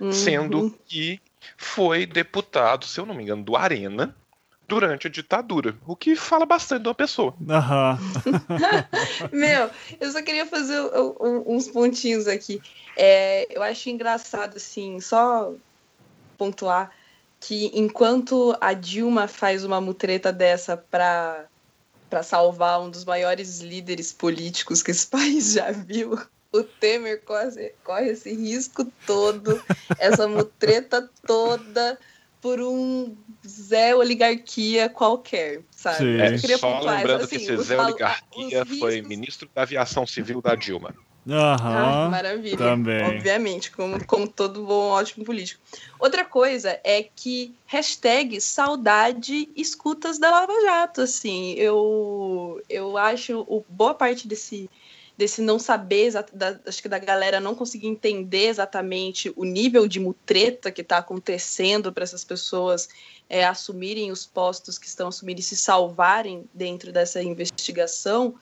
uhum. 0.00 0.12
sendo 0.12 0.78
que 0.86 1.20
foi 1.56 2.06
deputado, 2.06 2.86
se 2.86 2.98
eu 2.98 3.06
não 3.06 3.14
me 3.14 3.22
engano, 3.22 3.42
do 3.42 3.56
Arena 3.56 4.14
durante 4.66 5.06
a 5.06 5.10
ditadura, 5.10 5.76
o 5.86 5.94
que 5.94 6.16
fala 6.16 6.46
bastante 6.46 6.82
de 6.82 6.88
uma 6.88 6.94
pessoa. 6.94 7.34
Uhum. 7.38 8.40
Meu, 9.30 9.70
eu 10.00 10.10
só 10.10 10.22
queria 10.22 10.46
fazer 10.46 10.80
uns 11.46 11.68
pontinhos 11.68 12.26
aqui. 12.26 12.62
É, 12.96 13.46
eu 13.54 13.62
acho 13.62 13.90
engraçado, 13.90 14.56
assim, 14.56 15.00
só 15.00 15.52
pontuar 16.38 16.90
que 17.40 17.70
enquanto 17.74 18.56
a 18.60 18.72
Dilma 18.72 19.28
faz 19.28 19.64
uma 19.64 19.80
mutreta 19.80 20.32
dessa 20.32 20.76
para 20.76 21.46
para 22.08 22.22
salvar 22.22 22.80
um 22.80 22.90
dos 22.90 23.04
maiores 23.04 23.60
líderes 23.60 24.12
políticos 24.12 24.82
que 24.82 24.92
esse 24.92 25.06
país 25.08 25.54
já 25.54 25.72
viu, 25.72 26.16
o 26.54 26.62
Temer 26.62 27.20
corre, 27.22 27.72
corre 27.82 28.10
esse 28.10 28.32
risco 28.32 28.86
todo, 29.04 29.60
essa 29.98 30.28
mutreta 30.28 31.10
toda 31.26 31.98
por 32.40 32.60
um 32.60 33.16
Zé 33.46 33.96
Oligarquia 33.96 34.88
qualquer, 34.88 35.62
sabe? 35.70 35.98
Sim. 35.98 36.20
É, 36.20 36.58
só 36.58 36.78
lembrando 36.80 37.24
assim, 37.24 37.38
que 37.38 37.44
esse 37.44 37.62
Zé 37.64 37.80
Oligarquia 37.80 38.64
foi 38.78 39.02
ministro 39.02 39.50
da 39.52 39.62
Aviação 39.62 40.06
Civil 40.06 40.40
da 40.40 40.54
Dilma. 40.54 40.94
Aham, 41.26 42.04
ah, 42.04 42.08
maravilha. 42.10 42.58
Também. 42.58 43.02
Obviamente, 43.02 43.72
como, 43.72 44.04
como 44.06 44.28
todo 44.28 44.62
bom, 44.62 44.90
ótimo 44.90 45.24
político. 45.24 45.60
Outra 45.98 46.22
coisa 46.22 46.78
é 46.84 47.02
que 47.02 47.54
hashtag 47.64 48.38
saudade 48.42 49.48
escutas 49.56 50.18
da 50.18 50.30
Lava 50.30 50.52
Jato, 50.62 51.00
assim, 51.00 51.54
eu, 51.54 52.62
eu 52.68 52.98
acho 52.98 53.40
o, 53.48 53.64
boa 53.70 53.94
parte 53.94 54.28
desse 54.28 54.68
desse 55.16 55.40
não 55.40 55.58
saber, 55.58 56.12
da, 56.32 56.58
acho 56.66 56.82
que 56.82 56.88
da 56.88 56.98
galera 56.98 57.40
não 57.40 57.54
conseguir 57.54 57.86
entender 57.86 58.48
exatamente 58.48 59.32
o 59.36 59.44
nível 59.44 59.86
de 59.86 60.00
mutreta 60.00 60.72
que 60.72 60.80
está 60.80 60.98
acontecendo 60.98 61.92
para 61.92 62.02
essas 62.02 62.24
pessoas 62.24 62.88
é, 63.28 63.44
assumirem 63.44 64.10
os 64.10 64.26
postos 64.26 64.76
que 64.76 64.86
estão 64.86 65.08
assumindo 65.08 65.40
e 65.40 65.44
se 65.44 65.56
salvarem 65.56 66.48
dentro 66.52 66.92
dessa 66.92 67.22
investigação, 67.22 68.34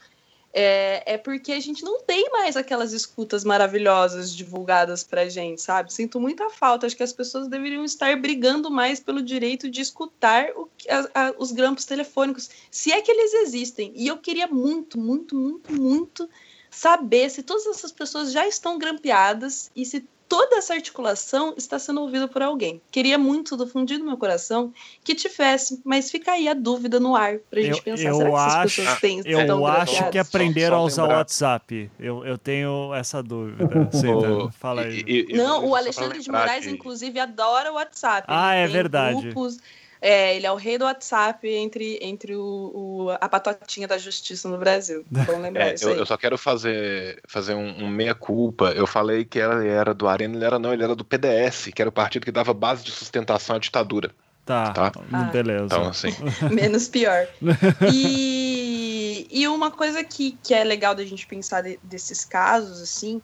é, 0.54 1.14
é, 1.14 1.18
porque 1.18 1.52
a 1.52 1.60
gente 1.60 1.82
não 1.82 2.02
tem 2.02 2.28
mais 2.30 2.56
aquelas 2.56 2.92
escutas 2.92 3.42
maravilhosas 3.42 4.34
divulgadas 4.34 5.02
pra 5.02 5.26
gente, 5.26 5.62
sabe? 5.62 5.92
Sinto 5.92 6.20
muita 6.20 6.50
falta. 6.50 6.86
Acho 6.86 6.96
que 6.96 7.02
as 7.02 7.12
pessoas 7.12 7.48
deveriam 7.48 7.84
estar 7.84 8.14
brigando 8.20 8.70
mais 8.70 9.00
pelo 9.00 9.22
direito 9.22 9.70
de 9.70 9.80
escutar 9.80 10.50
o, 10.54 10.68
a, 10.88 11.28
a, 11.28 11.34
os 11.38 11.52
grampos 11.52 11.86
telefônicos, 11.86 12.50
se 12.70 12.92
é 12.92 13.00
que 13.00 13.10
eles 13.10 13.32
existem. 13.32 13.92
E 13.94 14.06
eu 14.06 14.18
queria 14.18 14.46
muito, 14.46 14.98
muito, 14.98 15.34
muito, 15.34 15.72
muito 15.72 16.28
saber 16.72 17.30
se 17.30 17.42
todas 17.42 17.66
essas 17.66 17.92
pessoas 17.92 18.32
já 18.32 18.48
estão 18.48 18.78
grampeadas 18.78 19.70
e 19.76 19.84
se 19.84 20.04
toda 20.26 20.56
essa 20.56 20.72
articulação 20.72 21.52
está 21.58 21.78
sendo 21.78 22.00
ouvida 22.00 22.26
por 22.26 22.40
alguém. 22.40 22.80
Queria 22.90 23.18
muito, 23.18 23.54
do 23.54 23.66
fundo 23.66 23.98
do 23.98 24.02
meu 24.02 24.16
coração, 24.16 24.72
que 25.04 25.14
tivesse, 25.14 25.82
mas 25.84 26.10
fica 26.10 26.32
aí 26.32 26.48
a 26.48 26.54
dúvida 26.54 26.98
no 26.98 27.14
ar 27.14 27.36
para 27.50 27.60
a 27.60 27.62
gente 27.62 27.76
eu, 27.76 27.82
pensar. 27.82 28.08
Eu 28.08 28.16
será 28.16 28.30
que 28.30 28.36
essas 28.36 28.74
pessoas 28.74 29.00
têm 29.00 29.22
Eu 29.26 29.66
acho 29.66 30.10
que 30.10 30.16
aprenderam 30.16 30.78
a 30.78 30.82
usar 30.84 31.04
o 31.04 31.08
WhatsApp. 31.08 31.90
Eu, 32.00 32.24
eu 32.24 32.38
tenho 32.38 32.94
essa 32.94 33.22
dúvida. 33.22 33.62
Tá? 33.92 34.50
Fala 34.52 34.82
aí. 34.82 35.26
Não, 35.32 35.66
o 35.66 35.76
Alexandre 35.76 36.18
de 36.20 36.30
Moraes, 36.30 36.66
inclusive, 36.66 37.18
adora 37.20 37.70
o 37.70 37.74
WhatsApp. 37.74 38.26
Ah, 38.28 38.54
é 38.54 38.66
verdade. 38.66 39.20
Grupos 39.20 39.58
É, 40.02 40.34
ele 40.34 40.44
é 40.44 40.50
o 40.50 40.56
rei 40.56 40.76
do 40.76 40.84
WhatsApp 40.84 41.48
entre, 41.48 41.96
entre 42.02 42.34
o, 42.34 42.72
o 42.74 43.10
a 43.20 43.28
patotinha 43.28 43.86
da 43.86 43.96
justiça 43.96 44.48
no 44.48 44.58
Brasil. 44.58 45.04
Vamos 45.08 45.40
lembrar 45.40 45.68
é, 45.68 45.74
isso 45.74 45.88
eu, 45.88 45.98
eu, 45.98 46.04
só 46.04 46.16
quero 46.16 46.36
fazer, 46.36 47.22
fazer 47.28 47.54
um, 47.54 47.84
um 47.84 47.88
meia-culpa. 47.88 48.72
Eu 48.72 48.84
falei 48.84 49.24
que 49.24 49.38
ele 49.38 49.68
era 49.68 49.94
do 49.94 50.08
Arena, 50.08 50.34
ele 50.34 50.44
era 50.44 50.58
não, 50.58 50.72
ele 50.72 50.82
era 50.82 50.96
do 50.96 51.04
PDS, 51.04 51.68
que 51.72 51.80
era 51.80 51.88
o 51.88 51.92
partido 51.92 52.24
que 52.24 52.32
dava 52.32 52.52
base 52.52 52.82
de 52.82 52.90
sustentação 52.90 53.54
à 53.54 53.58
ditadura. 53.60 54.10
Tá, 54.44 54.72
tá? 54.72 54.92
Ah. 55.12 55.22
beleza. 55.24 55.66
Então, 55.66 55.86
assim. 55.86 56.10
Menos 56.50 56.88
pior. 56.88 57.28
E, 57.94 59.28
e 59.30 59.46
uma 59.46 59.70
coisa 59.70 60.02
que, 60.02 60.36
que 60.42 60.52
é 60.52 60.64
legal 60.64 60.94
da 60.94 61.04
gente 61.04 61.26
pensar 61.26 61.62
de, 61.62 61.78
desses 61.82 62.24
casos, 62.24 62.80
assim, 62.80 63.20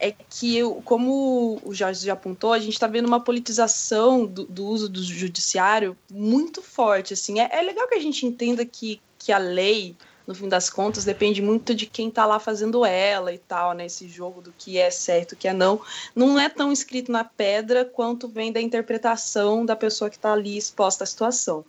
é 0.00 0.12
que, 0.12 0.60
como 0.84 1.60
o 1.64 1.74
Jorge 1.74 2.06
já 2.06 2.12
apontou, 2.12 2.52
a 2.52 2.58
gente 2.58 2.74
está 2.74 2.86
vendo 2.86 3.06
uma 3.06 3.20
politização 3.20 4.24
do, 4.24 4.44
do, 4.44 4.66
uso 4.66 4.88
do 4.88 5.02
judiciário 5.02 5.96
muito 6.10 6.62
forte. 6.62 7.14
Assim. 7.14 7.40
É, 7.40 7.48
é, 7.52 7.62
legal 7.62 7.88
que 7.88 7.96
a 7.96 8.00
gente 8.00 8.24
entenda 8.24 8.64
que, 8.64 9.00
que 9.18 9.32
a 9.32 9.38
lei, 9.38 9.96
no 10.26 10.34
fim 10.34 10.48
das 10.48 10.70
contas, 10.70 11.04
depende 11.04 11.42
muito 11.42 11.74
de 11.74 11.86
quem 11.86 12.08
está 12.08 12.24
lá 12.24 12.38
fazendo 12.38 12.84
ela 12.84 13.32
e 13.32 13.38
tal, 13.38 13.72
né? 13.72 13.86
Esse 13.86 14.06
jogo 14.08 14.40
do 14.40 14.54
que 14.56 14.78
é 14.78 14.90
certo, 14.90 15.32
o 15.32 15.36
que 15.36 15.48
é 15.48 15.52
não. 15.52 15.80
Não 16.14 16.38
é 16.38 16.48
tão 16.48 16.70
escrito 16.70 17.10
na 17.10 17.24
pedra 17.24 17.84
quanto 17.84 18.28
vem 18.28 18.52
da 18.52 18.60
interpretação 18.60 19.66
da 19.66 19.74
pessoa 19.74 20.08
que 20.08 20.16
está 20.16 20.32
ali 20.32 20.56
exposta 20.56 21.02
à 21.02 21.06
situação. 21.06 21.64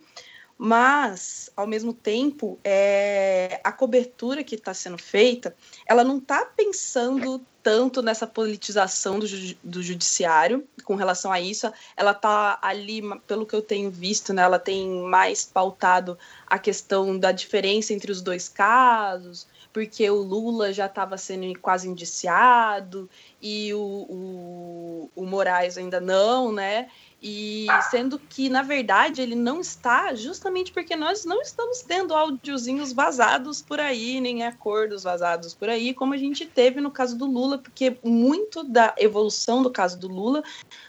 Mas, 0.62 1.50
ao 1.56 1.66
mesmo 1.66 1.94
tempo, 1.94 2.60
é, 2.66 3.62
a 3.64 3.72
cobertura 3.72 4.44
que 4.44 4.56
está 4.56 4.74
sendo 4.74 4.98
feita, 4.98 5.56
ela 5.86 6.04
não 6.04 6.18
está 6.18 6.44
pensando 6.44 7.42
tanto 7.64 8.02
nessa 8.02 8.28
politização 8.28 9.20
do, 9.20 9.26
do 9.64 9.82
judiciário 9.82 10.68
com 10.84 10.96
relação 10.96 11.32
a 11.32 11.40
isso. 11.40 11.72
Ela 11.96 12.12
está 12.12 12.60
ali, 12.62 13.02
pelo 13.26 13.46
que 13.46 13.56
eu 13.56 13.62
tenho 13.62 13.90
visto, 13.90 14.34
né, 14.34 14.42
ela 14.42 14.60
tem 14.60 15.02
mais 15.04 15.46
pautado 15.46 16.20
a 16.46 16.60
questão 16.60 17.18
da 17.18 17.32
diferença 17.32 17.94
entre 17.94 18.12
os 18.12 18.22
dois 18.22 18.50
casos, 18.50 19.48
porque 19.72 20.10
o 20.10 20.22
Lula 20.22 20.74
já 20.74 20.88
estava 20.88 21.18
sendo 21.18 21.58
quase 21.60 21.88
indiciado 21.88 23.10
e 23.42 23.74
o, 23.74 23.80
o, 23.80 25.12
o 25.16 25.26
Moraes 25.26 25.78
ainda 25.78 26.02
não, 26.02 26.52
né? 26.52 26.90
E 27.22 27.68
sendo 27.90 28.18
que, 28.18 28.48
na 28.48 28.62
verdade, 28.62 29.22
ele 29.22 29.36
não 29.36 29.60
está, 29.60 30.16
justamente 30.16 30.72
porque 30.72 30.96
nós 30.96 31.26
não 31.26 31.42
estamos 31.42 31.82
tendo 31.82 32.16
áudiozinhos 32.16 32.94
vazados 32.94 33.62
por 33.62 33.80
aí, 33.80 34.22
nem 34.22 34.46
acordos 34.46 35.04
vazados 35.04 35.54
por 35.54 35.68
aí, 35.68 35.94
como 35.94 36.14
a 36.14 36.18
gente 36.18 36.46
teve 36.46 36.80
no 36.80 36.90
caso 36.90 37.18
do 37.18 37.26
Lula, 37.26 37.58
porque 37.58 37.98
muito 38.04 38.64
da 38.64 38.96
evolução 38.98 39.62
do 39.62 39.70
caso 39.70 40.00
do 40.00 40.08
Lula 40.08 40.42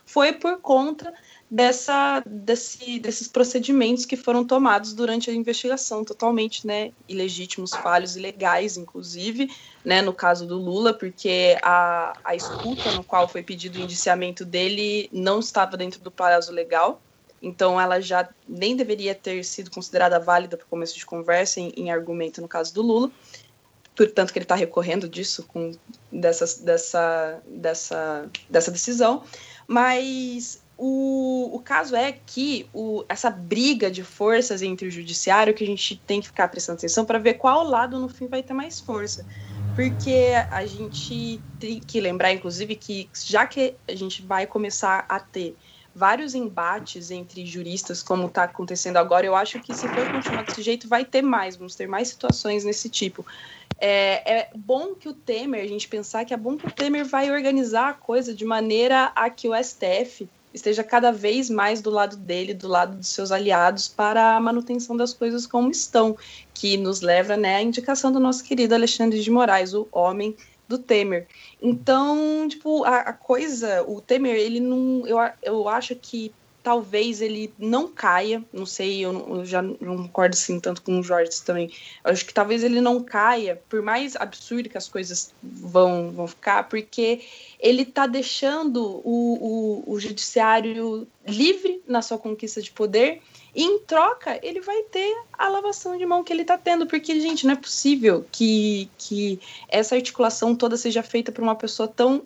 foi 0.06 0.32
por 0.32 0.58
conta 0.60 1.12
dessa, 1.50 2.22
desse, 2.24 3.00
desses 3.00 3.26
procedimentos 3.26 4.06
que 4.06 4.16
foram 4.16 4.44
tomados 4.44 4.92
durante 4.92 5.28
a 5.28 5.34
investigação, 5.34 6.04
totalmente 6.04 6.64
né, 6.64 6.92
ilegítimos, 7.08 7.72
falhos, 7.72 8.16
ilegais, 8.16 8.76
inclusive, 8.76 9.50
né, 9.84 10.00
no 10.00 10.12
caso 10.12 10.46
do 10.46 10.56
Lula, 10.56 10.94
porque 10.94 11.58
a, 11.60 12.16
a 12.22 12.36
escuta 12.36 12.92
no 12.92 13.02
qual 13.02 13.26
foi 13.26 13.42
pedido 13.42 13.78
o 13.78 13.82
indiciamento 13.82 14.44
dele 14.44 15.10
não 15.12 15.40
estava 15.40 15.76
dentro 15.76 16.00
do 16.00 16.10
prazo 16.10 16.52
legal, 16.52 17.02
então 17.42 17.80
ela 17.80 18.00
já 18.00 18.28
nem 18.48 18.76
deveria 18.76 19.14
ter 19.14 19.42
sido 19.44 19.70
considerada 19.70 20.20
válida 20.20 20.56
para 20.56 20.66
começo 20.66 20.96
de 20.96 21.04
conversa 21.04 21.58
em, 21.58 21.72
em, 21.76 21.90
argumento 21.90 22.40
no 22.40 22.46
caso 22.46 22.72
do 22.72 22.82
Lula, 22.82 23.10
portanto 23.96 24.32
que 24.32 24.38
ele 24.38 24.44
está 24.44 24.54
recorrendo 24.54 25.08
disso, 25.08 25.44
com, 25.48 25.72
dessa, 26.12 26.62
dessa, 26.62 27.42
dessa, 27.44 28.30
dessa 28.48 28.70
decisão, 28.70 29.24
mas 29.66 30.60
o, 30.82 31.50
o 31.52 31.60
caso 31.60 31.94
é 31.94 32.10
que 32.10 32.66
o, 32.72 33.04
essa 33.06 33.28
briga 33.28 33.90
de 33.90 34.02
forças 34.02 34.62
entre 34.62 34.88
o 34.88 34.90
judiciário 34.90 35.52
que 35.52 35.62
a 35.62 35.66
gente 35.66 35.94
tem 36.06 36.22
que 36.22 36.28
ficar 36.28 36.48
prestando 36.48 36.78
atenção 36.78 37.04
para 37.04 37.18
ver 37.18 37.34
qual 37.34 37.62
lado 37.62 37.98
no 37.98 38.08
fim 38.08 38.26
vai 38.26 38.42
ter 38.42 38.54
mais 38.54 38.80
força. 38.80 39.26
Porque 39.76 40.32
a 40.50 40.64
gente 40.64 41.38
tem 41.58 41.80
que 41.80 42.00
lembrar, 42.00 42.32
inclusive, 42.32 42.74
que 42.76 43.10
já 43.12 43.46
que 43.46 43.74
a 43.86 43.94
gente 43.94 44.22
vai 44.22 44.46
começar 44.46 45.04
a 45.06 45.20
ter 45.20 45.54
vários 45.94 46.34
embates 46.34 47.10
entre 47.10 47.44
juristas, 47.44 48.02
como 48.02 48.28
está 48.28 48.44
acontecendo 48.44 48.96
agora, 48.96 49.26
eu 49.26 49.36
acho 49.36 49.60
que 49.60 49.74
se 49.74 49.86
for 49.86 50.10
continuar 50.10 50.44
desse 50.44 50.62
jeito, 50.62 50.88
vai 50.88 51.04
ter 51.04 51.20
mais, 51.20 51.56
vamos 51.56 51.74
ter 51.74 51.86
mais 51.86 52.08
situações 52.08 52.64
nesse 52.64 52.88
tipo. 52.88 53.26
É, 53.78 54.38
é, 54.38 54.48
bom 54.56 54.94
que 54.94 55.10
o 55.10 55.12
Temer, 55.12 55.62
a 55.62 55.68
gente 55.68 55.88
pensar 55.88 56.24
que 56.24 56.32
é 56.32 56.38
bom 56.38 56.56
que 56.56 56.66
o 56.66 56.70
Temer 56.70 57.04
vai 57.04 57.30
organizar 57.30 57.90
a 57.90 57.92
coisa 57.92 58.34
de 58.34 58.46
maneira 58.46 59.12
a 59.14 59.28
que 59.28 59.46
o 59.46 59.52
STF 59.54 60.26
esteja 60.52 60.82
cada 60.82 61.10
vez 61.10 61.48
mais 61.48 61.80
do 61.80 61.90
lado 61.90 62.16
dele, 62.16 62.54
do 62.54 62.68
lado 62.68 62.96
dos 62.96 63.08
seus 63.08 63.30
aliados, 63.30 63.88
para 63.88 64.36
a 64.36 64.40
manutenção 64.40 64.96
das 64.96 65.12
coisas 65.12 65.46
como 65.46 65.70
estão, 65.70 66.16
que 66.54 66.76
nos 66.76 67.00
leva 67.00 67.36
né, 67.36 67.56
à 67.56 67.62
indicação 67.62 68.10
do 68.10 68.20
nosso 68.20 68.44
querido 68.44 68.74
Alexandre 68.74 69.20
de 69.20 69.30
Moraes, 69.30 69.74
o 69.74 69.88
homem 69.92 70.36
do 70.68 70.78
Temer. 70.78 71.26
Então, 71.60 72.46
tipo, 72.48 72.84
a, 72.84 72.98
a 72.98 73.12
coisa, 73.12 73.84
o 73.88 74.00
Temer, 74.00 74.36
ele 74.36 74.60
não. 74.60 75.04
Eu, 75.06 75.18
eu 75.42 75.68
acho 75.68 75.96
que 75.96 76.32
talvez 76.62 77.20
ele 77.20 77.52
não 77.58 77.88
caia, 77.88 78.44
não 78.52 78.66
sei, 78.66 79.00
eu, 79.00 79.12
eu, 79.12 79.44
já 79.44 79.62
não 79.62 79.96
concordo 79.96 80.34
assim 80.34 80.60
tanto 80.60 80.82
com 80.82 80.98
o 80.98 81.02
Jorge 81.02 81.42
também. 81.42 81.70
Eu 82.04 82.12
acho 82.12 82.24
que 82.24 82.34
talvez 82.34 82.62
ele 82.62 82.80
não 82.80 83.02
caia, 83.02 83.60
por 83.68 83.82
mais 83.82 84.14
absurdo 84.16 84.68
que 84.68 84.78
as 84.78 84.88
coisas 84.88 85.32
vão, 85.42 86.10
vão 86.12 86.26
ficar, 86.26 86.68
porque 86.68 87.22
ele 87.58 87.82
está 87.82 88.06
deixando 88.06 89.00
o, 89.04 89.82
o, 89.86 89.94
o 89.94 90.00
judiciário 90.00 91.06
livre 91.26 91.82
na 91.86 92.02
sua 92.02 92.18
conquista 92.18 92.60
de 92.60 92.70
poder. 92.70 93.22
E 93.54 93.64
em 93.64 93.80
troca, 93.80 94.38
ele 94.42 94.60
vai 94.60 94.82
ter 94.84 95.12
a 95.32 95.48
lavação 95.48 95.96
de 95.96 96.06
mão 96.06 96.22
que 96.22 96.32
ele 96.32 96.42
está 96.42 96.56
tendo, 96.56 96.86
porque, 96.86 97.18
gente, 97.20 97.46
não 97.46 97.54
é 97.54 97.56
possível 97.56 98.24
que, 98.30 98.88
que 98.96 99.40
essa 99.68 99.96
articulação 99.96 100.54
toda 100.54 100.76
seja 100.76 101.02
feita 101.02 101.32
por 101.32 101.42
uma 101.42 101.56
pessoa 101.56 101.88
tão, 101.88 102.22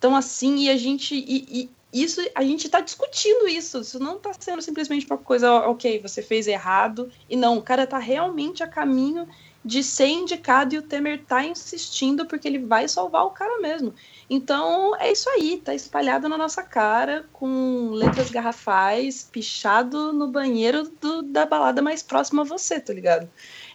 tão 0.00 0.16
assim 0.16 0.64
e 0.64 0.70
a 0.70 0.76
gente. 0.76 1.14
E, 1.14 1.60
e, 1.60 1.70
isso 2.02 2.20
a 2.34 2.42
gente 2.42 2.66
está 2.66 2.80
discutindo 2.80 3.48
isso. 3.48 3.80
Isso 3.80 3.98
não 3.98 4.16
está 4.16 4.32
sendo 4.38 4.62
simplesmente 4.62 5.06
uma 5.06 5.18
coisa, 5.18 5.52
ok, 5.68 6.00
você 6.00 6.22
fez 6.22 6.46
errado. 6.46 7.10
E 7.28 7.36
não, 7.36 7.58
o 7.58 7.62
cara 7.62 7.84
está 7.84 7.98
realmente 7.98 8.62
a 8.62 8.68
caminho 8.68 9.26
de 9.66 9.82
ser 9.82 10.06
indicado 10.06 10.76
e 10.76 10.78
o 10.78 10.82
Temer 10.82 11.20
está 11.20 11.44
insistindo 11.44 12.24
porque 12.24 12.46
ele 12.46 12.60
vai 12.60 12.86
salvar 12.86 13.24
o 13.24 13.30
cara 13.30 13.60
mesmo. 13.60 13.92
Então 14.30 14.94
é 14.94 15.10
isso 15.10 15.28
aí, 15.28 15.60
tá 15.62 15.74
espalhado 15.74 16.28
na 16.28 16.38
nossa 16.38 16.62
cara, 16.62 17.24
com 17.32 17.90
letras 17.90 18.30
garrafais, 18.30 19.28
pichado 19.30 20.12
no 20.12 20.28
banheiro 20.28 20.88
do, 21.00 21.20
da 21.20 21.44
balada 21.44 21.82
mais 21.82 22.00
próxima 22.00 22.42
a 22.42 22.44
você, 22.44 22.78
tá 22.78 22.92
ligado? 22.92 23.28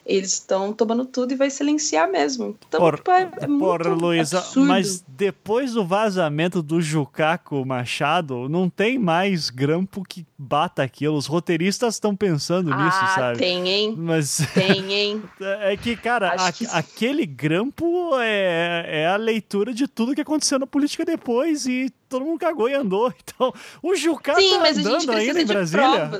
Eles 0.05 0.33
estão 0.33 0.73
tomando 0.73 1.05
tudo 1.05 1.33
e 1.33 1.35
vai 1.35 1.49
silenciar 1.49 2.09
mesmo. 2.09 2.57
Então, 2.67 2.79
por, 2.79 2.95
tipo, 2.97 3.11
é, 3.11 3.21
é 3.21 3.47
porra, 3.47 3.89
Luísa, 3.89 4.43
mas 4.55 5.03
depois 5.07 5.73
do 5.73 5.85
vazamento 5.85 6.61
do 6.61 6.81
Jucaco 6.81 7.65
Machado, 7.65 8.49
não 8.49 8.69
tem 8.69 8.97
mais 8.97 9.49
grampo 9.49 10.03
que 10.03 10.25
bata 10.37 10.81
aquilo. 10.83 11.15
Os 11.15 11.27
roteiristas 11.27 11.95
estão 11.95 12.15
pensando 12.15 12.73
ah, 12.73 12.85
nisso, 12.85 13.15
sabe? 13.15 13.37
Tem, 13.37 13.67
hein? 13.67 13.95
Mas... 13.97 14.37
Tem, 14.53 14.93
hein? 14.93 15.23
é 15.39 15.77
que, 15.77 15.95
cara, 15.95 16.29
a, 16.33 16.51
que... 16.51 16.65
aquele 16.67 17.25
grampo 17.25 18.17
é, 18.19 18.85
é 19.03 19.07
a 19.07 19.15
leitura 19.15 19.73
de 19.73 19.87
tudo 19.87 20.15
que 20.15 20.21
aconteceu 20.21 20.57
na 20.57 20.67
política 20.67 21.05
depois 21.05 21.67
e 21.67 21.91
todo 22.09 22.25
mundo 22.25 22.39
cagou 22.39 22.69
e 22.69 22.73
andou. 22.73 23.11
Então, 23.33 23.53
o 23.81 23.95
Sim, 23.95 24.13
tá 24.23 24.69
andando 24.69 25.11
ainda 25.13 25.41
em 25.41 25.45
Brasília. 25.45 26.11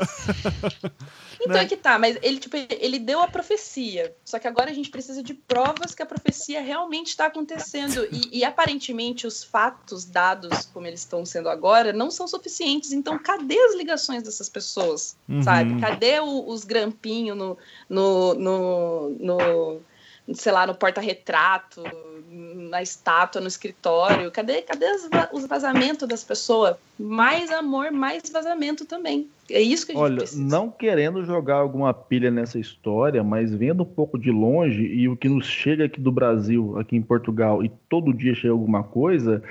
Então 1.42 1.56
né? 1.56 1.64
é 1.64 1.68
que 1.68 1.76
tá, 1.76 1.98
mas 1.98 2.18
ele, 2.22 2.40
tipo, 2.40 2.56
ele 2.70 3.00
deu 3.00 3.20
a 3.22 3.28
profecia. 3.28 4.16
Só 4.24 4.38
que 4.40 4.48
agora 4.48 4.70
a 4.70 4.74
gente 4.74 4.90
precisa 4.90 5.24
de 5.24 5.34
provas 5.34 5.94
que 5.96 6.04
a 6.04 6.06
profecia 6.06 6.62
realmente 6.62 7.08
está 7.08 7.26
acontecendo. 7.26 8.08
E, 8.12 8.40
e, 8.40 8.44
aparentemente 8.44 9.26
os 9.26 9.44
fatos 9.44 10.06
dados, 10.06 10.66
como 10.74 10.88
eles 10.88 11.02
estão 11.02 11.26
sendo 11.26 11.50
agora, 11.50 11.92
não 11.92 12.12
são 12.12 12.28
suficientes. 12.28 12.92
Então, 12.92 13.18
cadê 13.18 13.58
as 13.58 13.76
ligações 13.76 14.24
dessas 14.24 14.48
pessoas? 14.48 15.18
Uhum. 15.28 15.42
Sabe? 15.42 15.80
Cadê 15.80 16.20
o, 16.20 16.48
os 16.48 16.64
grampinhos 16.64 17.38
no, 17.38 17.58
no, 17.90 18.34
no, 18.36 19.10
no 19.20 19.82
sei 20.34 20.52
lá, 20.52 20.68
no 20.68 20.76
porta-retrato, 20.76 21.84
na 22.70 22.82
estátua, 22.82 23.42
no 23.42 23.48
escritório. 23.48 24.32
Cadê, 24.32 24.62
cadê 24.62 24.86
os 25.34 25.46
vazamentos 25.46 26.08
das 26.08 26.24
pessoas? 26.24 26.76
Mais 27.00 27.52
amor, 27.52 27.92
mais 27.92 28.24
vazamento 28.32 28.86
também. 28.86 29.28
É 29.50 29.62
isso 29.62 29.86
que 29.86 29.92
a 29.92 29.96
gente 29.96 30.04
Olha, 30.04 30.18
precisa. 30.18 30.42
não 30.42 30.70
querendo 30.70 31.26
jogar 31.26 31.56
alguma 31.56 31.94
pilha 31.94 32.32
nessa 32.32 32.60
história, 32.60 33.24
mas 33.24 33.54
vendo 33.54 33.84
um 33.84 33.86
pouco 33.86 34.18
de 34.18 34.32
longe 34.32 34.84
e 34.84 35.10
o 35.10 35.18
que 35.18 35.28
nos 35.28 35.46
chega 35.46 35.86
aqui 35.86 36.00
do 36.00 36.12
Brasil, 36.12 36.78
aqui 36.80 36.96
em 36.96 37.02
Portugal, 37.02 37.64
e 37.64 37.70
todo 37.90 38.14
dia 38.14 38.34
chega 38.34 38.54
alguma 38.54 38.84
coisa, 38.84 39.44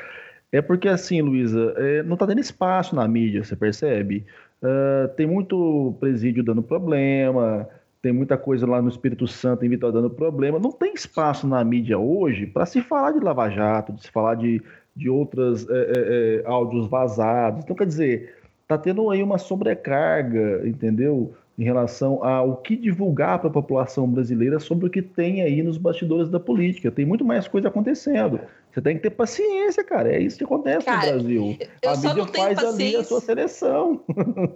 é 0.50 0.62
porque 0.62 0.88
assim, 0.88 1.20
Luísa, 1.20 1.74
é, 1.76 2.02
não 2.02 2.14
está 2.14 2.26
tendo 2.26 2.40
espaço 2.40 2.94
na 2.94 3.06
mídia, 3.06 3.44
você 3.44 3.54
percebe? 3.54 4.24
Uh, 4.62 5.08
tem 5.16 5.26
muito 5.26 5.96
presídio 6.00 6.42
dando 6.42 6.62
problema, 6.62 7.66
tem 8.02 8.12
muita 8.12 8.36
coisa 8.38 8.66
lá 8.66 8.80
no 8.80 8.88
Espírito 8.88 9.26
Santo 9.26 9.64
em 9.64 9.68
Vitória 9.68 9.94
dando 9.94 10.10
problema. 10.10 10.58
Não 10.58 10.72
tem 10.72 10.94
espaço 10.94 11.46
na 11.46 11.62
mídia 11.62 11.98
hoje 11.98 12.46
para 12.46 12.64
se 12.64 12.80
falar 12.80 13.12
de 13.12 13.20
Lava 13.20 13.48
Jato, 13.50 13.92
de 13.92 14.02
se 14.02 14.10
falar 14.10 14.36
de, 14.36 14.62
de 14.96 15.10
outros 15.10 15.68
é, 15.68 15.74
é, 15.74 16.42
é, 16.42 16.42
áudios 16.46 16.86
vazados. 16.86 17.62
Então, 17.62 17.76
quer 17.76 17.86
dizer, 17.86 18.34
tá 18.66 18.78
tendo 18.78 19.10
aí 19.10 19.22
uma 19.22 19.36
sobrecarga, 19.36 20.66
entendeu? 20.66 21.34
Em 21.58 21.64
relação 21.64 22.24
ao 22.24 22.56
que 22.56 22.74
divulgar 22.74 23.38
para 23.38 23.48
a 23.48 23.52
população 23.52 24.08
brasileira 24.08 24.58
sobre 24.58 24.86
o 24.86 24.90
que 24.90 25.02
tem 25.02 25.42
aí 25.42 25.62
nos 25.62 25.76
bastidores 25.76 26.30
da 26.30 26.40
política. 26.40 26.90
Tem 26.90 27.04
muito 27.04 27.24
mais 27.24 27.46
coisa 27.46 27.68
acontecendo. 27.68 28.40
Você 28.72 28.80
tem 28.80 28.96
que 28.96 29.02
ter 29.02 29.10
paciência, 29.10 29.82
cara. 29.82 30.12
É 30.12 30.20
isso 30.20 30.38
que 30.38 30.44
acontece 30.44 30.86
cara, 30.86 31.06
no 31.06 31.12
Brasil. 31.12 31.58
a 31.84 31.96
mídia 31.96 32.26
faz 32.26 32.54
paciência. 32.54 32.70
ali 32.70 32.96
a 32.96 33.04
sua 33.04 33.20
seleção. 33.20 34.04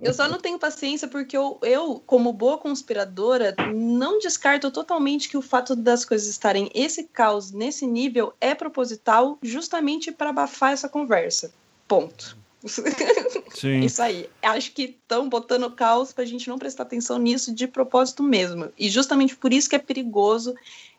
Eu 0.01 0.15
só 0.15 0.29
não 0.29 0.39
tenho 0.39 0.59
paciência 0.59 1.09
porque 1.09 1.37
eu, 1.37 1.59
eu, 1.63 2.03
como 2.07 2.33
boa 2.33 2.57
conspiradora, 2.57 3.55
não 3.75 4.19
descarto 4.19 4.71
totalmente 4.71 5.29
que 5.29 5.37
o 5.37 5.43
fato 5.43 5.75
das 5.75 6.05
coisas 6.05 6.29
estarem 6.29 6.71
esse 6.75 7.05
caos 7.05 7.51
nesse 7.51 7.87
nível 7.87 8.33
é 8.41 8.55
proposital 8.55 9.39
justamente 9.43 10.13
para 10.13 10.31
abafar 10.31 10.73
essa 10.73 10.89
conversa. 10.89 11.53
Ponto. 11.89 12.37
Sim. 13.55 13.81
Isso 13.81 14.01
aí. 14.01 14.29
Acho 14.43 14.73
que 14.73 14.83
estão 14.83 15.29
botando 15.29 15.71
caos 15.71 16.13
para 16.13 16.25
a 16.25 16.27
gente 16.27 16.49
não 16.49 16.59
prestar 16.59 16.85
atenção 16.85 17.19
nisso 17.19 17.55
de 17.55 17.67
propósito 17.67 18.23
mesmo. 18.23 18.71
E 18.79 18.89
justamente 18.89 19.37
por 19.37 19.53
isso 19.53 19.69
que 19.69 19.77
é 19.77 19.79
perigoso 19.79 20.55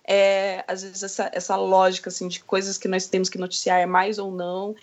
é, 0.07 0.63
às 0.67 0.83
vezes 0.83 1.03
essa, 1.03 1.29
essa 1.33 1.55
lógica 1.55 2.09
assim 2.09 2.27
de 2.27 2.43
coisas 2.43 2.77
que 2.77 2.87
nós 2.87 3.07
temos 3.07 3.29
que 3.29 3.37
noticiar 3.37 3.87
mais 3.87 4.19
ou 4.19 4.31
não 4.31 4.75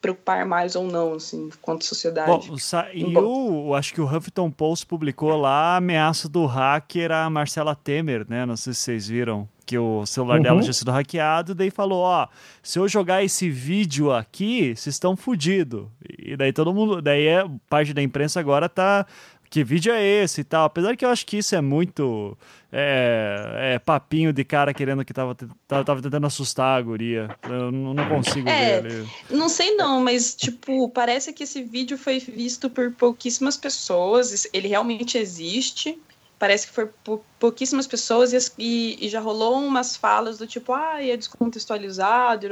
preocupar 0.00 0.46
mais 0.46 0.74
ou 0.74 0.84
não, 0.84 1.14
assim, 1.14 1.50
quanto 1.60 1.84
sociedade. 1.84 2.48
Bom, 2.48 2.56
saiu, 2.56 3.74
acho 3.74 3.92
que 3.92 4.00
o 4.00 4.04
Huffington 4.04 4.50
Post 4.50 4.86
publicou 4.86 5.36
lá 5.36 5.74
a 5.74 5.76
ameaça 5.76 6.28
do 6.28 6.46
hacker 6.46 7.12
a 7.12 7.28
Marcela 7.28 7.74
Temer, 7.74 8.24
né? 8.28 8.46
Não 8.46 8.56
sei 8.56 8.72
se 8.72 8.80
vocês 8.80 9.08
viram 9.08 9.48
que 9.66 9.78
o 9.78 10.04
celular 10.06 10.38
uhum. 10.38 10.42
dela 10.42 10.60
tinha 10.62 10.72
sido 10.72 10.90
hackeado, 10.90 11.54
daí 11.54 11.70
falou, 11.70 12.00
ó, 12.00 12.26
se 12.62 12.78
eu 12.78 12.88
jogar 12.88 13.22
esse 13.22 13.48
vídeo 13.48 14.10
aqui, 14.10 14.74
vocês 14.74 14.96
estão 14.96 15.16
fodidos. 15.16 15.86
E 16.18 16.36
daí 16.36 16.52
todo 16.52 16.74
mundo, 16.74 17.00
daí 17.00 17.26
é, 17.26 17.44
parte 17.68 17.92
da 17.92 18.02
imprensa 18.02 18.40
agora 18.40 18.68
tá 18.68 19.06
que 19.50 19.64
vídeo 19.64 19.92
é 19.92 20.02
esse 20.02 20.42
e 20.42 20.44
tal. 20.44 20.64
Apesar 20.64 20.96
que 20.96 21.04
eu 21.04 21.08
acho 21.08 21.26
que 21.26 21.38
isso 21.38 21.56
é 21.56 21.60
muito 21.60 22.38
é, 22.70 23.74
é 23.74 23.78
papinho 23.80 24.32
de 24.32 24.44
cara 24.44 24.72
querendo 24.72 25.04
que 25.04 25.12
tava, 25.12 25.34
tava, 25.66 25.84
tava, 25.84 26.00
tentando 26.00 26.26
assustar 26.26 26.78
a 26.78 26.80
guria. 26.80 27.36
Eu 27.42 27.72
não, 27.72 27.92
não 27.92 28.08
consigo 28.08 28.48
é, 28.48 28.80
ver 28.80 28.92
ali. 28.92 29.08
Não 29.28 29.48
sei 29.48 29.74
não, 29.74 30.00
mas 30.00 30.36
tipo, 30.36 30.88
parece 30.90 31.32
que 31.32 31.42
esse 31.42 31.64
vídeo 31.64 31.98
foi 31.98 32.20
visto 32.20 32.70
por 32.70 32.92
pouquíssimas 32.92 33.56
pessoas. 33.56 34.46
Ele 34.52 34.68
realmente 34.68 35.18
existe. 35.18 36.00
Parece 36.38 36.68
que 36.68 36.72
foi 36.72 36.86
por 37.04 37.20
pouquíssimas 37.38 37.86
pessoas 37.86 38.32
e, 38.56 38.96
e 38.98 39.08
já 39.10 39.20
rolou 39.20 39.62
umas 39.62 39.94
falas 39.94 40.38
do 40.38 40.46
tipo, 40.46 40.72
ah, 40.72 40.96
é 41.04 41.14
descontextualizado, 41.14 42.46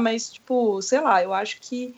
mas 0.00 0.30
tipo, 0.30 0.80
sei 0.80 0.98
lá, 0.98 1.22
eu 1.22 1.34
acho 1.34 1.60
que 1.60 1.94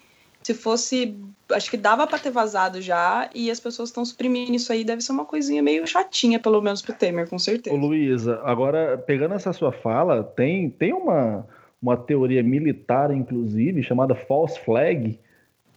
se 0.46 0.54
fosse. 0.54 1.16
Acho 1.50 1.70
que 1.70 1.76
dava 1.76 2.06
para 2.06 2.18
ter 2.18 2.30
vazado 2.30 2.80
já, 2.80 3.28
e 3.34 3.50
as 3.50 3.60
pessoas 3.60 3.90
estão 3.90 4.04
suprimindo 4.04 4.54
isso 4.54 4.72
aí, 4.72 4.82
deve 4.82 5.02
ser 5.02 5.12
uma 5.12 5.26
coisinha 5.26 5.62
meio 5.62 5.86
chatinha, 5.86 6.40
pelo 6.40 6.60
menos 6.62 6.80
pro 6.80 6.94
Temer, 6.94 7.28
com 7.28 7.38
certeza. 7.38 7.76
Ô, 7.76 7.78
Luísa, 7.78 8.40
agora, 8.44 8.96
pegando 8.96 9.34
essa 9.34 9.52
sua 9.52 9.70
fala, 9.70 10.24
tem, 10.24 10.70
tem 10.70 10.94
uma, 10.94 11.46
uma 11.82 11.98
teoria 11.98 12.42
militar, 12.42 13.14
inclusive, 13.14 13.82
chamada 13.82 14.14
false 14.14 14.58
flag, 14.60 15.18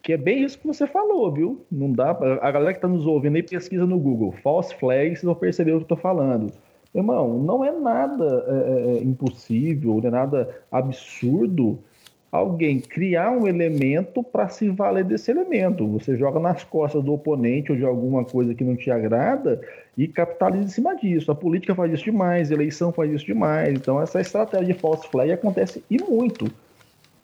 que 0.01 0.13
é 0.13 0.17
bem 0.17 0.43
isso 0.43 0.57
que 0.57 0.65
você 0.65 0.87
falou, 0.87 1.29
viu? 1.33 1.65
Não 1.69 1.91
dá. 1.91 2.11
A 2.41 2.49
galera 2.49 2.71
que 2.71 2.77
está 2.77 2.87
nos 2.87 3.05
ouvindo 3.05 3.35
aí 3.35 3.43
pesquisa 3.43 3.85
no 3.85 3.99
Google. 3.99 4.31
False 4.41 4.73
flag, 4.75 5.09
vocês 5.09 5.23
vão 5.23 5.35
perceber 5.35 5.73
o 5.73 5.79
que 5.79 5.83
eu 5.83 5.87
tô 5.89 5.97
falando. 5.97 6.49
Irmão, 6.95 7.37
não 7.39 7.63
é 7.63 7.71
nada 7.71 8.45
é, 8.47 8.53
é, 8.53 8.97
é 8.99 9.03
impossível, 9.03 9.99
não 10.01 10.07
é 10.07 10.11
nada 10.11 10.61
absurdo 10.71 11.77
alguém 12.31 12.79
criar 12.79 13.31
um 13.31 13.47
elemento 13.47 14.21
para 14.21 14.49
se 14.49 14.69
valer 14.69 15.03
desse 15.03 15.31
elemento. 15.31 15.87
Você 15.87 16.17
joga 16.17 16.39
nas 16.39 16.63
costas 16.63 17.03
do 17.03 17.13
oponente 17.13 17.71
ou 17.71 17.77
de 17.77 17.85
alguma 17.85 18.25
coisa 18.25 18.53
que 18.53 18.63
não 18.63 18.75
te 18.75 18.91
agrada 18.91 19.61
e 19.97 20.07
capitaliza 20.07 20.65
em 20.65 20.69
cima 20.69 20.95
disso. 20.95 21.31
A 21.31 21.35
política 21.35 21.73
faz 21.73 21.93
isso 21.93 22.03
demais, 22.03 22.51
a 22.51 22.53
eleição 22.53 22.91
faz 22.91 23.11
isso 23.11 23.25
demais. 23.25 23.73
Então, 23.73 24.01
essa 24.01 24.19
estratégia 24.19 24.73
de 24.73 24.79
false 24.79 25.07
flag 25.07 25.31
acontece 25.31 25.83
e 25.89 25.97
muito. 26.03 26.51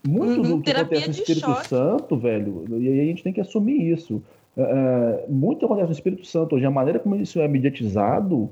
Muito 0.06 0.42
uhum, 0.42 0.58
do 0.58 0.62
que 0.62 0.72
acontece 0.72 1.08
no 1.08 1.12
Espírito 1.12 1.46
choque. 1.46 1.68
Santo, 1.68 2.18
velho, 2.18 2.66
e 2.70 2.90
aí 2.90 3.00
a 3.02 3.06
gente 3.06 3.24
tem 3.24 3.32
que 3.32 3.40
assumir 3.40 3.92
isso. 3.92 4.22
Uh, 4.56 5.32
muito 5.32 5.66
acontece 5.66 5.88
no 5.88 5.94
Espírito 5.94 6.28
Santo 6.28 6.56
hoje. 6.56 6.66
A 6.66 6.72
maneira 6.72 7.00
como 7.00 7.16
isso 7.16 7.40
é 7.40 7.48
mediatizado, 7.48 8.50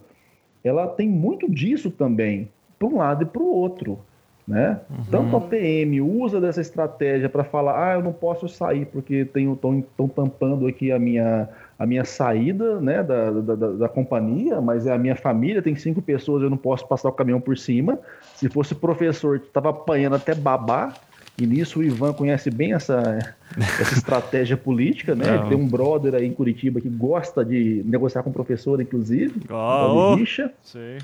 ela 0.63 0.87
tem 0.87 1.09
muito 1.09 1.49
disso 1.51 1.91
também, 1.91 2.47
para 2.79 2.87
um 2.87 2.97
lado 2.97 3.23
e 3.23 3.25
para 3.25 3.41
o 3.41 3.53
outro. 3.53 3.99
Né? 4.47 4.79
Uhum. 4.89 5.03
Tanto 5.09 5.37
a 5.37 5.41
PM 5.41 6.01
usa 6.01 6.41
dessa 6.41 6.61
estratégia 6.61 7.29
para 7.29 7.43
falar, 7.43 7.91
ah, 7.91 7.93
eu 7.95 8.03
não 8.03 8.11
posso 8.11 8.49
sair 8.49 8.85
porque 8.85 9.27
estão 9.35 10.07
tampando 10.07 10.67
aqui 10.67 10.91
a 10.91 10.97
minha, 10.97 11.47
a 11.77 11.85
minha 11.85 12.03
saída 12.03 12.81
né, 12.81 13.03
da, 13.03 13.31
da, 13.31 13.55
da, 13.55 13.71
da, 13.71 13.89
companhia, 13.89 14.59
mas 14.59 14.87
é 14.87 14.93
a 14.93 14.97
minha 14.97 15.15
família, 15.15 15.61
tem 15.61 15.75
cinco 15.75 16.01
pessoas, 16.01 16.43
eu 16.43 16.49
não 16.49 16.57
posso 16.57 16.87
passar 16.87 17.09
o 17.09 17.13
caminhão 17.13 17.39
por 17.39 17.57
cima. 17.57 17.99
Se 18.35 18.49
fosse 18.49 18.73
professor, 18.73 19.37
estava 19.37 19.69
apanhando 19.69 20.15
até 20.15 20.33
babá, 20.33 20.93
e 21.39 21.45
nisso 21.45 21.79
o 21.79 21.83
Ivan 21.83 22.13
conhece 22.13 22.51
bem 22.51 22.73
essa, 22.73 23.19
essa 23.57 23.93
estratégia 23.93 24.57
política, 24.57 25.15
né? 25.15 25.25
Tem 25.47 25.57
um 25.57 25.67
brother 25.67 26.13
aí 26.13 26.25
em 26.25 26.33
Curitiba 26.33 26.81
que 26.81 26.89
gosta 26.89 27.43
de 27.43 27.81
negociar 27.85 28.21
com 28.21 28.31
professor, 28.31 28.79
inclusive. 28.81 29.41
Oh, 29.49 30.15
Sim. 30.61 30.97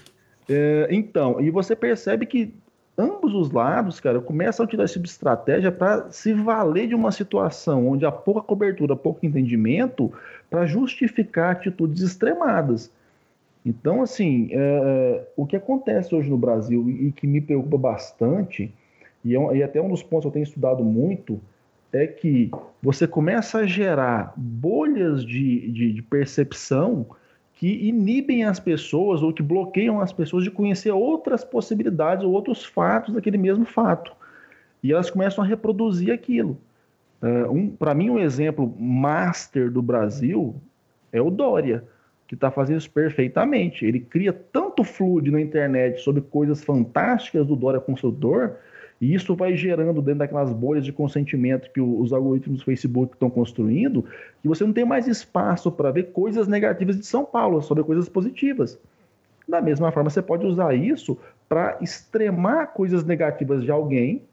É, 0.50 0.88
então, 0.92 1.42
e 1.42 1.50
você 1.50 1.76
percebe 1.76 2.26
que 2.26 2.54
ambos 2.98 3.34
os 3.34 3.52
lados, 3.52 4.00
cara, 4.00 4.20
começam 4.20 4.64
a 4.64 4.66
utilizar 4.66 4.86
esse 4.86 4.94
tipo 4.96 5.06
estratégia 5.06 5.72
para 5.72 6.10
se 6.10 6.34
valer 6.34 6.88
de 6.88 6.96
uma 6.96 7.12
situação 7.12 7.88
onde 7.88 8.06
há 8.06 8.12
pouca 8.12 8.42
cobertura, 8.42 8.96
pouco 8.96 9.26
entendimento, 9.26 10.12
para 10.50 10.66
justificar 10.66 11.52
atitudes 11.52 12.02
extremadas. 12.02 12.92
Então, 13.66 14.02
assim, 14.02 14.50
é, 14.52 14.58
é, 14.58 15.28
o 15.36 15.46
que 15.46 15.56
acontece 15.56 16.16
hoje 16.16 16.30
no 16.30 16.38
Brasil 16.38 16.90
e 16.90 17.12
que 17.12 17.28
me 17.28 17.42
preocupa 17.42 17.78
bastante, 17.78 18.74
e, 19.24 19.36
é, 19.36 19.58
e 19.58 19.62
até 19.62 19.82
um 19.82 19.90
dos 19.90 20.02
pontos 20.02 20.24
que 20.24 20.28
eu 20.28 20.32
tenho 20.32 20.44
estudado 20.44 20.84
muito, 20.84 21.40
é 21.92 22.08
que 22.08 22.50
você 22.82 23.08
começa 23.08 23.60
a 23.60 23.66
gerar 23.66 24.34
bolhas 24.36 25.24
de, 25.24 25.72
de, 25.72 25.94
de 25.94 26.02
percepção 26.02 27.06
que 27.58 27.88
inibem 27.88 28.44
as 28.44 28.60
pessoas 28.60 29.24
ou 29.24 29.34
que 29.34 29.42
bloqueiam 29.42 30.00
as 30.00 30.14
pessoas 30.14 30.44
de 30.44 30.52
conhecer 30.52 30.92
outras 30.92 31.44
possibilidades 31.44 32.24
ou 32.24 32.32
outros 32.32 32.64
fatos 32.64 33.16
daquele 33.16 33.38
mesmo 33.38 33.66
fato. 33.66 34.16
E 34.84 34.94
elas 34.94 35.10
começam 35.10 35.44
a 35.44 35.48
reproduzir 35.48 36.14
aquilo. 36.14 36.56
Uh, 37.20 37.52
um, 37.52 37.70
Para 37.70 37.96
mim, 37.96 38.12
um 38.12 38.20
exemplo 38.20 38.72
master 38.80 39.72
do 39.72 39.82
Brasil 39.82 40.56
é 41.12 41.20
o 41.20 41.32
Dória, 41.32 41.84
que 42.28 42.36
está 42.36 42.52
fazendo 42.52 42.78
isso 42.78 42.92
perfeitamente. 42.92 43.84
Ele 43.84 44.02
cria 44.02 44.32
tanto 44.32 44.84
fluido 44.84 45.32
na 45.32 45.42
internet 45.42 46.02
sobre 46.02 46.22
coisas 46.22 46.64
fantásticas 46.64 47.48
do 47.48 47.56
Dória 47.56 47.80
Consultor 47.80 48.58
e 49.00 49.14
isso 49.14 49.36
vai 49.36 49.56
gerando 49.56 50.02
dentro 50.02 50.20
daquelas 50.20 50.52
bolhas 50.52 50.84
de 50.84 50.92
consentimento 50.92 51.70
que 51.72 51.80
os 51.80 52.12
algoritmos 52.12 52.60
do 52.60 52.66
Facebook 52.66 53.14
estão 53.14 53.30
construindo, 53.30 54.04
que 54.42 54.48
você 54.48 54.64
não 54.64 54.74
tem 54.74 54.86
mais 54.86 55.08
espaço 55.08 55.72
para 55.72 55.92
ver 55.92 56.12
coisas 56.12 56.48
negativas 56.48 56.98
de 56.98 57.06
São 57.06 57.24
Paulo, 57.24 57.62
sobre 57.62 57.84
coisas 57.84 58.10
positivas. 58.10 58.80
Da 59.48 59.62
mesma 59.62 59.92
forma, 59.92 60.10
você 60.10 60.22
pode 60.22 60.46
usar 60.46 60.74
isso 60.76 61.18
para 61.48 61.78
extremar 61.80 62.74
coisas 62.74 63.06
negativas 63.06 63.64
de 63.64 63.72
alguém 63.72 64.24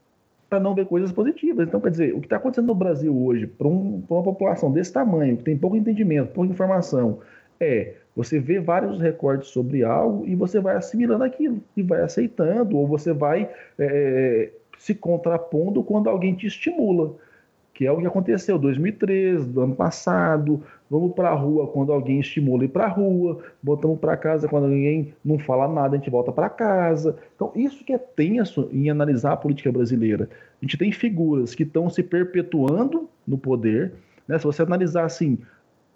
para 0.48 0.58
não 0.58 0.74
ver 0.74 0.86
coisas 0.86 1.12
positivas. 1.12 1.68
Então, 1.68 1.80
quer 1.80 1.90
dizer, 1.90 2.14
o 2.14 2.20
que 2.20 2.26
está 2.26 2.36
acontecendo 2.36 2.66
no 2.66 2.74
Brasil 2.74 3.16
hoje, 3.16 3.46
para 3.46 3.68
um, 3.68 4.02
uma 4.08 4.22
população 4.22 4.72
desse 4.72 4.92
tamanho, 4.92 5.36
que 5.36 5.44
tem 5.44 5.56
pouco 5.56 5.76
entendimento, 5.76 6.32
pouca 6.32 6.50
informação, 6.50 7.20
é 7.60 7.94
você 8.14 8.38
vê 8.38 8.60
vários 8.60 9.00
recortes 9.00 9.48
sobre 9.48 9.82
algo 9.82 10.24
e 10.26 10.34
você 10.34 10.60
vai 10.60 10.76
assimilando 10.76 11.24
aquilo 11.24 11.60
e 11.76 11.82
vai 11.82 12.02
aceitando, 12.02 12.76
ou 12.76 12.86
você 12.86 13.12
vai 13.12 13.50
é, 13.78 14.50
se 14.78 14.94
contrapondo 14.94 15.82
quando 15.82 16.08
alguém 16.08 16.34
te 16.34 16.46
estimula, 16.46 17.16
que 17.72 17.84
é 17.84 17.90
o 17.90 17.98
que 17.98 18.06
aconteceu 18.06 18.56
2013, 18.56 19.48
do 19.48 19.62
ano 19.62 19.74
passado. 19.74 20.62
Vamos 20.88 21.12
para 21.12 21.30
a 21.30 21.34
rua 21.34 21.66
quando 21.66 21.92
alguém 21.92 22.20
estimula 22.20 22.64
ir 22.64 22.68
para 22.68 22.84
a 22.84 22.88
rua, 22.88 23.40
voltamos 23.60 23.98
para 23.98 24.16
casa 24.16 24.46
quando 24.46 24.64
alguém 24.64 25.12
não 25.24 25.40
fala 25.40 25.66
nada, 25.66 25.96
a 25.96 25.98
gente 25.98 26.08
volta 26.08 26.30
para 26.30 26.48
casa. 26.48 27.16
Então, 27.34 27.50
isso 27.56 27.84
que 27.84 27.92
é 27.92 27.98
tenso 27.98 28.68
em 28.72 28.90
analisar 28.90 29.32
a 29.32 29.36
política 29.36 29.72
brasileira. 29.72 30.28
A 30.62 30.64
gente 30.64 30.78
tem 30.78 30.92
figuras 30.92 31.52
que 31.52 31.64
estão 31.64 31.90
se 31.90 32.04
perpetuando 32.04 33.08
no 33.26 33.36
poder. 33.36 33.92
Né? 34.28 34.38
Se 34.38 34.44
você 34.44 34.62
analisar 34.62 35.04
assim, 35.04 35.38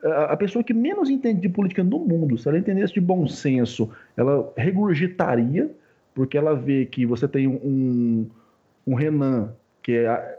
a 0.02 0.36
pessoa 0.36 0.62
que 0.62 0.72
menos 0.72 1.10
entende 1.10 1.40
de 1.40 1.48
política 1.48 1.82
no 1.82 1.98
mundo, 1.98 2.38
se 2.38 2.48
ela 2.48 2.58
entendesse 2.58 2.94
de 2.94 3.00
bom 3.00 3.26
senso, 3.26 3.90
ela 4.16 4.52
regurgitaria, 4.56 5.70
porque 6.14 6.38
ela 6.38 6.54
vê 6.54 6.86
que 6.86 7.04
você 7.04 7.26
tem 7.26 7.46
um, 7.48 8.28
um 8.86 8.94
Renan 8.94 9.52
que 9.82 9.92
é 9.92 10.38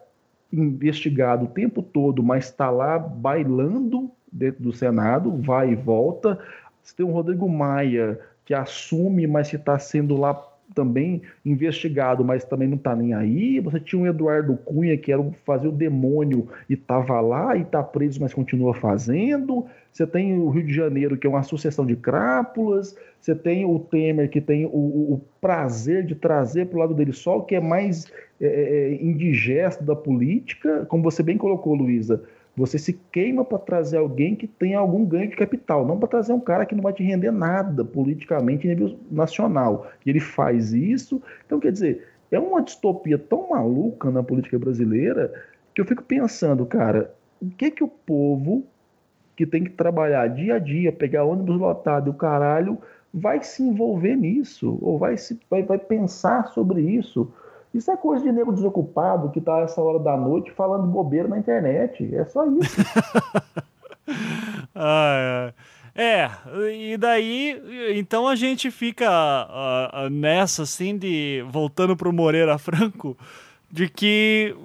investigado 0.51 1.45
o 1.45 1.49
tempo 1.49 1.81
todo, 1.81 2.23
mas 2.23 2.45
está 2.45 2.69
lá 2.69 2.97
bailando 2.97 4.09
dentro 4.31 4.63
do 4.63 4.73
Senado, 4.73 5.31
vai 5.37 5.71
e 5.71 5.75
volta. 5.75 6.39
Você 6.81 6.95
tem 6.95 7.05
um 7.05 7.11
Rodrigo 7.11 7.47
Maia 7.47 8.19
que 8.45 8.53
assume, 8.53 9.27
mas 9.27 9.49
que 9.49 9.55
está 9.55 9.77
sendo 9.77 10.17
lá 10.17 10.33
também 10.73 11.21
investigado, 11.45 12.23
mas 12.23 12.43
também 12.43 12.67
não 12.67 12.77
está 12.77 12.95
nem 12.95 13.13
aí. 13.13 13.59
Você 13.59 13.79
tinha 13.79 14.01
um 14.01 14.07
Eduardo 14.07 14.57
Cunha 14.57 14.97
que 14.97 15.11
era 15.11 15.23
fazer 15.45 15.67
o 15.67 15.71
demônio 15.71 16.47
e 16.69 16.73
estava 16.73 17.19
lá 17.21 17.55
e 17.55 17.61
está 17.61 17.83
preso, 17.83 18.21
mas 18.21 18.33
continua 18.33 18.73
fazendo. 18.73 19.65
Você 19.91 20.05
tem 20.05 20.37
o 20.39 20.49
Rio 20.49 20.65
de 20.65 20.73
Janeiro, 20.73 21.17
que 21.17 21.25
é 21.25 21.29
uma 21.29 21.43
sucessão 21.43 21.85
de 21.85 21.95
crápulas. 21.95 22.95
Você 23.19 23.35
tem 23.35 23.65
o 23.65 23.79
Temer, 23.79 24.29
que 24.29 24.39
tem 24.39 24.65
o, 24.65 24.69
o 24.69 25.21
prazer 25.41 26.05
de 26.05 26.15
trazer 26.15 26.67
para 26.67 26.77
o 26.77 26.79
lado 26.79 26.93
dele 26.93 27.13
só 27.13 27.37
o 27.39 27.43
que 27.43 27.55
é 27.55 27.61
mais 27.61 28.05
é, 28.39 28.45
é, 28.45 28.93
é 28.93 29.03
indigesto 29.03 29.83
da 29.83 29.95
política, 29.95 30.85
como 30.85 31.03
você 31.03 31.21
bem 31.21 31.37
colocou, 31.37 31.75
Luísa 31.75 32.23
você 32.59 32.77
se 32.77 32.91
queima 33.09 33.45
para 33.45 33.57
trazer 33.57 33.97
alguém 33.97 34.35
que 34.35 34.45
tem 34.45 34.75
algum 34.75 35.05
ganho 35.05 35.29
de 35.29 35.37
capital, 35.37 35.87
não 35.87 35.97
para 35.97 36.09
trazer 36.09 36.33
um 36.33 36.41
cara 36.41 36.65
que 36.65 36.75
não 36.75 36.83
vai 36.83 36.91
te 36.91 37.01
render 37.01 37.31
nada 37.31 37.85
politicamente 37.85 38.67
em 38.67 38.71
nível 38.71 38.99
nacional. 39.09 39.89
E 40.05 40.09
ele 40.09 40.19
faz 40.19 40.73
isso. 40.73 41.21
Então, 41.45 41.57
quer 41.57 41.71
dizer, 41.71 42.05
é 42.29 42.37
uma 42.37 42.61
distopia 42.61 43.17
tão 43.17 43.51
maluca 43.51 44.11
na 44.11 44.21
política 44.21 44.59
brasileira 44.59 45.33
que 45.73 45.79
eu 45.79 45.85
fico 45.85 46.03
pensando, 46.03 46.65
cara, 46.65 47.15
o 47.41 47.49
que 47.49 47.71
que 47.71 47.83
o 47.83 47.87
povo 47.87 48.65
que 49.37 49.45
tem 49.45 49.63
que 49.63 49.69
trabalhar 49.69 50.27
dia 50.27 50.55
a 50.55 50.59
dia, 50.59 50.91
pegar 50.91 51.23
ônibus 51.23 51.57
lotado 51.57 52.07
e 52.07 52.09
o 52.09 52.13
caralho, 52.13 52.77
vai 53.13 53.41
se 53.41 53.63
envolver 53.63 54.17
nisso? 54.17 54.77
Ou 54.81 54.97
vai, 54.97 55.15
se, 55.15 55.39
vai, 55.49 55.63
vai 55.63 55.79
pensar 55.79 56.47
sobre 56.47 56.81
isso? 56.81 57.31
Isso 57.73 57.91
é 57.91 57.97
coisa 57.97 58.23
de 58.23 58.31
nego 58.31 58.51
desocupado 58.51 59.29
que 59.29 59.39
tá 59.39 59.59
essa 59.59 59.79
hora 59.81 59.99
da 59.99 60.17
noite 60.17 60.51
falando 60.51 60.87
bobeira 60.87 61.27
na 61.27 61.37
internet. 61.37 62.15
É 62.15 62.25
só 62.25 62.45
isso. 62.45 62.81
ah, 64.73 65.53
é. 65.93 66.31
e 66.73 66.97
daí, 66.97 67.61
então 67.95 68.27
a 68.27 68.35
gente 68.35 68.71
fica 68.71 69.07
uh, 69.07 70.05
uh, 70.05 70.09
nessa, 70.09 70.63
assim, 70.63 70.97
de. 70.97 71.45
Voltando 71.49 71.95
pro 71.95 72.11
Moreira 72.11 72.57
Franco, 72.57 73.15
de 73.71 73.87
que 73.87 74.55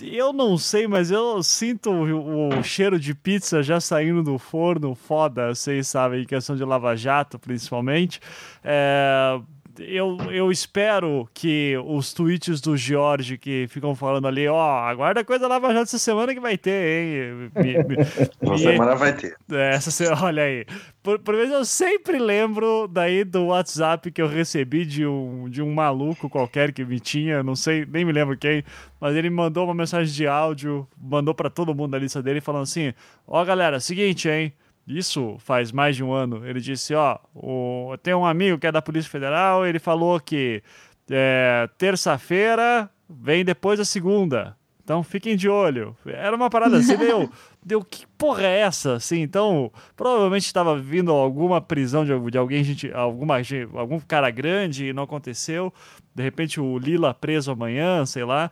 eu 0.00 0.32
não 0.32 0.56
sei, 0.56 0.86
mas 0.86 1.10
eu 1.10 1.42
sinto 1.42 1.90
o, 1.90 2.58
o, 2.58 2.62
cheiro 2.62 3.00
de 3.00 3.12
pizza 3.12 3.60
já 3.60 3.80
saindo 3.80 4.22
do 4.22 4.38
forno, 4.38 4.94
foda, 4.94 5.52
vocês 5.52 5.88
sabem, 5.88 6.22
em 6.22 6.26
questão 6.26 6.54
de 6.54 6.64
Lava 6.64 6.94
Jato, 6.94 7.40
principalmente. 7.40 8.20
É 8.62 9.40
eu, 9.78 10.16
eu 10.30 10.50
espero 10.50 11.28
que 11.32 11.76
os 11.84 12.12
tweets 12.12 12.60
do 12.60 12.76
Jorge 12.76 13.38
que 13.38 13.66
ficam 13.68 13.94
falando 13.94 14.26
ali, 14.26 14.48
ó, 14.48 14.54
oh, 14.54 14.86
aguarda 14.86 15.24
coisa 15.24 15.46
Lava 15.46 15.68
Jato 15.72 15.82
essa 15.82 15.98
semana 15.98 16.34
que 16.34 16.40
vai 16.40 16.58
ter, 16.58 16.70
hein? 16.70 17.50
Me, 17.54 17.84
me, 17.84 17.96
essa 18.42 18.58
semana 18.58 18.94
vai 18.94 19.12
ter. 19.12 19.36
É, 19.50 19.70
essa 19.70 19.90
semana, 19.90 20.20
olha 20.24 20.42
aí. 20.42 20.66
Por, 21.02 21.18
por 21.18 21.34
vezes 21.36 21.52
eu 21.52 21.64
sempre 21.64 22.18
lembro 22.18 22.88
daí 22.88 23.24
do 23.24 23.46
WhatsApp 23.46 24.10
que 24.10 24.20
eu 24.20 24.28
recebi 24.28 24.84
de 24.84 25.06
um, 25.06 25.48
de 25.48 25.62
um 25.62 25.72
maluco 25.72 26.28
qualquer 26.28 26.72
que 26.72 26.84
me 26.84 27.00
tinha, 27.00 27.42
não 27.42 27.54
sei, 27.54 27.86
nem 27.86 28.04
me 28.04 28.12
lembro 28.12 28.36
quem, 28.36 28.64
mas 29.00 29.16
ele 29.16 29.30
mandou 29.30 29.64
uma 29.64 29.74
mensagem 29.74 30.12
de 30.12 30.26
áudio, 30.26 30.86
mandou 31.00 31.34
para 31.34 31.48
todo 31.48 31.74
mundo 31.74 31.92
da 31.92 31.98
lista 31.98 32.22
dele 32.22 32.40
falando 32.40 32.62
assim: 32.62 32.92
ó, 33.26 33.40
oh, 33.40 33.44
galera, 33.44 33.80
seguinte, 33.80 34.28
hein? 34.28 34.52
Isso 34.98 35.36
faz 35.38 35.72
mais 35.72 35.96
de 35.96 36.04
um 36.04 36.12
ano, 36.12 36.46
ele 36.46 36.60
disse, 36.60 36.94
ó, 36.94 37.18
o, 37.34 37.96
tem 38.02 38.14
um 38.14 38.24
amigo 38.24 38.58
que 38.58 38.66
é 38.66 38.72
da 38.72 38.82
Polícia 38.82 39.10
Federal, 39.10 39.66
ele 39.66 39.78
falou 39.78 40.18
que 40.20 40.62
é, 41.10 41.68
terça-feira 41.76 42.90
vem 43.08 43.44
depois 43.44 43.78
da 43.78 43.84
segunda. 43.84 44.56
Então 44.82 45.04
fiquem 45.04 45.36
de 45.36 45.48
olho. 45.48 45.96
Era 46.04 46.34
uma 46.34 46.50
parada 46.50 46.78
assim, 46.78 46.96
deu, 46.98 47.30
deu 47.64 47.84
que 47.84 48.04
porra 48.18 48.42
é 48.42 48.60
essa? 48.60 48.94
Assim, 48.94 49.20
então, 49.20 49.70
provavelmente 49.96 50.46
estava 50.46 50.76
vindo 50.76 51.12
alguma 51.12 51.60
prisão 51.60 52.04
de, 52.04 52.30
de 52.30 52.36
alguém, 52.36 52.64
gente, 52.64 52.92
alguma, 52.92 53.36
algum 53.74 54.00
cara 54.00 54.30
grande 54.30 54.86
e 54.86 54.92
não 54.92 55.04
aconteceu. 55.04 55.72
De 56.12 56.22
repente 56.22 56.60
o 56.60 56.76
Lila 56.76 57.14
preso 57.14 57.52
amanhã, 57.52 58.04
sei 58.04 58.24
lá. 58.24 58.50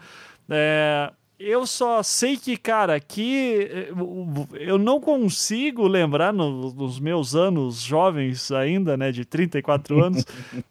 É, 0.48 1.12
eu 1.38 1.66
só 1.66 2.02
sei 2.02 2.36
que, 2.36 2.56
cara, 2.56 2.96
aqui 2.96 3.68
eh, 3.70 3.92
eu 4.58 4.76
não 4.76 5.00
consigo 5.00 5.86
lembrar 5.86 6.32
no, 6.32 6.72
nos 6.72 6.98
meus 6.98 7.36
anos 7.36 7.80
jovens 7.80 8.50
ainda, 8.50 8.96
né, 8.96 9.12
de 9.12 9.24
34 9.24 10.02
anos, 10.02 10.26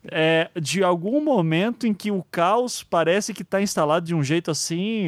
é, 0.06 0.50
de 0.60 0.84
algum 0.84 1.24
momento 1.24 1.88
em 1.88 1.94
que 1.94 2.12
o 2.12 2.22
caos 2.30 2.84
parece 2.84 3.34
que 3.34 3.44
está 3.44 3.62
instalado 3.62 4.06
de 4.06 4.14
um 4.14 4.22
jeito 4.22 4.52
assim, 4.52 5.06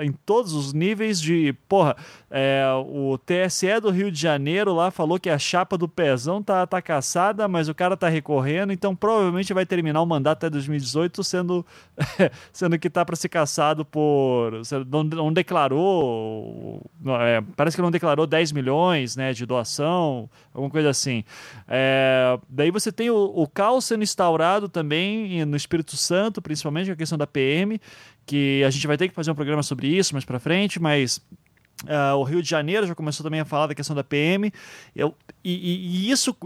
em 0.00 0.12
todos 0.24 0.54
os 0.54 0.72
níveis 0.72 1.20
de, 1.20 1.54
porra, 1.68 1.94
é, 2.30 2.64
o 2.86 3.18
TSE 3.18 3.78
do 3.80 3.90
Rio 3.90 4.10
de 4.10 4.20
Janeiro 4.20 4.74
lá 4.74 4.90
falou 4.90 5.20
que 5.20 5.28
a 5.28 5.38
chapa 5.38 5.76
do 5.76 5.86
Pezão 5.86 6.42
tá, 6.42 6.66
tá 6.66 6.80
caçada, 6.80 7.46
mas 7.46 7.68
o 7.68 7.74
cara 7.74 7.98
tá 7.98 8.08
recorrendo, 8.08 8.72
então 8.72 8.96
provavelmente 8.96 9.52
vai 9.52 9.66
terminar 9.66 10.00
o 10.00 10.06
mandato 10.06 10.38
até 10.38 10.50
2018 10.50 11.22
sendo, 11.22 11.66
sendo 12.50 12.78
que 12.78 12.88
tá 12.88 13.04
para 13.04 13.14
ser 13.14 13.28
caçado 13.28 13.84
por 13.84 14.64
não, 14.90 15.04
não 15.04 15.32
declarou, 15.32 16.82
é, 17.20 17.42
parece 17.56 17.76
que 17.76 17.82
não 17.82 17.90
declarou 17.90 18.26
10 18.26 18.52
milhões 18.52 19.16
né, 19.16 19.32
de 19.32 19.44
doação, 19.44 20.28
alguma 20.52 20.70
coisa 20.70 20.90
assim. 20.90 21.24
É, 21.68 22.38
daí 22.48 22.70
você 22.70 22.92
tem 22.92 23.10
o, 23.10 23.16
o 23.16 23.46
caos 23.46 23.84
sendo 23.84 24.02
instaurado 24.02 24.68
também 24.68 25.44
no 25.44 25.56
Espírito 25.56 25.96
Santo, 25.96 26.40
principalmente 26.40 26.90
a 26.90 26.96
questão 26.96 27.18
da 27.18 27.26
PM, 27.26 27.80
que 28.24 28.62
a 28.64 28.70
gente 28.70 28.86
vai 28.86 28.96
ter 28.96 29.08
que 29.08 29.14
fazer 29.14 29.30
um 29.30 29.34
programa 29.34 29.62
sobre 29.62 29.88
isso 29.88 30.14
mais 30.14 30.24
para 30.24 30.38
frente, 30.38 30.80
mas 30.80 31.20
Uh, 31.84 32.16
o 32.16 32.22
Rio 32.22 32.42
de 32.42 32.48
Janeiro 32.48 32.86
já 32.86 32.94
começou 32.94 33.22
também 33.22 33.40
a 33.40 33.44
falar 33.44 33.66
da 33.66 33.74
questão 33.74 33.94
da 33.94 34.02
PM. 34.02 34.50
Eu, 34.94 35.14
e, 35.48 35.52
e, 35.52 36.08
e 36.08 36.10
isso, 36.10 36.36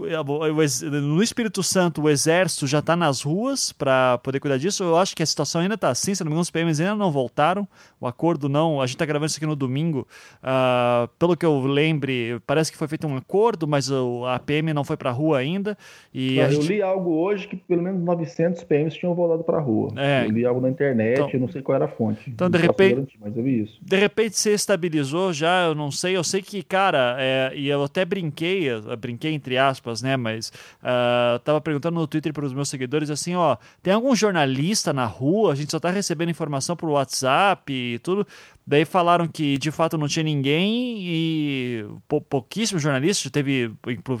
no 1.01 1.23
Espírito 1.23 1.63
Santo, 1.63 2.03
o 2.03 2.09
Exército 2.09 2.67
já 2.67 2.77
está 2.77 2.95
nas 2.95 3.23
ruas 3.23 3.71
para 3.71 4.19
poder 4.19 4.39
cuidar 4.39 4.57
disso. 4.57 4.83
Eu 4.83 4.95
acho 4.95 5.15
que 5.15 5.23
a 5.23 5.25
situação 5.25 5.59
ainda 5.59 5.73
está 5.73 5.89
assim, 5.89 6.13
se 6.13 6.23
não 6.23 6.29
me 6.29 6.33
engano, 6.33 6.43
os 6.43 6.51
PMs 6.51 6.79
ainda 6.79 6.93
não 6.93 7.11
voltaram. 7.11 7.67
O 7.99 8.05
acordo 8.05 8.47
não. 8.47 8.79
A 8.79 8.85
gente 8.85 8.97
está 8.97 9.05
gravando 9.05 9.25
isso 9.25 9.37
aqui 9.37 9.47
no 9.47 9.55
domingo. 9.55 10.07
Uh, 10.43 11.07
pelo 11.17 11.35
que 11.35 11.43
eu 11.43 11.61
lembre, 11.61 12.39
parece 12.45 12.71
que 12.71 12.77
foi 12.77 12.87
feito 12.87 13.07
um 13.07 13.17
acordo, 13.17 13.67
mas 13.67 13.89
o, 13.89 14.23
a 14.27 14.37
PM 14.37 14.71
não 14.71 14.83
foi 14.83 14.95
para 14.95 15.09
a 15.09 15.13
rua 15.13 15.39
ainda. 15.39 15.75
E 16.13 16.37
eu 16.37 16.51
gente... 16.51 16.67
li 16.67 16.81
algo 16.83 17.09
hoje 17.09 17.47
que 17.47 17.55
pelo 17.55 17.81
menos 17.81 18.03
900 18.03 18.63
PMs 18.65 18.93
tinham 18.93 19.15
voltado 19.15 19.43
para 19.43 19.57
a 19.57 19.61
rua. 19.61 19.91
É, 19.97 20.25
eu 20.25 20.29
li 20.29 20.45
algo 20.45 20.61
na 20.61 20.69
internet, 20.69 21.21
então, 21.21 21.39
não 21.39 21.49
sei 21.49 21.63
qual 21.63 21.75
era 21.75 21.85
a 21.85 21.87
fonte. 21.87 22.29
Então, 22.29 22.47
de 22.47 22.59
repente, 22.59 22.93
garantir, 22.93 23.17
mas 23.19 23.35
eu 23.35 23.41
vi 23.41 23.63
isso. 23.63 23.79
de 23.81 23.97
repente, 23.97 24.37
se 24.37 24.51
estabilizou 24.51 25.33
já, 25.33 25.63
eu 25.63 25.73
não 25.73 25.89
sei. 25.89 26.15
Eu 26.15 26.23
sei 26.23 26.43
que, 26.43 26.61
cara, 26.61 27.15
é, 27.17 27.51
e 27.55 27.67
eu 27.67 27.83
até 27.83 28.05
brinquei, 28.05 28.69
eu 28.69 28.90
brinquei 28.95 29.33
entre 29.33 29.57
aspas, 29.57 30.01
né? 30.01 30.17
Mas 30.17 30.51
uh, 30.81 31.39
tava 31.39 31.61
perguntando 31.61 31.99
no 31.99 32.07
Twitter 32.07 32.33
para 32.33 32.45
os 32.45 32.53
meus 32.53 32.69
seguidores 32.69 33.09
assim: 33.09 33.35
ó, 33.35 33.57
tem 33.81 33.93
algum 33.93 34.15
jornalista 34.15 34.93
na 34.93 35.05
rua? 35.05 35.53
A 35.53 35.55
gente 35.55 35.71
só 35.71 35.79
tá 35.79 35.89
recebendo 35.89 36.29
informação 36.29 36.75
por 36.75 36.89
WhatsApp 36.89 37.71
e 37.71 37.99
tudo. 37.99 38.25
Daí 38.65 38.85
falaram 38.85 39.27
que 39.27 39.57
de 39.57 39.71
fato 39.71 39.97
não 39.97 40.07
tinha 40.07 40.23
ninguém 40.23 40.97
e 40.99 41.85
pou, 42.07 42.21
pouquíssimos 42.21 42.81
jornalistas, 42.81 43.31
teve 43.31 43.73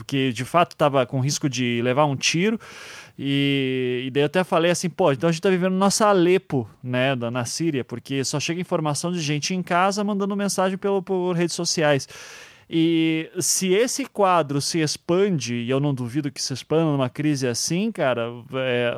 que 0.07 0.33
de 0.33 0.43
fato 0.43 0.71
estava 0.71 1.05
com 1.05 1.19
risco 1.19 1.47
de 1.47 1.81
levar 1.83 2.05
um 2.05 2.15
tiro. 2.15 2.59
E, 3.17 4.03
e, 4.07 4.09
daí 4.09 4.23
eu 4.23 4.25
até 4.25 4.43
falei 4.43 4.71
assim, 4.71 4.89
pô, 4.89 5.11
então 5.11 5.29
a 5.29 5.31
gente 5.31 5.41
tá 5.41 5.49
vivendo 5.49 5.73
nossa 5.73 6.07
Alepo, 6.07 6.67
né, 6.83 7.15
da, 7.15 7.29
na 7.29 7.45
Síria, 7.45 7.83
porque 7.83 8.23
só 8.23 8.39
chega 8.39 8.59
informação 8.59 9.11
de 9.11 9.21
gente 9.21 9.53
em 9.53 9.61
casa 9.61 10.03
mandando 10.03 10.35
mensagem 10.35 10.77
pelo, 10.77 11.03
por 11.03 11.33
redes 11.33 11.55
sociais. 11.55 12.07
E 12.73 13.29
se 13.37 13.73
esse 13.73 14.05
quadro 14.05 14.61
se 14.61 14.79
expande, 14.79 15.55
e 15.55 15.69
eu 15.69 15.77
não 15.77 15.93
duvido 15.93 16.31
que 16.31 16.41
se 16.41 16.53
expanda 16.53 16.85
numa 16.85 17.09
crise 17.09 17.45
assim, 17.45 17.91
cara, 17.91 18.31
é, 18.53 18.93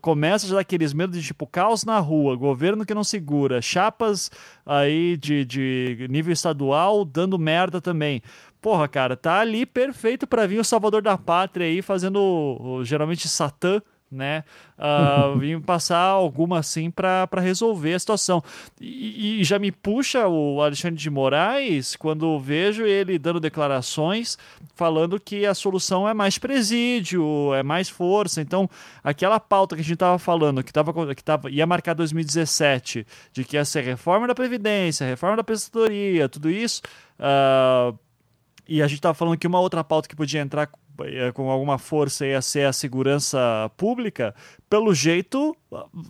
começa 0.00 0.48
já 0.48 0.56
daqueles 0.56 0.92
medos 0.92 1.16
de 1.16 1.24
tipo 1.24 1.46
caos 1.46 1.84
na 1.84 2.00
rua, 2.00 2.34
governo 2.34 2.84
que 2.84 2.92
não 2.92 3.04
segura, 3.04 3.62
chapas 3.62 4.28
aí 4.66 5.16
de, 5.16 5.44
de 5.44 6.08
nível 6.10 6.32
estadual 6.32 7.04
dando 7.04 7.38
merda 7.38 7.80
também. 7.80 8.20
Porra, 8.60 8.88
cara, 8.88 9.16
tá 9.16 9.38
ali 9.38 9.64
perfeito 9.64 10.26
para 10.26 10.44
vir 10.44 10.58
o 10.58 10.64
salvador 10.64 11.00
da 11.00 11.16
pátria 11.16 11.68
aí, 11.68 11.80
fazendo 11.80 12.82
geralmente 12.82 13.28
Satã, 13.28 13.80
né? 14.12 14.44
Uh, 14.78 15.38
vim 15.40 15.60
passar 15.60 15.98
alguma 15.98 16.58
assim 16.58 16.90
para 16.90 17.28
resolver 17.40 17.94
a 17.94 17.98
situação. 17.98 18.42
E, 18.80 19.40
e, 19.40 19.44
já 19.44 19.58
me 19.58 19.72
puxa 19.72 20.28
o 20.28 20.60
Alexandre 20.60 21.00
de 21.00 21.10
Moraes 21.10 21.96
quando 21.96 22.38
vejo 22.38 22.84
ele 22.84 23.18
dando 23.18 23.40
declarações 23.40 24.38
falando 24.74 25.18
que 25.18 25.46
a 25.46 25.54
solução 25.54 26.08
é 26.08 26.14
mais 26.14 26.38
presídio, 26.38 27.54
é 27.54 27.62
mais 27.62 27.88
força. 27.88 28.40
Então, 28.40 28.68
aquela 29.02 29.40
pauta 29.40 29.74
que 29.74 29.80
a 29.80 29.84
gente 29.84 29.94
estava 29.94 30.18
falando, 30.18 30.62
que, 30.62 30.72
tava, 30.72 31.14
que 31.14 31.24
tava, 31.24 31.50
ia 31.50 31.66
marcar 31.66 31.94
2017, 31.94 33.06
de 33.32 33.44
que 33.44 33.56
ia 33.56 33.64
ser 33.64 33.82
reforma 33.82 34.26
da 34.26 34.34
Previdência, 34.34 35.06
reforma 35.06 35.36
da 35.36 35.44
Prestadoria, 35.44 36.28
tudo 36.28 36.50
isso. 36.50 36.82
Uh, 37.18 37.98
e 38.66 38.80
a 38.80 38.86
gente 38.86 38.98
estava 38.98 39.14
falando 39.14 39.36
que 39.36 39.46
uma 39.46 39.60
outra 39.60 39.82
pauta 39.82 40.08
que 40.08 40.16
podia 40.16 40.40
entrar 40.40 40.70
com 41.34 41.50
alguma 41.50 41.78
força 41.78 42.26
ia 42.26 42.40
ser 42.42 42.66
a 42.66 42.72
segurança 42.72 43.70
pública, 43.76 44.34
pelo 44.68 44.94
jeito 44.94 45.56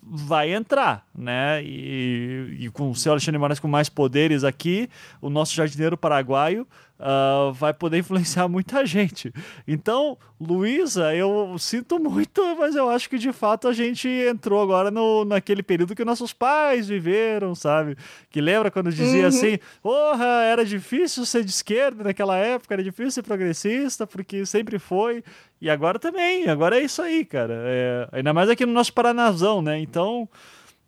vai 0.05 0.53
entrar, 0.53 1.07
né? 1.15 1.63
E, 1.63 2.57
e 2.61 2.71
com 2.71 2.91
o 2.91 2.95
seu 2.95 3.13
Alexandre 3.13 3.39
Moraes 3.39 3.61
com 3.61 3.69
mais 3.69 3.89
poderes 3.89 4.45
aqui, 4.45 4.89
o 5.21 5.31
nosso 5.31 5.55
jardineiro 5.55 5.97
paraguaio 5.97 6.67
uh, 7.03 7.53
vai 7.53 7.75
poder 7.75 7.99
influenciar 7.99 8.49
muita 8.49 8.85
gente. 8.87 9.33
Então, 9.67 10.17
Luísa, 10.41 11.15
eu 11.15 11.57
sinto 11.59 11.99
muito, 11.99 12.41
mas 12.57 12.75
eu 12.75 12.89
acho 12.89 13.11
que 13.11 13.19
de 13.19 13.33
fato 13.33 13.69
a 13.69 13.73
gente 13.73 14.09
entrou 14.09 14.63
agora 14.63 14.91
no, 14.91 15.25
naquele 15.25 15.63
período 15.63 15.95
que 15.95 16.05
nossos 16.05 16.33
pais 16.33 16.89
viveram, 16.89 17.55
sabe? 17.55 17.97
Que 18.31 18.41
lembra 18.41 18.71
quando 18.71 18.91
dizia 18.91 19.23
uhum. 19.23 19.29
assim: 19.29 19.59
porra, 19.83 20.43
era 20.45 20.65
difícil 20.65 21.27
ser 21.27 21.45
de 21.45 21.51
esquerda 21.51 22.05
naquela 22.05 22.37
época, 22.37 22.75
era 22.75 22.83
difícil 22.83 23.11
ser 23.11 23.23
progressista, 23.23 24.07
porque 24.07 24.47
sempre 24.47 24.79
foi. 24.79 25.23
E 25.61 25.71
agora 25.71 25.99
também, 25.99 26.49
agora 26.49 26.79
é 26.79 26.85
isso 26.85 27.03
aí, 27.03 27.25
cara. 27.25 27.55
É, 27.67 28.09
ainda 28.13 28.33
mais 28.33 28.49
aqui 28.51 28.65
no 28.65 28.73
nosso 28.73 28.93
Paranazão, 28.93 29.61
né? 29.61 29.79
Então. 29.79 30.29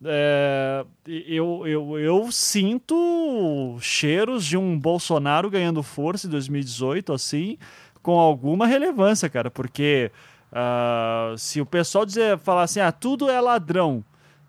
É, 0.03 0.85
eu, 1.07 1.65
eu, 1.65 1.99
eu 1.99 2.31
sinto 2.31 3.77
cheiros 3.79 4.45
de 4.45 4.57
um 4.57 4.77
Bolsonaro 4.77 5.49
ganhando 5.49 5.81
força 5.81 6.27
em 6.27 6.29
2018, 6.29 7.13
assim, 7.13 7.57
com 8.01 8.19
alguma 8.19 8.67
relevância, 8.67 9.29
cara, 9.29 9.49
porque 9.49 10.11
uh, 10.51 11.37
se 11.37 11.61
o 11.61 11.65
pessoal 11.65 12.05
dizer, 12.05 12.37
falar 12.37 12.63
assim, 12.63 12.79
ah, 12.79 12.91
tudo 12.91 13.29
é 13.29 13.39
ladrão, 13.39 14.03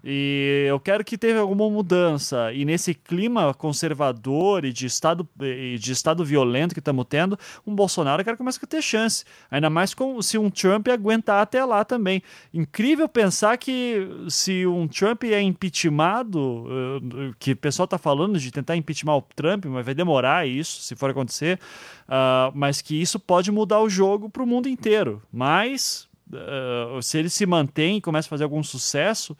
e 0.09 0.67
eu 0.69 0.79
quero 0.79 1.05
que 1.05 1.19
tenha 1.19 1.41
alguma 1.41 1.69
mudança. 1.69 2.53
E 2.53 2.65
nesse 2.65 2.95
clima 2.95 3.53
conservador 3.53 4.65
e 4.65 4.73
de 4.73 4.87
estado, 4.87 5.29
e 5.41 5.77
de 5.79 5.91
estado 5.91 6.25
violento 6.25 6.73
que 6.73 6.79
estamos 6.79 7.05
tendo, 7.09 7.37
um 7.67 7.75
Bolsonaro 7.75 8.23
quero 8.23 8.37
começa 8.37 8.61
a 8.63 8.67
ter 8.69 8.81
chance. 8.81 9.25
Ainda 9.51 9.69
mais 9.69 9.95
com, 9.95 10.23
se 10.23 10.39
um 10.39 10.49
Trump 10.49 10.87
aguentar 10.87 11.43
até 11.43 11.65
lá 11.65 11.85
também. 11.85 12.23
Incrível 12.55 13.09
pensar 13.09 13.59
que 13.59 14.09
se 14.29 14.65
um 14.65 14.87
Trump 14.87 15.25
é 15.25 15.43
impeachmentado, 15.43 16.67
eh, 16.69 17.33
que 17.41 17.53
o 17.53 17.57
pessoal 17.57 17.87
está 17.87 17.99
falando 17.99 18.39
de 18.39 18.53
tentar 18.53 18.77
impeachment 18.77 19.17
o 19.17 19.23
Trump, 19.35 19.65
mas 19.65 19.85
vai 19.85 19.95
demorar 19.95 20.47
isso, 20.47 20.83
se 20.83 20.95
for 20.95 21.11
acontecer, 21.11 21.59
uh, 22.05 22.53
mas 22.55 22.81
que 22.81 22.95
isso 23.01 23.19
pode 23.19 23.51
mudar 23.51 23.81
o 23.81 23.89
jogo 23.89 24.31
para 24.31 24.43
o 24.43 24.47
mundo 24.47 24.69
inteiro. 24.69 25.21
Mas 25.33 26.09
uh, 26.31 27.03
se 27.03 27.19
ele 27.19 27.29
se 27.29 27.45
mantém 27.45 27.97
e 27.97 28.01
começa 28.01 28.29
a 28.29 28.31
fazer 28.31 28.45
algum 28.45 28.63
sucesso 28.63 29.37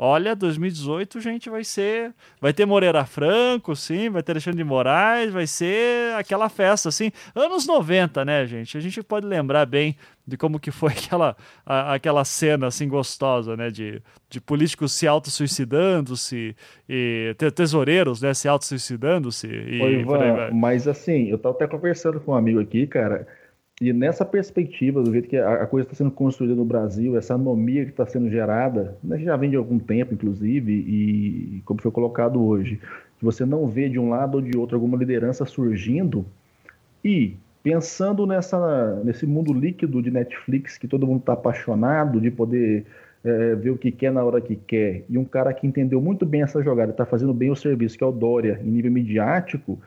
Olha, 0.00 0.36
2018, 0.36 1.20
gente, 1.20 1.50
vai 1.50 1.64
ser. 1.64 2.14
Vai 2.40 2.52
ter 2.52 2.64
Moreira 2.64 3.04
Franco, 3.04 3.74
sim, 3.74 4.08
vai 4.08 4.22
ter 4.22 4.30
Alexandre 4.30 4.58
de 4.58 4.62
Moraes, 4.62 5.32
vai 5.32 5.44
ser 5.44 6.14
aquela 6.14 6.48
festa, 6.48 6.88
assim. 6.88 7.10
Anos 7.34 7.66
90, 7.66 8.24
né, 8.24 8.46
gente? 8.46 8.78
A 8.78 8.80
gente 8.80 9.02
pode 9.02 9.26
lembrar 9.26 9.66
bem 9.66 9.96
de 10.24 10.36
como 10.36 10.60
que 10.60 10.70
foi 10.70 10.92
aquela, 10.96 11.36
a, 11.66 11.94
aquela 11.94 12.24
cena, 12.24 12.68
assim, 12.68 12.86
gostosa, 12.86 13.56
né? 13.56 13.70
De, 13.70 14.00
de 14.30 14.40
políticos 14.40 14.92
se 14.92 15.08
auto-suicidando-se, 15.08 16.54
e 16.88 17.34
tesoureiros, 17.52 18.22
né, 18.22 18.32
se 18.34 18.46
auto-suicidando-se. 18.46 19.48
Oi, 19.48 20.00
Ivan, 20.00 20.50
mas 20.52 20.86
assim, 20.86 21.28
eu 21.28 21.38
tava 21.38 21.56
até 21.56 21.66
conversando 21.66 22.20
com 22.20 22.30
um 22.30 22.36
amigo 22.36 22.60
aqui, 22.60 22.86
cara. 22.86 23.26
E 23.80 23.92
nessa 23.92 24.24
perspectiva, 24.24 25.02
do 25.02 25.12
jeito 25.12 25.28
que 25.28 25.36
a, 25.36 25.64
coisa 25.66 25.86
está 25.86 25.94
sendo 25.94 26.10
construída 26.10 26.54
no 26.54 26.64
Brasil, 26.64 27.16
essa 27.16 27.34
anomia 27.34 27.84
que 27.84 27.92
está 27.92 28.04
sendo 28.04 28.28
gerada, 28.28 28.98
né, 29.02 29.18
já 29.18 29.36
vem 29.36 29.50
de 29.50 29.56
algum 29.56 29.78
tempo, 29.78 30.14
inclusive, 30.14 30.72
e 30.72 31.62
como 31.64 31.80
foi 31.80 31.92
colocado 31.92 32.44
hoje, 32.44 32.80
que 33.18 33.24
você 33.24 33.44
não 33.44 33.68
vê 33.68 33.88
de 33.88 33.98
um 33.98 34.08
lado 34.08 34.36
ou 34.36 34.40
de 34.42 34.56
outro 34.56 34.76
alguma 34.76 34.98
liderança 34.98 35.44
surgindo, 35.44 36.26
e 37.04 37.36
pensando 37.62 38.26
nessa, 38.26 39.00
nesse 39.04 39.26
mundo 39.26 39.52
líquido 39.52 40.02
de 40.02 40.10
Netflix, 40.10 40.76
que 40.76 40.88
todo 40.88 41.06
mundo 41.06 41.20
está 41.20 41.34
apaixonado 41.34 42.20
de 42.20 42.32
poder 42.32 42.84
é, 43.22 43.54
ver 43.54 43.70
o 43.70 43.78
que 43.78 43.92
quer 43.92 44.10
na 44.10 44.24
hora 44.24 44.40
que 44.40 44.56
quer, 44.56 45.04
e 45.08 45.16
um 45.16 45.24
cara 45.24 45.52
que 45.52 45.68
entendeu 45.68 46.00
muito 46.00 46.26
bem 46.26 46.42
essa 46.42 46.60
jogada, 46.60 46.90
está 46.90 47.06
fazendo 47.06 47.32
bem 47.32 47.52
o 47.52 47.56
serviço, 47.56 47.96
que 47.96 48.02
é 48.02 48.06
o 48.06 48.10
Dória, 48.10 48.60
em 48.60 48.68
nível 48.68 48.90
midiático, 48.90 49.78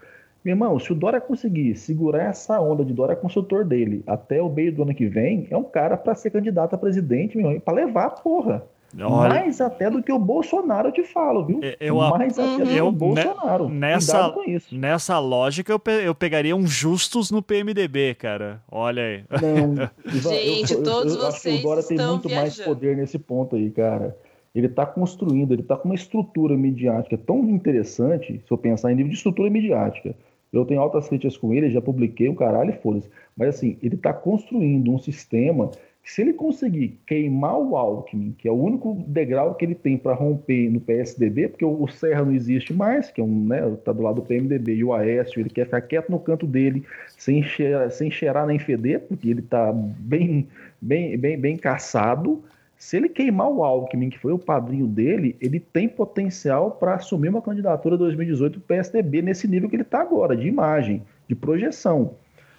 meu 0.43 0.53
irmão, 0.53 0.79
se 0.79 0.91
o 0.91 0.95
Dória 0.95 1.21
conseguir 1.21 1.75
segurar 1.75 2.23
essa 2.23 2.59
onda 2.59 2.83
de 2.83 2.93
Dória 2.93 3.15
consultor 3.15 3.63
dele 3.63 4.03
até 4.07 4.41
o 4.41 4.49
meio 4.49 4.73
do 4.73 4.81
ano 4.81 4.93
que 4.93 5.05
vem, 5.05 5.47
é 5.51 5.57
um 5.57 5.63
cara 5.63 5.95
para 5.95 6.15
ser 6.15 6.31
candidato 6.31 6.73
a 6.73 6.77
presidente, 6.77 7.37
meu 7.37 7.47
irmão, 7.47 7.61
para 7.61 7.73
levar 7.75 8.05
a 8.05 8.09
porra. 8.09 8.63
Olha, 8.99 9.29
Mais 9.29 9.61
até 9.61 9.89
do 9.89 10.03
que 10.03 10.11
o 10.11 10.19
Bolsonaro, 10.19 10.89
eu 10.89 10.91
te 10.91 11.03
falo, 11.03 11.45
viu? 11.45 11.61
Eu, 11.79 11.95
Mais 11.95 12.37
até 12.37 12.57
do 12.57 12.69
que 12.69 12.81
o 12.81 12.91
Bolsonaro. 12.91 13.69
Nessa, 13.69 14.33
nessa 14.71 15.19
lógica, 15.19 15.71
eu, 15.71 15.79
pe 15.79 15.91
eu 16.03 16.13
pegaria 16.13 16.55
um 16.55 16.67
justos 16.67 17.31
no 17.31 17.41
PMDB, 17.41 18.15
cara. 18.15 18.61
Olha 18.69 19.03
aí. 19.03 19.23
Não, 19.29 19.89
Gente, 20.11 20.73
eu, 20.73 20.83
todos 20.83 21.13
eu, 21.13 21.21
vocês. 21.21 21.33
Acho 21.33 21.41
que 21.41 21.59
o 21.59 21.61
Dória 21.61 21.83
tem 21.83 21.97
muito 21.97 22.27
viajando. 22.27 22.41
mais 22.41 22.59
poder 22.59 22.97
nesse 22.97 23.17
ponto 23.17 23.55
aí, 23.55 23.69
cara. 23.69 24.17
Ele 24.53 24.67
está 24.67 24.85
construindo, 24.85 25.53
ele 25.53 25.61
está 25.61 25.77
com 25.77 25.87
uma 25.87 25.95
estrutura 25.95 26.57
midiática 26.57 27.17
tão 27.17 27.39
interessante, 27.49 28.41
se 28.45 28.51
eu 28.51 28.57
pensar 28.57 28.91
em 28.91 28.95
nível 28.95 29.11
de 29.11 29.15
estrutura 29.15 29.49
midiática 29.49 30.13
eu 30.51 30.65
tenho 30.65 30.81
altas 30.81 31.07
críticas 31.07 31.37
com 31.37 31.53
ele, 31.53 31.69
já 31.69 31.81
publiquei 31.81 32.27
um 32.27 32.35
caralho 32.35 32.73
foda-se. 32.81 33.09
Mas 33.37 33.55
assim, 33.55 33.77
ele 33.81 33.95
está 33.95 34.13
construindo 34.13 34.91
um 34.91 34.99
sistema 34.99 35.71
que, 36.03 36.11
se 36.11 36.21
ele 36.21 36.33
conseguir 36.33 36.99
queimar 37.05 37.57
o 37.57 37.77
Alckmin, 37.77 38.35
que 38.37 38.47
é 38.47 38.51
o 38.51 38.55
único 38.55 38.95
degrau 39.07 39.55
que 39.55 39.63
ele 39.63 39.75
tem 39.75 39.97
para 39.97 40.13
romper 40.13 40.69
no 40.69 40.81
PSDB, 40.81 41.47
porque 41.47 41.63
o 41.63 41.87
Serra 41.87 42.25
não 42.25 42.33
existe 42.33 42.73
mais, 42.73 43.11
que 43.11 43.21
é 43.21 43.23
um, 43.23 43.47
né, 43.47 43.61
tá 43.85 43.93
do 43.93 44.01
lado 44.01 44.15
do 44.15 44.21
PMDB, 44.23 44.75
e 44.75 44.83
o 44.83 44.93
Aécio, 44.93 45.39
ele 45.39 45.49
quer 45.49 45.65
ficar 45.65 45.81
quieto 45.81 46.09
no 46.09 46.19
canto 46.19 46.45
dele, 46.45 46.83
sem 47.17 47.43
cheirar, 47.43 47.89
sem 47.91 48.09
cheirar 48.09 48.47
nem 48.47 48.59
feder, 48.59 49.01
porque 49.01 49.29
ele 49.29 49.41
está 49.41 49.71
bem, 49.71 50.47
bem, 50.81 51.17
bem, 51.17 51.39
bem 51.39 51.55
caçado. 51.55 52.43
Se 52.81 52.97
ele 52.97 53.09
queimar 53.09 53.47
o 53.47 53.63
Alckmin, 53.63 54.09
que 54.09 54.17
foi 54.17 54.33
o 54.33 54.39
padrinho 54.39 54.87
dele, 54.87 55.37
ele 55.39 55.59
tem 55.59 55.87
potencial 55.87 56.71
para 56.71 56.95
assumir 56.95 57.29
uma 57.29 57.39
candidatura 57.39 57.95
2018 57.95 58.57
do 58.57 58.65
PSDB 58.65 59.21
nesse 59.21 59.47
nível 59.47 59.69
que 59.69 59.75
ele 59.75 59.83
está 59.83 60.01
agora, 60.01 60.35
de 60.35 60.47
imagem, 60.47 61.03
de 61.27 61.35
projeção. 61.35 62.15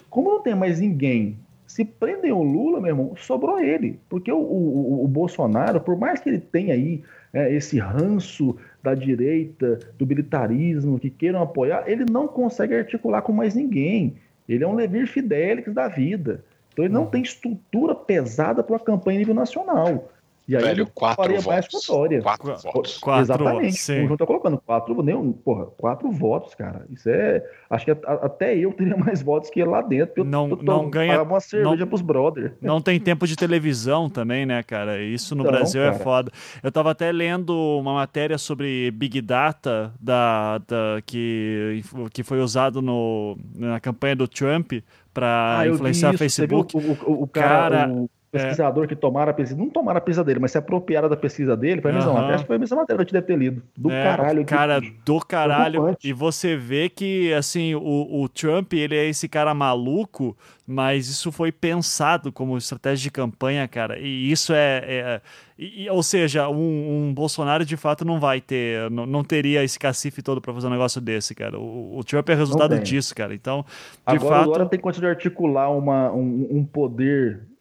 Como 0.09 0.31
não 0.31 0.41
tem 0.41 0.55
mais 0.55 0.79
ninguém, 0.79 1.37
se 1.67 1.83
prendem 1.83 2.31
o 2.31 2.41
Lula, 2.41 2.79
meu 2.79 2.91
irmão, 2.91 3.13
sobrou 3.17 3.59
ele. 3.59 3.99
Porque 4.07 4.31
o, 4.31 4.37
o, 4.37 5.03
o 5.03 5.07
Bolsonaro, 5.09 5.81
por 5.81 5.99
mais 5.99 6.21
que 6.21 6.29
ele 6.29 6.39
tenha 6.39 6.73
aí 6.73 7.03
é, 7.33 7.53
esse 7.53 7.77
ranço 7.77 8.55
da 8.81 8.95
direita, 8.95 9.77
do 9.97 10.07
militarismo, 10.07 10.97
que 10.97 11.09
queiram 11.09 11.41
apoiar, 11.41 11.83
ele 11.85 12.05
não 12.09 12.29
consegue 12.29 12.73
articular 12.73 13.23
com 13.23 13.33
mais 13.33 13.55
ninguém. 13.55 14.15
Ele 14.47 14.63
é 14.63 14.67
um 14.67 14.73
Levir 14.73 15.05
Fidelix 15.05 15.73
da 15.73 15.89
vida. 15.89 16.45
Então 16.71 16.85
ele 16.85 16.93
não 16.93 17.05
tem 17.05 17.21
estrutura 17.21 17.93
pesada 17.93 18.63
para 18.63 18.73
uma 18.73 18.79
campanha 18.79 19.19
nível 19.19 19.35
nacional. 19.35 20.09
E 20.45 20.57
aí 20.57 20.63
Velho, 20.63 20.87
quatro 20.87 21.23
votos. 21.23 21.45
mais 21.45 21.67
Quatro, 21.67 22.21
quatro 22.21 22.71
votos. 22.73 22.97
Quatro, 22.97 23.21
Exatamente. 23.21 23.77
Sim. 23.77 24.03
O 24.03 24.07
João 24.07 24.17
tá 24.17 24.25
colocando 24.25 24.57
quatro, 24.57 25.01
nem, 25.01 25.31
porra, 25.31 25.67
quatro 25.77 26.11
votos, 26.11 26.53
cara. 26.53 26.85
Isso 26.91 27.09
é. 27.09 27.41
Acho 27.69 27.85
que 27.85 27.91
até 27.91 28.57
eu 28.57 28.73
teria 28.73 28.95
mais 28.97 29.21
votos 29.21 29.49
que 29.49 29.61
ele 29.61 29.69
lá 29.69 29.81
dentro. 29.81 30.23
não, 30.25 30.49
eu, 30.49 30.57
não 30.61 30.89
ganha. 30.89 31.21
uma 31.21 31.39
cerveja 31.39 31.75
não, 31.77 31.87
pros 31.87 32.01
brothers. 32.01 32.51
Não 32.61 32.81
tem 32.81 32.99
tempo 32.99 33.25
de 33.25 33.37
televisão 33.37 34.09
também, 34.09 34.45
né, 34.45 34.61
cara? 34.63 35.01
Isso 35.01 35.33
no 35.33 35.43
então, 35.43 35.53
Brasil 35.53 35.81
é 35.81 35.85
cara. 35.85 35.95
é 35.95 35.99
foda. 36.03 36.31
Eu 36.61 36.71
tava 36.71 36.91
até 36.91 37.11
lendo 37.11 37.55
uma 37.79 37.93
matéria 37.93 38.37
sobre 38.37 38.91
Big 38.91 39.21
Data 39.21 39.93
da, 39.99 40.57
da, 40.57 41.01
que, 41.05 41.81
que 42.11 42.21
foi 42.21 42.41
usado 42.41 42.81
no, 42.81 43.37
na 43.55 43.79
campanha 43.79 44.17
do 44.17 44.27
Trump 44.27 44.73
para 45.13 45.59
ah, 45.59 45.67
influenciar 45.67 46.13
o 46.13 46.17
Facebook. 46.17 46.75
O, 46.75 46.79
o, 46.79 47.23
o, 47.23 47.27
cara, 47.27 47.87
cara 47.87 47.91
o 47.93 48.09
pesquisador 48.33 48.85
é. 48.85 48.87
que 48.87 48.95
tomaram 48.95 49.29
a 49.29 49.33
pesquisa, 49.33 49.59
não 49.59 49.69
tomaram 49.69 49.99
a 49.99 50.01
pesquisa 50.01 50.23
dele, 50.23 50.39
mas 50.39 50.51
se 50.51 50.57
apropriaram 50.57 51.07
da 51.07 51.15
pesquisa 51.15 51.55
dele, 51.55 51.81
foi 51.81 51.91
a 51.91 51.93
mesma 51.93 52.09
uhum. 52.09 52.15
matéria, 52.15 52.35
acho 52.35 52.43
que 52.43 52.47
foi 52.47 52.55
a 52.55 52.59
mesma 52.59 52.77
matéria 52.77 52.97
que 52.97 53.01
eu 53.01 53.05
te 53.05 53.13
deve 53.13 53.27
ter 53.27 53.37
lido. 53.37 53.61
Do 53.77 53.91
é, 53.91 54.03
caralho. 54.03 54.45
Cara, 54.45 54.81
que... 54.81 54.93
do 55.05 55.19
caralho. 55.19 55.95
E 56.03 56.11
você 56.11 56.57
vê 56.57 56.89
que, 56.89 57.31
assim, 57.33 57.75
o, 57.75 58.23
o 58.23 58.27
Trump, 58.27 58.73
ele 58.73 58.95
é 58.95 59.05
esse 59.05 59.29
cara 59.29 59.53
maluco, 59.53 60.35
mas 60.65 61.07
isso 61.09 61.31
foi 61.31 61.51
pensado 61.51 62.31
como 62.31 62.57
estratégia 62.57 63.03
de 63.03 63.11
campanha, 63.11 63.67
cara. 63.67 63.99
E 63.99 64.31
isso 64.31 64.51
é. 64.53 64.81
é 64.85 65.21
e, 65.57 65.87
ou 65.89 66.01
seja, 66.01 66.49
um, 66.49 67.09
um, 67.09 67.13
Bolsonaro 67.13 67.63
de 67.63 67.77
fato 67.77 68.03
não 68.03 68.19
vai 68.19 68.41
ter, 68.41 68.89
não, 68.89 69.05
não 69.05 69.23
teria 69.23 69.63
esse 69.63 69.77
cacife 69.77 70.23
todo 70.23 70.41
para 70.41 70.51
fazer 70.51 70.65
um 70.65 70.71
negócio 70.71 70.99
desse, 70.99 71.35
cara. 71.35 71.59
O, 71.59 71.99
o 71.99 72.03
Trump 72.03 72.27
é 72.29 72.33
resultado 72.33 72.79
disso, 72.79 73.13
cara. 73.13 73.35
Então, 73.35 73.63
de 74.07 74.15
agora, 74.15 74.35
fato. 74.35 74.49
Agora 74.49 74.65
tem 74.65 74.79
condição 74.79 75.03
de 75.03 75.09
articular 75.09 75.69
uma, 75.69 76.11
um, 76.11 76.47
um 76.49 76.65
poder 76.65 77.52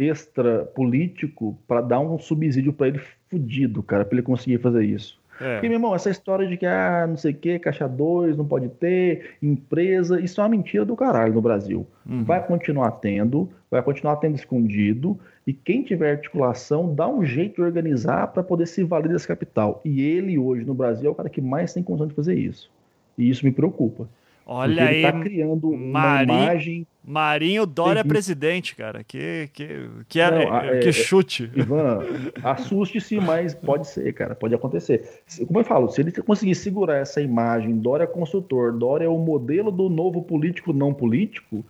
extra 0.00 0.64
político 0.64 1.58
para 1.68 1.82
dar 1.82 2.00
um 2.00 2.18
subsídio 2.18 2.72
para 2.72 2.88
ele 2.88 3.00
fudido, 3.28 3.82
cara, 3.82 4.04
para 4.04 4.16
ele 4.16 4.22
conseguir 4.22 4.58
fazer 4.58 4.84
isso. 4.84 5.20
É. 5.40 5.54
Porque, 5.54 5.68
meu 5.68 5.76
irmão, 5.76 5.94
essa 5.94 6.10
história 6.10 6.46
de 6.46 6.56
que, 6.56 6.66
ah, 6.66 7.06
não 7.08 7.16
sei 7.16 7.32
o 7.32 7.34
que, 7.34 7.58
caixa 7.58 7.88
2, 7.88 8.36
não 8.36 8.46
pode 8.46 8.68
ter, 8.68 9.36
empresa, 9.42 10.20
isso 10.20 10.40
é 10.40 10.44
uma 10.44 10.50
mentira 10.50 10.84
do 10.84 10.94
caralho 10.94 11.32
no 11.32 11.40
Brasil. 11.40 11.86
Uhum. 12.06 12.24
Vai 12.24 12.46
continuar 12.46 12.90
tendo, 12.92 13.48
vai 13.70 13.82
continuar 13.82 14.16
tendo 14.16 14.36
escondido, 14.36 15.18
e 15.46 15.52
quem 15.54 15.82
tiver 15.82 16.12
articulação, 16.12 16.94
dá 16.94 17.08
um 17.08 17.24
jeito 17.24 17.56
de 17.56 17.62
organizar 17.62 18.26
para 18.28 18.42
poder 18.42 18.66
se 18.66 18.84
valer 18.84 19.08
desse 19.08 19.26
capital. 19.26 19.80
E 19.82 20.02
ele, 20.02 20.36
hoje, 20.36 20.64
no 20.64 20.74
Brasil, 20.74 21.08
é 21.08 21.10
o 21.10 21.14
cara 21.14 21.30
que 21.30 21.40
mais 21.40 21.72
tem 21.72 21.82
condição 21.82 22.06
de 22.06 22.14
fazer 22.14 22.34
isso. 22.34 22.70
E 23.16 23.28
isso 23.28 23.44
me 23.44 23.52
preocupa. 23.52 24.08
Olha 24.52 24.86
aí. 24.86 25.04
Ele 25.04 25.12
tá 25.12 25.20
criando 25.20 25.70
uma 25.70 26.24
imagem. 26.24 26.84
Marinho 27.04 27.64
Dória 27.64 28.04
presidente, 28.04 28.74
cara. 28.74 29.04
Que, 29.04 29.48
que, 29.52 29.88
que, 30.08 30.20
é, 30.20 30.28
Não, 30.28 30.56
é, 30.58 30.80
que 30.80 30.92
chute. 30.92 31.48
Ivan, 31.54 32.00
assuste-se, 32.42 33.20
mas 33.20 33.54
pode 33.54 33.86
ser, 33.86 34.12
cara. 34.12 34.34
Pode 34.34 34.52
acontecer. 34.52 35.22
Como 35.46 35.60
eu 35.60 35.64
falo, 35.64 35.88
se 35.88 36.00
ele 36.00 36.10
conseguir 36.10 36.56
segurar 36.56 36.96
essa 36.96 37.20
imagem, 37.20 37.78
Dória 37.78 38.08
construtor, 38.08 38.76
Dória 38.76 39.04
é 39.04 39.08
o 39.08 39.18
modelo 39.18 39.70
do 39.70 39.88
novo 39.88 40.20
político 40.20 40.72
não 40.72 40.92
político, 40.92 41.64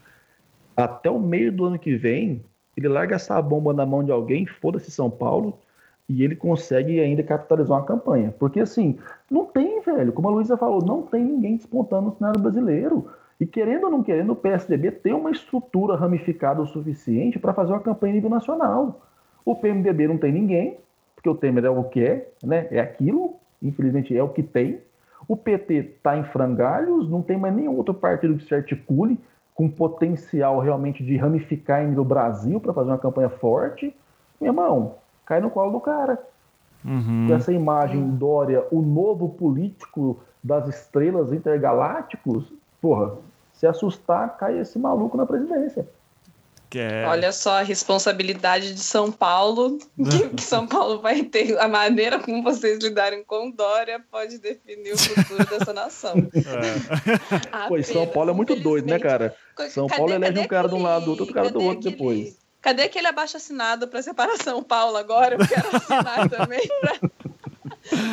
até 0.75 1.11
o 1.11 1.21
meio 1.21 1.53
do 1.53 1.67
ano 1.67 1.79
que 1.79 1.95
vem, 1.95 2.43
ele 2.75 2.89
larga 2.89 3.17
essa 3.17 3.41
bomba 3.43 3.75
na 3.75 3.85
mão 3.85 4.03
de 4.03 4.11
alguém, 4.11 4.47
foda-se 4.47 4.91
São 4.91 5.11
Paulo, 5.11 5.59
e 6.11 6.25
ele 6.25 6.35
consegue 6.35 6.99
ainda 6.99 7.23
capitalizar 7.23 7.79
uma 7.79 7.87
campanha. 7.87 8.35
Porque 8.37 8.59
assim, 8.59 8.99
não 9.31 9.45
tem, 9.45 9.81
velho, 9.81 10.13
como 10.13 10.27
a 10.27 10.33
Luísa 10.33 10.57
falou, 10.57 10.85
não 10.85 11.03
tem 11.03 11.23
ninguém 11.23 11.57
despontando 11.57 12.09
no 12.09 12.17
cenário 12.17 12.41
brasileiro. 12.41 13.07
E 13.39 13.47
querendo 13.47 13.85
ou 13.85 13.91
não 13.91 14.03
querendo, 14.03 14.33
o 14.33 14.37
PSDB 14.37 14.91
tem 14.91 15.13
uma 15.13 15.31
estrutura 15.31 15.95
ramificada 15.95 16.61
o 16.61 16.67
suficiente 16.67 17.39
para 17.39 17.55
fazer 17.55 17.73
uma 17.73 17.79
campanha 17.79 18.15
a 18.15 18.17
nível 18.17 18.29
nacional. 18.29 19.07
O 19.45 19.55
PMDB 19.55 20.09
não 20.09 20.19
tem 20.19 20.33
ninguém, 20.33 20.79
porque 21.15 21.31
o 21.31 21.35
Temer 21.37 21.65
é 21.65 21.71
o 21.71 21.85
que 21.85 22.05
é, 22.05 22.29
né? 22.43 22.67
É 22.73 22.81
aquilo, 22.81 23.37
infelizmente 23.63 24.17
é 24.17 24.21
o 24.21 24.31
que 24.31 24.43
tem. 24.43 24.81
O 25.29 25.37
PT 25.37 25.75
está 25.75 26.19
em 26.19 26.25
frangalhos, 26.25 27.09
não 27.09 27.23
tem 27.23 27.37
mais 27.37 27.55
nenhum 27.55 27.77
outro 27.77 27.95
partido 27.95 28.35
que 28.35 28.45
se 28.45 28.55
articule 28.55 29.17
com 29.55 29.71
potencial 29.71 30.59
realmente 30.59 31.05
de 31.05 31.17
ramificar 31.17 31.87
no 31.87 32.05
Brasil 32.05 32.59
para 32.59 32.75
fazer 32.75 32.91
uma 32.91 32.99
campanha 32.99 33.31
forte. 33.31 33.95
Meu 34.41 34.51
irmão, 34.51 34.97
cai 35.31 35.41
no 35.41 35.49
colo 35.49 35.71
do 35.71 35.81
cara. 35.81 36.19
Uhum. 36.85 37.29
Com 37.29 37.35
essa 37.35 37.53
imagem 37.53 38.11
Dória, 38.17 38.67
o 38.73 38.83
novo 38.83 39.29
político 39.29 40.19
das 40.43 40.67
estrelas 40.67 41.33
intergalácticos, 41.33 42.53
porra, 42.83 43.17
se 43.53 43.65
assustar, 43.65 44.37
cai 44.37 44.59
esse 44.59 44.77
maluco 44.77 45.17
na 45.17 45.25
presidência. 45.25 45.87
É... 46.75 47.05
Olha 47.07 47.33
só 47.33 47.59
a 47.59 47.63
responsabilidade 47.63 48.75
de 48.75 48.81
São 48.81 49.11
Paulo, 49.11 49.79
que, 49.79 50.29
que, 50.35 50.43
São 50.43 50.67
Paulo 50.67 51.01
vai 51.01 51.23
ter. 51.23 51.59
A 51.59 51.69
maneira 51.69 52.19
como 52.19 52.43
vocês 52.43 52.83
lidarem 52.83 53.23
com 53.25 53.51
Dória 53.51 54.03
pode 54.11 54.39
definir 54.39 54.95
o 54.95 54.99
futuro 54.99 55.45
dessa 55.47 55.73
nação. 55.73 56.15
É. 56.41 57.69
Pô, 57.69 57.81
São 57.83 58.07
Paulo 58.07 58.31
é 58.31 58.33
muito 58.33 58.57
doido, 58.57 58.87
né, 58.87 58.99
cara? 58.99 59.35
São 59.69 59.87
cadê, 59.87 59.99
Paulo 59.99 60.15
elege 60.15 60.39
um 60.41 60.47
cara 60.47 60.69
de 60.69 60.75
um 60.75 60.83
lado, 60.83 61.11
outro 61.11 61.27
cara 61.27 61.51
do 61.51 61.61
outro 61.61 61.81
aquele, 61.81 61.97
depois. 61.97 62.39
Cadê 62.61 62.83
aquele 62.83 63.07
abaixo 63.07 63.37
assinado 63.37 63.89
para 63.89 64.03
separar 64.03 64.37
São 64.43 64.63
Paulo 64.63 64.97
agora? 64.97 65.37
Eu 65.37 65.49
quero 65.49 65.77
assinar 65.77 66.29
também 66.31 66.69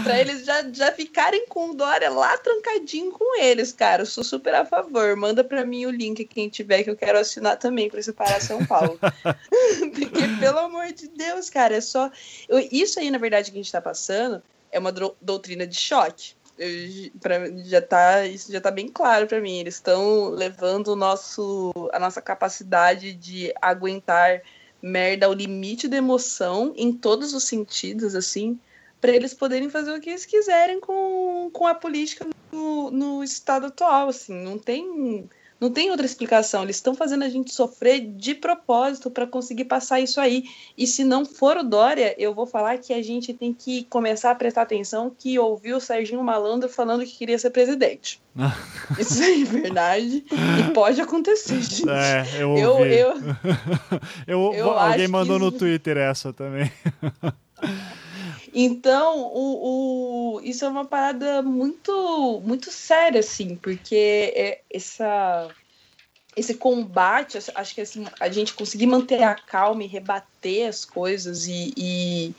pra 0.04 0.20
eles 0.20 0.46
já, 0.46 0.64
já 0.72 0.92
ficarem 0.92 1.46
com 1.48 1.72
o 1.72 1.74
Dória 1.74 2.10
lá 2.10 2.38
trancadinho 2.38 3.12
com 3.12 3.40
eles, 3.42 3.74
cara. 3.74 4.04
Eu 4.04 4.06
sou 4.06 4.24
super 4.24 4.54
a 4.56 4.66
favor. 4.66 5.16
Manda 5.16 5.44
pra 5.44 5.66
mim 5.66 5.86
o 5.86 5.92
link, 5.92 6.24
quem 6.26 6.50
tiver, 6.50 6.84
que 6.84 6.90
eu 6.90 6.96
quero 6.96 7.20
assinar 7.20 7.58
também 7.58 7.90
pra 7.90 8.02
separar 8.02 8.42
São 8.42 8.66
Paulo. 8.66 8.98
Porque, 9.94 10.28
pelo 10.40 10.60
amor 10.60 10.92
de 10.94 11.08
Deus, 11.10 11.50
cara, 11.50 11.76
é 11.76 11.82
só. 11.82 12.10
Eu, 12.48 12.60
isso 12.72 13.00
aí, 13.00 13.12
na 13.12 13.18
verdade, 13.18 13.52
que 13.52 13.58
a 13.58 13.62
gente 13.62 13.72
tá 13.72 13.82
passando 13.82 14.42
é 14.72 14.80
uma 14.80 14.92
doutrina 15.22 15.66
de 15.66 15.76
choque. 15.76 16.36
Eu, 16.58 17.12
pra, 17.20 17.50
já 17.64 17.82
tá, 17.82 18.26
isso 18.26 18.52
já 18.52 18.60
tá 18.60 18.72
bem 18.72 18.88
claro 18.88 19.28
para 19.28 19.40
mim. 19.40 19.60
Eles 19.60 19.76
estão 19.76 20.30
levando 20.30 20.90
o 20.90 20.96
nosso, 20.96 21.72
a 21.94 22.00
nossa 22.00 22.22
capacidade 22.22 23.14
de 23.14 23.54
aguentar 23.62 24.42
merda 24.82 25.26
ao 25.26 25.34
limite 25.34 25.88
da 25.88 25.98
emoção 25.98 26.74
em 26.76 26.94
todos 26.94 27.34
os 27.34 27.44
sentidos, 27.44 28.16
assim, 28.16 28.60
para 29.02 29.12
eles 29.12 29.34
poderem 29.34 29.70
fazer 29.70 29.92
o 29.92 30.00
que 30.00 30.10
eles 30.10 30.26
quiserem 30.26 30.80
com, 30.80 31.50
com 31.52 31.68
a 31.68 31.74
política 31.74 32.26
no, 32.52 32.92
no 32.92 33.24
estado 33.24 33.68
atual, 33.68 34.10
assim, 34.10 34.34
não 34.34 34.58
tem 34.58 35.28
não 35.60 35.72
tem 35.72 35.90
outra 35.90 36.06
explicação. 36.06 36.64
Eles 36.64 36.76
estão 36.76 36.94
fazendo 36.94 37.24
a 37.24 37.30
gente 37.30 37.54
sofrer 37.54 38.00
de 38.00 38.36
propósito 38.36 39.10
para 39.10 39.26
conseguir 39.26 39.66
passar 39.66 40.00
isso 40.00 40.22
aí. 40.22 40.44
E 40.78 40.86
se 40.86 41.04
não 41.04 41.26
for 41.26 41.58
o 41.58 41.64
Dória, 41.64 42.16
eu 42.18 42.34
vou 42.34 42.46
falar 42.46 42.78
que 42.78 42.94
a 42.94 43.02
gente 43.02 43.34
tem 43.34 43.54
que 43.54 43.84
começar 43.86 44.32
a 44.32 44.36
prestar 44.36 44.64
atenção 44.64 45.12
que 45.18 45.38
ouviu 45.40 45.78
o 45.78 45.82
Serginho 45.82 46.24
Malandro 46.24 46.70
falando 46.70 47.06
que 47.06 47.18
queria 47.18 47.40
ser 47.40 47.50
presidente. 47.50 48.22
isso 49.00 49.24
é 49.24 49.44
verdade. 49.44 50.24
E 50.32 50.74
pode 50.74 51.02
acontecer, 51.02 51.62
gente. 51.62 51.90
É, 51.90 52.42
eu 52.42 52.52
ouvi. 52.52 52.96
Eu, 52.96 53.14
eu, 53.14 53.16
eu, 54.28 54.54
eu 54.54 54.70
alguém 54.72 55.08
mandou 55.08 55.38
que... 55.38 55.46
no 55.46 55.52
Twitter 55.52 55.98
essa 55.98 56.32
também. 56.32 56.72
Então, 58.54 59.20
o, 59.20 60.38
o, 60.38 60.42
isso 60.42 60.66
é 60.66 60.70
uma 60.70 60.86
parada 60.86 61.42
muito, 61.42 62.42
muito 62.46 62.72
séria, 62.72 63.20
assim, 63.20 63.56
porque 63.56 64.34
é 64.36 64.62
essa, 64.70 65.50
esse 66.36 66.54
combate, 66.56 67.38
acho 67.56 67.76
que 67.76 67.82
assim, 67.82 68.06
a 68.20 68.30
gente 68.30 68.54
conseguir 68.54 68.88
manter 68.88 69.24
a 69.24 69.36
calma 69.36 69.84
e 69.84 69.88
rebater 69.88 70.68
as 70.68 70.86
coisas 70.86 71.48
e, 71.48 71.74
e 71.76 72.36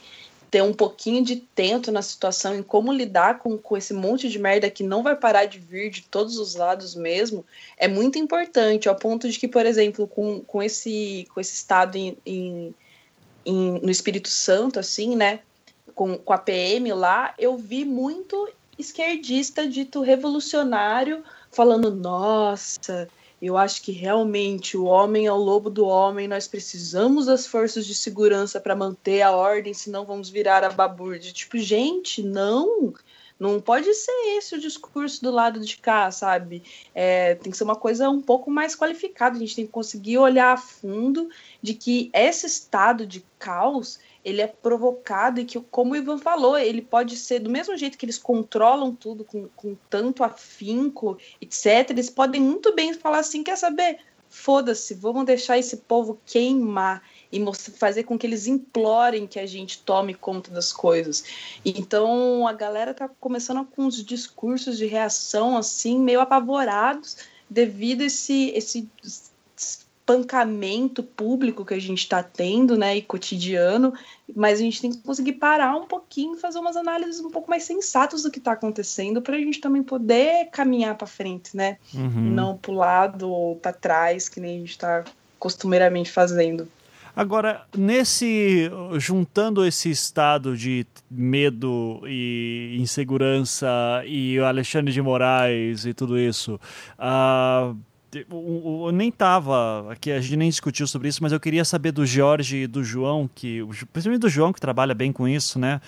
ter 0.49 0.63
um 0.63 0.73
pouquinho 0.73 1.23
de 1.23 1.35
tento 1.35 1.91
na 1.91 2.01
situação 2.01 2.55
em 2.55 2.63
como 2.63 2.91
lidar 2.91 3.39
com, 3.39 3.57
com 3.57 3.77
esse 3.77 3.93
monte 3.93 4.29
de 4.29 4.39
merda 4.39 4.69
que 4.69 4.83
não 4.83 5.03
vai 5.03 5.15
parar 5.15 5.45
de 5.45 5.59
vir 5.59 5.91
de 5.91 6.01
todos 6.01 6.37
os 6.37 6.55
lados 6.55 6.95
mesmo, 6.95 7.45
é 7.77 7.87
muito 7.87 8.17
importante, 8.17 8.89
ao 8.89 8.95
ponto 8.95 9.29
de 9.29 9.37
que, 9.37 9.47
por 9.47 9.65
exemplo, 9.65 10.07
com, 10.07 10.41
com, 10.41 10.63
esse, 10.63 11.27
com 11.33 11.39
esse 11.39 11.53
estado 11.53 11.97
em, 11.97 12.17
em, 12.25 12.73
no 13.79 13.91
Espírito 13.91 14.29
Santo, 14.29 14.79
assim, 14.79 15.15
né? 15.15 15.39
Com, 15.99 16.17
com 16.17 16.31
a 16.31 16.37
PM 16.37 16.93
lá, 16.93 17.33
eu 17.37 17.57
vi 17.57 17.83
muito 17.83 18.47
esquerdista 18.77 19.67
dito 19.67 19.99
revolucionário 19.99 21.25
falando: 21.51 21.93
nossa, 21.93 23.09
eu 23.41 23.57
acho 23.57 23.81
que 23.81 23.91
realmente 23.91 24.77
o 24.77 24.85
homem 24.85 25.27
é 25.27 25.31
o 25.33 25.35
lobo 25.35 25.69
do 25.69 25.85
homem, 25.85 26.25
nós 26.25 26.47
precisamos 26.47 27.25
das 27.25 27.45
forças 27.45 27.85
de 27.85 27.93
segurança 27.93 28.61
para 28.61 28.77
manter 28.77 29.21
a 29.23 29.31
ordem, 29.31 29.73
senão 29.73 30.05
vamos 30.05 30.29
virar 30.29 30.63
a 30.63 30.69
baburde. 30.69 31.33
Tipo, 31.33 31.57
gente, 31.57 32.23
não. 32.23 32.93
Não 33.37 33.61
pode 33.61 33.93
ser 33.93 34.37
esse 34.37 34.55
o 34.55 34.59
discurso 34.59 35.21
do 35.21 35.31
lado 35.31 35.61
de 35.61 35.77
cá, 35.77 36.11
sabe? 36.11 36.61
É, 36.93 37.35
tem 37.35 37.49
que 37.49 37.57
ser 37.57 37.63
uma 37.63 37.75
coisa 37.75 38.09
um 38.09 38.21
pouco 38.21 38.51
mais 38.51 38.75
qualificada. 38.75 39.37
A 39.37 39.39
gente 39.39 39.55
tem 39.55 39.65
que 39.65 39.71
conseguir 39.71 40.17
olhar 40.17 40.51
a 40.51 40.57
fundo 40.57 41.29
de 41.61 41.73
que 41.73 42.09
esse 42.13 42.45
estado 42.45 43.07
de 43.07 43.23
caos 43.37 43.97
ele 44.29 44.41
é 44.41 44.47
provocado 44.47 45.39
e 45.39 45.45
que, 45.45 45.59
como 45.59 45.93
o 45.93 45.95
Ivan 45.95 46.17
falou, 46.17 46.57
ele 46.57 46.81
pode 46.81 47.17
ser 47.17 47.39
do 47.39 47.49
mesmo 47.49 47.75
jeito 47.75 47.97
que 47.97 48.05
eles 48.05 48.17
controlam 48.17 48.93
tudo 48.93 49.23
com, 49.23 49.47
com 49.55 49.75
tanto 49.89 50.23
afinco, 50.23 51.17
etc. 51.41 51.89
Eles 51.89 52.09
podem 52.09 52.41
muito 52.41 52.73
bem 52.73 52.93
falar 52.93 53.19
assim: 53.19 53.43
quer 53.43 53.57
saber? 53.57 53.99
Foda-se, 54.31 54.93
vamos 54.93 55.25
deixar 55.25 55.57
esse 55.57 55.77
povo 55.77 56.19
queimar 56.23 57.01
e 57.31 57.43
fazer 57.55 58.03
com 58.03 58.15
que 58.15 58.27
eles 58.27 58.45
implorem 58.45 59.25
que 59.25 59.39
a 59.39 59.45
gente 59.45 59.79
tome 59.79 60.13
conta 60.13 60.51
das 60.51 60.71
coisas. 60.71 61.23
Então 61.65 62.47
a 62.47 62.53
galera 62.53 62.93
tá 62.93 63.09
começando 63.19 63.65
com 63.65 63.85
uns 63.85 64.03
discursos 64.05 64.77
de 64.77 64.85
reação 64.85 65.57
assim, 65.57 65.99
meio 65.99 66.21
apavorados 66.21 67.17
devido 67.49 68.01
a 68.01 68.05
esse, 68.05 68.51
esse 68.51 68.87
espancamento 70.09 71.03
público 71.03 71.63
que 71.63 71.73
a 71.73 71.79
gente 71.79 71.99
está 71.99 72.23
tendo, 72.23 72.75
né, 72.75 72.97
e 72.97 73.01
cotidiano, 73.01 73.93
mas 74.35 74.59
a 74.59 74.63
gente 74.63 74.81
tem 74.81 74.91
que 74.91 74.97
conseguir 74.97 75.33
parar 75.33 75.75
um 75.75 75.85
pouquinho 75.85 76.35
e 76.35 76.39
fazer 76.39 76.57
umas 76.57 76.75
análises 76.75 77.19
um 77.21 77.29
pouco 77.29 77.49
mais 77.49 77.63
sensatas 77.63 78.23
do 78.23 78.31
que 78.31 78.39
está 78.39 78.53
acontecendo 78.53 79.21
para 79.21 79.35
a 79.35 79.39
gente 79.39 79.61
também 79.61 79.83
poder 79.83 80.49
caminhar 80.51 80.95
para 80.95 81.07
frente, 81.07 81.55
né, 81.55 81.77
uhum. 81.93 82.09
não 82.09 82.57
para 82.57 82.71
o 82.71 82.75
lado 82.75 83.29
ou 83.29 83.55
para 83.55 83.71
trás 83.71 84.27
que 84.27 84.39
nem 84.39 84.57
a 84.57 84.59
gente 84.59 84.71
está 84.71 85.03
costumeiramente 85.37 86.11
fazendo. 86.11 86.67
Agora, 87.15 87.65
nesse 87.75 88.69
juntando 88.97 89.65
esse 89.65 89.89
estado 89.89 90.55
de 90.55 90.85
medo 91.09 92.01
e 92.05 92.77
insegurança 92.79 93.67
e 94.05 94.39
o 94.39 94.45
Alexandre 94.45 94.93
de 94.93 95.01
Moraes 95.01 95.85
e 95.85 95.93
tudo 95.93 96.17
isso, 96.17 96.59
uh, 96.97 97.75
eu 98.11 98.91
nem 98.91 99.11
tava 99.11 99.91
aqui, 99.91 100.11
a 100.11 100.19
gente 100.19 100.37
nem 100.37 100.49
discutiu 100.49 100.87
sobre 100.87 101.07
isso, 101.07 101.21
mas 101.21 101.31
eu 101.31 101.39
queria 101.39 101.63
saber 101.63 101.91
do 101.91 102.05
Jorge 102.05 102.63
e 102.63 102.67
do 102.67 102.83
João, 102.83 103.29
que 103.33 103.63
principalmente 103.93 104.21
do 104.21 104.29
João 104.29 104.51
que 104.51 104.59
trabalha 104.59 104.95
bem 104.95 105.11
com 105.11 105.27
isso, 105.27 105.59
né? 105.59 105.79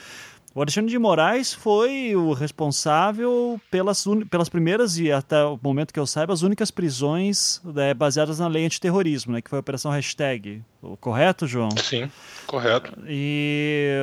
O 0.54 0.60
Alexandre 0.60 0.92
de 0.92 1.00
Moraes 1.00 1.54
foi 1.54 2.14
o 2.14 2.34
responsável 2.34 3.60
pelas, 3.72 4.04
pelas 4.30 4.50
primeiras 4.50 5.00
e 5.00 5.10
até 5.10 5.46
o 5.46 5.58
momento 5.64 5.94
que 5.94 6.00
eu 6.00 6.06
saiba, 6.06 6.34
as 6.34 6.42
únicas 6.42 6.70
prisões 6.70 7.62
né, 7.64 7.94
baseadas 7.94 8.40
na 8.40 8.50
lei 8.50 8.66
antiterrorismo, 8.66 9.32
né, 9.32 9.42
que 9.42 9.50
foi 9.50 9.58
a 9.58 9.62
Operação 9.62 9.90
Hashtag. 9.92 10.62
Correto, 11.00 11.48
João? 11.48 11.72
Sim, 11.78 12.12
correto. 12.48 12.92
E 13.08 13.96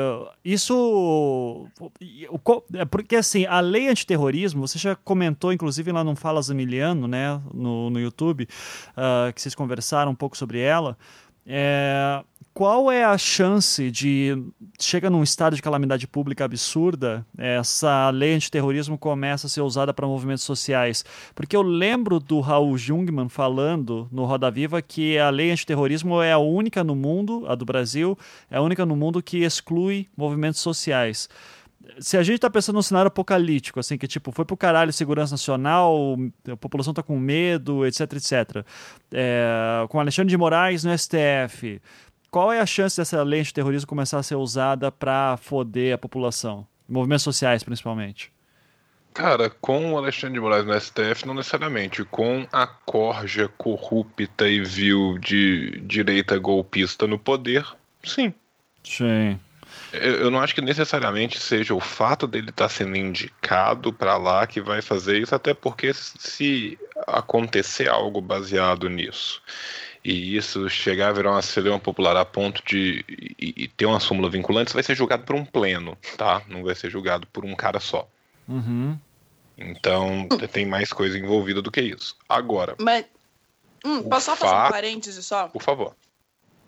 isso. 0.43 1.66
É 2.73 2.85
porque 2.87 3.16
assim, 3.16 3.45
a 3.45 3.61
lei 3.61 3.89
antiterrorismo, 3.89 4.66
você 4.66 4.79
já 4.79 4.97
comentou, 4.97 5.53
inclusive 5.53 5.93
lá 5.93 6.03
no 6.03 6.16
Falas 6.16 6.49
Emiliano, 6.49 7.07
né, 7.07 7.39
no, 7.53 7.91
no 7.91 8.01
YouTube, 8.01 8.49
uh, 8.93 9.33
que 9.35 9.43
vocês 9.43 9.55
conversaram 9.55 10.12
um 10.12 10.15
pouco 10.15 10.35
sobre 10.35 10.61
ela. 10.61 10.97
É, 11.45 12.23
qual 12.59 12.91
é 12.91 13.05
a 13.05 13.17
chance 13.17 13.89
de 13.89 14.37
chega 14.81 15.09
num 15.09 15.23
estado 15.23 15.55
de 15.55 15.63
calamidade 15.63 16.09
pública 16.09 16.45
absurda, 16.45 17.25
essa 17.39 18.11
lei 18.11 18.35
antiterrorismo 18.35 18.99
começa 18.99 19.47
a 19.47 19.51
ser 19.51 19.61
usada 19.61 19.95
para 19.95 20.09
movimentos 20.09 20.43
sociais? 20.43 21.05
Porque 21.37 21.55
eu 21.55 21.63
lembro 21.63 22.19
do 22.19 22.41
Raul 22.41 22.77
Jungmann 22.77 23.29
falando 23.29 24.09
no 24.11 24.25
Roda 24.25 24.51
Viva 24.51 24.83
que 24.83 25.17
a 25.17 25.31
lei 25.31 25.53
antiterrorismo 25.53 26.21
é 26.21 26.33
a 26.33 26.39
única 26.39 26.83
no 26.83 26.97
mundo, 26.97 27.45
a 27.47 27.55
do 27.55 27.65
Brasil, 27.65 28.19
é 28.51 28.57
a 28.57 28.61
única 28.61 28.85
no 28.85 28.97
mundo 28.97 29.23
que 29.23 29.45
exclui 29.45 30.09
movimentos 30.17 30.61
sociais 30.61 31.29
se 31.99 32.17
a 32.17 32.23
gente 32.23 32.39
tá 32.39 32.51
pensando 32.51 32.77
num 32.77 32.83
cenário 32.83 33.09
apocalíptico, 33.09 33.81
assim, 33.81 33.97
que 33.97 34.07
tipo, 34.07 34.31
foi 34.33 34.45
pro 34.45 34.57
caralho 34.57 34.93
segurança 34.93 35.33
nacional, 35.33 36.17
a 36.51 36.57
população 36.57 36.93
tá 36.93 37.03
com 37.03 37.19
medo, 37.19 37.87
etc, 37.87 38.01
etc. 38.13 38.67
É, 39.13 39.87
com 39.89 39.99
Alexandre 39.99 40.31
de 40.31 40.37
Moraes 40.37 40.85
no 40.85 40.97
STF, 40.97 41.81
qual 42.31 42.53
é 42.53 42.61
a 42.61 42.67
chance 42.67 42.97
dessa 42.97 43.23
lei 43.23 43.43
de 43.43 43.53
terrorismo 43.53 43.87
começar 43.87 44.19
a 44.19 44.23
ser 44.23 44.37
usada 44.37 44.93
para 44.93 45.37
foder 45.37 45.95
a 45.95 45.99
população? 45.99 46.67
Movimentos 46.89 47.23
sociais, 47.23 47.63
principalmente. 47.63 48.33
Cara, 49.15 49.51
com 49.51 49.93
o 49.93 49.99
Alexandre 49.99 50.35
de 50.35 50.41
Moraes 50.41 50.65
no 50.65 50.79
STF, 50.79 51.27
não 51.27 51.35
necessariamente. 51.35 52.05
Com 52.05 52.47
a 52.53 52.67
corja 52.67 53.49
corrupta 53.59 54.49
e 54.49 54.63
vil 54.63 55.19
de 55.19 55.81
direita 55.81 56.39
golpista 56.39 57.07
no 57.07 57.19
poder, 57.19 57.67
sim. 58.05 58.33
Sim. 58.85 59.39
Eu 59.93 60.31
não 60.31 60.41
acho 60.41 60.55
que 60.55 60.61
necessariamente 60.61 61.39
seja 61.39 61.75
o 61.75 61.81
fato 61.81 62.27
dele 62.27 62.51
estar 62.51 62.65
tá 62.65 62.69
sendo 62.69 62.97
indicado 62.97 63.93
para 63.93 64.17
lá 64.17 64.47
que 64.47 64.61
vai 64.61 64.83
fazer 64.83 65.19
isso, 65.19 65.35
até 65.35 65.53
porque 65.55 65.93
se 65.95 66.79
acontecer 67.07 67.89
algo 67.89 68.21
baseado 68.21 68.89
nisso 68.89 69.43
e 70.11 70.37
isso 70.37 70.69
chegar 70.69 71.09
a 71.09 71.13
virar 71.13 71.33
uma 71.33 71.43
celeuma 71.43 71.79
popular 71.79 72.17
a 72.17 72.25
ponto 72.25 72.63
de 72.65 73.05
e, 73.09 73.65
e 73.65 73.69
ter 73.69 73.87
uma 73.87 74.01
súmula 74.01 74.31
vinculante, 74.31 74.69
isso 74.69 74.75
vai 74.75 74.83
ser 74.83 74.95
julgado 74.95 75.25
por 75.25 75.37
um 75.37 75.45
pleno, 75.45 75.97
tá? 76.17 76.43
Não 76.49 76.65
vai 76.65 76.75
ser 76.75 76.91
julgado 76.91 77.27
por 77.29 77.45
um 77.45 77.55
cara 77.55 77.81
só. 77.81 78.09
Uhum. 78.49 78.99
Então 79.57 80.29
tem 80.51 80.65
mais 80.65 80.93
coisa 80.93 81.19
envolvida 81.19 81.61
do 81.61 81.71
que 81.71 81.81
isso. 81.81 82.17
Agora. 82.29 82.75
Mas. 82.81 83.05
Hum, 83.85 84.03
posso 84.03 84.27
só 84.27 84.37
fazer 84.37 84.55
um 84.55 84.71
parêntese 84.71 85.23
só? 85.23 85.49
Por 85.49 85.63
favor 85.63 85.95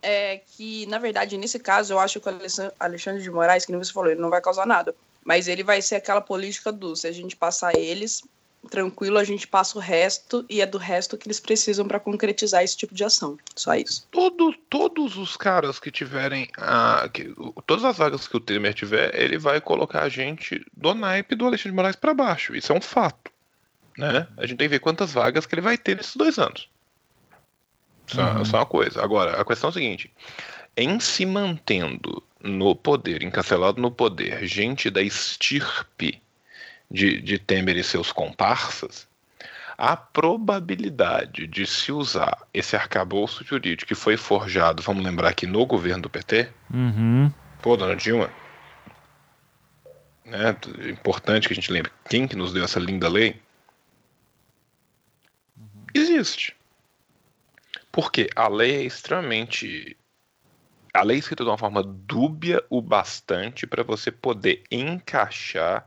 é 0.03 0.39
que, 0.39 0.87
na 0.87 0.99
verdade, 0.99 1.37
nesse 1.37 1.59
caso, 1.59 1.93
eu 1.93 1.99
acho 1.99 2.21
que 2.21 2.29
o 2.29 2.33
Alexandre 2.79 3.23
de 3.23 3.31
Moraes, 3.31 3.65
que 3.65 3.73
nem 3.73 3.83
você 3.83 3.93
falou, 3.93 4.11
ele 4.11 4.21
não 4.21 4.31
vai 4.31 4.41
causar 4.41 4.67
nada. 4.67 4.95
Mas 5.25 5.49
ele 5.49 5.63
vai 5.63 5.83
ser 5.83 5.97
aquela 5.97 6.21
política 6.21 6.73
do 6.73 6.97
se 6.97 7.07
a 7.07 7.13
gente 7.13 7.37
passar 7.37 7.77
eles, 7.77 8.23
tranquilo, 8.69 9.19
a 9.19 9.25
gente 9.25 9.47
passa 9.47 9.79
o 9.79 9.81
resto 9.81 10.45
e 10.49 10.61
é 10.61 10.67
do 10.67 10.79
resto 10.79 11.17
que 11.17 11.27
eles 11.27 11.41
precisam 11.41 11.87
para 11.87 12.01
concretizar 12.01 12.63
esse 12.63 12.77
tipo 12.77 12.95
de 12.95 13.05
ação. 13.05 13.39
Só 13.57 13.75
isso. 13.75 14.07
Todo, 14.11 14.53
todos 14.69 15.17
os 15.17 15.37
caras 15.37 15.79
que 15.79 15.91
tiverem. 15.91 16.49
A, 16.57 17.09
que, 17.13 17.35
todas 17.67 17.85
as 17.85 17.97
vagas 17.97 18.29
que 18.29 18.37
o 18.37 18.41
Temer 18.41 18.75
tiver, 18.75 19.15
ele 19.19 19.39
vai 19.39 19.61
colocar 19.61 20.03
a 20.03 20.09
gente 20.09 20.65
do 20.77 20.95
naipe 20.95 21.35
do 21.35 21.47
Alexandre 21.47 21.71
de 21.71 21.77
Moraes 21.77 21.97
para 21.97 22.15
baixo. 22.15 22.55
Isso 22.55 22.73
é 22.73 22.77
um 22.77 22.81
fato. 22.81 23.31
Né? 23.97 24.27
A 24.37 24.47
gente 24.47 24.59
tem 24.59 24.69
que 24.69 24.75
ver 24.75 24.81
quantas 24.81 25.13
vagas 25.13 25.47
que 25.47 25.55
ele 25.55 25.63
vai 25.63 25.77
ter 25.77 25.97
nesses 25.97 26.17
dois 26.17 26.39
anos. 26.39 26.69
Só, 28.07 28.23
uhum. 28.23 28.45
só 28.45 28.59
uma 28.59 28.67
coisa. 28.67 29.03
Agora, 29.03 29.41
a 29.41 29.45
questão 29.45 29.69
é 29.69 29.71
a 29.71 29.75
seguinte: 29.75 30.13
em 30.77 30.99
se 31.01 31.25
mantendo 31.25 32.23
no 32.43 32.75
poder, 32.75 33.23
encarcelado 33.23 33.81
no 33.81 33.91
poder, 33.91 34.47
gente 34.47 34.91
da 34.91 35.03
estirpe 35.03 36.21
de, 36.91 37.21
de 37.21 37.39
Temer 37.39 37.77
e 37.77 37.85
seus 37.85 38.11
comparsas, 38.13 39.09
a 39.79 39.97
probabilidade 39.97 41.47
de 41.47 41.67
se 41.67 41.91
usar 41.91 42.47
esse 42.53 42.77
arcabouço 42.77 43.45
jurídico 43.45 43.89
que 43.89 43.95
foi 43.95 44.17
forjado, 44.17 44.83
vamos 44.83 45.05
lembrar 45.05 45.31
aqui, 45.31 45.47
no 45.47 45.65
governo 45.65 46.03
do 46.03 46.11
PT, 46.11 46.51
uhum. 46.73 47.33
pô, 47.63 47.77
dona 47.77 47.97
Dilma, 47.97 48.31
né, 50.25 50.57
importante 50.91 51.49
que 51.49 51.55
a 51.55 51.57
gente 51.57 51.73
lembre 51.73 51.91
quem 52.09 52.29
que 52.29 52.37
nos 52.37 52.53
deu 52.53 52.65
essa 52.65 52.79
linda 52.79 53.09
lei, 53.09 53.41
existe. 55.95 56.55
Porque 57.91 58.29
a 58.37 58.49
lei 58.49 58.77
é 58.77 58.83
extremamente. 58.83 59.97
A 60.93 61.03
lei 61.03 61.17
é 61.17 61.21
escrita 61.21 61.43
de 61.43 61.51
uma 61.51 61.59
forma 61.59 61.83
dúbia 61.83 62.63
o 62.69 62.81
bastante 62.81 63.67
para 63.67 63.83
você 63.83 64.13
poder 64.13 64.63
encaixar 64.71 65.85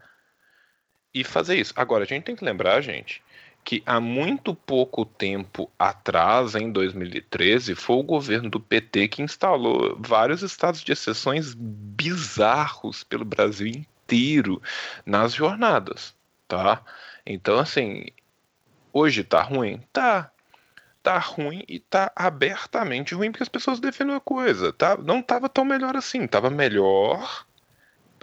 e 1.14 1.24
fazer 1.24 1.58
isso. 1.58 1.74
Agora, 1.76 2.04
a 2.04 2.08
gente 2.08 2.24
tem 2.24 2.36
que 2.36 2.44
lembrar, 2.44 2.82
gente, 2.82 3.22
que 3.64 3.82
há 3.86 4.00
muito 4.00 4.54
pouco 4.54 5.06
tempo 5.06 5.72
atrás, 5.78 6.56
em 6.56 6.72
2013, 6.72 7.76
foi 7.76 7.96
o 7.98 8.04
governo 8.04 8.50
do 8.50 8.60
PT 8.60 9.08
que 9.08 9.22
instalou 9.22 9.98
vários 10.00 10.42
estados 10.42 10.84
de 10.84 10.92
exceções 10.92 11.54
bizarros 11.54 13.04
pelo 13.04 13.24
Brasil 13.24 13.68
inteiro 13.68 14.62
nas 15.06 15.34
jornadas, 15.34 16.14
tá? 16.48 16.82
Então, 17.26 17.58
assim, 17.58 18.06
hoje 18.92 19.24
tá 19.24 19.42
ruim? 19.42 19.80
Tá 19.94 20.30
tá 21.04 21.20
ruim 21.20 21.64
e 21.68 21.80
tá 21.80 22.12
abertamente 22.16 23.14
ruim 23.14 23.30
porque 23.30 23.44
as 23.44 23.50
pessoas 23.50 23.82
defendem 23.82 24.16
a 24.16 24.22
coisa. 24.22 24.72
Tá? 24.72 24.96
Não 24.98 25.22
tava 25.22 25.50
tão 25.50 25.66
melhor 25.66 25.98
assim, 25.98 26.26
tava 26.26 26.50
melhor, 26.50 27.46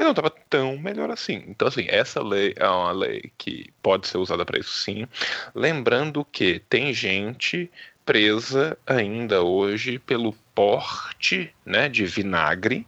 mas 0.00 0.06
não 0.06 0.14
tava 0.14 0.30
tão 0.30 0.78
melhor 0.78 1.10
assim. 1.10 1.44
Então, 1.46 1.68
assim, 1.68 1.84
essa 1.88 2.22
lei 2.22 2.54
é 2.56 2.66
uma 2.66 2.90
lei 2.90 3.30
que 3.36 3.70
pode 3.82 4.06
ser 4.08 4.16
usada 4.16 4.46
para 4.46 4.58
isso 4.58 4.72
sim. 4.72 5.06
Lembrando 5.54 6.24
que 6.24 6.58
tem 6.70 6.94
gente 6.94 7.70
presa 8.02 8.78
ainda 8.86 9.42
hoje 9.42 9.98
pelo 9.98 10.32
porte 10.54 11.54
né, 11.66 11.86
de 11.86 12.06
vinagre 12.06 12.86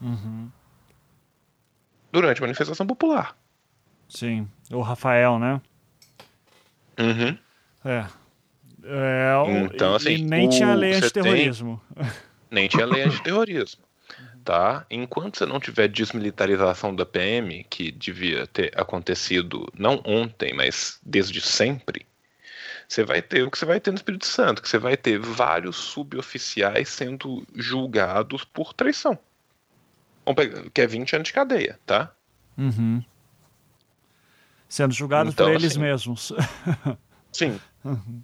uhum. 0.00 0.50
durante 2.10 2.38
a 2.38 2.40
manifestação 2.46 2.86
popular. 2.86 3.36
Sim, 4.08 4.48
o 4.72 4.80
Rafael, 4.80 5.38
né? 5.38 5.60
Uhum. 6.98 7.36
É, 7.84 8.06
é, 8.84 9.34
então, 9.64 9.94
assim, 9.94 10.12
e 10.12 10.22
nem 10.22 10.48
tinha 10.48 10.74
lei 10.74 10.94
antiterrorismo. 10.94 11.78
Tem, 11.94 12.06
nem 12.50 12.68
tinha 12.68 12.86
lei 12.86 13.02
antiterrorismo. 13.02 13.84
Tá? 14.44 14.84
Enquanto 14.90 15.38
você 15.38 15.46
não 15.46 15.58
tiver 15.58 15.88
desmilitarização 15.88 16.94
da 16.94 17.06
PM, 17.06 17.64
que 17.64 17.90
devia 17.90 18.46
ter 18.46 18.78
acontecido 18.78 19.66
não 19.76 20.02
ontem, 20.04 20.52
mas 20.52 21.00
desde 21.02 21.40
sempre, 21.40 22.06
você 22.86 23.04
vai 23.04 23.22
ter 23.22 23.42
o 23.42 23.50
que 23.50 23.56
você 23.56 23.64
vai 23.64 23.80
ter 23.80 23.90
no 23.90 23.96
Espírito 23.96 24.26
Santo, 24.26 24.60
que 24.60 24.68
você 24.68 24.76
vai 24.76 24.98
ter 24.98 25.18
vários 25.18 25.76
suboficiais 25.76 26.90
sendo 26.90 27.46
julgados 27.54 28.44
por 28.44 28.74
traição. 28.74 29.18
Que 30.74 30.82
é 30.82 30.86
20 30.86 31.16
anos 31.16 31.28
de 31.28 31.32
cadeia, 31.32 31.80
tá? 31.86 32.12
Uhum. 32.56 33.02
Sendo 34.68 34.92
julgados 34.92 35.32
então, 35.32 35.46
por 35.46 35.54
eles 35.54 35.72
assim, 35.72 35.80
mesmos. 35.80 36.32
sim. 37.32 37.58
Uhum. 37.82 38.22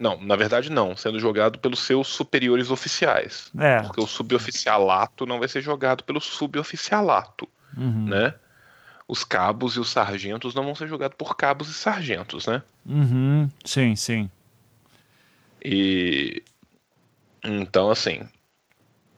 Não, 0.00 0.18
na 0.18 0.34
verdade 0.34 0.72
não, 0.72 0.96
sendo 0.96 1.20
jogado 1.20 1.58
pelos 1.58 1.80
seus 1.80 2.08
superiores 2.08 2.70
oficiais. 2.70 3.52
É. 3.58 3.82
Porque 3.82 4.00
o 4.00 4.06
suboficialato 4.06 5.26
não 5.26 5.38
vai 5.38 5.46
ser 5.46 5.60
jogado 5.60 6.02
pelo 6.04 6.22
suboficialato, 6.22 7.46
uhum. 7.76 8.06
né? 8.06 8.34
Os 9.06 9.24
cabos 9.24 9.76
e 9.76 9.80
os 9.80 9.90
sargentos 9.90 10.54
não 10.54 10.64
vão 10.64 10.74
ser 10.74 10.88
jogados 10.88 11.18
por 11.18 11.36
cabos 11.36 11.68
e 11.68 11.74
sargentos, 11.74 12.46
né? 12.46 12.62
Uhum. 12.86 13.50
Sim, 13.62 13.94
sim. 13.94 14.30
E 15.62 16.42
então 17.44 17.90
assim, 17.90 18.26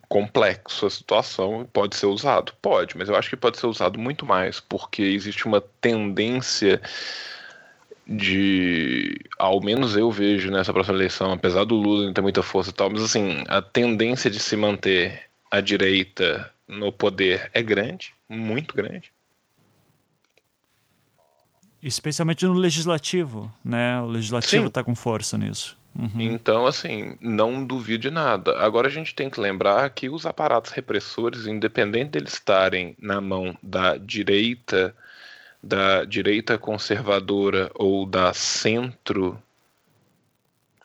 complexo 0.09 0.87
a 0.87 0.91
situação 0.91 1.65
pode 1.73 1.95
ser 1.95 2.07
usado, 2.07 2.53
pode, 2.61 2.99
mas 2.99 3.09
eu 3.09 3.15
acho 3.15 3.31
que 3.31 3.37
pode 3.37 3.57
ser 3.57 3.69
usado 3.69 4.01
muito 4.01 4.27
mais 4.27 4.59
porque 4.59 5.03
existe 5.03 5.47
uma 5.47 5.61
tendência 5.61 6.83
de, 8.13 9.19
ao 9.39 9.61
menos 9.61 9.97
eu 9.97 10.11
vejo 10.11 10.51
nessa 10.51 10.73
próxima 10.73 10.97
eleição, 10.97 11.33
apesar 11.33 11.65
do 11.65 11.75
Lula 11.75 12.07
não 12.07 12.13
ter 12.13 12.21
muita 12.21 12.43
força 12.43 12.71
e 12.71 12.73
tal, 12.73 12.91
mas 12.91 13.03
assim, 13.03 13.45
a 13.49 13.63
tendência 13.63 14.31
de 14.31 14.39
se 14.39 14.57
manter 14.57 15.23
a 15.51 15.61
direita 15.61 16.53
no 16.69 16.93
poder 16.93 17.51
é 17.53 17.63
grande, 17.63 18.15
muito 18.29 18.75
grande. 18.75 19.13
Especialmente 21.83 22.47
no 22.47 22.53
legislativo, 22.53 23.53
né? 23.65 24.01
O 24.01 24.07
legislativo 24.07 24.69
está 24.69 24.85
com 24.85 24.95
força 24.95 25.37
nisso. 25.37 25.77
Uhum. 25.99 26.21
Então, 26.21 26.65
assim, 26.67 27.17
não 27.21 27.65
duvide 27.65 28.11
nada. 28.11 28.57
Agora 28.59 28.89
a 28.89 28.91
gente 28.91 29.15
tem 29.15 29.29
que 29.29 29.41
lembrar 29.41 29.91
que 29.91 30.09
os 30.09 30.25
aparatos 30.25 30.71
repressores, 30.71 31.47
independente 31.47 32.13
deles 32.13 32.35
estarem 32.35 32.97
na 32.99 33.21
mão 33.21 33.57
da 33.63 33.97
direita 33.97 34.95
da 35.63 36.05
direita 36.05 36.59
conservadora 36.59 37.71
ou 37.75 38.05
da 38.05 38.35
centro. 38.35 39.41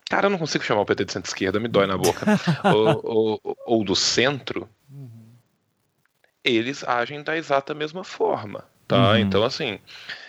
Cara, 0.10 0.28
eu 0.28 0.30
não 0.30 0.38
consigo 0.38 0.64
chamar 0.64 0.82
o 0.82 0.86
PT 0.86 1.06
de 1.06 1.14
centro-esquerda, 1.14 1.60
me 1.60 1.68
dói 1.68 1.88
na 1.88 1.98
boca. 1.98 2.26
ou, 2.74 3.02
ou, 3.44 3.58
ou, 3.66 3.84
do 3.84 3.96
centro. 3.96 4.70
Uhum. 4.90 5.10
Eles 6.44 6.84
agem 6.84 7.24
da 7.24 7.36
exata 7.36 7.74
mesma 7.74 8.04
forma. 8.04 8.64
Tá? 8.88 9.12
Uhum. 9.12 9.18
Então, 9.18 9.44
assim, 9.44 9.80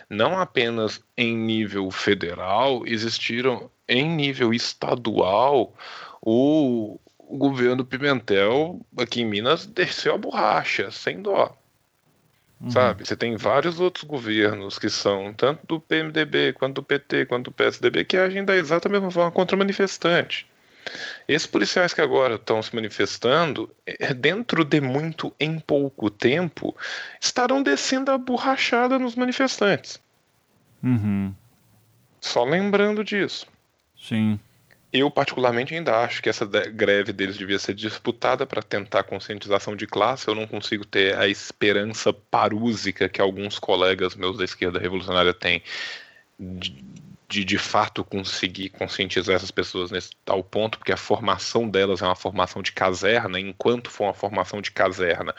não 0.09 0.39
apenas 0.39 1.01
em 1.17 1.37
nível 1.37 1.91
federal, 1.91 2.85
existiram 2.87 3.71
em 3.89 4.09
nível 4.09 4.53
estadual 4.53 5.75
o, 6.21 6.99
o 7.19 7.37
governo 7.37 7.85
Pimentel 7.85 8.81
aqui 8.97 9.21
em 9.21 9.27
Minas 9.27 9.67
desceu 9.67 10.15
a 10.15 10.19
borracha, 10.19 10.91
sem 10.91 11.23
dó. 11.23 11.57
Uhum. 12.61 12.71
Sabe? 12.71 13.07
Você 13.07 13.17
tem 13.17 13.37
vários 13.37 13.79
outros 13.79 14.05
governos 14.05 14.79
que 14.79 14.91
são 14.91 15.33
tanto 15.33 15.67
do 15.67 15.81
PMDB, 15.81 16.53
quanto 16.55 16.77
do 16.77 16.83
PT, 16.83 17.27
quanto 17.27 17.45
do 17.45 17.53
PSDB, 17.53 18.05
que 18.05 18.17
agem 18.17 18.45
da 18.45 18.57
exata 18.57 18.89
mesma 18.89 19.11
forma 19.11 19.31
contra 19.31 19.55
o 19.55 19.59
manifestante. 19.59 20.47
Esses 21.29 21.47
policiais 21.47 21.93
que 21.93 22.01
agora 22.01 22.37
estão 22.37 22.63
se 22.63 22.75
manifestando, 22.75 23.71
é, 23.87 24.15
dentro 24.15 24.65
de 24.65 24.81
muito 24.81 25.33
em 25.39 25.59
pouco 25.59 26.11
tempo, 26.11 26.75
estarão 27.21 27.63
descendo 27.63 28.11
a 28.11 28.19
borrachada 28.19 28.99
nos 28.99 29.15
manifestantes. 29.15 30.01
Uhum. 30.83 31.35
Só 32.21 32.45
lembrando 32.45 33.05
disso. 33.05 33.47
Sim. 33.97 34.41
Eu, 34.91 35.11
particularmente, 35.11 35.75
ainda 35.75 35.99
acho 35.99 36.23
que 36.23 36.31
essa 36.31 36.47
greve 36.47 37.13
deles 37.13 37.37
devia 37.37 37.59
ser 37.59 37.75
disputada 37.75 38.47
para 38.47 38.63
tentar 38.63 39.03
conscientização 39.03 39.77
de 39.77 39.87
classe. 39.87 40.29
Eu 40.29 40.35
não 40.35 40.47
consigo 40.47 40.85
ter 40.85 41.15
a 41.17 41.29
esperança 41.29 42.11
parúsica 42.13 43.09
que 43.09 43.21
alguns 43.21 43.59
colegas 43.59 44.15
meus 44.15 44.39
da 44.39 44.45
esquerda 44.45 44.79
revolucionária 44.79 45.35
têm 45.35 45.63
de, 46.41 46.71
de 47.29 47.45
de 47.45 47.59
fato 47.59 48.03
conseguir 48.03 48.71
conscientizar 48.71 49.37
essas 49.37 49.51
pessoas 49.51 49.91
nesse 49.91 50.11
tal 50.25 50.43
ponto, 50.43 50.79
porque 50.79 50.93
a 50.93 50.97
formação 50.97 51.69
delas 51.69 52.01
é 52.01 52.07
uma 52.07 52.17
formação 52.17 52.63
de 52.63 52.73
caserna, 52.73 53.39
enquanto 53.39 53.91
for 53.91 54.05
uma 54.05 54.15
formação 54.15 54.63
de 54.63 54.71
caserna, 54.71 55.35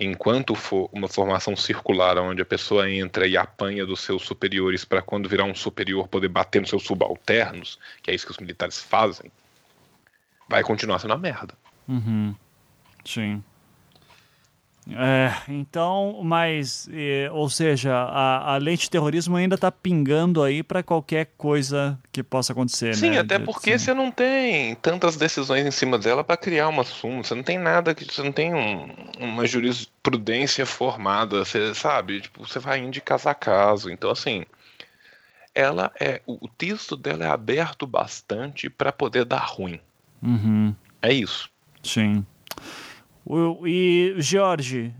enquanto 0.00 0.54
for 0.54 0.88
uma 0.90 1.06
formação 1.06 1.54
circular, 1.54 2.16
onde 2.18 2.40
a 2.40 2.46
pessoa 2.46 2.90
entra 2.90 3.26
e 3.26 3.36
apanha 3.36 3.84
dos 3.84 4.00
seus 4.00 4.24
superiores 4.24 4.86
para 4.86 5.02
quando 5.02 5.28
virar 5.28 5.44
um 5.44 5.54
superior 5.54 6.08
poder 6.08 6.28
bater 6.28 6.60
nos 6.60 6.70
seus 6.70 6.84
subalternos, 6.84 7.78
que 8.02 8.10
é 8.10 8.14
isso 8.14 8.24
que 8.24 8.32
os 8.32 8.38
militares 8.38 8.80
fazem, 8.80 9.30
vai 10.48 10.62
continuar 10.62 10.98
sendo 10.98 11.10
uma 11.10 11.18
merda. 11.18 11.54
Uhum. 11.86 12.34
Sim. 13.04 13.44
É, 14.90 15.32
então, 15.48 16.20
mas, 16.22 16.88
é, 16.92 17.30
ou 17.32 17.48
seja, 17.48 17.94
a, 17.94 18.54
a 18.54 18.56
lei 18.58 18.76
de 18.76 18.90
terrorismo 18.90 19.34
ainda 19.36 19.54
está 19.54 19.72
pingando 19.72 20.42
aí 20.42 20.62
para 20.62 20.82
qualquer 20.82 21.30
coisa 21.38 21.98
que 22.12 22.22
possa 22.22 22.52
acontecer, 22.52 22.94
Sim, 22.94 23.10
né? 23.10 23.20
até 23.20 23.38
porque 23.38 23.78
Sim. 23.78 23.84
você 23.84 23.94
não 23.94 24.10
tem 24.10 24.74
tantas 24.76 25.16
decisões 25.16 25.64
em 25.64 25.70
cima 25.70 25.98
dela 25.98 26.22
para 26.22 26.36
criar 26.36 26.68
uma 26.68 26.84
súmula, 26.84 27.24
você 27.24 27.34
não 27.34 27.42
tem 27.42 27.58
nada 27.58 27.94
que 27.94 28.04
você 28.04 28.22
não 28.22 28.32
tem 28.32 28.54
um, 28.54 28.94
uma 29.18 29.46
jurisprudência 29.46 30.66
formada, 30.66 31.44
você 31.44 31.74
sabe, 31.74 32.20
tipo, 32.20 32.46
você 32.46 32.58
vai 32.58 32.80
indo 32.80 32.90
de 32.90 33.00
caso 33.00 33.28
a 33.28 33.34
caso. 33.34 33.90
Então, 33.90 34.10
assim, 34.10 34.44
ela 35.54 35.90
é 35.98 36.20
o, 36.26 36.44
o 36.44 36.48
texto 36.48 36.94
dela 36.94 37.24
é 37.24 37.28
aberto 37.28 37.86
bastante 37.86 38.68
para 38.68 38.92
poder 38.92 39.24
dar 39.24 39.46
ruim. 39.46 39.80
Uhum. 40.22 40.74
É 41.00 41.12
isso. 41.12 41.48
Sim. 41.82 42.24
E, 43.64 44.14
Jorge, 44.18 44.92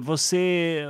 você, 0.00 0.82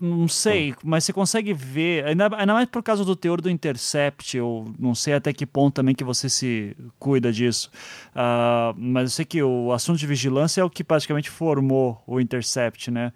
não 0.00 0.26
sei, 0.26 0.74
mas 0.82 1.04
você 1.04 1.12
consegue 1.12 1.52
ver, 1.52 2.06
ainda, 2.06 2.30
ainda 2.34 2.54
mais 2.54 2.66
por 2.66 2.82
causa 2.82 3.04
do 3.04 3.14
teor 3.14 3.42
do 3.42 3.50
Intercept, 3.50 4.38
eu 4.38 4.64
não 4.78 4.94
sei 4.94 5.12
até 5.12 5.34
que 5.34 5.44
ponto 5.44 5.74
também 5.74 5.94
que 5.94 6.02
você 6.02 6.30
se 6.30 6.74
cuida 6.98 7.30
disso, 7.30 7.70
uh, 8.14 8.74
mas 8.74 9.02
eu 9.02 9.08
sei 9.10 9.24
que 9.26 9.42
o 9.42 9.70
assunto 9.70 9.98
de 9.98 10.06
vigilância 10.06 10.62
é 10.62 10.64
o 10.64 10.70
que 10.70 10.82
praticamente 10.82 11.28
formou 11.28 12.02
o 12.06 12.18
Intercept, 12.18 12.90
né? 12.90 13.12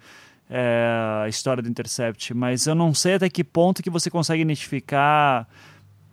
É, 0.47 1.23
a 1.23 1.27
história 1.27 1.63
do 1.63 1.67
Intercept, 1.67 2.31
mas 2.35 2.67
eu 2.67 2.75
não 2.75 2.93
sei 2.93 3.15
até 3.15 3.27
que 3.27 3.43
ponto 3.43 3.81
que 3.81 3.89
você 3.89 4.11
consegue 4.11 4.43
identificar 4.43 5.47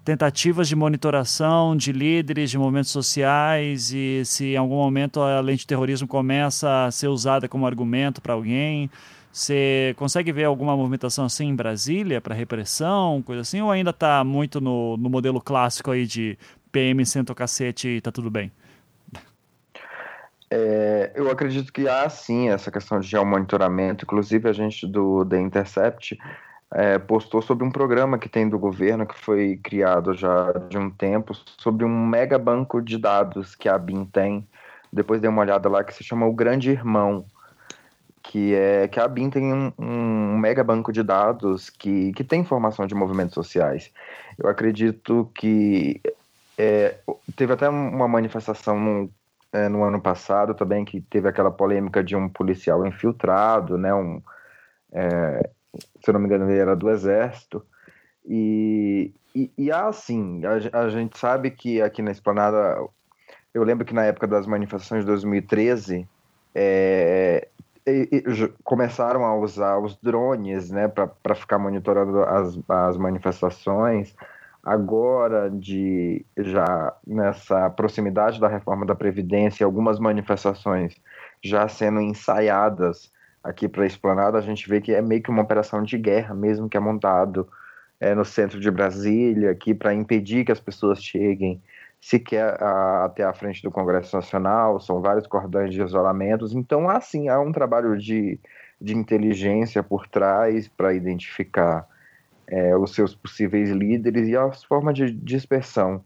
tentativas 0.04 0.68
de 0.68 0.74
monitoração 0.74 1.76
de 1.76 1.92
líderes 1.92 2.50
de 2.50 2.58
movimentos 2.58 2.90
sociais 2.90 3.92
e 3.92 4.24
se 4.24 4.52
em 4.52 4.56
algum 4.56 4.76
momento 4.76 5.20
a 5.20 5.40
lei 5.40 5.56
de 5.56 5.66
terrorismo 5.66 6.08
começa 6.08 6.86
a 6.86 6.90
ser 6.90 7.08
usada 7.08 7.48
como 7.48 7.66
argumento 7.66 8.20
para 8.20 8.34
alguém. 8.34 8.90
Você 9.32 9.94
consegue 9.96 10.30
ver 10.30 10.44
alguma 10.44 10.76
movimentação 10.76 11.24
assim 11.24 11.46
em 11.46 11.54
Brasília 11.54 12.20
para 12.20 12.34
repressão, 12.34 13.22
coisa 13.22 13.40
assim, 13.40 13.62
ou 13.62 13.70
ainda 13.70 13.90
está 13.90 14.22
muito 14.22 14.60
no, 14.60 14.96
no 14.96 15.08
modelo 15.08 15.40
clássico 15.40 15.90
aí 15.90 16.06
de 16.06 16.36
PM 16.70 17.04
senta 17.06 17.32
o 17.32 17.36
cacete 17.36 17.88
e 17.88 18.00
tá 18.00 18.12
tudo 18.12 18.30
bem? 18.30 18.52
É, 20.50 21.12
eu 21.14 21.30
acredito 21.30 21.72
que 21.72 21.88
há 21.88 22.06
sim 22.10 22.50
essa 22.50 22.70
questão 22.70 23.00
de 23.00 23.08
geomonitoramento, 23.08 24.04
inclusive 24.04 24.46
a 24.50 24.52
gente 24.52 24.86
do 24.86 25.24
The 25.24 25.40
Intercept 25.40 26.18
é, 26.74 26.98
postou 26.98 27.42
sobre 27.42 27.64
um 27.64 27.70
programa 27.70 28.18
que 28.18 28.28
tem 28.28 28.48
do 28.48 28.58
governo, 28.58 29.06
que 29.06 29.18
foi 29.18 29.60
criado 29.62 30.14
já 30.14 30.52
de 30.68 30.78
um 30.78 30.90
tempo, 30.90 31.34
sobre 31.58 31.84
um 31.84 32.06
mega 32.06 32.38
banco 32.38 32.80
de 32.80 32.96
dados 32.98 33.54
que 33.54 33.68
a 33.68 33.78
BIM 33.78 34.06
tem. 34.06 34.46
Depois 34.92 35.20
dei 35.20 35.28
uma 35.28 35.42
olhada 35.42 35.68
lá, 35.68 35.84
que 35.84 35.94
se 35.94 36.02
chama 36.02 36.26
O 36.26 36.32
Grande 36.32 36.70
Irmão, 36.70 37.24
que 38.22 38.54
é 38.54 38.88
que 38.88 38.98
a 38.98 39.06
BIM 39.06 39.28
tem 39.30 39.52
um, 39.52 39.72
um 39.78 40.38
mega 40.38 40.64
banco 40.64 40.92
de 40.92 41.02
dados 41.02 41.68
que, 41.68 42.12
que 42.12 42.24
tem 42.24 42.40
informação 42.40 42.86
de 42.86 42.94
movimentos 42.94 43.34
sociais. 43.34 43.90
Eu 44.38 44.48
acredito 44.48 45.30
que 45.34 46.00
é, 46.56 46.96
teve 47.36 47.52
até 47.52 47.68
uma 47.68 48.08
manifestação 48.08 48.78
no, 48.78 49.10
é, 49.52 49.68
no 49.68 49.82
ano 49.82 50.00
passado 50.00 50.54
também, 50.54 50.84
que 50.84 51.00
teve 51.02 51.28
aquela 51.28 51.50
polêmica 51.50 52.02
de 52.02 52.16
um 52.16 52.28
policial 52.28 52.86
infiltrado, 52.86 53.76
né, 53.76 53.92
um, 53.92 54.22
é, 54.92 55.50
se 55.78 56.08
eu 56.08 56.12
não 56.12 56.20
me 56.20 56.26
engano, 56.26 56.50
ele 56.50 56.58
era 56.58 56.76
do 56.76 56.90
Exército. 56.90 57.64
E, 58.24 59.12
e, 59.34 59.50
e 59.56 59.72
assim, 59.72 60.42
a, 60.44 60.80
a, 60.80 60.88
gente 60.88 61.18
sabe 61.18 61.50
que 61.50 61.80
aqui 61.80 62.02
na 62.02 62.10
Esplanada, 62.10 62.76
eu 63.52 63.64
lembro 63.64 63.84
que 63.84 63.94
na 63.94 64.04
época 64.04 64.26
das 64.26 64.46
manifestações 64.46 65.00
de 65.00 65.06
2013, 65.06 66.08
é, 66.54 67.48
e, 67.86 68.08
e, 68.12 68.48
começaram 68.62 69.24
a 69.24 69.36
usar 69.36 69.78
os 69.78 69.96
drones 69.96 70.70
né, 70.70 70.88
para 70.88 71.34
ficar 71.34 71.58
monitorando 71.58 72.22
as, 72.22 72.58
as 72.68 72.96
manifestações. 72.96 74.14
Agora, 74.62 75.50
de 75.50 76.24
já 76.36 76.94
nessa 77.04 77.68
proximidade 77.70 78.38
da 78.38 78.46
reforma 78.46 78.86
da 78.86 78.94
Previdência, 78.94 79.66
algumas 79.66 79.98
manifestações 79.98 80.94
já 81.42 81.66
sendo 81.66 82.00
ensaiadas 82.00 83.11
aqui 83.42 83.68
para 83.68 83.84
a 83.84 83.86
Esplanada, 83.86 84.38
a 84.38 84.42
gente 84.42 84.68
vê 84.68 84.80
que 84.80 84.92
é 84.92 85.02
meio 85.02 85.22
que 85.22 85.30
uma 85.30 85.42
operação 85.42 85.82
de 85.82 85.98
guerra 85.98 86.34
mesmo 86.34 86.68
que 86.68 86.76
é 86.76 86.80
montado 86.80 87.48
é, 87.98 88.14
no 88.14 88.24
centro 88.24 88.60
de 88.60 88.70
Brasília, 88.70 89.50
aqui 89.50 89.74
para 89.74 89.94
impedir 89.94 90.44
que 90.44 90.52
as 90.52 90.60
pessoas 90.60 91.02
cheguem 91.02 91.62
sequer 92.00 92.60
a, 92.60 93.04
até 93.04 93.22
a 93.22 93.32
frente 93.32 93.62
do 93.62 93.70
Congresso 93.70 94.16
Nacional, 94.16 94.80
são 94.80 95.00
vários 95.00 95.26
cordões 95.26 95.72
de 95.72 95.80
isolamentos, 95.80 96.52
então 96.52 96.88
assim, 96.88 97.28
há 97.28 97.40
um 97.40 97.52
trabalho 97.52 97.96
de, 97.96 98.40
de 98.80 98.96
inteligência 98.96 99.82
por 99.84 100.08
trás 100.08 100.66
para 100.66 100.92
identificar 100.92 101.86
é, 102.48 102.76
os 102.76 102.92
seus 102.92 103.14
possíveis 103.14 103.70
líderes 103.70 104.28
e 104.28 104.36
as 104.36 104.64
formas 104.64 104.94
de 104.96 105.12
dispersão. 105.12 106.04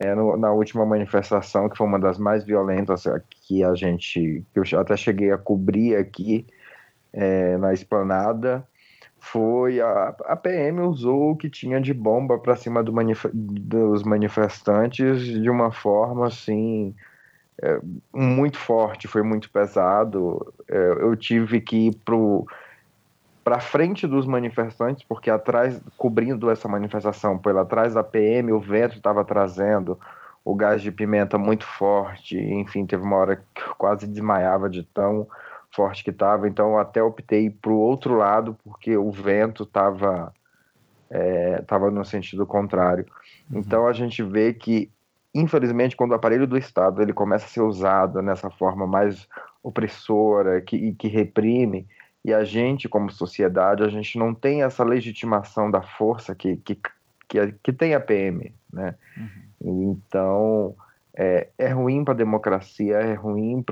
É, 0.00 0.14
no, 0.14 0.36
na 0.36 0.52
última 0.52 0.86
manifestação, 0.86 1.68
que 1.68 1.76
foi 1.76 1.84
uma 1.84 1.98
das 1.98 2.18
mais 2.18 2.44
violentas 2.44 3.02
que 3.30 3.64
a 3.64 3.74
gente, 3.74 4.44
que 4.54 4.74
eu 4.74 4.80
até 4.80 4.96
cheguei 4.96 5.32
a 5.32 5.38
cobrir 5.38 5.96
aqui, 5.96 6.46
é, 7.12 7.56
na 7.56 7.72
esplanada 7.72 8.66
foi 9.18 9.80
a, 9.80 10.14
a 10.26 10.36
PM 10.36 10.80
usou 10.80 11.32
o 11.32 11.36
que 11.36 11.50
tinha 11.50 11.80
de 11.80 11.92
bomba 11.92 12.38
para 12.38 12.56
cima 12.56 12.82
do 12.82 12.92
manif 12.92 13.28
dos 13.32 14.02
manifestantes 14.04 15.22
de 15.22 15.50
uma 15.50 15.72
forma 15.72 16.28
assim 16.28 16.94
é, 17.60 17.80
muito 18.14 18.56
forte, 18.56 19.08
foi 19.08 19.22
muito 19.22 19.50
pesado. 19.50 20.52
É, 20.68 20.92
eu 21.00 21.16
tive 21.16 21.60
que 21.60 21.88
ir 21.88 21.96
pro 22.04 22.46
para 23.42 23.60
frente 23.60 24.06
dos 24.06 24.26
manifestantes, 24.26 25.02
porque 25.08 25.30
atrás, 25.30 25.80
cobrindo 25.96 26.50
essa 26.50 26.68
manifestação, 26.68 27.38
pela 27.38 27.62
atrás 27.62 27.94
da 27.94 28.04
PM, 28.04 28.52
o 28.52 28.60
vento 28.60 28.96
estava 28.96 29.24
trazendo 29.24 29.98
o 30.44 30.54
gás 30.54 30.82
de 30.82 30.92
pimenta 30.92 31.38
muito 31.38 31.64
forte, 31.64 32.38
enfim, 32.38 32.84
teve 32.84 33.02
uma 33.02 33.16
hora 33.16 33.36
que 33.36 33.62
eu 33.62 33.74
quase 33.76 34.06
desmaiava 34.06 34.68
de 34.68 34.82
tão 34.82 35.26
forte 35.78 36.02
que 36.02 36.10
estava, 36.10 36.48
então 36.48 36.76
até 36.76 37.00
optei 37.00 37.48
para 37.48 37.70
o 37.70 37.78
outro 37.78 38.16
lado, 38.16 38.58
porque 38.64 38.96
o 38.96 39.12
vento 39.12 39.62
estava 39.62 40.34
é, 41.08 41.62
tava 41.62 41.88
no 41.88 42.04
sentido 42.04 42.44
contrário. 42.44 43.06
Uhum. 43.48 43.60
Então 43.60 43.86
a 43.86 43.92
gente 43.92 44.20
vê 44.20 44.52
que, 44.52 44.90
infelizmente, 45.32 45.94
quando 45.94 46.10
o 46.10 46.14
aparelho 46.16 46.48
do 46.48 46.58
Estado 46.58 47.00
ele 47.00 47.12
começa 47.12 47.46
a 47.46 47.48
ser 47.48 47.60
usado 47.60 48.20
nessa 48.20 48.50
forma 48.50 48.88
mais 48.88 49.28
opressora 49.62 50.60
que, 50.60 50.92
que 50.94 51.06
reprime, 51.06 51.86
e 52.24 52.34
a 52.34 52.42
gente, 52.42 52.88
como 52.88 53.08
sociedade, 53.08 53.84
a 53.84 53.88
gente 53.88 54.18
não 54.18 54.34
tem 54.34 54.64
essa 54.64 54.82
legitimação 54.82 55.70
da 55.70 55.80
força 55.80 56.34
que, 56.34 56.56
que, 56.56 56.76
que, 57.28 57.54
que 57.62 57.72
tem 57.72 57.94
a 57.94 58.00
PM, 58.00 58.52
né? 58.72 58.96
Uhum. 59.16 59.92
Então, 59.92 60.74
é, 61.18 61.48
é 61.58 61.68
ruim 61.70 62.04
para 62.04 62.14
a 62.14 62.16
democracia, 62.16 62.98
é 62.98 63.12
ruim 63.12 63.64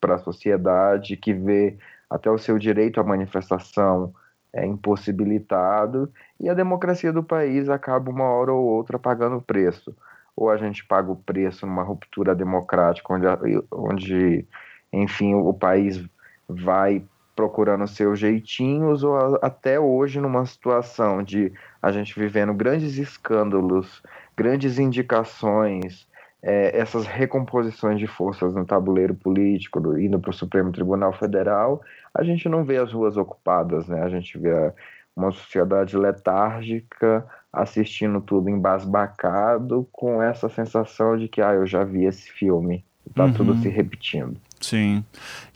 para 0.00 0.16
a 0.16 0.18
sociedade 0.18 1.16
que 1.16 1.32
vê 1.32 1.78
até 2.10 2.28
o 2.28 2.38
seu 2.38 2.58
direito 2.58 3.00
à 3.00 3.04
manifestação 3.04 4.12
é 4.52 4.66
impossibilitado 4.66 6.12
e 6.40 6.48
a 6.48 6.54
democracia 6.54 7.12
do 7.12 7.22
país 7.22 7.68
acaba 7.68 8.10
uma 8.10 8.24
hora 8.24 8.52
ou 8.52 8.64
outra 8.64 8.98
pagando 8.98 9.40
preço. 9.40 9.94
ou 10.34 10.50
a 10.50 10.56
gente 10.56 10.84
paga 10.86 11.10
o 11.10 11.16
preço 11.16 11.66
numa 11.66 11.82
ruptura 11.82 12.34
democrática, 12.34 13.12
onde, 13.12 13.26
onde 13.72 14.46
enfim, 14.92 15.34
o 15.34 15.52
país 15.52 16.04
vai 16.48 17.04
procurando 17.34 17.86
seus 17.86 18.18
jeitinhos, 18.18 19.04
ou 19.04 19.16
até 19.42 19.78
hoje 19.78 20.20
numa 20.20 20.44
situação 20.46 21.22
de 21.22 21.52
a 21.82 21.92
gente 21.92 22.18
vivendo 22.18 22.54
grandes 22.54 22.98
escândalos, 22.98 24.02
grandes 24.36 24.78
indicações, 24.78 26.07
é, 26.42 26.78
essas 26.78 27.06
recomposições 27.06 27.98
de 27.98 28.06
forças 28.06 28.54
no 28.54 28.64
tabuleiro 28.64 29.14
político, 29.14 29.80
do, 29.80 30.00
indo 30.00 30.18
para 30.18 30.30
o 30.30 30.34
Supremo 30.34 30.70
Tribunal 30.70 31.12
Federal, 31.12 31.82
a 32.14 32.22
gente 32.22 32.48
não 32.48 32.64
vê 32.64 32.76
as 32.76 32.92
ruas 32.92 33.16
ocupadas, 33.16 33.88
né? 33.88 34.02
A 34.02 34.08
gente 34.08 34.38
vê 34.38 34.72
uma 35.16 35.32
sociedade 35.32 35.96
letárgica 35.96 37.26
assistindo 37.52 38.20
tudo 38.20 38.48
embasbacado 38.48 39.88
com 39.90 40.22
essa 40.22 40.48
sensação 40.48 41.16
de 41.16 41.28
que 41.28 41.42
ah, 41.42 41.54
eu 41.54 41.66
já 41.66 41.82
vi 41.82 42.04
esse 42.04 42.30
filme, 42.30 42.84
tá 43.14 43.24
uhum. 43.24 43.32
tudo 43.32 43.56
se 43.56 43.68
repetindo. 43.68 44.40
Sim. 44.60 45.04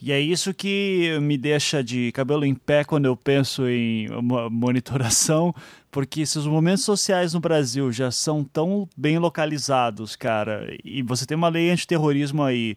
E 0.01 0.13
é 0.13 0.21
isso 0.21 0.55
que 0.55 1.19
me 1.21 1.37
deixa 1.37 1.83
de 1.83 2.13
cabelo 2.13 2.45
em 2.45 2.55
pé 2.55 2.85
quando 2.85 3.07
eu 3.07 3.17
penso 3.17 3.69
em 3.69 4.09
monitoração, 4.51 5.55
porque 5.91 6.25
se 6.25 6.39
os 6.39 6.47
movimentos 6.47 6.85
sociais 6.85 7.35
no 7.35 7.41
Brasil 7.41 7.93
já 7.93 8.11
são 8.11 8.45
tão 8.45 8.89
bem 8.97 9.19
localizados, 9.19 10.15
cara, 10.17 10.67
e 10.85 11.03
você 11.03 11.27
tem 11.27 11.37
uma 11.37 11.49
lei 11.49 11.71
antiterrorismo 11.71 12.43
aí, 12.43 12.77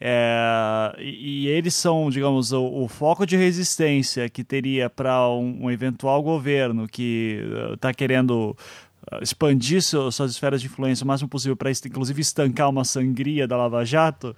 é, 0.00 0.94
e, 0.98 1.44
e, 1.44 1.48
eles 1.48 1.74
são, 1.74 2.08
digamos, 2.10 2.50
o, 2.52 2.64
o, 2.64 2.88
foco 2.88 3.26
de 3.26 3.36
resistência 3.36 4.28
que 4.28 4.42
teria 4.42 4.88
para 4.88 5.28
um, 5.28 5.66
um, 5.66 5.70
eventual 5.70 6.22
governo 6.22 6.88
que 6.88 7.40
está 7.74 7.90
uh, 7.90 7.94
querendo 7.94 8.56
uh, 9.12 9.22
expandir 9.22 9.82
seu, 9.82 10.10
suas 10.10 10.32
esferas 10.32 10.60
de 10.60 10.66
influência 10.66 11.04
o 11.04 11.06
máximo 11.06 11.28
possível 11.28 11.56
para 11.56 11.70
inclusive 11.70 12.20
estancar 12.22 12.70
uma 12.70 12.84
sangria 12.84 13.46
da 13.46 13.56
Lava 13.56 13.84
Jato. 13.84 14.34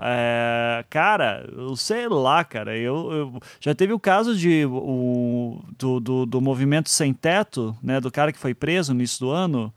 É, 0.00 0.84
cara, 0.88 1.48
eu 1.52 1.74
sei 1.74 2.08
lá, 2.08 2.44
cara. 2.44 2.76
Eu, 2.76 3.12
eu, 3.12 3.40
já 3.60 3.74
teve 3.74 3.92
o 3.92 3.98
caso 3.98 4.36
de 4.36 4.64
o, 4.64 5.60
do, 5.76 5.98
do, 5.98 6.26
do, 6.26 6.40
movimento 6.40 6.88
sem 6.88 7.12
teto, 7.12 7.76
né? 7.82 8.00
Do 8.00 8.10
cara 8.10 8.32
que 8.32 8.38
foi 8.38 8.54
preso 8.54 8.94
no 8.94 9.00
início 9.00 9.26
do 9.26 9.30
ano. 9.30 9.72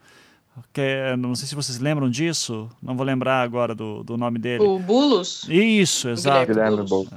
Que, 0.72 0.82
é, 0.82 1.18
não 1.18 1.34
sei 1.34 1.48
se 1.48 1.56
vocês 1.56 1.80
lembram 1.80 2.10
disso. 2.10 2.70
Não 2.82 2.96
vou 2.96 3.06
lembrar 3.06 3.42
agora 3.42 3.74
do, 3.74 4.04
do 4.04 4.16
nome 4.16 4.38
dele. 4.38 4.64
O 4.64 4.78
Bulos? 4.78 5.48
Isso, 5.50 6.08
exato. 6.10 6.52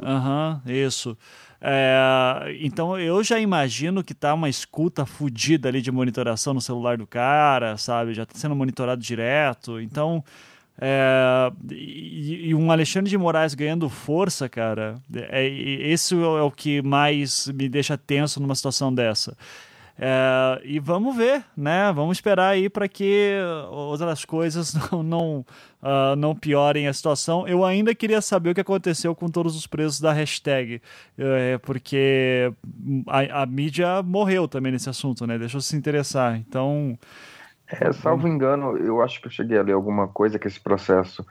Aham, 0.03 0.63
uhum, 0.65 0.73
isso. 0.73 1.17
É, 1.61 2.57
então 2.61 2.99
eu 2.99 3.23
já 3.25 3.39
imagino 3.39 4.05
que 4.05 4.13
tá 4.13 4.35
uma 4.35 4.51
escuta 4.51 5.07
fodida 5.07 5.69
ali 5.69 5.81
de 5.81 5.91
monitoração 5.91 6.53
no 6.53 6.61
celular 6.61 6.97
do 6.97 7.07
cara, 7.07 7.77
sabe? 7.77 8.15
Já 8.15 8.25
tá 8.25 8.35
sendo 8.35 8.57
monitorado 8.57 9.03
direto. 9.03 9.79
Então. 9.79 10.25
É, 10.81 11.53
e, 11.71 12.49
e, 12.49 12.55
um 12.55 12.71
Alexandre 12.71 13.09
de 13.09 13.17
Moraes 13.17 13.55
ganhando 13.55 13.89
força, 13.89 14.49
cara, 14.49 14.97
é, 15.31 15.47
esse 15.47 16.15
é 16.15 16.43
o 16.43 16.51
que 16.51 16.83
mais 16.83 17.47
me 17.49 17.69
deixa 17.69 17.97
tenso 17.97 18.41
numa 18.41 18.55
situação 18.55 18.93
dessa. 18.93 19.37
É, 19.97 20.61
e 20.65 20.81
vamos 20.81 21.17
ver, 21.17 21.45
né? 21.57 21.93
Vamos 21.93 22.19
esperar 22.19 22.49
aí 22.49 22.69
para 22.69 22.89
que 22.89 23.37
outras 23.71 24.25
coisas 24.25 24.75
não, 24.91 25.03
não, 25.05 25.47
uh, 25.81 26.17
não 26.19 26.35
piorem 26.35 26.89
a 26.89 26.93
situação. 26.93 27.47
Eu 27.47 27.65
ainda 27.65 27.95
queria 27.95 28.21
saber 28.21 28.51
o 28.51 28.55
que 28.55 28.61
aconteceu 28.61 29.15
com 29.15 29.29
todos 29.29 29.55
os 29.55 29.69
presos 29.69 30.01
da 30.01 30.13
hashtag, 30.13 30.83
é, 31.17 31.59
porque 31.59 32.53
a, 33.07 33.43
a 33.43 33.47
mídia 33.47 34.03
morreu 34.03 34.49
também 34.49 34.73
nesse 34.73 34.91
assunto, 34.91 35.25
né? 35.27 35.39
Deixou 35.39 35.61
se 35.61 35.77
interessar. 35.77 36.37
Então. 36.37 36.99
É, 37.81 37.93
salvo 37.93 38.29
engano, 38.29 38.77
eu 38.77 39.03
acho 39.03 39.21
que 39.21 39.27
eu 39.27 39.31
cheguei 39.31 39.59
a 39.59 39.63
ler 39.63 39.73
alguma 39.73 40.09
coisa 40.09 40.39
que 40.39 40.47
esse 40.47 40.61
processo 40.61 41.25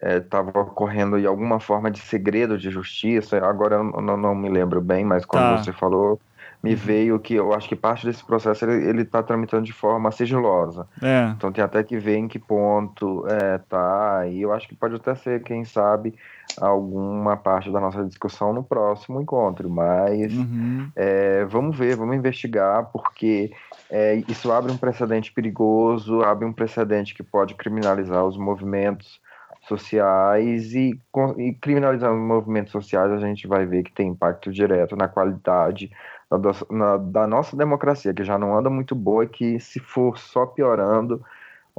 estava 0.00 0.52
é, 0.54 0.58
ocorrendo 0.58 1.18
em 1.18 1.26
alguma 1.26 1.58
forma 1.58 1.90
de 1.90 2.00
segredo 2.00 2.58
de 2.58 2.70
justiça. 2.70 3.38
Agora 3.38 3.76
eu 3.76 3.84
não, 3.84 4.16
não 4.16 4.34
me 4.34 4.48
lembro 4.48 4.80
bem, 4.80 5.04
mas 5.04 5.24
quando 5.24 5.56
tá. 5.56 5.62
você 5.62 5.72
falou, 5.72 6.20
me 6.62 6.74
veio 6.74 7.18
que 7.18 7.34
eu 7.34 7.52
acho 7.52 7.68
que 7.68 7.76
parte 7.76 8.06
desse 8.06 8.24
processo 8.24 8.64
ele 8.64 9.02
está 9.02 9.22
tramitando 9.22 9.64
de 9.64 9.72
forma 9.72 10.10
sigilosa. 10.10 10.86
É. 11.02 11.30
Então 11.36 11.52
tem 11.52 11.62
até 11.62 11.82
que 11.82 11.98
ver 11.98 12.16
em 12.16 12.28
que 12.28 12.38
ponto 12.38 13.24
é, 13.28 13.58
tá. 13.58 14.26
E 14.26 14.42
eu 14.42 14.52
acho 14.52 14.66
que 14.68 14.74
pode 14.74 14.96
até 14.96 15.14
ser, 15.14 15.42
quem 15.42 15.64
sabe, 15.64 16.14
alguma 16.60 17.36
parte 17.36 17.70
da 17.70 17.80
nossa 17.80 18.04
discussão 18.04 18.52
no 18.52 18.64
próximo 18.64 19.20
encontro. 19.20 19.68
Mas 19.70 20.32
uhum. 20.32 20.90
é, 20.96 21.44
vamos 21.44 21.76
ver, 21.76 21.96
vamos 21.96 22.16
investigar, 22.16 22.86
porque 22.92 23.52
é, 23.90 24.22
isso 24.28 24.50
abre 24.50 24.72
um 24.72 24.76
precedente 24.76 25.32
perigoso, 25.32 26.22
abre 26.22 26.44
um 26.44 26.52
precedente 26.52 27.14
que 27.14 27.22
pode 27.22 27.54
criminalizar 27.54 28.24
os 28.24 28.36
movimentos 28.36 29.20
sociais 29.68 30.72
e, 30.74 30.98
e 31.38 31.52
criminalizando 31.54 32.14
os 32.14 32.26
movimentos 32.26 32.72
sociais 32.72 33.10
a 33.10 33.18
gente 33.18 33.46
vai 33.46 33.66
ver 33.66 33.82
que 33.82 33.92
tem 33.92 34.08
impacto 34.08 34.52
direto 34.52 34.94
na 34.96 35.08
qualidade 35.08 35.90
da, 36.30 36.52
na, 36.70 36.96
da 36.96 37.26
nossa 37.26 37.56
democracia, 37.56 38.12
que 38.12 38.24
já 38.24 38.38
não 38.38 38.56
anda 38.56 38.68
muito 38.68 38.94
boa 38.94 39.24
e 39.24 39.28
que 39.28 39.60
se 39.60 39.78
for 39.78 40.18
só 40.18 40.46
piorando, 40.46 41.24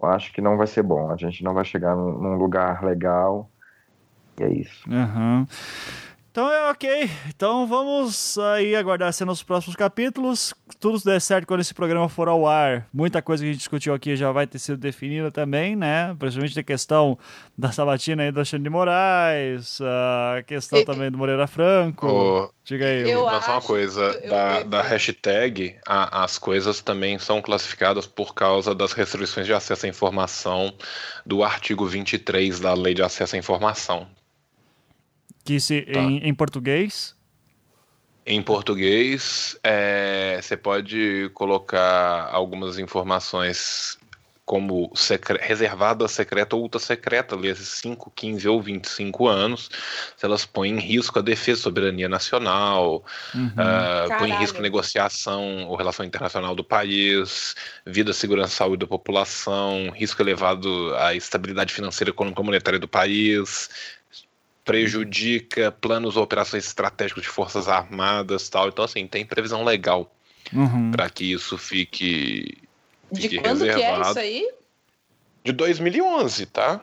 eu 0.01 0.07
acho 0.09 0.31
que 0.31 0.41
não 0.41 0.57
vai 0.57 0.67
ser 0.67 0.83
bom. 0.83 1.11
A 1.11 1.17
gente 1.17 1.43
não 1.43 1.53
vai 1.53 1.65
chegar 1.65 1.95
num, 1.95 2.17
num 2.17 2.35
lugar 2.35 2.83
legal. 2.83 3.49
E 4.39 4.43
é 4.43 4.53
isso. 4.53 4.89
Uhum. 4.89 5.45
Então 6.37 6.53
é 6.53 6.69
ok. 6.69 7.09
Então 7.29 7.65
vamos 7.65 8.37
aí 8.37 8.75
aguardar 8.75 9.11
cenas 9.11 9.39
nos 9.39 9.43
próximos 9.43 9.75
capítulos. 9.75 10.53
Tudo 10.79 11.03
der 11.03 11.19
certo 11.19 11.47
quando 11.47 11.61
esse 11.61 11.73
programa 11.73 12.07
for 12.07 12.27
ao 12.27 12.45
ar. 12.45 12.87
Muita 12.93 13.23
coisa 13.23 13.41
que 13.41 13.49
a 13.49 13.51
gente 13.51 13.57
discutiu 13.57 13.91
aqui 13.91 14.15
já 14.15 14.31
vai 14.31 14.45
ter 14.45 14.59
sido 14.59 14.77
definida 14.77 15.31
também, 15.31 15.75
né? 15.75 16.15
Principalmente 16.19 16.59
a 16.59 16.61
questão 16.61 17.17
da 17.57 17.71
sabatina 17.71 18.21
aí 18.21 18.31
do 18.31 18.37
Alexandre 18.37 18.65
de 18.65 18.69
Moraes, 18.69 19.79
a 19.81 20.43
questão 20.43 20.85
também 20.85 21.09
do 21.09 21.17
Moreira 21.17 21.47
Franco. 21.47 22.05
Oh, 22.05 22.49
Diga 22.63 22.85
aí. 22.85 23.09
Eu 23.09 23.27
só 23.41 23.53
uma 23.53 23.61
coisa, 23.63 24.03
eu, 24.21 24.29
da, 24.29 24.59
eu, 24.59 24.65
da 24.65 24.81
hashtag, 24.83 25.75
a, 25.87 26.23
as 26.23 26.37
coisas 26.37 26.81
também 26.81 27.17
são 27.17 27.41
classificadas 27.41 28.05
por 28.05 28.35
causa 28.35 28.75
das 28.75 28.93
restrições 28.93 29.47
de 29.47 29.53
acesso 29.53 29.87
à 29.87 29.89
informação 29.89 30.71
do 31.25 31.43
artigo 31.43 31.87
23 31.87 32.59
da 32.59 32.75
Lei 32.75 32.93
de 32.93 33.01
Acesso 33.01 33.35
à 33.35 33.39
Informação. 33.39 34.07
Que 35.47 35.61
se, 35.61 35.83
tá. 35.83 36.01
em, 36.01 36.27
em 36.27 36.33
português? 36.33 37.15
Em 38.25 38.41
português, 38.41 39.57
é, 39.63 40.37
você 40.41 40.57
pode 40.57 41.31
colocar 41.33 42.27
algumas 42.33 42.77
informações 42.77 43.97
como 44.47 44.89
secre 44.95 45.37
reservada, 45.41 46.07
secreta 46.07 46.55
ou 46.55 46.61
ultra 46.61 46.79
secreta, 46.79 47.35
ali, 47.35 47.53
5, 47.53 48.11
15 48.15 48.47
ou 48.47 48.61
25 48.61 49.27
anos, 49.27 49.69
se 50.15 50.25
elas 50.25 50.45
põem 50.45 50.71
em 50.71 50.79
risco 50.79 51.19
a 51.19 51.21
defesa, 51.21 51.63
soberania 51.63 52.07
nacional, 52.07 53.03
uhum. 53.35 53.47
uh, 53.47 54.17
põem 54.17 54.31
em 54.31 54.37
risco 54.37 54.59
a 54.59 54.61
negociação 54.61 55.67
ou 55.67 55.75
relação 55.75 56.05
internacional 56.05 56.55
do 56.55 56.63
país, 56.63 57.55
vida, 57.85 58.13
segurança 58.13 58.53
e 58.53 58.55
saúde 58.55 58.79
da 58.79 58.87
população, 58.87 59.89
risco 59.93 60.21
elevado 60.21 60.95
à 60.95 61.13
estabilidade 61.13 61.73
financeira, 61.73 62.11
econômica 62.11 62.41
e 62.41 62.45
monetária 62.45 62.79
do 62.79 62.87
país, 62.87 63.69
prejudica 64.67 65.71
planos 65.71 66.17
ou 66.17 66.23
operações 66.23 66.65
estratégicas 66.65 67.23
de 67.23 67.29
forças 67.29 67.69
armadas 67.69 68.49
tal. 68.49 68.67
Então, 68.67 68.83
assim, 68.83 69.07
tem 69.07 69.25
previsão 69.25 69.63
legal 69.63 70.13
uhum. 70.53 70.91
para 70.91 71.09
que 71.09 71.31
isso 71.31 71.57
fique, 71.57 72.57
fique 73.15 73.29
De 73.29 73.39
quando 73.39 73.63
reservado. 73.63 73.79
que 73.79 73.85
é 73.85 74.09
isso 74.09 74.19
aí? 74.19 74.51
De 75.45 75.53
2011, 75.53 76.45
tá? 76.47 76.81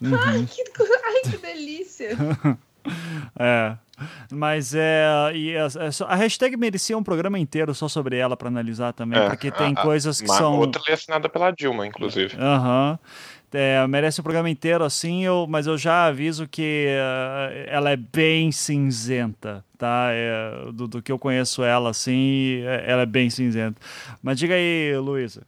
Uhum. 0.00 0.16
Ai, 0.16 0.48
que, 0.50 0.64
ai, 1.04 1.30
que 1.30 1.36
delícia! 1.36 2.16
é. 3.38 3.76
Mas 4.30 4.74
é. 4.74 5.06
E 5.34 5.56
a, 5.56 5.68
a, 6.06 6.16
hashtag 6.16 6.54
merecia 6.56 6.96
um 6.96 7.02
programa 7.02 7.38
inteiro 7.38 7.74
só 7.74 7.88
sobre 7.88 8.16
ela 8.16 8.36
para 8.36 8.48
analisar 8.48 8.92
também, 8.92 9.18
é, 9.18 9.28
porque 9.28 9.50
tem 9.50 9.72
a, 9.74 9.82
coisas 9.82 10.20
que 10.20 10.28
são. 10.28 10.58
Outra 10.58 10.82
é 10.88 10.92
assinada 10.92 11.30
pela 11.30 11.50
Dilma, 11.50 11.86
inclusive. 11.86 12.36
Aham. 12.38 12.98
Uhum 13.02 13.35
é, 13.56 13.86
merece 13.86 14.20
o 14.20 14.22
um 14.22 14.24
programa 14.24 14.50
inteiro 14.50 14.84
assim, 14.84 15.24
eu, 15.24 15.46
mas 15.48 15.66
eu 15.66 15.78
já 15.78 16.04
aviso 16.04 16.46
que 16.46 16.88
uh, 16.88 17.64
ela 17.66 17.90
é 17.90 17.96
bem 17.96 18.52
cinzenta, 18.52 19.64
tá? 19.78 20.08
É, 20.10 20.72
do, 20.72 20.86
do, 20.86 21.02
que 21.02 21.10
eu 21.10 21.18
conheço 21.18 21.64
ela 21.64 21.88
assim, 21.88 22.60
é, 22.64 22.84
ela 22.86 23.02
é 23.02 23.06
bem 23.06 23.30
cinzenta. 23.30 23.80
Mas 24.22 24.38
diga 24.38 24.54
aí, 24.54 24.94
Luísa. 24.98 25.42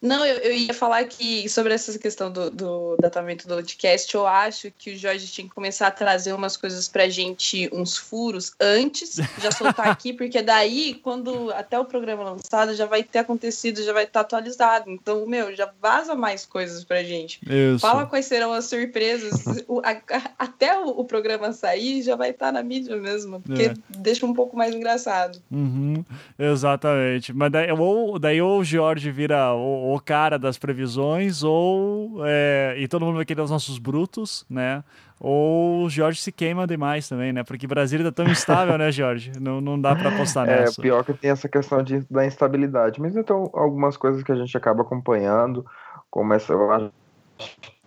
Não, 0.00 0.24
eu, 0.24 0.36
eu, 0.38 0.52
ia 0.52 0.74
falar 0.74 1.04
que 1.04 1.48
sobre 1.48 1.74
essa 1.74 1.98
questão 1.98 2.30
do, 2.30 2.50
do 2.50 2.96
datamento 3.00 3.48
do 3.48 3.54
podcast, 3.54 4.14
eu 4.14 4.26
acho 4.26 4.70
que 4.76 4.92
o 4.92 4.98
Jorge 4.98 5.26
tinha 5.26 5.48
que 5.48 5.54
começar 5.54 5.86
a 5.86 5.90
trazer 5.90 6.32
umas 6.32 6.56
coisas 6.56 6.88
pra 6.88 7.08
gente, 7.08 7.68
uns 7.72 7.96
furos, 7.96 8.52
antes, 8.60 9.16
já 9.40 9.50
soltar 9.50 9.88
aqui, 9.88 10.12
porque 10.14 10.42
daí, 10.42 10.94
quando 11.02 11.50
até 11.52 11.78
o 11.78 11.84
programa 11.84 12.24
lançado, 12.24 12.74
já 12.74 12.86
vai 12.86 13.02
ter 13.02 13.20
acontecido, 13.20 13.82
já 13.82 13.92
vai 13.92 14.04
estar 14.04 14.24
tá 14.24 14.36
atualizado. 14.36 14.90
Então, 14.90 15.26
meu, 15.26 15.54
já 15.54 15.70
vaza 15.80 16.14
mais 16.14 16.44
coisas 16.44 16.84
pra 16.84 17.02
gente. 17.02 17.40
Isso. 17.48 17.80
Fala 17.80 18.06
quais 18.06 18.26
serão 18.26 18.52
as 18.52 18.66
surpresas. 18.66 19.44
o, 19.66 19.80
a, 19.80 19.90
a, 19.90 20.30
até 20.38 20.78
o, 20.78 20.88
o, 20.88 21.04
programa 21.04 21.52
sair, 21.52 22.02
já 22.02 22.16
vai 22.16 22.30
estar 22.30 22.46
tá 22.46 22.52
na 22.52 22.62
mídia 22.62 22.96
mesmo, 22.96 23.40
porque 23.40 23.64
é. 23.64 23.74
deixa 23.88 24.26
um 24.26 24.34
pouco 24.34 24.56
mais 24.56 24.74
engraçado. 24.74 25.40
Uhum, 25.50 26.04
exatamente. 26.38 27.32
Mas 27.32 27.50
daí 27.50 27.72
ou, 27.72 28.18
daí 28.18 28.40
ou 28.40 28.60
o 28.60 28.64
Jorge 28.64 29.10
vira. 29.10 29.52
Ou, 29.52 29.85
o 29.94 30.00
cara 30.00 30.38
das 30.38 30.58
previsões, 30.58 31.42
ou. 31.42 32.20
É, 32.24 32.74
e 32.78 32.88
todo 32.88 33.04
mundo 33.04 33.16
vai 33.16 33.24
querer 33.24 33.42
os 33.42 33.50
nossos 33.50 33.78
brutos, 33.78 34.44
né? 34.48 34.82
Ou 35.18 35.84
o 35.84 35.90
Jorge 35.90 36.20
se 36.20 36.30
queima 36.30 36.66
demais 36.66 37.08
também, 37.08 37.32
né? 37.32 37.42
Porque 37.42 37.66
Brasília 37.66 38.04
tá 38.04 38.12
tão 38.12 38.30
instável, 38.30 38.76
né, 38.76 38.92
Jorge? 38.92 39.32
Não, 39.40 39.60
não 39.60 39.80
dá 39.80 39.94
para 39.96 40.10
apostar 40.10 40.46
é, 40.48 40.60
nessa. 40.60 40.80
É, 40.80 40.82
pior 40.82 41.04
que 41.04 41.14
tem 41.14 41.30
essa 41.30 41.48
questão 41.48 41.82
de, 41.82 42.00
da 42.10 42.26
instabilidade. 42.26 43.00
Mas 43.00 43.16
então, 43.16 43.50
algumas 43.54 43.96
coisas 43.96 44.22
que 44.22 44.32
a 44.32 44.36
gente 44.36 44.56
acaba 44.56 44.82
acompanhando, 44.82 45.64
como 46.10 46.34
essa, 46.34 46.52
eu 46.52 46.70
acho 46.70 46.90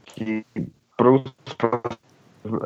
que 0.06 0.44
pros, 0.98 1.24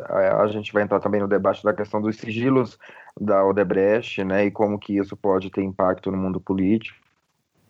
a 0.08 0.46
gente 0.46 0.72
vai 0.72 0.82
entrar 0.82 1.00
também 1.00 1.20
no 1.20 1.28
debate 1.28 1.62
da 1.62 1.74
questão 1.74 2.00
dos 2.00 2.16
sigilos 2.16 2.78
da 3.20 3.44
Odebrecht, 3.44 4.24
né? 4.24 4.46
E 4.46 4.50
como 4.50 4.78
que 4.78 4.96
isso 4.96 5.16
pode 5.16 5.50
ter 5.50 5.62
impacto 5.62 6.10
no 6.10 6.16
mundo 6.16 6.40
político. 6.40 7.03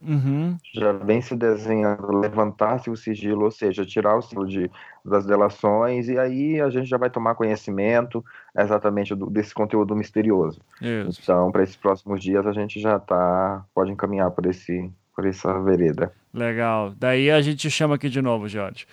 Uhum. 0.06 0.56
Já 0.74 0.93
vem 0.93 1.20
se 1.20 1.35
desenhando 1.35 2.18
levantar-se 2.18 2.90
o 2.90 2.97
sigilo, 2.97 3.44
ou 3.44 3.51
seja, 3.51 3.86
tirar 3.86 4.16
o 4.16 4.22
sigilo 4.22 4.47
de, 4.47 4.70
das 5.05 5.24
delações, 5.24 6.09
e 6.09 6.18
aí 6.18 6.60
a 6.60 6.68
gente 6.68 6.86
já 6.86 6.98
vai 6.98 7.09
tomar 7.09 7.35
conhecimento 7.35 8.24
exatamente 8.56 9.14
do, 9.14 9.31
desse 9.31 9.55
conteúdo 9.55 9.97
misterioso. 9.97 10.60
Isso. 10.81 11.20
Então, 11.22 11.51
para 11.51 11.62
esses 11.62 11.76
próximos 11.76 12.22
dias, 12.22 12.47
a 12.47 12.52
gente 12.52 12.78
já 12.81 12.98
tá, 12.98 13.64
pode 13.74 13.90
encaminhar 13.90 14.31
por, 14.31 14.47
esse, 14.47 14.90
por 15.16 15.26
essa 15.26 15.59
vereda. 15.60 16.12
Legal. 16.32 16.93
Daí 16.98 17.31
a 17.31 17.40
gente 17.40 17.70
chama 17.70 17.94
aqui 17.94 18.09
de 18.09 18.20
novo, 18.20 18.47
Jorge. 18.48 18.86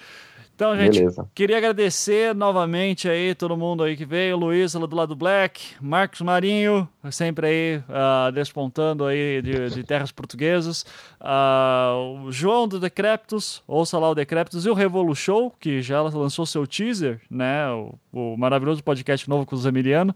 Então, 0.61 0.77
gente, 0.77 0.99
Beleza. 0.99 1.27
queria 1.33 1.57
agradecer 1.57 2.35
novamente 2.35 3.09
aí 3.09 3.33
todo 3.33 3.57
mundo 3.57 3.81
aí 3.81 3.97
que 3.97 4.05
veio, 4.05 4.37
Luiz 4.37 4.73
do 4.73 4.95
lado 4.95 5.15
Black, 5.15 5.59
Marcos 5.81 6.21
Marinho, 6.21 6.87
sempre 7.09 7.47
aí 7.47 7.77
uh, 7.77 8.31
despontando 8.31 9.07
aí 9.07 9.41
de, 9.41 9.71
de 9.71 9.83
terras 9.83 10.11
portuguesas, 10.11 10.85
uh, 11.19 12.27
o 12.27 12.31
João 12.31 12.67
do 12.67 12.79
Decreptus, 12.79 13.63
ouça 13.67 13.97
lá 13.97 14.11
o 14.11 14.13
Decreptus, 14.13 14.63
e 14.63 14.69
o 14.69 14.75
Revolu 14.75 15.15
Show, 15.15 15.51
que 15.59 15.81
já 15.81 15.99
lançou 15.99 16.45
seu 16.45 16.67
teaser, 16.67 17.19
né, 17.27 17.67
o, 17.71 17.95
o 18.13 18.37
maravilhoso 18.37 18.83
podcast 18.83 19.27
novo 19.27 19.47
com 19.47 19.55
o 19.55 19.67
Emiliano. 19.67 20.15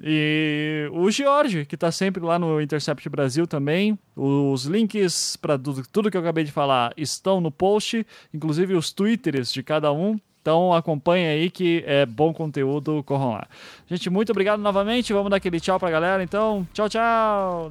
E 0.00 0.88
o 0.92 1.10
George, 1.10 1.66
que 1.66 1.74
está 1.74 1.92
sempre 1.92 2.22
lá 2.22 2.38
no 2.38 2.60
Intercept 2.60 3.08
Brasil 3.08 3.46
também. 3.46 3.98
Os 4.16 4.64
links 4.64 5.36
para 5.36 5.58
tudo, 5.58 5.82
tudo 5.90 6.10
que 6.10 6.16
eu 6.16 6.20
acabei 6.20 6.44
de 6.44 6.52
falar 6.52 6.92
estão 6.96 7.40
no 7.40 7.50
post, 7.50 8.06
inclusive 8.32 8.74
os 8.74 8.92
twitters 8.92 9.52
de 9.52 9.62
cada 9.62 9.92
um. 9.92 10.18
Então 10.40 10.72
acompanhe 10.74 11.26
aí 11.28 11.50
que 11.50 11.84
é 11.86 12.04
bom 12.04 12.34
conteúdo, 12.34 13.02
corram 13.04 13.32
lá. 13.32 13.46
Gente, 13.86 14.10
muito 14.10 14.32
obrigado 14.32 14.60
novamente. 14.60 15.12
Vamos 15.12 15.30
dar 15.30 15.36
aquele 15.36 15.60
tchau 15.60 15.78
pra 15.78 15.88
galera. 15.88 16.22
Então, 16.22 16.66
tchau, 16.72 16.88
tchau. 16.88 17.70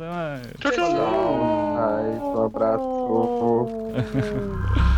Tchau, 0.60 0.72
tchau. 0.72 0.94
tchau. 0.94 2.38
Um 2.38 2.46
abraço. 2.46 3.92